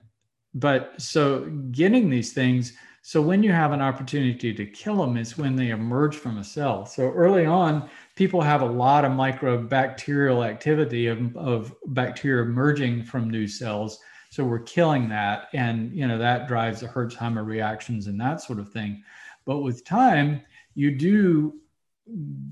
but 0.55 0.99
so 1.01 1.45
getting 1.71 2.09
these 2.09 2.33
things, 2.33 2.73
so 3.05 3.21
when 3.21 3.43
you 3.43 3.51
have 3.51 3.73
an 3.73 3.81
opportunity 3.81 4.53
to 4.53 4.65
kill 4.65 4.95
them 4.95 5.17
is 5.17 5.37
when 5.37 5.57
they 5.57 5.71
emerge 5.71 6.15
from 6.15 6.37
a 6.37 6.43
cell. 6.43 6.85
So 6.85 7.11
early 7.11 7.45
on, 7.45 7.89
people 8.15 8.41
have 8.41 8.61
a 8.61 8.65
lot 8.65 9.03
of 9.03 9.11
microbacterial 9.11 10.47
activity 10.47 11.07
of, 11.07 11.35
of 11.35 11.75
bacteria 11.87 12.43
emerging 12.45 13.03
from 13.03 13.29
new 13.29 13.45
cells. 13.45 13.99
So 14.29 14.45
we're 14.45 14.59
killing 14.59 15.09
that. 15.09 15.49
And, 15.51 15.91
you 15.91 16.07
know, 16.07 16.17
that 16.17 16.47
drives 16.47 16.79
the 16.79 16.87
Herxheimer 16.87 17.45
reactions 17.45 18.07
and 18.07 18.17
that 18.21 18.39
sort 18.39 18.57
of 18.57 18.71
thing. 18.71 19.03
But 19.43 19.59
with 19.59 19.83
time, 19.83 20.41
you 20.73 20.89
do 20.97 21.59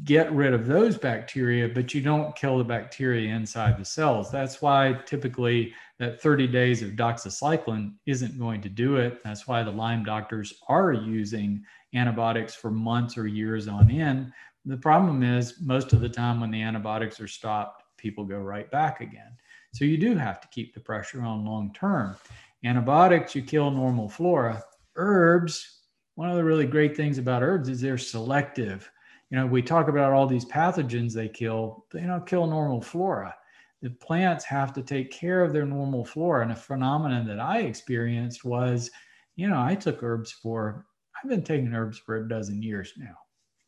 get 0.03 0.31
rid 0.31 0.53
of 0.53 0.65
those 0.65 0.97
bacteria, 0.97 1.67
but 1.67 1.93
you 1.93 2.01
don't 2.01 2.35
kill 2.35 2.57
the 2.57 2.63
bacteria 2.63 3.33
inside 3.33 3.77
the 3.77 3.85
cells. 3.85 4.31
That's 4.31 4.61
why 4.61 4.99
typically 5.05 5.73
that 5.99 6.21
30 6.21 6.47
days 6.47 6.81
of 6.81 6.91
doxycycline 6.91 7.93
isn't 8.05 8.39
going 8.39 8.61
to 8.61 8.69
do 8.69 8.95
it. 8.95 9.21
That's 9.23 9.47
why 9.47 9.61
the 9.63 9.71
Lyme 9.71 10.03
doctors 10.03 10.53
are 10.67 10.93
using 10.93 11.63
antibiotics 11.93 12.55
for 12.55 12.71
months 12.71 13.17
or 13.17 13.27
years 13.27 13.67
on 13.67 13.91
end 13.91 14.31
the 14.65 14.77
problem 14.77 15.23
is 15.23 15.59
most 15.59 15.93
of 15.93 16.01
the 16.01 16.09
time 16.09 16.39
when 16.39 16.51
the 16.51 16.61
antibiotics 16.61 17.19
are 17.19 17.27
stopped, 17.27 17.83
people 17.97 18.25
go 18.25 18.37
right 18.37 18.69
back 18.69 19.01
again. 19.01 19.35
So 19.73 19.85
you 19.85 19.97
do 19.97 20.15
have 20.15 20.41
to 20.41 20.47
keep 20.49 20.73
the 20.73 20.79
pressure 20.79 21.21
on 21.23 21.45
long 21.45 21.73
term. 21.73 22.15
Antibiotics, 22.63 23.33
you 23.33 23.41
kill 23.41 23.71
normal 23.71 24.07
flora. 24.07 24.63
Herbs, 24.95 25.79
one 26.15 26.29
of 26.29 26.35
the 26.35 26.43
really 26.43 26.67
great 26.67 26.95
things 26.95 27.17
about 27.17 27.41
herbs 27.41 27.69
is 27.69 27.81
they're 27.81 27.97
selective. 27.97 28.91
You 29.31 29.37
know, 29.37 29.47
we 29.47 29.61
talk 29.61 29.87
about 29.87 30.11
all 30.11 30.27
these 30.27 30.45
pathogens 30.45 31.13
they 31.13 31.29
kill, 31.29 31.85
they 31.91 32.01
don't 32.01 32.27
kill 32.27 32.45
normal 32.45 32.81
flora. 32.81 33.33
The 33.81 33.89
plants 33.89 34.45
have 34.45 34.73
to 34.73 34.83
take 34.83 35.09
care 35.09 35.41
of 35.41 35.53
their 35.53 35.65
normal 35.65 36.05
flora. 36.05 36.43
And 36.43 36.51
a 36.51 36.55
phenomenon 36.55 37.25
that 37.27 37.39
I 37.39 37.61
experienced 37.61 38.43
was, 38.43 38.91
you 39.37 39.47
know, 39.47 39.59
I 39.59 39.73
took 39.73 40.03
herbs 40.03 40.31
for, 40.31 40.85
I've 41.15 41.29
been 41.29 41.43
taking 41.43 41.73
herbs 41.73 41.97
for 41.97 42.17
a 42.17 42.27
dozen 42.29 42.61
years 42.61 42.93
now. 42.97 43.15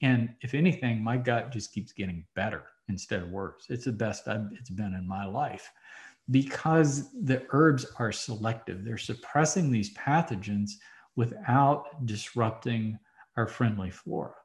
And 0.02 0.36
if 0.42 0.54
anything, 0.54 1.02
my 1.02 1.16
gut 1.18 1.52
just 1.52 1.74
keeps 1.74 1.94
getting 1.94 2.26
better 2.36 2.64
instead 2.90 3.24
of 3.24 3.30
worse. 3.30 3.66
It's 3.70 3.86
the 3.86 3.94
best 3.94 4.28
I've, 4.28 4.50
it's 4.52 4.70
been 4.70 4.94
in 4.94 5.08
my 5.08 5.26
life 5.26 5.72
because 6.30 7.10
the 7.24 7.46
herbs 7.52 7.86
are 8.00 8.12
selective. 8.12 8.84
They're 8.84 8.98
suppressing 8.98 9.72
these 9.72 9.94
pathogens 9.94 10.72
without 11.16 12.06
disrupting 12.06 13.00
our 13.38 13.48
friendly 13.48 13.92
flora, 13.92 14.36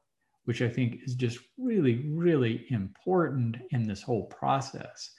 which 0.49 0.63
I 0.63 0.69
think 0.71 1.01
is 1.05 1.15
just 1.15 1.41
really, 1.59 2.07
really 2.09 2.65
important 2.71 3.59
in 3.73 3.87
this 3.87 4.01
whole 4.01 4.25
process. 4.25 5.11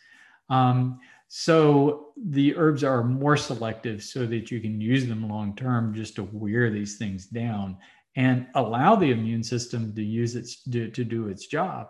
Um, 0.49 0.99
so 1.27 2.13
the 2.17 2.55
herbs 2.57 2.83
are 2.83 3.03
more 3.03 3.37
selective 3.37 4.01
so 4.01 4.25
that 4.25 4.49
you 4.49 4.59
can 4.59 4.81
use 4.81 5.05
them 5.05 5.29
long 5.29 5.55
term 5.55 5.93
just 5.93 6.15
to 6.15 6.23
wear 6.23 6.71
these 6.71 6.97
things 6.97 7.27
down 7.27 7.77
and 8.15 8.47
allow 8.55 8.95
the 8.95 9.11
immune 9.11 9.43
system 9.43 9.93
to 9.93 10.03
use 10.03 10.35
its 10.35 10.63
to, 10.63 10.89
to 10.89 11.03
do 11.03 11.27
its 11.27 11.45
job. 11.45 11.89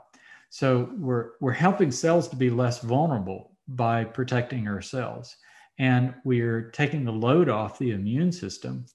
So 0.49 0.89
we're 0.97 1.29
we're 1.39 1.53
helping 1.53 1.91
cells 1.91 2.27
to 2.27 2.35
be 2.35 2.49
less 2.49 2.81
vulnerable 2.81 3.55
by 3.69 4.03
protecting 4.03 4.67
ourselves. 4.67 5.33
And 5.77 6.13
we're 6.25 6.71
taking 6.71 7.05
the 7.05 7.13
load 7.13 7.47
off 7.47 7.79
the 7.79 7.91
immune 7.91 8.33
system 8.33 8.85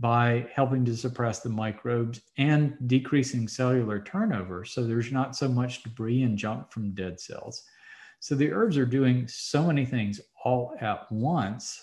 by 0.00 0.46
helping 0.54 0.84
to 0.84 0.96
suppress 0.96 1.40
the 1.40 1.48
microbes 1.48 2.20
and 2.36 2.76
decreasing 2.86 3.48
cellular 3.48 4.00
turnover. 4.00 4.64
So 4.64 4.84
there's 4.84 5.10
not 5.10 5.34
so 5.34 5.48
much 5.48 5.82
debris 5.82 6.22
and 6.22 6.38
junk 6.38 6.70
from 6.70 6.92
dead 6.92 7.20
cells. 7.20 7.64
So 8.20 8.34
the 8.34 8.52
herbs 8.52 8.78
are 8.78 8.86
doing 8.86 9.26
so 9.28 9.64
many 9.64 9.84
things 9.84 10.20
all 10.44 10.74
at 10.80 11.10
once 11.10 11.80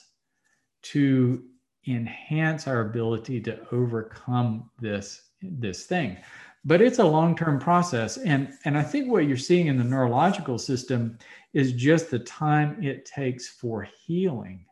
to 0.83 1.43
enhance 1.87 2.67
our 2.67 2.81
ability 2.81 3.41
to 3.41 3.59
overcome 3.71 4.69
this 4.79 5.21
this 5.41 5.85
thing 5.85 6.17
but 6.63 6.81
it's 6.81 6.97
a 6.97 7.05
long-term 7.05 7.59
process 7.59 8.17
and 8.17 8.53
and 8.65 8.75
i 8.77 8.81
think 8.81 9.07
what 9.07 9.27
you're 9.27 9.37
seeing 9.37 9.67
in 9.67 9.77
the 9.77 9.83
neurological 9.83 10.57
system 10.57 11.17
is 11.53 11.73
just 11.73 12.09
the 12.09 12.19
time 12.19 12.81
it 12.83 13.05
takes 13.05 13.47
for 13.47 13.87
healing 14.05 14.65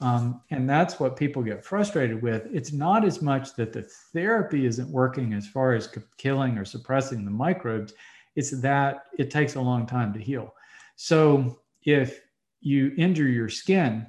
Um, 0.00 0.40
and 0.50 0.68
that's 0.68 0.98
what 0.98 1.16
people 1.16 1.42
get 1.42 1.64
frustrated 1.64 2.22
with. 2.22 2.46
It's 2.52 2.72
not 2.72 3.04
as 3.04 3.20
much 3.20 3.54
that 3.56 3.72
the 3.72 3.82
therapy 3.82 4.64
isn't 4.66 4.88
working 4.88 5.34
as 5.34 5.46
far 5.46 5.74
as 5.74 5.94
killing 6.16 6.56
or 6.56 6.64
suppressing 6.64 7.24
the 7.24 7.30
microbes, 7.30 7.92
it's 8.34 8.50
that 8.62 9.04
it 9.18 9.30
takes 9.30 9.56
a 9.56 9.60
long 9.60 9.86
time 9.86 10.12
to 10.14 10.20
heal. 10.20 10.54
So 10.96 11.58
if 11.84 12.22
you 12.60 12.92
injure 12.96 13.28
your 13.28 13.48
skin, 13.48 14.06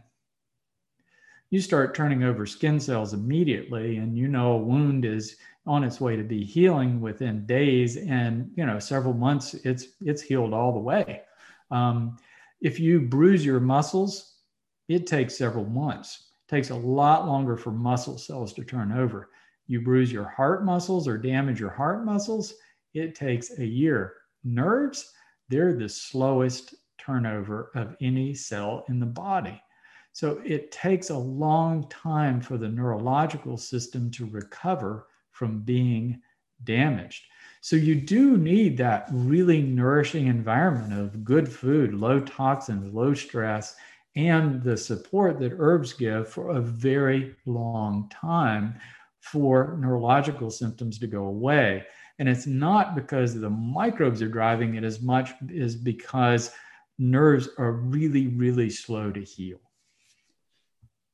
you 1.49 1.59
start 1.59 1.93
turning 1.93 2.23
over 2.23 2.45
skin 2.45 2.79
cells 2.79 3.13
immediately, 3.13 3.97
and 3.97 4.17
you 4.17 4.29
know 4.29 4.53
a 4.53 4.57
wound 4.57 5.03
is 5.03 5.35
on 5.67 5.83
its 5.83 6.01
way 6.01 6.15
to 6.15 6.23
be 6.23 6.43
healing 6.43 7.01
within 7.01 7.45
days 7.45 7.97
and 7.97 8.51
you 8.55 8.65
know 8.65 8.79
several 8.79 9.13
months 9.13 9.53
it's 9.53 9.89
it's 10.01 10.21
healed 10.21 10.53
all 10.53 10.73
the 10.73 10.79
way 10.79 11.21
um, 11.69 12.17
if 12.61 12.79
you 12.79 12.99
bruise 12.99 13.45
your 13.45 13.59
muscles 13.59 14.30
it 14.87 15.07
takes 15.07 15.37
several 15.37 15.65
months. 15.65 16.31
It 16.47 16.51
takes 16.55 16.69
a 16.69 16.75
lot 16.75 17.27
longer 17.27 17.57
for 17.57 17.71
muscle 17.71 18.17
cells 18.17 18.53
to 18.53 18.63
turn 18.63 18.91
over. 18.91 19.29
You 19.67 19.81
bruise 19.81 20.11
your 20.11 20.27
heart 20.27 20.65
muscles 20.65 21.07
or 21.07 21.17
damage 21.17 21.59
your 21.59 21.69
heart 21.69 22.03
muscles, 22.03 22.55
it 22.93 23.15
takes 23.15 23.57
a 23.59 23.65
year. 23.65 24.15
Nerves, 24.43 25.13
they're 25.49 25.73
the 25.73 25.87
slowest 25.87 26.75
turnover 26.97 27.71
of 27.75 27.95
any 28.01 28.33
cell 28.33 28.85
in 28.89 28.99
the 28.99 29.05
body. 29.05 29.61
So 30.13 30.41
it 30.45 30.71
takes 30.71 31.09
a 31.09 31.17
long 31.17 31.87
time 31.89 32.41
for 32.41 32.57
the 32.57 32.67
neurological 32.67 33.57
system 33.57 34.11
to 34.11 34.25
recover 34.25 35.07
from 35.31 35.61
being 35.61 36.21
damaged. 36.63 37.23
So 37.61 37.75
you 37.75 37.95
do 37.95 38.37
need 38.37 38.77
that 38.77 39.07
really 39.11 39.61
nourishing 39.61 40.27
environment 40.27 40.99
of 40.99 41.23
good 41.23 41.51
food, 41.51 41.93
low 41.93 42.19
toxins, 42.19 42.93
low 42.93 43.13
stress, 43.13 43.75
and 44.15 44.61
the 44.63 44.75
support 44.75 45.39
that 45.39 45.53
herbs 45.57 45.93
give 45.93 46.27
for 46.27 46.49
a 46.51 46.61
very 46.61 47.35
long 47.45 48.09
time 48.09 48.75
for 49.21 49.77
neurological 49.79 50.49
symptoms 50.49 50.99
to 50.99 51.07
go 51.07 51.25
away. 51.25 51.85
And 52.19 52.27
it's 52.27 52.45
not 52.45 52.95
because 52.95 53.33
the 53.33 53.49
microbes 53.49 54.21
are 54.21 54.27
driving 54.27 54.75
it 54.75 54.83
as 54.83 55.01
much 55.01 55.31
as 55.57 55.75
because 55.75 56.51
nerves 56.99 57.49
are 57.57 57.71
really, 57.71 58.27
really 58.27 58.69
slow 58.69 59.11
to 59.11 59.21
heal. 59.21 59.59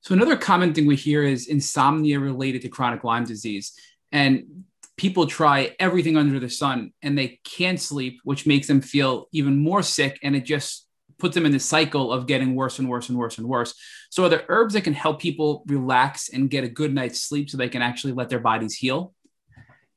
So, 0.02 0.14
another 0.14 0.38
common 0.38 0.74
thing 0.74 0.86
we 0.86 0.96
hear 0.96 1.24
is 1.24 1.48
insomnia 1.48 2.20
related 2.20 2.62
to 2.64 2.70
chronic 2.70 3.04
Lyme 3.04 3.26
disease. 3.26 3.74
And 4.12 4.66
people 4.98 5.28
try 5.28 5.76
everything 5.80 6.18
under 6.18 6.40
the 6.40 6.50
sun 6.50 6.92
and 7.02 7.18
they 7.18 7.40
can't 7.44 7.80
sleep, 7.80 8.20
which 8.24 8.48
makes 8.48 8.68
them 8.68 8.82
feel 8.82 9.28
even 9.32 9.58
more 9.58 9.84
sick. 9.84 10.20
And 10.24 10.36
it 10.36 10.46
just 10.46 10.87
puts 11.20 11.36
them 11.36 11.46
in 11.46 11.52
the 11.52 11.60
cycle 11.60 12.12
of 12.12 12.28
getting 12.28 12.56
worse 12.56 12.80
and 12.80 12.90
worse 12.90 13.10
and 13.10 13.18
worse 13.18 13.38
and 13.38 13.48
worse. 13.48 13.74
So, 14.10 14.26
are 14.26 14.30
there 14.30 14.46
herbs 14.50 14.74
that 14.74 14.82
can 14.82 14.94
help 14.94 15.20
people 15.20 15.64
relax 15.68 16.30
and 16.30 16.50
get 16.50 16.64
a 16.64 16.70
good 16.70 16.94
night's 16.94 17.22
sleep 17.22 17.50
so 17.50 17.58
they 17.58 17.70
can 17.70 17.82
actually 17.82 18.14
let 18.14 18.30
their 18.30 18.40
bodies 18.40 18.76
heal? 18.76 19.14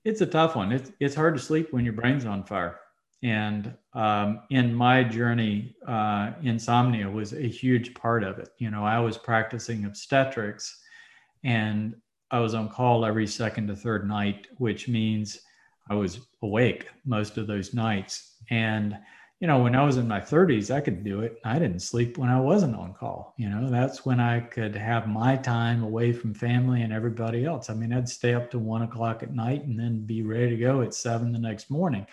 It's 0.05 0.21
a 0.23 0.27
tough 0.27 0.57
one. 0.57 0.73
It's, 0.73 0.91
it's 0.99 1.15
hard 1.15 1.35
to 1.35 1.41
sleep 1.41 1.73
when 1.73 1.85
your 1.85 1.93
brain's 1.93 2.25
on 2.25 2.45
fire. 2.45 2.81
And 3.23 3.75
um, 3.93 4.41
in 4.51 4.75
my 4.75 5.05
journey, 5.05 5.77
uh, 5.87 6.33
insomnia 6.43 7.09
was 7.09 7.35
a 7.35 7.47
huge 7.47 7.93
part 7.95 8.25
of 8.25 8.39
it. 8.39 8.49
You 8.59 8.71
know, 8.71 8.85
I 8.85 8.99
was 8.99 9.19
practicing 9.19 9.85
obstetrics 9.85 10.81
and 11.45 11.95
I 12.31 12.39
was 12.39 12.55
on 12.55 12.69
call 12.69 13.05
every 13.05 13.27
second 13.27 13.69
to 13.69 13.77
third 13.77 14.09
night, 14.09 14.47
which 14.57 14.89
means 14.89 15.41
I 15.91 15.95
was 15.95 16.21
awake 16.43 16.87
most 17.05 17.37
of 17.37 17.47
those 17.47 17.75
nights. 17.75 18.37
And 18.49 18.97
you 19.41 19.47
know, 19.47 19.63
when 19.63 19.75
I 19.75 19.83
was 19.85 19.97
in 19.97 20.07
my 20.07 20.21
30s, 20.21 20.73
I 20.73 20.83
could 20.83 21.03
do 21.03 21.23
it. 21.23 21.41
I 21.45 21.59
didn't 21.59 21.81
sleep 21.81 22.19
when 22.19 22.29
I 22.29 22.39
wasn't 22.39 22.77
on 22.77 22.93
call. 22.93 23.33
You 23.39 23.49
know, 23.49 23.71
that's 23.71 24.05
when 24.05 24.21
I 24.21 24.41
could 24.41 24.77
have 24.77 25.09
my 25.09 25.35
time 25.37 25.83
away 25.83 26.13
from 26.13 26.35
family 26.35 26.83
and 26.83 26.93
everybody 26.93 27.47
else. 27.47 27.71
I 27.71 27.75
mean, 27.75 27.91
I'd 27.91 28.09
stay 28.09 28.35
up 28.35 28.51
to 28.51 28.59
one 28.59 28.83
o'clock 28.83 29.23
at 29.23 29.35
night 29.35 29.65
and 29.65 29.81
then 29.81 30.05
be 30.05 30.23
ready 30.23 30.51
to 30.51 30.57
go 30.57 30.83
at 30.83 30.93
seven 30.93 31.33
the 31.33 31.39
next 31.39 31.71
morning. 31.71 32.07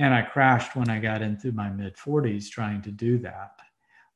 And 0.00 0.12
I 0.12 0.22
crashed 0.22 0.74
when 0.74 0.90
I 0.90 0.98
got 0.98 1.22
into 1.22 1.52
my 1.52 1.70
mid 1.70 1.96
40s 1.96 2.50
trying 2.50 2.82
to 2.82 2.90
do 2.90 3.18
that. 3.18 3.52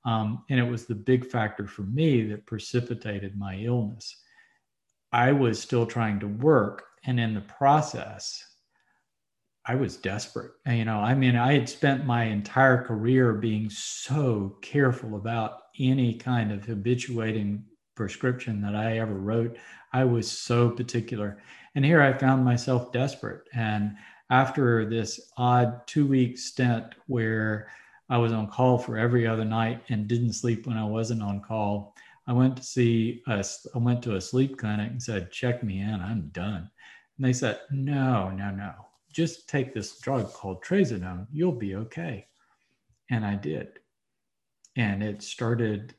Um, 0.05 0.44
and 0.51 0.59
it 0.59 0.69
was 0.69 0.86
the 0.86 0.94
big 0.97 1.31
factor 1.31 1.69
for 1.69 1.82
me 1.82 2.24
that 2.24 2.47
precipitated 2.47 3.39
my 3.39 3.59
illness. 3.59 4.16
I 5.12 5.31
was 5.31 5.62
still 5.62 5.86
trying 5.86 6.19
to 6.19 6.27
work. 6.27 6.85
And 7.05 7.20
in 7.20 7.35
the 7.35 7.43
process, 7.43 8.44
I 9.66 9.76
was 9.76 9.96
desperate. 9.96 10.52
You 10.66 10.84
know, 10.84 10.98
I 10.98 11.14
mean, 11.14 11.36
I 11.36 11.54
had 11.54 11.68
spent 11.70 12.04
my 12.04 12.24
entire 12.24 12.82
career 12.82 13.32
being 13.32 13.70
so 13.70 14.58
careful 14.60 15.16
about 15.16 15.62
any 15.78 16.14
kind 16.14 16.52
of 16.52 16.64
habituating 16.66 17.64
prescription 17.94 18.60
that 18.60 18.74
I 18.74 18.98
ever 18.98 19.14
wrote. 19.14 19.56
I 19.92 20.04
was 20.04 20.30
so 20.30 20.68
particular. 20.68 21.38
And 21.74 21.84
here 21.84 22.02
I 22.02 22.12
found 22.12 22.44
myself 22.44 22.92
desperate. 22.92 23.48
And 23.54 23.96
after 24.28 24.84
this 24.84 25.32
odd 25.38 25.86
two 25.86 26.06
week 26.06 26.36
stint 26.36 26.84
where 27.06 27.68
I 28.10 28.18
was 28.18 28.32
on 28.32 28.48
call 28.48 28.76
for 28.76 28.98
every 28.98 29.26
other 29.26 29.46
night 29.46 29.82
and 29.88 30.06
didn't 30.06 30.34
sleep 30.34 30.66
when 30.66 30.76
I 30.76 30.84
wasn't 30.84 31.22
on 31.22 31.40
call, 31.40 31.94
I 32.26 32.34
went 32.34 32.58
to 32.58 32.62
see 32.62 33.22
us. 33.26 33.66
I 33.74 33.78
went 33.78 34.02
to 34.02 34.16
a 34.16 34.20
sleep 34.20 34.58
clinic 34.58 34.90
and 34.90 35.02
said, 35.02 35.32
check 35.32 35.62
me 35.62 35.80
in, 35.80 36.02
I'm 36.02 36.28
done. 36.28 36.70
And 37.16 37.26
they 37.26 37.32
said, 37.32 37.60
no, 37.70 38.28
no, 38.28 38.50
no 38.50 38.74
just 39.14 39.48
take 39.48 39.72
this 39.72 39.98
drug 40.00 40.32
called 40.32 40.62
trazodone, 40.62 41.26
you'll 41.32 41.52
be 41.52 41.76
okay. 41.76 42.26
And 43.10 43.24
I 43.24 43.36
did. 43.36 43.68
And 44.76 45.02
it 45.02 45.22
started 45.22 45.94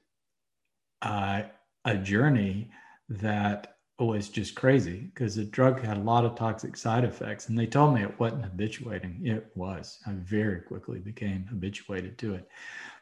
uh, 1.02 1.44
a 1.86 1.98
journey 1.98 2.72
that 3.10 3.78
was 3.98 4.28
just 4.28 4.56
crazy 4.56 5.10
because 5.14 5.36
the 5.36 5.46
drug 5.46 5.82
had 5.82 5.96
a 5.96 6.02
lot 6.02 6.26
of 6.26 6.36
toxic 6.36 6.76
side 6.76 7.06
effects. 7.06 7.48
And 7.48 7.58
they 7.58 7.68
told 7.68 7.94
me 7.94 8.04
it 8.04 8.20
wasn't 8.20 8.44
habituating. 8.44 9.22
It 9.24 9.50
was. 9.56 10.00
I 10.06 10.12
very 10.12 10.60
quickly 10.60 11.00
became 11.00 11.46
habituated 11.46 12.18
to 12.18 12.36
it. 12.36 12.50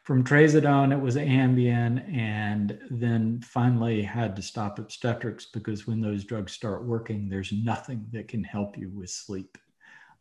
From 0.04 0.22
trazodone, 0.22 0.92
it 0.92 1.00
was 1.00 1.16
Ambien, 1.16 2.14
and 2.14 2.78
then 2.90 3.40
finally 3.40 4.02
had 4.02 4.36
to 4.36 4.42
stop 4.42 4.78
obstetrics 4.78 5.46
because 5.46 5.86
when 5.86 6.00
those 6.00 6.24
drugs 6.24 6.52
start 6.52 6.84
working, 6.84 7.28
there's 7.28 7.52
nothing 7.52 8.06
that 8.12 8.28
can 8.28 8.44
help 8.44 8.76
you 8.76 8.90
with 8.90 9.10
sleep. 9.10 9.58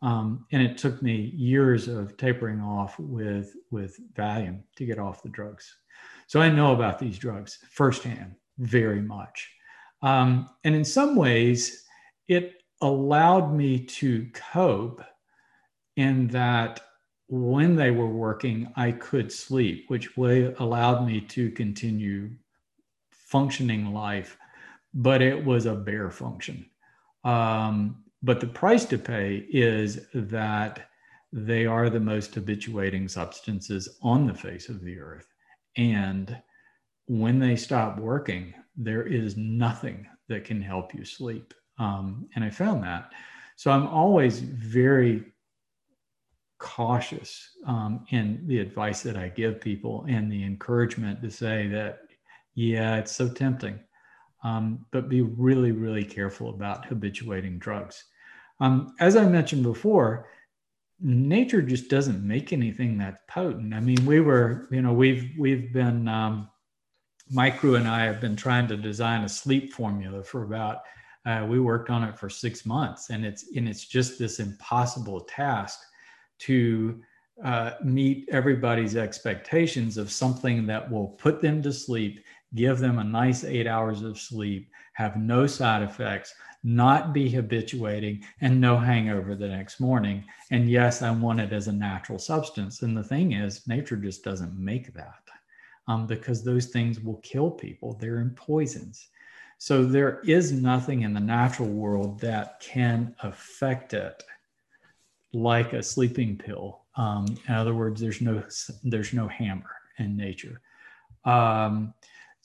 Um, 0.04 0.46
and 0.52 0.62
it 0.62 0.78
took 0.78 1.02
me 1.02 1.32
years 1.34 1.88
of 1.88 2.18
tapering 2.18 2.60
off 2.60 3.00
with, 3.00 3.56
with 3.72 3.98
Valium 4.14 4.64
to 4.76 4.86
get 4.86 5.00
off 5.00 5.24
the 5.24 5.30
drugs. 5.30 5.74
So 6.28 6.42
I 6.42 6.50
know 6.50 6.74
about 6.74 7.00
these 7.00 7.18
drugs 7.18 7.60
firsthand 7.72 8.36
very 8.58 9.02
much. 9.02 9.50
Um, 10.02 10.50
and 10.66 10.76
in 10.76 10.84
some 10.84 11.16
ways, 11.16 11.86
it 12.28 12.64
allowed 12.82 13.54
me 13.54 13.80
to 13.80 14.28
cope 14.34 15.02
in 15.96 16.28
that 16.28 16.82
when 17.30 17.76
they 17.78 17.92
were 17.92 18.10
working, 18.10 18.72
I 18.76 18.92
could 18.92 19.32
sleep, 19.32 19.86
which 19.88 20.18
way 20.18 20.54
allowed 20.60 21.08
me 21.08 21.22
to 21.22 21.50
continue 21.52 22.32
functioning 23.12 23.94
life, 23.94 24.38
but 24.94 25.22
it 25.22 25.44
was 25.44 25.66
a 25.66 25.74
bare 25.74 26.12
function. 26.12 26.70
Um, 27.24 28.04
but 28.24 28.40
the 28.40 28.48
price 28.48 28.86
to 28.86 28.98
pay 28.98 29.46
is 29.52 30.08
that 30.14 30.90
they 31.34 31.66
are 31.66 31.90
the 31.90 32.00
most 32.00 32.34
habituating 32.34 33.08
substances 33.08 33.98
on 34.02 34.26
the 34.26 34.34
face 34.34 34.70
of 34.70 34.82
the 34.82 34.98
earth. 35.00 35.28
And 35.76 36.42
when 37.08 37.38
they 37.38 37.58
stop 37.58 38.00
working, 38.00 38.54
there 38.78 39.04
is 39.04 39.36
nothing 39.36 40.08
that 40.30 40.46
can 40.46 40.62
help 40.62 40.94
you 40.94 41.04
sleep. 41.04 41.54
Um, 41.80 42.30
and 42.36 42.46
I 42.46 42.50
found 42.50 42.84
that. 42.84 43.12
So 43.58 43.72
I'm 43.72 43.88
always 43.88 44.40
very 44.40 45.26
cautious 46.60 47.50
um, 47.68 48.06
in 48.12 48.42
the 48.48 48.60
advice 48.60 49.04
that 49.04 49.18
I 49.18 49.28
give 49.28 49.60
people 49.60 50.06
and 50.08 50.32
the 50.32 50.44
encouragement 50.44 51.22
to 51.24 51.30
say 51.30 51.68
that, 51.68 52.00
yeah, 52.56 52.96
it's 52.98 53.12
so 53.12 53.28
tempting, 53.28 53.80
um, 54.44 54.86
but 54.92 55.10
be 55.10 55.22
really, 55.22 55.72
really 55.72 56.06
careful 56.06 56.52
about 56.52 56.86
habituating 56.86 57.60
drugs. 57.60 58.06
Um, 58.64 58.96
as 59.02 59.18
I 59.18 59.26
mentioned 59.26 59.64
before, 59.64 60.30
nature 61.02 61.62
just 61.62 61.90
doesn't 61.90 62.26
make 62.26 62.54
anything 62.54 62.98
that 62.98 63.28
potent. 63.28 63.74
I 63.74 63.82
mean, 63.82 64.06
we 64.06 64.22
were, 64.22 64.70
you 64.72 64.82
know, 64.82 64.94
we've 64.94 65.32
we've 65.38 65.74
been 65.74 66.08
um, 66.08 66.48
my 67.30 67.50
crew 67.50 67.76
and 67.76 67.90
I 67.90 68.06
have 68.06 68.22
been 68.22 68.38
trying 68.38 68.70
to 68.70 68.78
design 68.78 69.26
a 69.26 69.30
sleep 69.30 69.74
formula 69.74 70.24
for 70.24 70.44
about. 70.44 70.78
Uh, 71.26 71.46
we 71.50 71.60
worked 71.60 71.90
on 71.90 72.04
it 72.06 72.18
for 72.18 72.30
six 72.30 72.66
months, 72.66 73.10
and 73.10 73.26
it's 73.26 73.54
and 73.54 73.68
it's 73.68 73.86
just 73.86 74.18
this 74.18 74.40
impossible 74.40 75.20
task 75.20 75.80
to 76.40 77.02
uh, 77.44 77.72
meet 77.84 78.30
everybody's 78.32 78.96
expectations 78.96 79.98
of 79.98 80.10
something 80.10 80.66
that 80.68 80.90
will 80.90 81.08
put 81.08 81.42
them 81.42 81.62
to 81.64 81.74
sleep, 81.74 82.24
give 82.56 82.80
them 82.80 83.00
a 83.00 83.04
nice 83.04 83.44
eight 83.44 83.68
hours 83.68 84.04
of 84.04 84.18
sleep, 84.18 84.72
have 84.94 85.18
no 85.18 85.48
side 85.48 85.84
effects, 85.84 86.34
not 86.64 87.14
be 87.14 87.30
habituating, 87.30 88.24
and 88.42 88.60
no 88.62 88.78
hangover 88.78 89.36
the 89.36 89.48
next 89.48 89.80
morning. 89.80 90.24
And 90.52 90.70
yes, 90.70 91.02
I 91.02 91.12
want 91.12 91.42
it 91.42 91.52
as 91.54 91.68
a 91.68 91.74
natural 91.74 92.20
substance. 92.20 92.82
And 92.84 92.96
the 92.96 93.04
thing 93.04 93.34
is, 93.34 93.68
nature 93.68 93.98
just 93.98 94.24
doesn't 94.24 94.58
make 94.58 94.94
that. 94.94 95.16
um, 95.88 96.08
because 96.08 96.44
those 96.44 96.68
things 96.68 97.00
will 97.00 97.18
kill 97.18 97.52
people. 97.52 97.94
They're 98.00 98.22
in 98.22 98.32
poisons. 98.32 99.10
So 99.58 99.86
there 99.86 100.20
is 100.26 100.52
nothing 100.52 101.02
in 101.02 101.14
the 101.14 101.20
natural 101.20 101.70
world 101.70 102.20
that 102.22 102.60
can 102.60 103.16
affect 103.24 103.94
it 103.94 104.24
like 105.34 105.74
a 105.74 105.84
sleeping 105.84 106.38
pill. 106.38 106.82
Um, 106.96 107.26
in 107.48 107.54
other 107.56 107.74
words, 107.74 108.00
there's 108.02 108.22
no 108.22 108.44
there's 108.84 109.14
no 109.14 109.28
hammer 109.28 109.76
in 109.98 110.16
nature. 110.16 110.62
Um, 111.26 111.94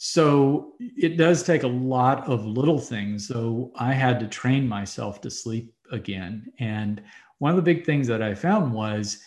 so 0.00 0.74
it 0.78 1.16
does 1.16 1.42
take 1.42 1.64
a 1.64 1.68
lot 1.68 2.28
of 2.28 2.46
little 2.46 2.78
things. 2.78 3.26
So 3.26 3.72
I 3.74 3.92
had 3.92 4.20
to 4.20 4.28
train 4.28 4.66
myself 4.66 5.20
to 5.22 5.30
sleep 5.30 5.74
again. 5.90 6.52
And 6.60 7.02
one 7.38 7.50
of 7.50 7.56
the 7.56 7.62
big 7.62 7.84
things 7.84 8.06
that 8.06 8.22
I 8.22 8.32
found 8.32 8.72
was 8.72 9.18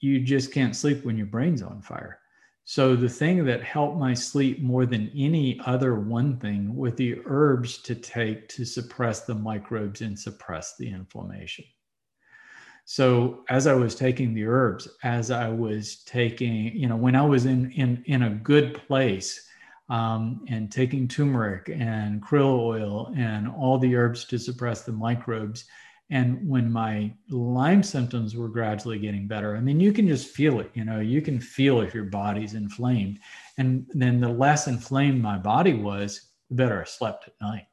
you 0.00 0.20
just 0.20 0.52
can't 0.52 0.76
sleep 0.76 1.02
when 1.02 1.16
your 1.16 1.26
brain's 1.26 1.62
on 1.62 1.80
fire. 1.80 2.20
So 2.64 2.94
the 2.94 3.08
thing 3.08 3.42
that 3.46 3.62
helped 3.62 3.96
my 3.96 4.12
sleep 4.12 4.60
more 4.60 4.84
than 4.84 5.10
any 5.16 5.58
other 5.64 5.94
one 5.94 6.36
thing 6.36 6.76
with 6.76 6.98
the 6.98 7.22
herbs 7.24 7.78
to 7.78 7.94
take 7.94 8.50
to 8.50 8.66
suppress 8.66 9.22
the 9.24 9.34
microbes 9.34 10.02
and 10.02 10.18
suppress 10.18 10.76
the 10.76 10.90
inflammation. 10.90 11.64
So 12.84 13.44
as 13.48 13.66
I 13.66 13.72
was 13.72 13.94
taking 13.94 14.34
the 14.34 14.44
herbs, 14.44 14.88
as 15.02 15.30
I 15.30 15.48
was 15.48 16.02
taking, 16.04 16.76
you 16.76 16.86
know, 16.86 16.96
when 16.96 17.16
I 17.16 17.22
was 17.22 17.46
in 17.46 17.70
in 17.72 18.02
in 18.04 18.24
a 18.24 18.30
good 18.30 18.74
place, 18.74 19.47
um, 19.88 20.44
and 20.48 20.70
taking 20.70 21.08
turmeric 21.08 21.68
and 21.68 22.22
krill 22.22 22.58
oil 22.58 23.12
and 23.16 23.48
all 23.48 23.78
the 23.78 23.96
herbs 23.96 24.24
to 24.26 24.38
suppress 24.38 24.82
the 24.82 24.92
microbes, 24.92 25.64
and 26.10 26.48
when 26.48 26.72
my 26.72 27.12
Lyme 27.28 27.82
symptoms 27.82 28.34
were 28.34 28.48
gradually 28.48 28.98
getting 28.98 29.26
better, 29.26 29.56
I 29.56 29.60
mean, 29.60 29.78
you 29.78 29.92
can 29.92 30.08
just 30.08 30.28
feel 30.28 30.60
it. 30.60 30.70
You 30.74 30.84
know, 30.84 31.00
you 31.00 31.20
can 31.20 31.38
feel 31.38 31.80
if 31.80 31.94
your 31.94 32.04
body's 32.04 32.54
inflamed, 32.54 33.18
and 33.58 33.86
then 33.90 34.20
the 34.20 34.28
less 34.28 34.68
inflamed 34.68 35.20
my 35.20 35.36
body 35.36 35.74
was, 35.74 36.28
the 36.48 36.54
better 36.54 36.80
I 36.80 36.84
slept 36.84 37.28
at 37.28 37.34
night. 37.42 37.66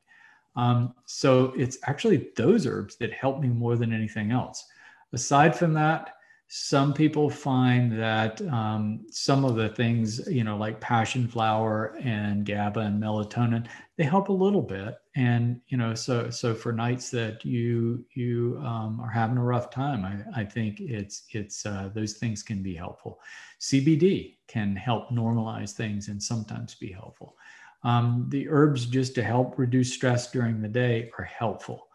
Um, 0.57 0.93
so 1.05 1.53
it's 1.57 1.77
actually 1.85 2.29
those 2.35 2.65
herbs 2.65 2.97
that 2.97 3.13
help 3.13 3.39
me 3.39 3.47
more 3.47 3.75
than 3.75 3.93
anything 3.93 4.31
else. 4.31 4.65
Aside 5.13 5.55
from 5.55 5.73
that, 5.73 6.14
some 6.47 6.93
people 6.93 7.29
find 7.29 7.91
that 7.99 8.39
um, 8.49 9.05
some 9.09 9.43
of 9.43 9.55
the 9.55 9.69
things, 9.69 10.27
you 10.27 10.43
know, 10.43 10.57
like 10.57 10.79
passion 10.79 11.27
flower 11.27 11.97
and 12.01 12.45
GABA 12.45 12.81
and 12.81 13.01
melatonin, 13.01 13.67
they 13.97 14.03
help 14.03 14.29
a 14.29 14.33
little 14.33 14.61
bit. 14.61 14.95
And 15.15 15.59
you 15.67 15.77
know, 15.77 15.95
so 15.95 16.29
so 16.29 16.53
for 16.53 16.71
nights 16.71 17.09
that 17.11 17.43
you 17.43 18.05
you 18.13 18.61
um, 18.63 18.99
are 19.01 19.09
having 19.09 19.37
a 19.37 19.43
rough 19.43 19.69
time, 19.71 20.05
I, 20.05 20.41
I 20.41 20.45
think 20.45 20.79
it's 20.79 21.23
it's 21.31 21.65
uh, 21.65 21.89
those 21.93 22.13
things 22.13 22.43
can 22.43 22.61
be 22.61 22.75
helpful. 22.75 23.19
CBD 23.59 24.37
can 24.47 24.75
help 24.75 25.09
normalize 25.09 25.71
things 25.71 26.09
and 26.09 26.21
sometimes 26.21 26.75
be 26.75 26.91
helpful. 26.91 27.35
Um, 27.83 28.25
the 28.29 28.49
herbs 28.49 28.85
just 28.85 29.15
to 29.15 29.23
help 29.23 29.57
reduce 29.57 29.93
stress 29.93 30.31
during 30.31 30.61
the 30.61 30.67
day 30.67 31.11
are 31.17 31.25
helpful. 31.25 31.87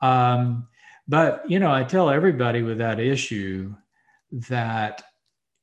Um, 0.00 0.66
but, 1.08 1.48
you 1.48 1.60
know, 1.60 1.72
I 1.72 1.84
tell 1.84 2.10
everybody 2.10 2.62
with 2.62 2.78
that 2.78 2.98
issue 2.98 3.72
that 4.32 5.02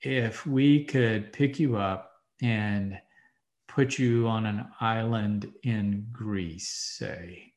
if 0.01 0.45
we 0.45 0.85
could 0.85 1.31
pick 1.33 1.59
you 1.59 1.77
up 1.77 2.11
and 2.41 2.97
put 3.67 3.97
you 3.97 4.27
on 4.27 4.45
an 4.45 4.67
island 4.79 5.51
in 5.63 6.05
Greece, 6.11 6.95
say, 6.97 7.53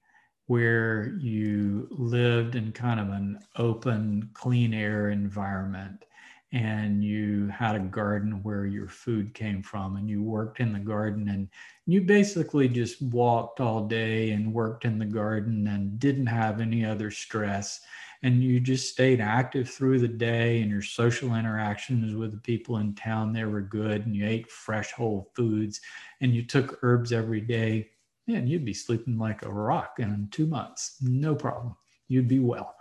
where 0.47 1.17
you 1.19 1.89
lived 1.91 2.55
in 2.55 2.73
kind 2.73 3.01
of 3.01 3.09
an 3.09 3.39
open, 3.57 4.31
clean 4.33 4.73
air 4.73 5.11
environment, 5.11 6.05
and 6.53 7.03
you 7.03 7.49
had 7.49 7.75
a 7.75 7.81
garden 7.81 8.43
where 8.43 8.67
your 8.67 8.89
food 8.89 9.35
came 9.35 9.63
from 9.63 9.97
and 9.97 10.09
you 10.09 10.23
worked 10.23 10.61
in 10.61 10.73
the 10.73 10.79
garden 10.79 11.29
and 11.29 11.49
you 11.87 12.01
basically 12.01 12.69
just 12.69 13.03
walked 13.03 13.61
all 13.61 13.87
day 13.87 14.31
and 14.31 14.53
worked 14.53 14.85
in 14.85 14.99
the 14.99 15.05
garden 15.05 15.67
and 15.67 15.99
didn't 15.99 16.27
have 16.27 16.61
any 16.61 16.85
other 16.85 17.11
stress 17.11 17.81
and 18.23 18.43
you 18.43 18.61
just 18.61 18.91
stayed 18.91 19.21
active 19.21 19.69
through 19.69 19.99
the 19.99 20.09
day 20.09 20.63
and 20.63 20.71
your 20.71 20.83
social 20.83 21.35
interactions 21.35 22.15
with 22.15 22.33
the 22.33 22.39
people 22.39 22.79
in 22.79 22.95
town 22.95 23.33
they 23.33 23.45
were 23.45 23.61
good 23.61 24.07
and 24.07 24.17
you 24.17 24.27
ate 24.27 24.51
fresh 24.51 24.93
whole 24.93 25.31
foods 25.35 25.81
and 26.21 26.35
you 26.35 26.43
took 26.43 26.79
herbs 26.83 27.13
every 27.13 27.41
day 27.41 27.89
man 28.27 28.47
you'd 28.47 28.65
be 28.65 28.75
sleeping 28.75 29.19
like 29.19 29.45
a 29.45 29.53
rock 29.53 29.97
in 29.99 30.29
two 30.31 30.47
months. 30.47 30.97
No 31.01 31.35
problem. 31.35 31.77
You'd 32.09 32.29
be 32.29 32.41
well. 32.41 32.75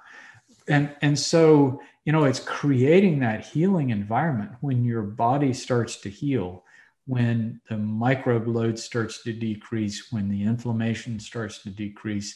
And 0.67 0.95
and 1.01 1.17
so 1.17 1.79
you 2.05 2.11
know 2.11 2.23
it's 2.23 2.39
creating 2.39 3.19
that 3.19 3.45
healing 3.45 3.91
environment 3.91 4.51
when 4.61 4.83
your 4.83 5.03
body 5.03 5.53
starts 5.53 5.97
to 6.01 6.09
heal 6.09 6.63
when 7.07 7.61
the 7.69 7.77
microbe 7.77 8.47
load 8.47 8.79
starts 8.79 9.21
to 9.23 9.31
decrease 9.31 10.11
when 10.11 10.27
the 10.27 10.41
inflammation 10.41 11.19
starts 11.19 11.61
to 11.61 11.69
decrease 11.69 12.35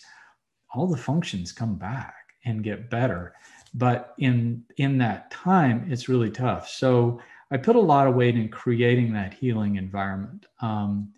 all 0.72 0.86
the 0.86 0.98
functions 0.98 1.52
come 1.52 1.76
back 1.76 2.19
and 2.50 2.64
get 2.64 2.90
better. 2.90 3.34
But 3.74 4.14
in 4.18 4.64
in 4.78 4.98
that 5.00 5.32
time 5.32 5.88
it's 5.92 6.10
really 6.10 6.32
tough. 6.32 6.70
So 6.70 7.22
i 7.52 7.58
put 7.58 7.76
a 7.76 7.80
lot 7.80 8.08
of 8.08 8.16
weight 8.16 8.36
in 8.36 8.50
creating 8.50 9.14
that 9.14 9.34
healing 9.34 9.76
environment. 9.78 10.46
Um, 10.62 11.14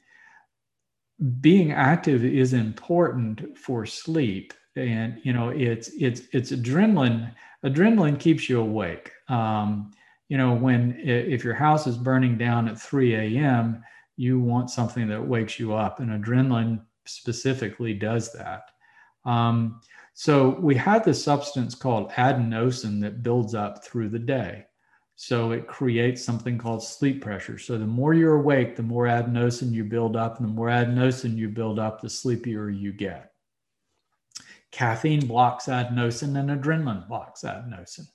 being 1.39 1.71
active 1.71 2.23
is 2.23 2.53
important 2.53 3.57
for 3.57 3.85
sleep. 3.85 4.53
And 4.75 5.19
you 5.23 5.33
know 5.33 5.49
it's 5.49 5.89
it's 5.99 6.21
it's 6.31 6.51
adrenaline 6.51 7.33
adrenaline 7.65 8.19
keeps 8.19 8.49
you 8.49 8.59
awake. 8.59 9.11
Um, 9.27 9.91
you 10.29 10.37
know 10.37 10.53
when 10.53 10.97
if 10.99 11.43
your 11.43 11.55
house 11.55 11.87
is 11.87 11.97
burning 11.97 12.37
down 12.37 12.69
at 12.69 12.79
3 12.79 13.15
a.m 13.15 13.83
you 14.21 14.39
want 14.39 14.69
something 14.69 15.07
that 15.07 15.27
wakes 15.27 15.59
you 15.59 15.73
up 15.73 15.99
and 15.99 16.11
adrenaline 16.11 16.81
specifically 17.05 17.93
does 17.93 18.31
that. 18.33 18.65
Um, 19.25 19.81
so 20.13 20.49
we 20.59 20.75
have 20.75 21.05
this 21.05 21.23
substance 21.23 21.75
called 21.75 22.11
adenosine 22.11 23.01
that 23.01 23.23
builds 23.23 23.55
up 23.55 23.83
through 23.83 24.09
the 24.09 24.19
day 24.19 24.65
so 25.23 25.51
it 25.51 25.67
creates 25.67 26.25
something 26.25 26.57
called 26.57 26.83
sleep 26.83 27.21
pressure. 27.21 27.59
So 27.59 27.77
the 27.77 27.85
more 27.85 28.15
you're 28.15 28.37
awake, 28.37 28.75
the 28.75 28.81
more 28.81 29.05
adenosine 29.05 29.71
you 29.71 29.83
build 29.83 30.15
up, 30.15 30.39
and 30.39 30.49
the 30.49 30.51
more 30.51 30.69
adenosine 30.69 31.37
you 31.37 31.47
build 31.47 31.77
up, 31.77 32.01
the 32.01 32.09
sleepier 32.09 32.71
you 32.71 32.91
get. 32.91 33.31
Caffeine 34.71 35.27
blocks 35.27 35.67
adenosine 35.67 36.39
and 36.39 36.49
adrenaline 36.49 37.07
blocks 37.07 37.41
adenosine. 37.41 38.07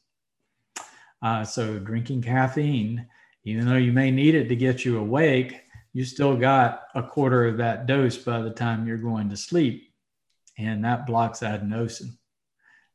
Uh, 1.22 1.44
so 1.44 1.78
drinking 1.78 2.22
caffeine, 2.22 3.06
even 3.44 3.66
though 3.66 3.76
you 3.76 3.92
may 3.92 4.10
need 4.10 4.34
it 4.34 4.48
to 4.48 4.56
get 4.56 4.84
you 4.84 4.98
awake, 4.98 5.62
you 5.92 6.04
still 6.04 6.36
got 6.36 6.86
a 6.96 7.04
quarter 7.04 7.46
of 7.46 7.56
that 7.56 7.86
dose 7.86 8.18
by 8.18 8.42
the 8.42 8.50
time 8.50 8.84
you're 8.84 8.96
going 8.96 9.30
to 9.30 9.36
sleep. 9.36 9.85
And 10.58 10.84
that 10.84 11.06
blocks 11.06 11.40
adenosine 11.40 12.16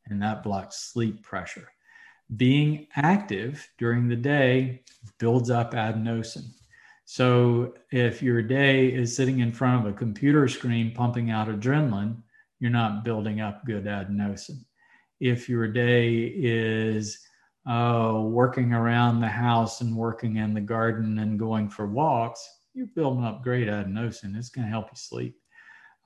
and 0.07 0.21
that 0.21 0.43
blocks 0.43 0.77
sleep 0.91 1.23
pressure. 1.23 1.67
Being 2.35 2.87
active 2.95 3.67
during 3.77 4.07
the 4.07 4.15
day 4.15 4.83
builds 5.19 5.49
up 5.49 5.73
adenosine. 5.73 6.49
So 7.05 7.73
if 7.91 8.21
your 8.21 8.41
day 8.41 8.87
is 8.87 9.15
sitting 9.15 9.39
in 9.39 9.51
front 9.51 9.85
of 9.85 9.91
a 9.91 9.97
computer 9.97 10.47
screen 10.47 10.93
pumping 10.93 11.29
out 11.29 11.49
adrenaline, 11.49 12.23
you're 12.59 12.71
not 12.71 13.03
building 13.03 13.41
up 13.41 13.65
good 13.65 13.85
adenosine. 13.85 14.63
If 15.19 15.49
your 15.49 15.67
day 15.67 16.31
is 16.35 17.19
uh, 17.67 18.21
working 18.23 18.73
around 18.73 19.19
the 19.19 19.27
house 19.27 19.81
and 19.81 19.95
working 19.95 20.37
in 20.37 20.53
the 20.53 20.61
garden 20.61 21.19
and 21.19 21.37
going 21.37 21.69
for 21.69 21.85
walks, 21.85 22.47
you're 22.73 22.87
building 22.95 23.25
up 23.25 23.43
great 23.43 23.67
adenosine. 23.67 24.37
It's 24.37 24.49
going 24.49 24.65
to 24.65 24.71
help 24.71 24.87
you 24.87 24.95
sleep. 24.95 25.40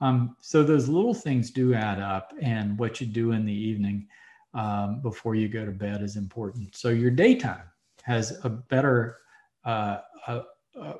Um, 0.00 0.36
so 0.40 0.62
those 0.62 0.88
little 0.88 1.14
things 1.14 1.50
do 1.50 1.74
add 1.74 2.00
up, 2.00 2.32
and 2.40 2.78
what 2.78 3.00
you 3.00 3.06
do 3.06 3.32
in 3.32 3.46
the 3.46 3.52
evening 3.52 4.06
um, 4.54 5.00
before 5.00 5.34
you 5.34 5.48
go 5.48 5.64
to 5.64 5.72
bed 5.72 6.02
is 6.02 6.16
important. 6.16 6.74
So 6.76 6.88
your 6.88 7.10
daytime 7.10 7.64
has 8.02 8.38
a 8.44 8.48
better 8.48 9.18
uh, 9.64 9.98
uh, 10.26 10.42
uh 10.78 10.94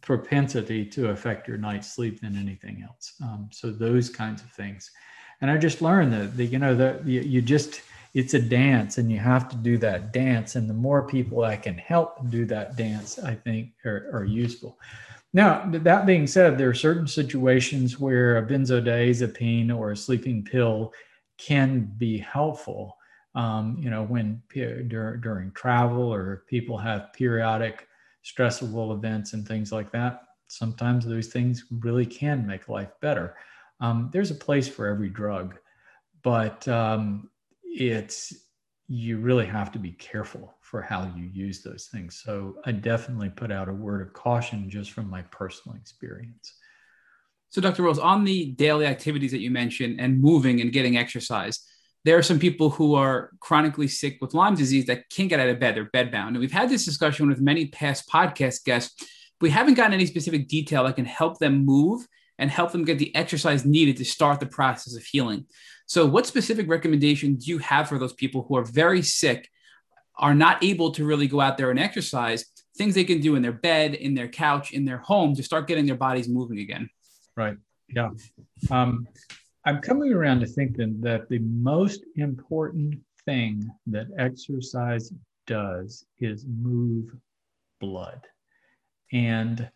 propensity 0.00 0.84
to 0.84 1.10
affect 1.10 1.46
your 1.48 1.58
night's 1.58 1.92
sleep 1.92 2.20
than 2.20 2.38
anything 2.38 2.82
else. 2.82 3.14
Um, 3.22 3.48
so 3.52 3.70
those 3.70 4.08
kinds 4.08 4.42
of 4.42 4.50
things. 4.50 4.90
And 5.40 5.50
I 5.50 5.58
just 5.58 5.82
learned 5.82 6.12
that, 6.12 6.42
you 6.42 6.58
know, 6.58 6.74
that 6.74 7.06
you, 7.06 7.20
you, 7.20 7.42
just, 7.42 7.82
it's 8.14 8.34
a 8.34 8.38
dance 8.38 8.98
and 8.98 9.10
you 9.10 9.18
have 9.18 9.48
to 9.50 9.56
do 9.56 9.76
that 9.78 10.12
dance. 10.12 10.56
And 10.56 10.70
the 10.70 10.74
more 10.74 11.06
people 11.06 11.42
that 11.42 11.62
can 11.62 11.76
help 11.76 12.30
do 12.30 12.46
that 12.46 12.76
dance, 12.76 13.18
I 13.18 13.34
think 13.34 13.72
are, 13.84 14.08
are 14.12 14.24
useful. 14.24 14.78
Now, 15.34 15.68
that 15.68 16.06
being 16.06 16.28
said, 16.28 16.56
there 16.56 16.68
are 16.68 16.74
certain 16.74 17.08
situations 17.08 17.98
where 17.98 18.38
a 18.38 18.46
benzodiazepine 18.46 19.76
or 19.76 19.90
a 19.90 19.96
sleeping 19.96 20.44
pill 20.44 20.92
can 21.38 21.92
be 21.98 22.18
helpful. 22.18 22.96
Um, 23.34 23.76
you 23.80 23.90
know, 23.90 24.04
when 24.04 24.40
during 24.52 25.50
travel 25.50 26.14
or 26.14 26.44
people 26.46 26.78
have 26.78 27.12
periodic 27.12 27.88
stressful 28.22 28.92
events 28.92 29.32
and 29.32 29.46
things 29.46 29.72
like 29.72 29.90
that, 29.90 30.22
sometimes 30.46 31.04
those 31.04 31.26
things 31.26 31.64
really 31.80 32.06
can 32.06 32.46
make 32.46 32.68
life 32.68 32.92
better. 33.02 33.34
Um, 33.80 34.10
there's 34.12 34.30
a 34.30 34.36
place 34.36 34.68
for 34.68 34.86
every 34.86 35.08
drug, 35.10 35.58
but 36.22 36.66
um, 36.68 37.28
it's 37.64 38.32
you 38.86 39.18
really 39.18 39.46
have 39.46 39.72
to 39.72 39.80
be 39.80 39.92
careful 39.92 40.53
for 40.64 40.80
how 40.80 41.12
you 41.14 41.24
use 41.24 41.62
those 41.62 41.88
things. 41.92 42.22
So 42.24 42.56
I 42.64 42.72
definitely 42.72 43.28
put 43.28 43.52
out 43.52 43.68
a 43.68 43.72
word 43.72 44.00
of 44.00 44.14
caution 44.14 44.70
just 44.70 44.92
from 44.92 45.10
my 45.10 45.20
personal 45.22 45.76
experience. 45.76 46.54
So, 47.50 47.60
Dr. 47.60 47.84
Rawls, 47.84 48.02
on 48.02 48.24
the 48.24 48.46
daily 48.46 48.86
activities 48.86 49.30
that 49.30 49.40
you 49.40 49.50
mentioned 49.50 50.00
and 50.00 50.20
moving 50.20 50.60
and 50.60 50.72
getting 50.72 50.96
exercise, 50.96 51.64
there 52.04 52.16
are 52.18 52.22
some 52.22 52.38
people 52.38 52.70
who 52.70 52.94
are 52.94 53.30
chronically 53.40 53.86
sick 53.86 54.16
with 54.20 54.34
Lyme 54.34 54.54
disease 54.54 54.86
that 54.86 55.08
can't 55.10 55.28
get 55.28 55.38
out 55.38 55.48
of 55.48 55.60
bed. 55.60 55.76
They're 55.76 55.90
bedbound. 55.90 56.28
And 56.28 56.38
we've 56.38 56.50
had 56.50 56.68
this 56.68 56.84
discussion 56.84 57.28
with 57.28 57.40
many 57.40 57.66
past 57.66 58.08
podcast 58.08 58.64
guests. 58.64 59.06
We 59.40 59.50
haven't 59.50 59.74
gotten 59.74 59.92
any 59.92 60.06
specific 60.06 60.48
detail 60.48 60.84
that 60.84 60.96
can 60.96 61.04
help 61.04 61.38
them 61.38 61.64
move 61.64 62.06
and 62.38 62.50
help 62.50 62.72
them 62.72 62.84
get 62.84 62.98
the 62.98 63.14
exercise 63.14 63.64
needed 63.64 63.98
to 63.98 64.04
start 64.04 64.40
the 64.40 64.46
process 64.46 64.96
of 64.96 65.04
healing. 65.04 65.46
So, 65.86 66.06
what 66.06 66.26
specific 66.26 66.68
recommendations 66.68 67.44
do 67.44 67.50
you 67.52 67.58
have 67.58 67.88
for 67.88 67.98
those 67.98 68.14
people 68.14 68.46
who 68.48 68.56
are 68.56 68.64
very 68.64 69.02
sick, 69.02 69.48
are 70.16 70.34
not 70.34 70.62
able 70.62 70.90
to 70.92 71.04
really 71.04 71.26
go 71.26 71.40
out 71.40 71.56
there 71.56 71.70
and 71.70 71.78
exercise? 71.78 72.44
Things 72.76 72.94
they 72.94 73.04
can 73.04 73.20
do 73.20 73.36
in 73.36 73.42
their 73.42 73.52
bed, 73.52 73.94
in 73.94 74.14
their 74.14 74.28
couch, 74.28 74.72
in 74.72 74.84
their 74.84 74.98
home 74.98 75.34
to 75.36 75.42
start 75.42 75.68
getting 75.68 75.86
their 75.86 75.94
bodies 75.96 76.28
moving 76.28 76.58
again. 76.58 76.88
Right. 77.36 77.56
Yeah. 77.88 78.10
Um, 78.70 79.06
I'm 79.64 79.80
coming 79.80 80.12
around 80.12 80.40
to 80.40 80.46
thinking 80.46 81.00
that 81.00 81.28
the 81.28 81.38
most 81.38 82.04
important 82.16 83.00
thing 83.24 83.70
that 83.86 84.08
exercise 84.18 85.12
does 85.46 86.04
is 86.18 86.44
move 86.46 87.14
blood 87.80 88.26
and 89.12 89.70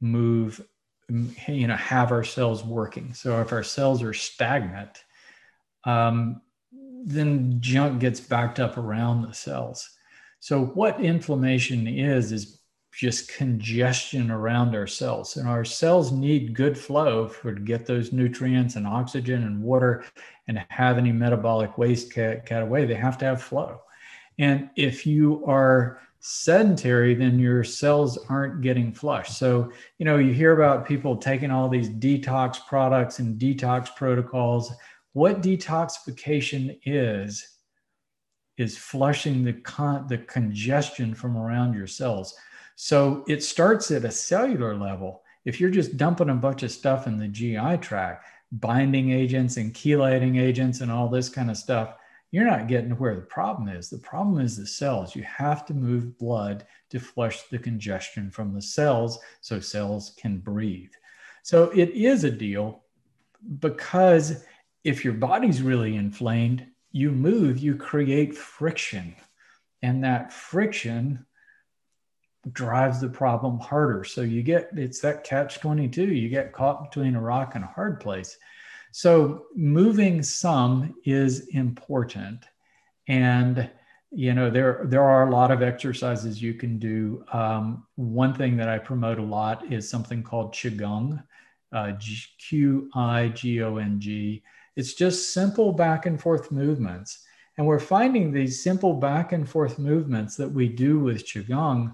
move, 0.00 0.60
you 1.08 1.66
know, 1.66 1.76
have 1.76 2.12
our 2.12 2.24
cells 2.24 2.64
working. 2.64 3.14
So 3.14 3.40
if 3.40 3.52
our 3.52 3.62
cells 3.62 4.02
are 4.02 4.14
stagnant, 4.14 5.04
um, 5.84 6.40
then 7.04 7.60
junk 7.60 8.00
gets 8.00 8.20
backed 8.20 8.60
up 8.60 8.76
around 8.76 9.22
the 9.22 9.34
cells. 9.34 9.90
So 10.40 10.64
what 10.66 11.00
inflammation 11.00 11.86
is 11.86 12.32
is 12.32 12.58
just 12.92 13.32
congestion 13.34 14.30
around 14.30 14.74
our 14.74 14.86
cells. 14.86 15.36
And 15.36 15.48
our 15.48 15.64
cells 15.64 16.12
need 16.12 16.54
good 16.54 16.76
flow 16.76 17.26
for 17.26 17.54
to 17.54 17.60
get 17.60 17.86
those 17.86 18.12
nutrients 18.12 18.76
and 18.76 18.86
oxygen 18.86 19.44
and 19.44 19.62
water 19.62 20.04
and 20.46 20.64
have 20.68 20.98
any 20.98 21.10
metabolic 21.10 21.78
waste 21.78 22.12
cut, 22.12 22.44
cut 22.44 22.62
away. 22.62 22.84
They 22.84 22.94
have 22.94 23.16
to 23.18 23.24
have 23.24 23.42
flow. 23.42 23.80
And 24.38 24.68
if 24.76 25.06
you 25.06 25.44
are 25.46 26.00
sedentary, 26.20 27.14
then 27.14 27.38
your 27.38 27.64
cells 27.64 28.18
aren't 28.28 28.60
getting 28.60 28.92
flushed. 28.92 29.36
So, 29.38 29.72
you 29.98 30.04
know, 30.04 30.18
you 30.18 30.32
hear 30.32 30.52
about 30.52 30.86
people 30.86 31.16
taking 31.16 31.50
all 31.50 31.68
these 31.68 31.88
detox 31.88 32.64
products 32.66 33.18
and 33.18 33.40
detox 33.40 33.94
protocols. 33.96 34.72
What 35.12 35.42
detoxification 35.42 36.78
is, 36.84 37.46
is 38.56 38.78
flushing 38.78 39.44
the 39.44 39.54
con- 39.54 40.06
the 40.08 40.18
congestion 40.18 41.14
from 41.14 41.36
around 41.36 41.74
your 41.74 41.86
cells. 41.86 42.34
So 42.76 43.24
it 43.28 43.42
starts 43.42 43.90
at 43.90 44.04
a 44.04 44.10
cellular 44.10 44.76
level. 44.76 45.22
If 45.44 45.60
you're 45.60 45.70
just 45.70 45.96
dumping 45.96 46.30
a 46.30 46.34
bunch 46.34 46.62
of 46.62 46.70
stuff 46.70 47.06
in 47.06 47.18
the 47.18 47.28
GI 47.28 47.78
tract, 47.78 48.26
binding 48.52 49.10
agents 49.10 49.56
and 49.56 49.72
chelating 49.72 50.40
agents 50.40 50.80
and 50.80 50.90
all 50.90 51.08
this 51.08 51.28
kind 51.28 51.50
of 51.50 51.56
stuff, 51.56 51.94
you're 52.30 52.46
not 52.46 52.66
getting 52.66 52.90
to 52.90 52.94
where 52.94 53.14
the 53.14 53.22
problem 53.22 53.68
is. 53.68 53.90
The 53.90 53.98
problem 53.98 54.40
is 54.40 54.56
the 54.56 54.66
cells. 54.66 55.14
You 55.14 55.22
have 55.22 55.66
to 55.66 55.74
move 55.74 56.16
blood 56.18 56.66
to 56.90 56.98
flush 56.98 57.42
the 57.50 57.58
congestion 57.58 58.30
from 58.30 58.54
the 58.54 58.62
cells 58.62 59.18
so 59.42 59.60
cells 59.60 60.14
can 60.18 60.38
breathe. 60.38 60.92
So 61.42 61.64
it 61.70 61.90
is 61.90 62.24
a 62.24 62.30
deal 62.30 62.84
because 63.58 64.44
if 64.84 65.04
your 65.04 65.14
body's 65.14 65.62
really 65.62 65.96
inflamed, 65.96 66.66
you 66.90 67.10
move, 67.10 67.58
you 67.58 67.76
create 67.76 68.36
friction. 68.36 69.14
And 69.82 70.04
that 70.04 70.32
friction 70.32 71.26
drives 72.50 73.00
the 73.00 73.08
problem 73.08 73.58
harder. 73.58 74.04
So 74.04 74.22
you 74.22 74.42
get 74.42 74.70
it's 74.76 75.00
that 75.00 75.24
catch 75.24 75.60
22. 75.60 76.06
You 76.06 76.28
get 76.28 76.52
caught 76.52 76.82
between 76.82 77.14
a 77.14 77.20
rock 77.20 77.54
and 77.54 77.64
a 77.64 77.68
hard 77.68 78.00
place. 78.00 78.36
So 78.90 79.46
moving 79.54 80.22
some 80.22 80.94
is 81.04 81.48
important. 81.48 82.44
And 83.08 83.70
you 84.14 84.34
know 84.34 84.50
there 84.50 84.82
there 84.84 85.02
are 85.02 85.26
a 85.26 85.30
lot 85.30 85.50
of 85.50 85.62
exercises 85.62 86.42
you 86.42 86.54
can 86.54 86.78
do. 86.78 87.24
Um, 87.32 87.86
one 87.94 88.34
thing 88.34 88.56
that 88.58 88.68
I 88.68 88.78
promote 88.78 89.18
a 89.18 89.22
lot 89.22 89.72
is 89.72 89.88
something 89.88 90.22
called 90.22 90.52
qigong, 90.52 91.22
uh, 91.72 91.92
Q 92.38 92.90
I 92.94 93.28
G 93.28 93.62
O 93.62 93.78
N 93.78 93.98
G. 93.98 94.42
It's 94.76 94.94
just 94.94 95.32
simple 95.32 95.72
back 95.72 96.06
and 96.06 96.20
forth 96.20 96.50
movements, 96.50 97.24
and 97.58 97.66
we're 97.66 97.78
finding 97.78 98.32
these 98.32 98.62
simple 98.62 98.94
back 98.94 99.32
and 99.32 99.48
forth 99.48 99.78
movements 99.78 100.36
that 100.36 100.50
we 100.50 100.68
do 100.68 100.98
with 100.98 101.26
qigong 101.26 101.92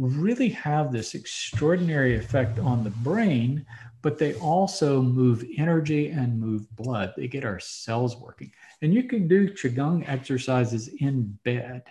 really 0.00 0.48
have 0.48 0.90
this 0.90 1.14
extraordinary 1.14 2.16
effect 2.16 2.58
on 2.58 2.82
the 2.82 2.90
brain, 2.90 3.64
but 4.02 4.18
they 4.18 4.34
also 4.34 5.02
move 5.02 5.44
energy 5.58 6.08
and 6.08 6.40
move 6.40 6.68
blood. 6.76 7.12
They 7.16 7.28
get 7.28 7.44
our 7.44 7.60
cells 7.60 8.16
working. 8.16 8.50
And 8.80 8.94
you 8.94 9.04
can 9.04 9.28
do 9.28 9.52
Qigong 9.52 10.08
exercises 10.08 10.88
in 11.00 11.38
bed. 11.44 11.82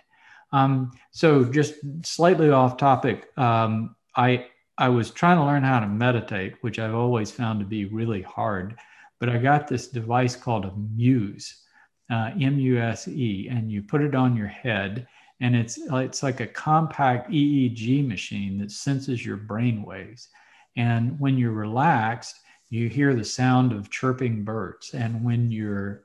Um, 0.52 0.90
so, 1.12 1.44
just 1.44 1.74
slightly 2.02 2.50
off 2.50 2.76
topic, 2.76 3.28
um, 3.38 3.94
I, 4.16 4.46
I 4.76 4.88
was 4.88 5.12
trying 5.12 5.36
to 5.36 5.44
learn 5.44 5.62
how 5.62 5.78
to 5.78 5.86
meditate, 5.86 6.54
which 6.62 6.80
I've 6.80 6.94
always 6.94 7.30
found 7.30 7.60
to 7.60 7.66
be 7.66 7.84
really 7.84 8.22
hard. 8.22 8.76
But 9.20 9.28
I 9.28 9.38
got 9.38 9.68
this 9.68 9.88
device 9.88 10.34
called 10.34 10.64
a 10.64 10.72
Muse, 10.96 11.62
uh, 12.10 12.30
M 12.40 12.58
U 12.58 12.80
S 12.80 13.06
E, 13.06 13.48
and 13.50 13.70
you 13.70 13.82
put 13.82 14.02
it 14.02 14.14
on 14.14 14.36
your 14.36 14.48
head 14.48 15.06
and 15.40 15.56
it's 15.56 15.78
it's 15.78 16.22
like 16.22 16.40
a 16.40 16.46
compact 16.46 17.30
EEG 17.30 18.06
machine 18.06 18.58
that 18.58 18.70
senses 18.70 19.24
your 19.24 19.36
brain 19.36 19.82
waves. 19.82 20.28
And 20.76 21.18
when 21.18 21.38
you're 21.38 21.52
relaxed, 21.52 22.36
you 22.68 22.88
hear 22.88 23.14
the 23.14 23.24
sound 23.24 23.72
of 23.72 23.90
chirping 23.90 24.44
birds. 24.44 24.92
And 24.94 25.24
when 25.24 25.50
you're 25.50 26.04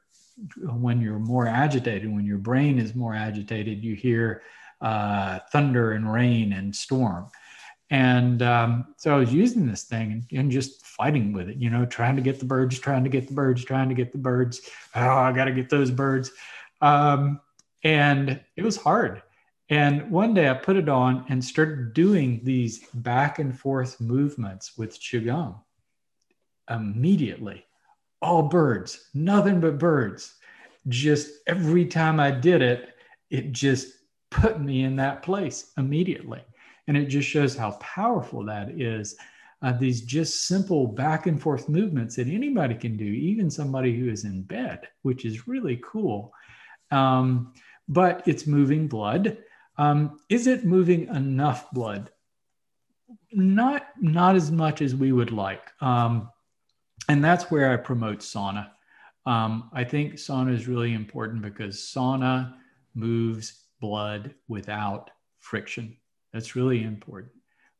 when 0.58 1.02
you're 1.02 1.20
more 1.20 1.48
agitated, 1.48 2.14
when 2.14 2.26
your 2.26 2.38
brain 2.38 2.80
is 2.80 2.96
more 2.96 3.14
agitated, 3.14 3.84
you 3.84 3.96
hear 3.96 4.42
uh, 4.82 5.40
thunder 5.52 5.94
and 5.94 6.12
rain 6.12 6.54
and 6.54 6.76
storm. 6.76 7.28
And 7.92 8.42
um, 8.42 8.96
so 8.98 9.14
I 9.14 9.18
was 9.18 9.34
using 9.34 9.68
this 9.68 9.84
thing 9.84 10.12
and, 10.12 10.40
and, 10.40 10.52
just 10.52 10.84
fighting 10.86 11.34
with 11.34 11.50
it, 11.50 11.58
you 11.58 11.70
know, 11.70 11.86
trying 11.86 12.16
to 12.16 12.22
get 12.22 12.40
the 12.40 12.46
birds, 12.46 12.80
trying 12.80 13.04
to 13.04 13.12
get 13.12 13.28
the 13.28 13.34
birds, 13.34 13.64
trying 13.64 13.90
to 13.90 13.96
get 13.96 14.12
the 14.12 14.18
birds. 14.18 14.62
Oh, 14.96 15.08
I 15.08 15.32
got 15.32 15.46
to 15.46 15.52
get 15.52 15.70
those 15.70 15.92
birds. 15.92 16.32
Um, 16.82 17.40
and 17.84 18.40
it 18.56 18.64
was 18.64 18.76
hard. 18.76 19.22
And 19.70 20.12
one 20.12 20.34
day 20.34 20.50
I 20.50 20.54
put 20.54 20.78
it 20.78 20.90
on 20.90 21.26
and 21.30 21.44
started 21.44 21.94
doing 21.94 22.42
these 22.44 22.88
back 22.94 23.40
and 23.40 23.58
forth 23.58 24.00
movements 24.00 24.78
with 24.78 25.00
Qigong 25.00 25.60
immediately. 26.70 27.66
All 28.22 28.44
birds, 28.44 29.10
nothing 29.14 29.60
but 29.60 29.78
birds. 29.78 30.36
Just 30.88 31.30
every 31.48 31.86
time 31.86 32.20
I 32.20 32.32
did 32.32 32.62
it, 32.62 32.96
it 33.30 33.52
just 33.52 33.90
put 34.30 34.62
me 34.62 34.84
in 34.84 34.96
that 34.98 35.24
place 35.24 35.72
immediately. 35.78 36.42
And 36.88 36.96
it 36.96 37.06
just 37.06 37.28
shows 37.28 37.56
how 37.56 37.72
powerful 37.72 38.46
that 38.46 38.70
is. 38.70 39.16
Uh, 39.62 39.74
these 39.74 40.02
just 40.02 40.48
simple 40.48 40.86
back 40.86 41.26
and 41.26 41.42
forth 41.42 41.70
movements 41.70 42.16
that 42.16 42.28
anybody 42.28 42.76
can 42.76 42.98
do, 42.98 43.06
even 43.06 43.50
somebody 43.50 43.98
who 43.98 44.10
is 44.10 44.26
in 44.26 44.44
bed, 44.44 44.88
which 45.02 45.26
is 45.26 45.48
really 45.48 45.82
cool. 45.84 46.34
Um, 46.92 47.54
but 47.88 48.28
it's 48.28 48.46
moving 48.46 48.88
blood 48.88 49.38
um, 49.78 50.20
is 50.30 50.48
it 50.48 50.66
moving 50.66 51.08
enough 51.08 51.72
blood? 51.72 52.12
Not, 53.32 53.88
not 54.00 54.36
as 54.36 54.52
much 54.52 54.82
as 54.82 54.96
we 54.96 55.12
would 55.12 55.32
like. 55.32 55.72
Um, 55.82 56.30
and 57.10 57.24
that's 57.24 57.52
where 57.52 57.72
I 57.72 57.78
promote 57.78 58.20
sauna. 58.20 58.70
Um, 59.26 59.70
I 59.74 59.84
think 59.84 60.14
sauna 60.14 60.54
is 60.54 60.68
really 60.68 60.94
important 60.94 61.42
because 61.42 61.78
sauna 61.78 62.56
moves 62.94 63.64
blood 63.82 64.34
without 64.48 65.12
friction. 65.40 65.98
That's 66.36 66.54
really 66.54 66.84
important. 66.84 67.32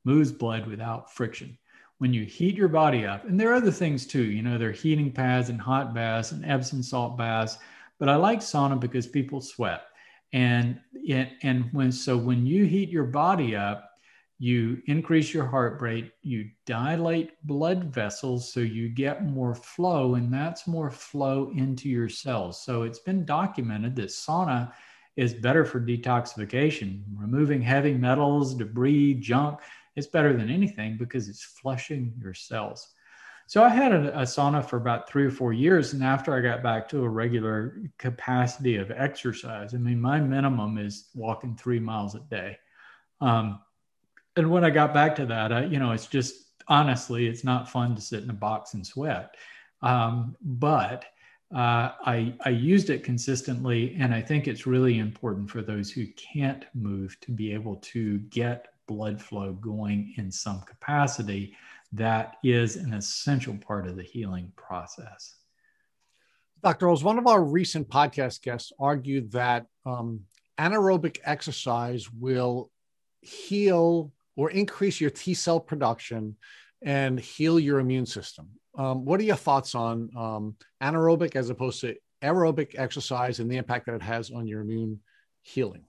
Moves 0.06 0.32
blood 0.32 0.66
without 0.66 1.14
friction. 1.14 1.58
When 1.98 2.14
you 2.14 2.24
heat 2.24 2.56
your 2.56 2.70
body 2.70 3.06
up, 3.06 3.26
and 3.26 3.38
there 3.38 3.52
are 3.52 3.56
other 3.56 3.70
things 3.70 4.08
too, 4.08 4.24
you 4.24 4.42
know, 4.42 4.58
there 4.58 4.70
are 4.70 4.72
heating 4.72 5.12
pads 5.12 5.50
and 5.50 5.60
hot 5.60 5.94
baths 5.94 6.32
and 6.32 6.46
Epsom 6.46 6.82
salt 6.82 7.18
baths, 7.18 7.58
but 8.00 8.08
I 8.08 8.16
like 8.16 8.40
sauna 8.40 8.80
because 8.80 9.08
people 9.08 9.42
sweat 9.42 9.82
and 10.32 10.80
and 11.44 11.70
when 11.72 11.92
so 11.92 12.18
when 12.18 12.46
you 12.46 12.66
heat 12.66 12.90
your 12.90 13.06
body 13.06 13.56
up 13.56 13.90
you 14.38 14.82
increase 14.88 15.34
your 15.34 15.46
heart 15.46 15.82
rate 15.82 16.12
you 16.24 16.50
dilate 16.66 17.32
blood 17.44 17.86
vessels 17.86 18.52
so 18.52 18.60
you 18.60 18.90
get 18.90 19.24
more 19.24 19.56
flow 19.56 20.16
and 20.16 20.34
that's 20.34 20.68
more 20.68 20.92
flow 20.92 21.52
into 21.56 21.88
your 21.88 22.10
cells 22.10 22.62
so 22.66 22.84
it's 22.84 23.00
been 23.00 23.24
documented 23.24 23.96
that 23.96 24.10
sauna 24.10 24.74
is 25.16 25.34
better 25.34 25.66
for 25.66 25.80
detoxification 25.80 27.02
removing 27.16 27.62
heavy 27.62 27.94
metals 27.94 28.54
debris 28.56 29.14
junk 29.16 29.60
it's 29.96 30.08
better 30.08 30.34
than 30.34 30.50
anything 30.50 30.98
because 30.98 31.30
it's 31.30 31.44
flushing 31.44 32.14
your 32.20 32.34
cells 32.34 32.96
So 33.48 33.64
I 33.64 33.70
had 33.70 33.92
a, 33.92 34.20
a, 34.20 34.24
sauna 34.24 34.68
for 34.68 34.78
about 34.78 35.08
three 35.08 35.26
or 35.26 35.32
four 35.32 35.54
years. 35.54 35.94
And 35.94 36.04
after 36.04 36.36
I 36.36 36.42
got 36.42 36.64
back 36.64 36.90
to 36.90 37.04
a 37.04 37.10
regular 37.10 37.80
capacity 38.00 38.78
of 38.78 38.90
exercise, 38.90 39.76
I 39.76 39.78
mean, 39.78 40.02
my 40.02 40.20
minimum 40.20 40.78
is 40.80 41.10
walking 41.14 41.56
three 41.56 41.80
miles 41.80 42.16
a 42.16 42.20
day. 42.22 42.58
Um, 43.22 43.60
and 44.36 44.50
when 44.50 44.66
I 44.66 44.72
got 44.72 44.94
back 44.94 45.16
to 45.18 45.26
that, 45.28 45.54
I, 45.54 45.66
you 45.66 45.80
know, 45.80 45.92
it's 45.92 46.08
just 46.08 46.34
honestly, 46.68 47.28
it's 47.28 47.44
not 47.44 47.70
fun 47.70 47.96
to 47.96 48.02
sit 48.02 48.24
in 48.24 48.30
a 48.30 48.34
box 48.34 48.74
and 48.74 48.86
sweat. 48.86 49.36
Um, 49.82 50.36
but 50.42 51.06
uh, 51.56 51.94
I, 52.06 52.34
I 52.44 52.50
used 52.50 52.90
it 52.90 53.04
consistently. 53.04 53.96
And 53.98 54.14
I 54.14 54.22
think 54.22 54.48
it's 54.48 54.68
really 54.68 55.00
important 55.00 55.50
for 55.50 55.62
those 55.62 55.90
who 55.90 56.06
can't 56.08 56.66
move 56.74 57.18
to 57.22 57.32
be 57.32 57.54
able 57.54 57.78
to 57.78 58.20
get 58.20 58.68
blood 58.88 59.22
flow 59.22 59.54
going 59.54 60.14
in 60.18 60.30
some 60.30 60.62
capacity 60.62 61.56
that 61.94 62.36
is 62.44 62.76
an 62.76 62.94
essential 62.94 63.56
part 63.58 63.88
of 63.88 63.96
the 63.96 64.04
healing 64.04 64.52
process. 64.58 65.38
Dr. 66.62 66.88
Rawls, 66.88 67.04
one 67.04 67.18
of 67.18 67.28
our 67.28 67.42
recent 67.42 67.88
podcast 67.88 68.42
guests 68.42 68.74
argued 68.78 69.32
that 69.32 69.66
um, 69.86 70.22
anaerobic 70.60 71.20
exercise 71.24 72.12
will 72.12 72.70
heal 73.22 74.12
or 74.36 74.52
increase 74.52 75.00
your 75.00 75.10
T 75.10 75.34
cell 75.34 75.60
production 75.62 76.36
and 76.82 77.18
heal 77.18 77.60
your 77.60 77.80
immune 77.80 78.06
system. 78.06 78.50
Um, 78.78 79.06
what 79.06 79.20
are 79.20 79.24
your 79.24 79.36
thoughts 79.36 79.76
on 79.76 80.10
um, 80.16 80.56
anaerobic 80.82 81.36
as 81.36 81.50
opposed 81.50 81.82
to 81.82 81.96
aerobic 82.24 82.78
exercise 82.78 83.40
and 83.40 83.50
the 83.50 83.58
impact 83.58 83.86
that 83.86 83.96
it 83.96 84.02
has 84.02 84.32
on 84.32 84.48
your 84.48 84.62
immune 84.62 85.00
healing? 85.42 85.86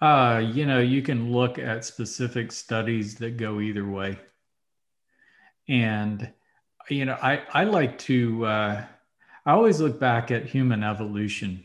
Uh, 0.00 0.42
you 0.52 0.64
know, 0.64 0.80
you 0.80 1.02
can 1.02 1.30
look 1.30 1.58
at 1.58 1.84
specific 1.84 2.52
studies 2.52 3.16
that 3.16 3.36
go 3.36 3.60
either 3.60 3.86
way. 3.86 4.18
And, 5.68 6.32
you 6.88 7.04
know, 7.04 7.18
I, 7.20 7.42
I 7.52 7.64
like 7.64 7.98
to, 7.98 8.46
uh, 8.46 8.84
I 9.44 9.52
always 9.52 9.80
look 9.80 10.00
back 10.00 10.30
at 10.30 10.46
human 10.46 10.82
evolution 10.82 11.64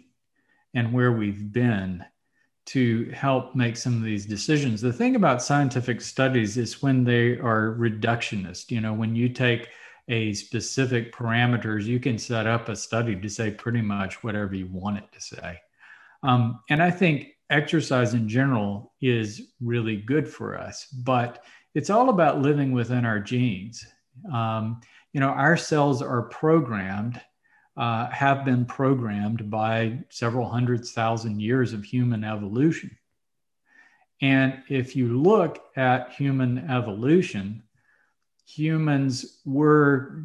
and 0.74 0.92
where 0.92 1.14
we've 1.14 1.52
been 1.52 2.04
to 2.66 3.10
help 3.12 3.56
make 3.56 3.78
some 3.78 3.96
of 3.96 4.04
these 4.04 4.26
decisions. 4.26 4.82
The 4.82 4.92
thing 4.92 5.16
about 5.16 5.42
scientific 5.42 6.02
studies 6.02 6.58
is 6.58 6.82
when 6.82 7.04
they 7.04 7.38
are 7.38 7.76
reductionist, 7.80 8.72
you 8.72 8.82
know, 8.82 8.94
when 8.94 9.16
you 9.16 9.30
take 9.30 9.70
a 10.08 10.34
specific 10.34 11.14
parameters, 11.14 11.86
you 11.86 12.00
can 12.00 12.18
set 12.18 12.48
up 12.48 12.70
a 12.70 12.76
study 12.76 13.16
to 13.16 13.30
say 13.30 13.52
pretty 13.52 13.82
much 13.82 14.24
whatever 14.24 14.54
you 14.54 14.68
want 14.68 14.98
it 14.98 15.12
to 15.12 15.22
say. 15.22 15.60
Um, 16.24 16.60
and 16.70 16.82
I 16.82 16.92
think 16.92 17.30
exercise 17.50 18.14
in 18.14 18.28
general 18.28 18.94
is 19.02 19.54
really 19.62 19.98
good 19.98 20.28
for 20.28 20.58
us, 20.58 20.86
but 20.88 21.44
it's 21.74 21.90
all 21.90 22.10
about 22.10 22.42
living 22.42 22.72
within 22.72 23.06
our 23.06 23.20
genes. 23.20 23.86
Um, 24.32 24.82
you 25.14 25.20
know, 25.20 25.30
our 25.30 25.58
cells 25.58 26.02
are 26.02 26.24
programmed, 26.24 27.22
uh, 27.78 28.10
have 28.10 28.46
been 28.46 28.66
programmed 28.66 29.50
by 29.50 30.00
several 30.10 30.48
hundred 30.50 30.86
thousand 30.86 31.42
years 31.42 31.74
of 31.74 31.84
human 31.84 32.24
evolution. 32.24 32.98
And 34.22 34.64
if 34.70 34.96
you 34.96 35.22
look 35.22 35.60
at 35.76 36.14
human 36.14 36.70
evolution, 36.70 37.64
humans 38.46 39.42
were 39.46 40.24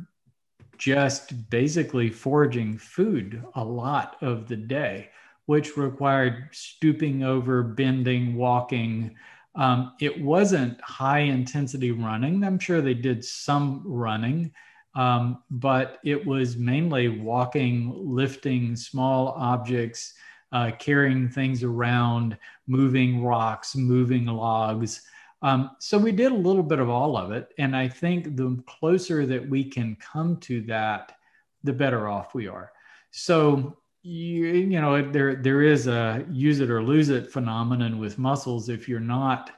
just 0.79 1.51
basically 1.51 2.11
foraging 2.11 2.79
food 2.79 3.45
a 3.55 3.65
lot 3.65 4.17
of 4.23 4.49
the 4.49 4.57
day, 4.57 5.11
which 5.47 5.77
required 5.77 6.49
stooping 6.53 7.23
over, 7.23 7.63
bending, 7.63 8.35
walking, 8.37 9.15
um, 9.55 9.95
it 10.01 10.21
wasn't 10.21 10.81
high 10.81 11.21
intensity 11.21 11.91
running. 11.91 12.45
I'm 12.45 12.59
sure 12.59 12.81
they 12.81 12.95
did 12.95 13.25
some 13.25 13.83
running, 13.85 14.53
um, 14.95 15.43
but 15.51 15.99
it 16.05 16.25
was 16.25 16.57
mainly 16.57 17.09
walking, 17.09 17.93
lifting 17.95 18.77
small 18.77 19.29
objects, 19.37 20.15
uh, 20.53 20.71
carrying 20.79 21.29
things 21.29 21.63
around, 21.63 22.39
moving 22.67 23.23
rocks, 23.23 23.77
moving 23.77 24.27
logs. 24.27 25.03
Um, 25.43 25.71
so 25.79 25.97
we 25.97 26.13
did 26.13 26.33
a 26.33 26.37
little 26.37 26.63
bit 26.63 26.81
of 26.81 26.91
all 26.91 27.17
of 27.17 27.33
it. 27.33 27.53
And 27.59 27.75
I 27.75 27.89
think 27.89 28.37
the 28.37 28.63
closer 28.67 29.25
that 29.27 29.49
we 29.49 29.65
can 29.65 29.97
come 29.97 30.37
to 30.39 30.61
that, 30.63 31.17
the 31.65 31.73
better 31.73 32.09
off 32.09 32.35
we 32.35 32.47
are. 32.47 32.73
So 33.11 33.77
you, 34.03 34.47
you 34.47 34.81
know 34.81 35.11
there 35.11 35.35
there 35.37 35.63
is 35.63 35.87
a 35.87 36.25
use 36.31 36.61
it 36.61 36.71
or 36.71 36.83
lose 36.83 37.11
it 37.11 37.31
phenomenon 37.31 37.99
with 37.99 38.19
muscles 38.19 38.69
if 38.69 38.89
you're 38.89 38.99
not 38.99 39.51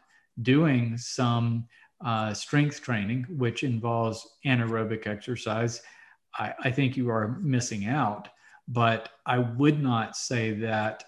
doing 0.42 0.96
some 0.96 1.66
uh, 2.04 2.34
strength 2.34 2.82
training 2.82 3.24
which 3.30 3.62
involves 3.62 4.26
anaerobic 4.44 5.06
exercise 5.06 5.82
I, 6.34 6.54
I 6.64 6.70
think 6.72 6.96
you 6.96 7.08
are 7.10 7.38
missing 7.40 7.86
out 7.86 8.28
but 8.66 9.10
i 9.26 9.38
would 9.38 9.80
not 9.80 10.16
say 10.16 10.50
that 10.54 11.04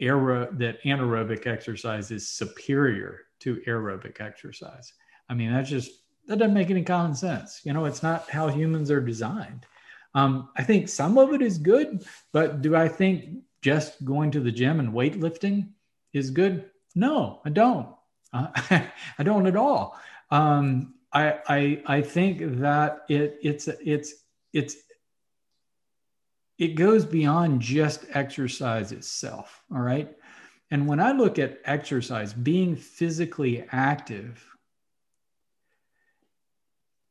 aero, 0.00 0.48
that 0.52 0.80
anaerobic 0.84 1.48
exercise 1.48 2.12
is 2.12 2.28
superior 2.28 3.22
to 3.40 3.60
aerobic 3.66 4.20
exercise 4.20 4.92
i 5.28 5.34
mean 5.34 5.52
that's 5.52 5.70
just 5.70 5.90
that 6.28 6.38
doesn't 6.38 6.54
make 6.54 6.70
any 6.70 6.82
common 6.82 7.14
sense 7.14 7.60
you 7.64 7.72
know 7.72 7.84
it's 7.84 8.02
not 8.02 8.28
how 8.30 8.48
humans 8.48 8.90
are 8.90 9.00
designed 9.00 9.66
um, 10.14 10.48
I 10.56 10.62
think 10.62 10.88
some 10.88 11.18
of 11.18 11.32
it 11.32 11.42
is 11.42 11.58
good, 11.58 12.04
but 12.32 12.62
do 12.62 12.74
I 12.74 12.88
think 12.88 13.42
just 13.62 14.04
going 14.04 14.30
to 14.32 14.40
the 14.40 14.50
gym 14.50 14.80
and 14.80 14.92
weightlifting 14.92 15.68
is 16.12 16.30
good? 16.30 16.70
No, 16.94 17.40
I 17.44 17.50
don't. 17.50 17.88
Uh, 18.32 18.48
I 19.18 19.22
don't 19.22 19.46
at 19.46 19.56
all. 19.56 19.98
Um, 20.30 20.94
I, 21.12 21.38
I, 21.48 21.82
I 21.86 22.00
think 22.02 22.60
that 22.60 23.02
it, 23.08 23.38
it's, 23.42 23.68
it's, 23.68 24.14
it's, 24.52 24.76
it 26.58 26.74
goes 26.74 27.04
beyond 27.04 27.60
just 27.60 28.04
exercise 28.12 28.92
itself. 28.92 29.62
All 29.72 29.80
right. 29.80 30.14
And 30.70 30.86
when 30.86 31.00
I 31.00 31.12
look 31.12 31.38
at 31.38 31.60
exercise, 31.64 32.32
being 32.32 32.76
physically 32.76 33.64
active, 33.72 34.44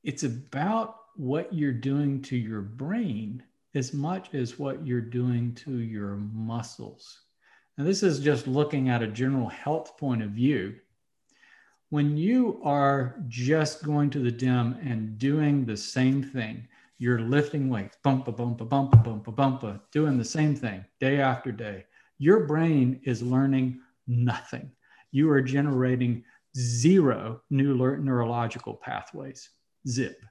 it's 0.03 0.23
about 0.23 0.95
what 1.15 1.53
you're 1.53 1.73
doing 1.73 2.21
to 2.23 2.37
your 2.37 2.61
brain 2.61 3.43
as 3.75 3.93
much 3.93 4.33
as 4.33 4.57
what 4.57 4.85
you're 4.85 5.01
doing 5.01 5.53
to 5.53 5.79
your 5.79 6.15
muscles. 6.15 7.21
And 7.77 7.85
this 7.85 8.01
is 8.01 8.19
just 8.19 8.47
looking 8.47 8.89
at 8.89 9.03
a 9.03 9.07
general 9.07 9.49
health 9.49 9.97
point 9.97 10.23
of 10.23 10.31
view. 10.31 10.75
When 11.89 12.17
you 12.17 12.61
are 12.63 13.21
just 13.27 13.83
going 13.83 14.09
to 14.11 14.19
the 14.19 14.31
gym 14.31 14.77
and 14.83 15.17
doing 15.17 15.65
the 15.65 15.77
same 15.77 16.23
thing, 16.23 16.67
you're 16.97 17.21
lifting 17.21 17.69
weights, 17.69 17.97
bump 18.03 18.27
a 18.27 18.31
bump 18.31 18.61
a 18.61 18.65
bump 18.65 18.93
a 18.93 18.99
bump 19.31 19.61
bump 19.61 19.91
doing 19.91 20.17
the 20.17 20.25
same 20.25 20.55
thing 20.55 20.85
day 20.99 21.19
after 21.19 21.51
day. 21.51 21.85
Your 22.19 22.45
brain 22.45 22.99
is 23.03 23.23
learning 23.23 23.79
nothing. 24.05 24.71
You 25.11 25.31
are 25.31 25.41
generating 25.41 26.23
zero 26.55 27.41
new 27.49 27.75
neurological 27.75 28.75
pathways. 28.75 29.49
Zip. 29.87 30.21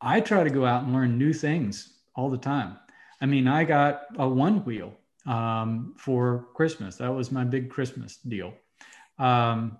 I 0.00 0.20
try 0.20 0.44
to 0.44 0.50
go 0.50 0.64
out 0.64 0.84
and 0.84 0.92
learn 0.92 1.18
new 1.18 1.32
things 1.32 1.98
all 2.14 2.30
the 2.30 2.38
time. 2.38 2.76
I 3.20 3.26
mean, 3.26 3.48
I 3.48 3.64
got 3.64 4.02
a 4.18 4.28
one 4.28 4.64
wheel 4.64 4.94
um, 5.26 5.94
for 5.96 6.48
Christmas. 6.54 6.96
That 6.96 7.14
was 7.14 7.32
my 7.32 7.44
big 7.44 7.70
Christmas 7.70 8.16
deal, 8.16 8.54
um, 9.18 9.78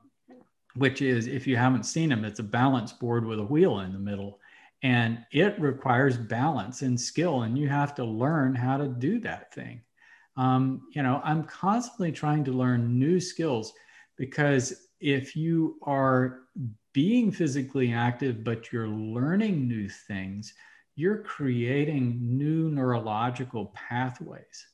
which 0.74 1.02
is, 1.02 1.26
if 1.26 1.46
you 1.46 1.56
haven't 1.56 1.84
seen 1.84 2.08
them, 2.08 2.24
it's 2.24 2.40
a 2.40 2.44
balance 2.44 2.92
board 2.92 3.24
with 3.24 3.38
a 3.38 3.44
wheel 3.44 3.80
in 3.80 3.92
the 3.92 3.98
middle. 3.98 4.40
And 4.82 5.24
it 5.32 5.60
requires 5.60 6.16
balance 6.16 6.80
and 6.82 6.98
skill, 6.98 7.42
and 7.42 7.58
you 7.58 7.68
have 7.68 7.94
to 7.96 8.04
learn 8.04 8.54
how 8.54 8.78
to 8.78 8.88
do 8.88 9.20
that 9.20 9.52
thing. 9.52 9.82
Um, 10.40 10.88
you 10.94 11.02
know, 11.02 11.20
I'm 11.22 11.44
constantly 11.44 12.12
trying 12.12 12.44
to 12.44 12.52
learn 12.52 12.98
new 12.98 13.20
skills 13.20 13.74
because 14.16 14.88
if 14.98 15.36
you 15.36 15.76
are 15.82 16.38
being 16.94 17.30
physically 17.30 17.92
active, 17.92 18.42
but 18.42 18.72
you're 18.72 18.88
learning 18.88 19.68
new 19.68 19.86
things, 19.86 20.54
you're 20.96 21.22
creating 21.22 22.18
new 22.22 22.70
neurological 22.70 23.66
pathways. 23.74 24.66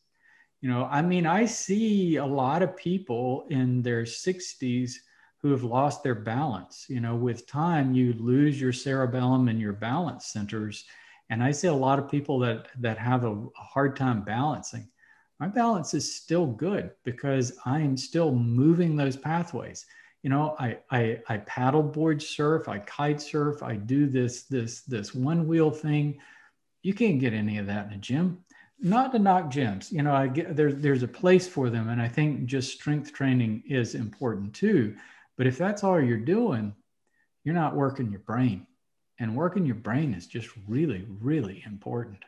You 0.61 0.71
know, 0.71 0.85
I 0.85 1.03
mean, 1.03 1.27
I 1.27 1.47
see 1.47 2.15
a 2.17 2.25
lot 2.25 2.63
of 2.63 2.77
people 2.77 3.49
in 3.51 3.83
their 3.83 4.07
60s 4.07 5.01
who 5.39 5.51
have 5.51 5.65
lost 5.65 6.05
their 6.05 6.15
balance. 6.15 6.87
You 6.89 7.01
know, 7.01 7.17
with 7.17 7.49
time, 7.49 7.93
you 7.93 8.13
lose 8.13 8.61
your 8.61 8.73
cerebellum 8.73 9.49
and 9.49 9.61
your 9.61 9.73
balance 9.73 10.27
centers. 10.27 10.85
And 11.29 11.43
I 11.43 11.51
see 11.51 11.67
a 11.67 11.75
lot 11.75 11.99
of 11.99 12.09
people 12.09 12.39
that 12.41 12.69
that 12.79 12.99
have 12.99 13.25
a, 13.25 13.33
a 13.33 13.51
hard 13.75 13.97
time 13.97 14.23
balancing. 14.23 14.89
My 15.39 15.49
balance 15.49 15.93
is 15.95 16.15
still 16.15 16.47
good 16.47 16.93
because 17.05 17.59
I 17.65 17.81
am 17.81 17.97
still 17.97 18.33
moving 18.33 18.97
those 18.97 19.17
pathways. 19.17 19.87
You 20.23 20.31
know 20.31 20.57
I, 20.59 20.79
I 20.91 21.21
i 21.29 21.39
paddleboard 21.39 22.21
surf 22.21 22.69
i 22.69 22.81
kite 22.81 23.21
surf 23.21 23.63
i 23.63 23.77
do 23.77 24.07
this 24.09 24.43
this 24.43 24.81
this 24.81 25.15
one 25.15 25.47
wheel 25.47 25.71
thing. 25.71 26.19
You 26.83 26.95
can't 26.95 27.21
get 27.21 27.33
any 27.33 27.59
of 27.59 27.67
that 27.67 27.87
in 27.87 27.93
a 27.93 27.99
gym. 27.99 28.39
Not 28.81 29.13
to 29.13 29.19
knock 29.19 29.53
gyms 29.53 29.93
you 29.93 30.03
know 30.03 30.15
i 30.15 30.27
get 30.27 30.57
there's 30.57 30.77
there's 30.77 31.05
a 31.05 31.09
place 31.09 31.47
for 31.47 31.71
them 31.71 31.89
and 31.91 32.03
i 32.03 32.09
think 32.09 32.47
just 32.47 32.73
strength 32.73 33.13
training 33.13 33.63
is 33.69 33.95
important 33.95 34.55
too. 34.55 34.97
But 35.37 35.47
if 35.47 35.59
that's 35.59 35.85
all 35.85 36.01
you're 36.01 36.19
doing 36.19 36.75
you're 37.45 37.55
not 37.55 37.77
working 37.77 38.11
your 38.11 38.21
brain 38.21 38.67
and 39.21 39.37
working 39.37 39.65
your 39.65 39.77
brain 39.77 40.13
is 40.15 40.27
just 40.27 40.49
really, 40.67 41.07
really 41.21 41.63
important. 41.65 42.25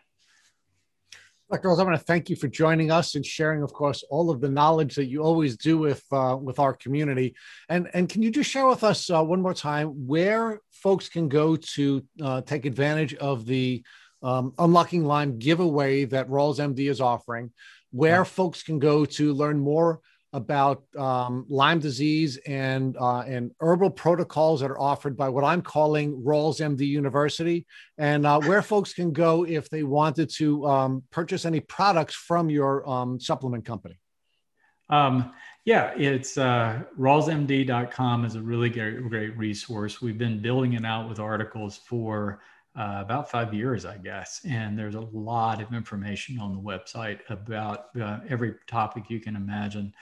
Dr. 1.51 1.69
Rawls, 1.69 1.81
I 1.81 1.85
want 1.85 1.99
to 1.99 2.05
thank 2.05 2.29
you 2.29 2.37
for 2.37 2.47
joining 2.47 2.91
us 2.91 3.15
and 3.15 3.25
sharing, 3.25 3.62
of 3.62 3.73
course, 3.73 4.05
all 4.11 4.29
of 4.29 4.43
the 4.43 4.51
knowledge 4.51 4.95
that 4.97 5.07
you 5.07 5.23
always 5.23 5.57
do 5.57 5.79
with 5.79 6.05
uh, 6.12 6.37
with 6.39 6.59
our 6.59 6.75
community. 6.75 7.35
And 7.70 7.89
and 7.95 8.07
can 8.07 8.20
you 8.20 8.31
just 8.31 8.51
share 8.51 8.66
with 8.66 8.85
us 8.85 9.09
uh, 9.09 9.23
one 9.23 9.41
more 9.41 9.55
time 9.55 10.07
where 10.07 10.61
folks 10.73 11.09
can 11.09 11.31
go 11.31 11.57
to 11.57 12.05
uh, 12.23 12.43
take 12.43 12.66
advantage 12.66 13.15
of 13.15 13.47
the 13.47 13.83
um, 14.23 14.53
Unlocking 14.59 15.07
Lyme 15.07 15.39
giveaway 15.39 16.05
that 16.05 16.29
Rawls 16.29 16.59
MD 16.59 16.91
is 16.91 17.01
offering? 17.01 17.51
Where 17.93 18.19
yeah. 18.19 18.25
folks 18.25 18.62
can 18.62 18.79
go 18.79 19.07
to 19.07 19.33
learn 19.33 19.59
more 19.59 20.01
about 20.32 20.82
um, 20.96 21.46
Lyme 21.48 21.78
disease 21.78 22.38
and 22.46 22.96
uh, 22.98 23.20
and 23.20 23.50
herbal 23.60 23.90
protocols 23.90 24.60
that 24.60 24.70
are 24.70 24.78
offered 24.78 25.16
by 25.16 25.28
what 25.28 25.44
I'm 25.44 25.62
calling 25.62 26.22
Rawls 26.22 26.60
MD 26.60 26.86
University, 26.86 27.66
and 27.96 28.26
uh, 28.26 28.40
where 28.40 28.62
folks 28.72 28.92
can 28.92 29.12
go 29.12 29.44
if 29.44 29.70
they 29.70 29.82
wanted 29.82 30.30
to 30.36 30.66
um, 30.66 31.02
purchase 31.10 31.44
any 31.44 31.60
products 31.60 32.14
from 32.14 32.50
your 32.50 32.88
um, 32.88 33.18
supplement 33.18 33.64
company. 33.64 33.98
Um, 34.90 35.32
yeah, 35.64 35.92
it's 35.96 36.38
uh, 36.38 36.82
rawlsmd.com 36.98 38.24
is 38.24 38.36
a 38.36 38.40
really 38.40 38.70
great, 38.70 39.06
great 39.09 39.36
resource. 39.36 40.00
We've 40.00 40.16
been 40.16 40.40
building 40.40 40.74
it 40.74 40.84
out 40.84 41.09
with 41.09 41.20
articles 41.20 41.76
for 41.76 42.40
uh, 42.78 42.98
about 43.00 43.30
five 43.30 43.52
years, 43.52 43.84
I 43.84 43.96
guess. 43.98 44.40
And 44.48 44.78
there's 44.78 44.94
a 44.94 45.00
lot 45.00 45.60
of 45.60 45.74
information 45.74 46.38
on 46.38 46.52
the 46.52 46.60
website 46.60 47.18
about 47.28 47.86
uh, 48.00 48.20
every 48.28 48.55
topic 48.66 49.10
you 49.10 49.20
can 49.20 49.36
imagine. 49.36 49.92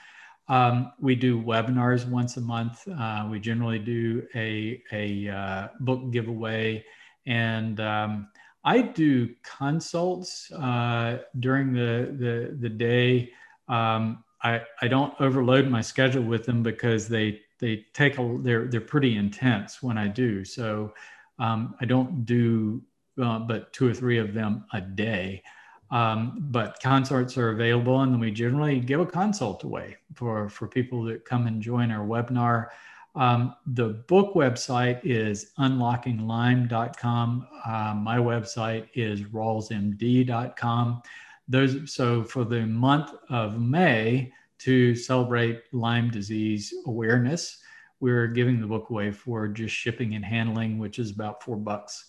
Um, 0.49 0.93
we 0.99 1.15
do 1.15 1.41
webinars 1.41 2.07
once 2.07 2.37
a 2.37 2.41
month. 2.41 2.87
Uh, 2.87 3.27
we 3.29 3.39
generally 3.39 3.79
do 3.79 4.25
a, 4.35 4.81
a 4.91 5.29
uh, 5.29 5.67
book 5.81 6.11
giveaway. 6.11 6.83
And 7.25 7.79
um, 7.79 8.29
I 8.63 8.81
do 8.81 9.29
consults 9.43 10.51
uh, 10.51 11.19
during 11.39 11.73
the, 11.73 12.15
the, 12.17 12.57
the 12.59 12.69
day. 12.69 13.31
Um, 13.67 14.23
I, 14.43 14.61
I 14.81 14.87
don't 14.87 15.13
overload 15.19 15.69
my 15.69 15.81
schedule 15.81 16.23
with 16.23 16.45
them 16.45 16.63
because 16.63 17.07
they, 17.07 17.41
they 17.59 17.85
take 17.93 18.17
a, 18.17 18.37
they're, 18.41 18.67
they're 18.67 18.81
pretty 18.81 19.17
intense 19.17 19.83
when 19.83 19.97
I 19.97 20.07
do. 20.07 20.45
So 20.45 20.93
um, 21.39 21.75
I 21.81 21.85
don't 21.85 22.25
do 22.25 22.81
uh, 23.21 23.39
but 23.39 23.73
two 23.73 23.87
or 23.87 23.93
three 23.93 24.19
of 24.19 24.33
them 24.33 24.65
a 24.73 24.81
day. 24.81 25.43
Um, 25.89 26.47
but 26.51 26.79
consults 26.81 27.37
are 27.37 27.49
available, 27.49 28.01
and 28.01 28.19
we 28.19 28.31
generally 28.31 28.79
give 28.79 28.99
a 28.99 29.05
consult 29.05 29.63
away 29.63 29.97
for, 30.15 30.49
for 30.49 30.67
people 30.67 31.03
that 31.03 31.23
come 31.25 31.47
and 31.47 31.61
join 31.61 31.91
our 31.91 32.05
webinar. 32.05 32.67
Um, 33.15 33.55
the 33.65 34.03
book 34.07 34.35
website 34.35 34.99
is 35.03 35.53
unlockinglyme.com. 35.57 37.47
Uh, 37.65 37.93
my 37.95 38.17
website 38.17 38.87
is 38.93 39.21
rawlsmd.com. 39.23 41.01
Those, 41.47 41.93
so 41.93 42.23
for 42.23 42.43
the 42.43 42.65
month 42.65 43.11
of 43.29 43.59
May 43.59 44.31
to 44.59 44.95
celebrate 44.95 45.63
Lyme 45.71 46.11
disease 46.11 46.73
awareness, 46.85 47.59
we're 47.99 48.27
giving 48.27 48.61
the 48.61 48.67
book 48.67 48.89
away 48.89 49.11
for 49.11 49.47
just 49.47 49.73
shipping 49.73 50.13
and 50.13 50.23
handling, 50.23 50.77
which 50.77 50.99
is 50.99 51.11
about 51.11 51.41
four 51.41 51.55
bucks. 51.55 52.05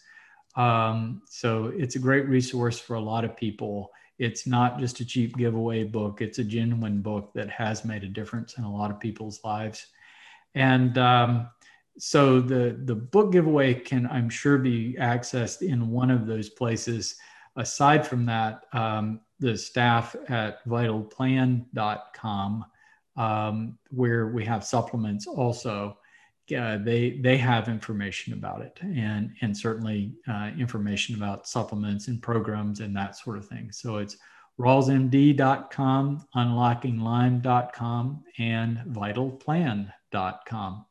Um, 0.56 1.22
so 1.28 1.72
it's 1.76 1.96
a 1.96 2.00
great 2.00 2.26
resource 2.28 2.78
for 2.78 2.94
a 2.94 3.00
lot 3.00 3.24
of 3.24 3.36
people. 3.36 3.92
It's 4.18 4.46
not 4.46 4.78
just 4.80 5.00
a 5.00 5.04
cheap 5.04 5.36
giveaway 5.36 5.84
book, 5.84 6.20
it's 6.20 6.38
a 6.38 6.44
genuine 6.44 7.00
book 7.00 7.30
that 7.34 7.48
has 7.50 7.84
made 7.84 8.02
a 8.02 8.08
difference 8.08 8.58
in 8.58 8.64
a 8.64 8.72
lot 8.72 8.90
of 8.90 8.98
people's 8.98 9.40
lives. 9.44 9.86
And 10.54 10.98
um, 10.98 11.50
so 11.98 12.40
the, 12.40 12.78
the 12.84 12.94
book 12.94 13.32
giveaway 13.32 13.74
can, 13.74 14.06
I'm 14.08 14.28
sure, 14.28 14.58
be 14.58 14.96
accessed 14.98 15.62
in 15.62 15.90
one 15.90 16.10
of 16.10 16.26
those 16.26 16.48
places. 16.48 17.16
Aside 17.56 18.06
from 18.06 18.26
that, 18.26 18.62
um, 18.72 19.20
the 19.40 19.56
staff 19.56 20.16
at 20.28 20.64
vitalplan.com, 20.66 22.64
um, 23.16 23.78
where 23.90 24.28
we 24.28 24.44
have 24.44 24.64
supplements 24.64 25.26
also, 25.26 25.98
uh, 26.52 26.78
they 26.78 27.18
they 27.20 27.36
have 27.36 27.68
information 27.68 28.32
about 28.32 28.62
it 28.62 28.78
and 28.82 29.30
and 29.40 29.56
certainly 29.56 30.12
uh, 30.26 30.50
information 30.58 31.14
about 31.16 31.46
supplements 31.46 32.08
and 32.08 32.22
programs 32.22 32.80
and 32.80 32.96
that 32.96 33.16
sort 33.16 33.38
of 33.38 33.46
thing. 33.46 33.70
So 33.72 33.98
it's 33.98 34.16
rawlsmd.com, 34.58 36.26
unlockinglyme.com, 36.34 38.24
and 38.38 38.78
vitalplan.com. 38.88 40.84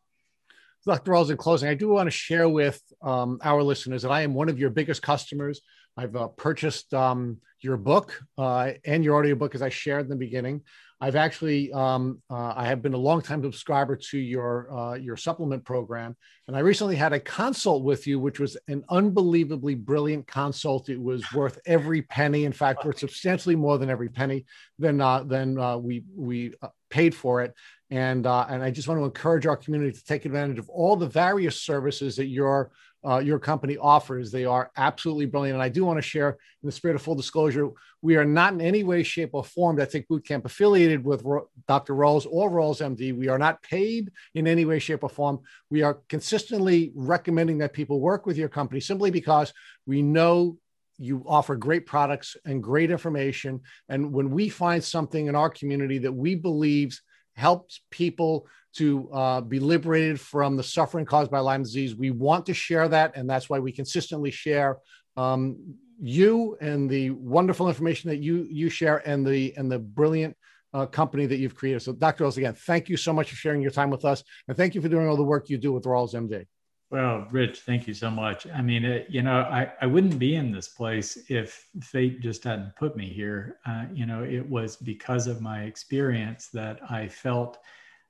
Dr. 0.86 1.12
Rawls, 1.12 1.30
in 1.30 1.38
closing, 1.38 1.68
I 1.68 1.74
do 1.74 1.90
want 1.90 2.08
to 2.08 2.12
share 2.12 2.48
with 2.48 2.82
um, 3.02 3.40
our 3.44 3.62
listeners 3.62 4.04
that 4.04 4.12
I 4.12 4.22
am 4.22 4.34
one 4.34 4.48
of 4.48 4.58
your 4.58 4.70
biggest 4.70 5.02
customers. 5.02 5.60
I've 5.98 6.16
uh, 6.16 6.30
purchased 6.30 6.94
um, 6.94 7.40
your 7.60 7.76
book 7.76 8.24
uh, 8.38 8.72
and 8.86 9.04
your 9.04 9.18
audiobook, 9.18 9.54
as 9.54 9.62
I 9.62 9.68
shared 9.68 10.04
in 10.04 10.10
the 10.10 10.16
beginning. 10.16 10.62
I've 11.00 11.16
actually 11.16 11.72
um, 11.74 12.22
uh, 12.30 12.54
I 12.56 12.66
have 12.66 12.82
been 12.82 12.96
a 12.96 12.98
long 12.98 13.22
time 13.22 13.44
subscriber 13.44 13.96
to 13.96 14.18
your 14.18 14.72
uh, 14.76 14.94
your 14.96 15.16
supplement 15.16 15.64
program, 15.64 16.16
and 16.48 16.58
I 16.58 16.62
recently 16.62 16.96
had 16.96 17.14
a 17.14 17.20
consult 17.20 17.84
with 17.84 18.08
you, 18.08 18.20
which 18.20 18.40
was 18.40 18.58
an 18.68 18.84
unbelievably 18.90 19.76
brilliant 19.76 20.26
consult. 20.26 20.90
It 20.90 21.00
was 21.00 21.24
worth 21.34 21.60
every 21.68 22.02
penny. 22.02 22.46
In 22.46 22.52
fact, 22.52 22.84
worth 22.84 22.98
substantially 22.98 23.56
more 23.56 23.78
than 23.78 23.92
every 23.92 24.10
penny 24.10 24.46
than 24.80 25.00
uh, 25.00 25.24
than 25.24 25.60
uh, 25.60 25.78
we 25.78 26.04
we 26.16 26.54
uh, 26.64 26.70
paid 26.90 27.14
for 27.14 27.44
it. 27.44 27.54
And 27.92 28.26
uh, 28.26 28.48
and 28.50 28.64
I 28.64 28.72
just 28.72 28.88
want 28.88 29.00
to 29.00 29.06
encourage 29.06 29.46
our 29.46 29.58
community 29.58 29.92
to 29.92 30.04
take 30.04 30.26
advantage 30.26 30.58
of 30.58 30.68
all 30.68 30.96
the 30.96 31.08
various 31.08 31.62
services 31.62 32.16
that 32.16 32.26
your 32.26 32.72
uh, 33.08 33.20
your 33.20 33.40
company 33.40 33.78
offers. 33.78 34.32
They 34.32 34.44
are 34.46 34.70
absolutely 34.76 35.28
brilliant. 35.28 35.56
And 35.56 35.64
I 35.64 35.70
do 35.70 35.86
want 35.86 35.98
to 35.98 36.02
share, 36.02 36.32
in 36.32 36.68
the 36.68 36.72
spirit 36.72 36.96
of 36.96 37.02
full 37.02 37.16
disclosure, 37.16 37.70
we 38.02 38.18
are 38.18 38.26
not 38.26 38.54
in 38.54 38.62
any 38.62 38.84
way, 38.84 39.04
shape, 39.04 39.30
or 39.34 39.44
form 39.44 39.78
that 39.78 39.92
Tick 39.92 40.10
Bootcamp 40.10 40.46
affiliated 40.46 41.04
with 41.04 41.24
Dr. 41.68 41.94
Rawls 41.94 42.28
or 42.30 42.50
Rawls 42.52 42.82
MD. 42.82 43.16
We 43.18 43.30
are 43.30 43.38
not 43.38 43.64
paid 43.64 44.12
in 44.36 44.46
any 44.46 44.66
way, 44.66 44.80
shape, 44.80 45.04
or 45.04 45.10
form. 45.10 45.40
We 45.70 45.84
are 45.84 46.00
consistently 46.10 46.92
recommending 46.96 47.60
that 47.60 47.74
people 47.74 48.02
work 48.02 48.26
with 48.26 48.38
your 48.38 48.50
company 48.50 48.82
simply 48.82 49.10
because 49.10 49.54
we 49.86 50.02
know 50.02 50.58
you 50.98 51.24
offer 51.28 51.56
great 51.56 51.86
products 51.86 52.36
and 52.46 52.62
great 52.62 52.92
information. 52.92 53.62
And 53.88 54.12
when 54.12 54.32
we 54.32 54.50
find 54.50 54.84
something 54.84 55.28
in 55.28 55.36
our 55.36 55.50
community 55.50 56.00
that 56.00 56.12
we 56.12 56.36
believe 56.36 57.00
helps 57.36 57.82
people 57.92 58.48
to 58.78 59.10
uh, 59.12 59.42
be 59.42 59.60
liberated 59.60 60.20
from 60.20 60.56
the 60.56 60.64
suffering 60.64 61.06
caused 61.06 61.32
by 61.32 61.40
Lyme 61.40 61.64
disease. 61.64 61.96
We 61.96 62.12
want 62.12 62.46
to 62.48 62.54
share 62.54 62.88
that, 62.90 63.16
and 63.16 63.30
that's 63.30 63.50
why 63.50 63.60
we 63.60 63.72
consistently 63.72 64.32
share 64.32 64.78
um, 65.16 65.76
you 66.00 66.58
and 66.62 66.90
the 66.90 67.10
wonderful 67.12 67.68
information 67.68 68.10
that 68.10 68.18
you 68.18 68.48
you 68.50 68.70
share, 68.70 68.98
and 69.08 69.26
the 69.26 69.54
and 69.58 69.72
the 69.72 69.80
brilliant 69.80 70.36
uh, 70.74 70.86
company 70.86 71.26
that 71.26 71.38
you've 71.38 71.56
created. 71.56 71.82
So, 71.82 71.94
Dr. 71.94 72.26
Rawls, 72.26 72.38
again, 72.38 72.54
thank 72.54 72.88
you 72.90 72.98
so 72.98 73.14
much 73.14 73.30
for 73.30 73.36
sharing 73.36 73.62
your 73.62 73.72
time 73.72 73.90
with 73.90 74.06
us, 74.06 74.24
and 74.48 74.56
thank 74.56 74.76
you 74.76 74.82
for 74.82 74.90
doing 74.90 75.08
all 75.08 75.18
the 75.18 75.24
work 75.24 75.50
you 75.50 75.58
do 75.58 75.74
with 75.74 75.84
Rawls 75.84 76.14
MD. 76.14 76.46
Well, 76.90 77.28
Rich, 77.32 77.62
thank 77.62 77.86
you 77.86 77.94
so 77.94 78.10
much. 78.10 78.48
I 78.48 78.62
mean, 78.62 78.86
it, 78.86 79.08
you 79.10 79.22
know, 79.22 79.42
I, 79.42 79.74
I 79.82 79.86
wouldn't 79.88 80.18
be 80.18 80.36
in 80.36 80.54
this 80.54 80.70
place 80.70 81.18
if 81.30 81.68
fate 81.82 82.22
just 82.22 82.46
hadn't 82.46 82.78
put 82.78 82.96
me 82.96 83.10
here. 83.10 83.58
Uh, 83.66 83.86
you 83.94 84.06
know, 84.06 84.24
it 84.24 84.48
was 84.48 84.78
because 84.78 85.28
of 85.28 85.42
my 85.42 85.64
experience 85.64 86.48
that 86.54 86.80
I 86.90 87.10
felt 87.10 87.58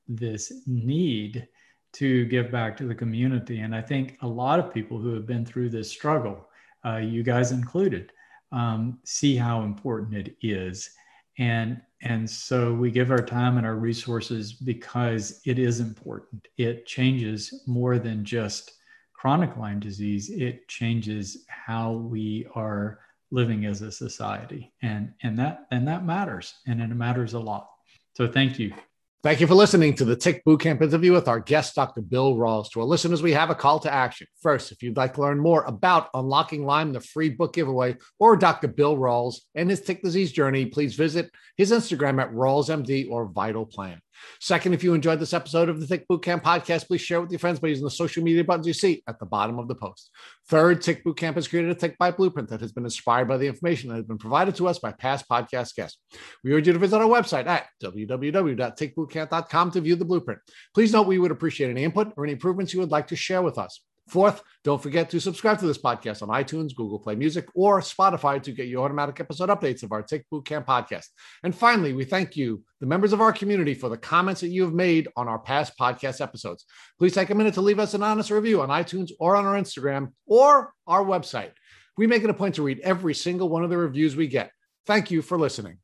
this 0.08 0.52
need 0.66 1.48
to 1.94 2.26
give 2.26 2.52
back 2.52 2.78
to 2.78 2.86
the 2.86 2.96
community. 2.96 3.60
And 3.60 3.74
I 3.74 3.82
think 3.82 4.18
a 4.22 4.28
lot 4.28 4.60
of 4.60 4.74
people 4.74 5.00
who 5.00 5.14
have 5.14 5.26
been 5.26 5.46
through 5.46 5.70
this 5.70 5.90
struggle, 5.90 6.48
uh, 6.86 6.98
you 6.98 7.24
guys 7.24 7.52
included, 7.52 8.12
um, 8.52 9.00
see 9.04 9.36
how 9.36 9.64
important 9.64 10.16
it 10.16 10.36
is. 10.42 10.90
And, 11.40 11.82
and 12.02 12.30
so 12.30 12.74
we 12.74 12.92
give 12.92 13.12
our 13.12 13.26
time 13.26 13.58
and 13.58 13.66
our 13.66 13.76
resources 13.76 14.54
because 14.54 15.42
it 15.46 15.60
is 15.60 15.80
important. 15.80 16.48
It 16.58 16.86
changes 16.86 17.64
more 17.66 18.00
than 18.00 18.24
just 18.24 18.74
chronic 19.14 19.58
Lyme 19.58 19.80
disease, 19.80 20.30
it 20.30 20.68
changes 20.68 21.46
how 21.48 21.94
we 21.94 22.46
are 22.54 23.00
living 23.32 23.66
as 23.66 23.82
a 23.82 23.92
society. 23.92 24.72
And, 24.84 25.12
and, 25.24 25.38
that, 25.40 25.66
and 25.72 25.88
that 25.88 26.06
matters. 26.06 26.54
And 26.68 26.82
it 26.82 26.88
matters 26.90 27.34
a 27.34 27.40
lot. 27.40 27.68
So 28.14 28.28
thank 28.28 28.60
you. 28.60 28.74
Thank 29.24 29.42
you 29.42 29.48
for 29.48 29.56
listening 29.56 29.96
to 29.96 30.06
the 30.06 30.16
Tick 30.16 30.44
Bootcamp 30.46 30.80
interview 30.84 31.12
with 31.12 31.28
our 31.28 31.40
guest, 31.40 31.74
Dr. 31.74 32.02
Bill 32.02 32.36
Rawls. 32.36 32.70
To 32.72 32.82
our 32.82 32.86
listeners, 32.86 33.24
we 33.24 33.34
have 33.34 33.50
a 33.50 33.56
call 33.56 33.80
to 33.80 33.92
action. 33.92 34.28
First, 34.44 34.72
if 34.72 34.84
you'd 34.84 34.96
like 34.96 35.16
to 35.16 35.22
learn 35.22 35.40
more 35.40 35.64
about 35.64 36.10
Unlocking 36.14 36.68
Lyme, 36.68 36.94
the 36.94 37.02
free 37.02 37.30
book 37.30 37.54
giveaway, 37.54 37.98
or 38.20 38.38
Dr. 38.38 38.68
Bill 38.68 38.96
Rawls 38.96 39.38
and 39.56 39.72
his 39.72 39.82
tick 39.82 40.04
disease 40.04 40.32
journey, 40.32 40.68
please 40.68 40.96
visit 40.96 41.32
his 41.58 41.72
Instagram 41.72 42.22
at 42.22 42.32
RawlsMD 42.32 43.10
or 43.10 43.26
Vital 43.26 43.66
Plan. 43.66 44.00
Second, 44.40 44.74
if 44.74 44.84
you 44.84 44.94
enjoyed 44.94 45.20
this 45.20 45.34
episode 45.34 45.70
of 45.70 45.80
the 45.80 45.88
Tick 45.88 46.06
Bootcamp 46.10 46.44
podcast, 46.44 46.88
please 46.88 47.02
share 47.02 47.18
it 47.20 47.22
with 47.22 47.32
your 47.32 47.40
friends 47.40 47.60
by 47.60 47.68
using 47.70 47.84
the 47.84 47.92
social 47.92 48.24
media 48.24 48.44
buttons 48.44 48.68
you 48.68 48.74
see 48.74 49.04
at 49.08 49.20
the 49.20 49.26
bottom 49.26 49.60
of 49.60 49.68
the 49.68 49.76
post. 49.76 50.12
Third, 50.50 50.82
Tick 50.82 51.04
Bootcamp 51.04 51.36
has 51.36 51.48
created 51.48 51.72
a 51.72 51.76
Tick 51.76 51.98
Bite 51.98 52.18
blueprint 52.18 52.50
that 52.50 52.62
has 52.62 52.72
been 52.72 52.84
inspired 52.84 53.28
by 53.28 53.38
the 53.38 53.48
information 53.48 53.90
that 53.90 53.96
has 53.96 54.06
been 54.06 54.18
provided 54.18 54.56
to 54.56 54.68
us 54.68 54.80
by 54.80 54.92
past 54.92 55.26
podcast 55.30 55.76
guests. 55.76 56.00
We 56.44 56.54
urge 56.54 56.68
you 56.68 56.74
to 56.74 56.80
visit 56.80 56.98
our 56.98 57.08
website 57.08 57.48
at 57.48 57.68
www.tickbootcamp.com 57.84 59.72
to 59.72 59.82
view 59.82 59.96
the 59.96 60.06
blueprint. 60.06 60.40
Please 60.74 60.94
note 60.94 61.08
we 61.08 61.20
would 61.20 61.32
appreciate 61.32 61.70
any 61.70 61.84
input 61.84 62.14
or 62.18 62.26
any 62.26 62.34
improvements 62.34 62.74
you 62.74 62.80
would 62.80 62.92
like 62.92 63.08
to 63.08 63.16
share 63.16 63.42
with 63.42 63.58
us. 63.58 63.82
Fourth, 64.08 64.42
don't 64.64 64.82
forget 64.82 65.10
to 65.10 65.20
subscribe 65.20 65.60
to 65.60 65.68
this 65.68 65.78
podcast 65.78 66.22
on 66.22 66.30
iTunes, 66.30 66.74
Google 66.74 66.98
Play 66.98 67.16
Music, 67.16 67.46
or 67.54 67.82
Spotify 67.82 68.42
to 68.42 68.52
get 68.54 68.68
your 68.68 68.86
automatic 68.86 69.20
episode 69.20 69.50
updates 69.50 69.84
of 69.84 69.92
our 69.92 70.02
Tick 70.02 70.26
Boot 70.32 70.46
Camp 70.46 70.66
podcast. 70.66 71.08
And 71.44 71.54
finally, 71.54 71.92
we 71.92 72.06
thank 72.06 72.38
you, 72.38 72.64
the 72.80 72.86
members 72.86 73.12
of 73.12 73.20
our 73.20 73.34
community, 73.34 73.74
for 73.74 73.90
the 73.90 73.98
comments 73.98 74.42
that 74.42 74.48
you 74.48 74.64
have 74.64 74.74
made 74.74 75.10
on 75.18 75.28
our 75.28 75.40
past 75.40 75.74
podcast 75.78 76.22
episodes. 76.22 76.66
Please 77.00 77.14
take 77.14 77.32
a 77.32 77.36
minute 77.36 77.56
to 77.56 77.62
leave 77.62 77.80
us 77.80 77.94
an 77.94 78.04
honest 78.04 78.32
review 78.32 78.62
on 78.62 78.70
iTunes 78.70 79.12
or 79.20 79.36
on 79.36 79.46
our 79.46 79.56
Instagram 79.56 80.14
or 80.26 80.74
our 80.88 81.04
website. 81.04 81.52
We 81.98 82.08
make 82.08 82.24
it 82.24 82.30
a 82.30 82.34
point 82.34 82.56
to 82.56 82.64
read 82.64 82.80
every 82.84 83.14
single 83.14 83.50
one 83.50 83.66
of 83.66 83.70
the 83.70 83.78
reviews 83.78 84.16
we 84.16 84.28
get. 84.28 84.52
Thank 84.86 85.12
you 85.12 85.22
for 85.22 85.38
listening. 85.38 85.80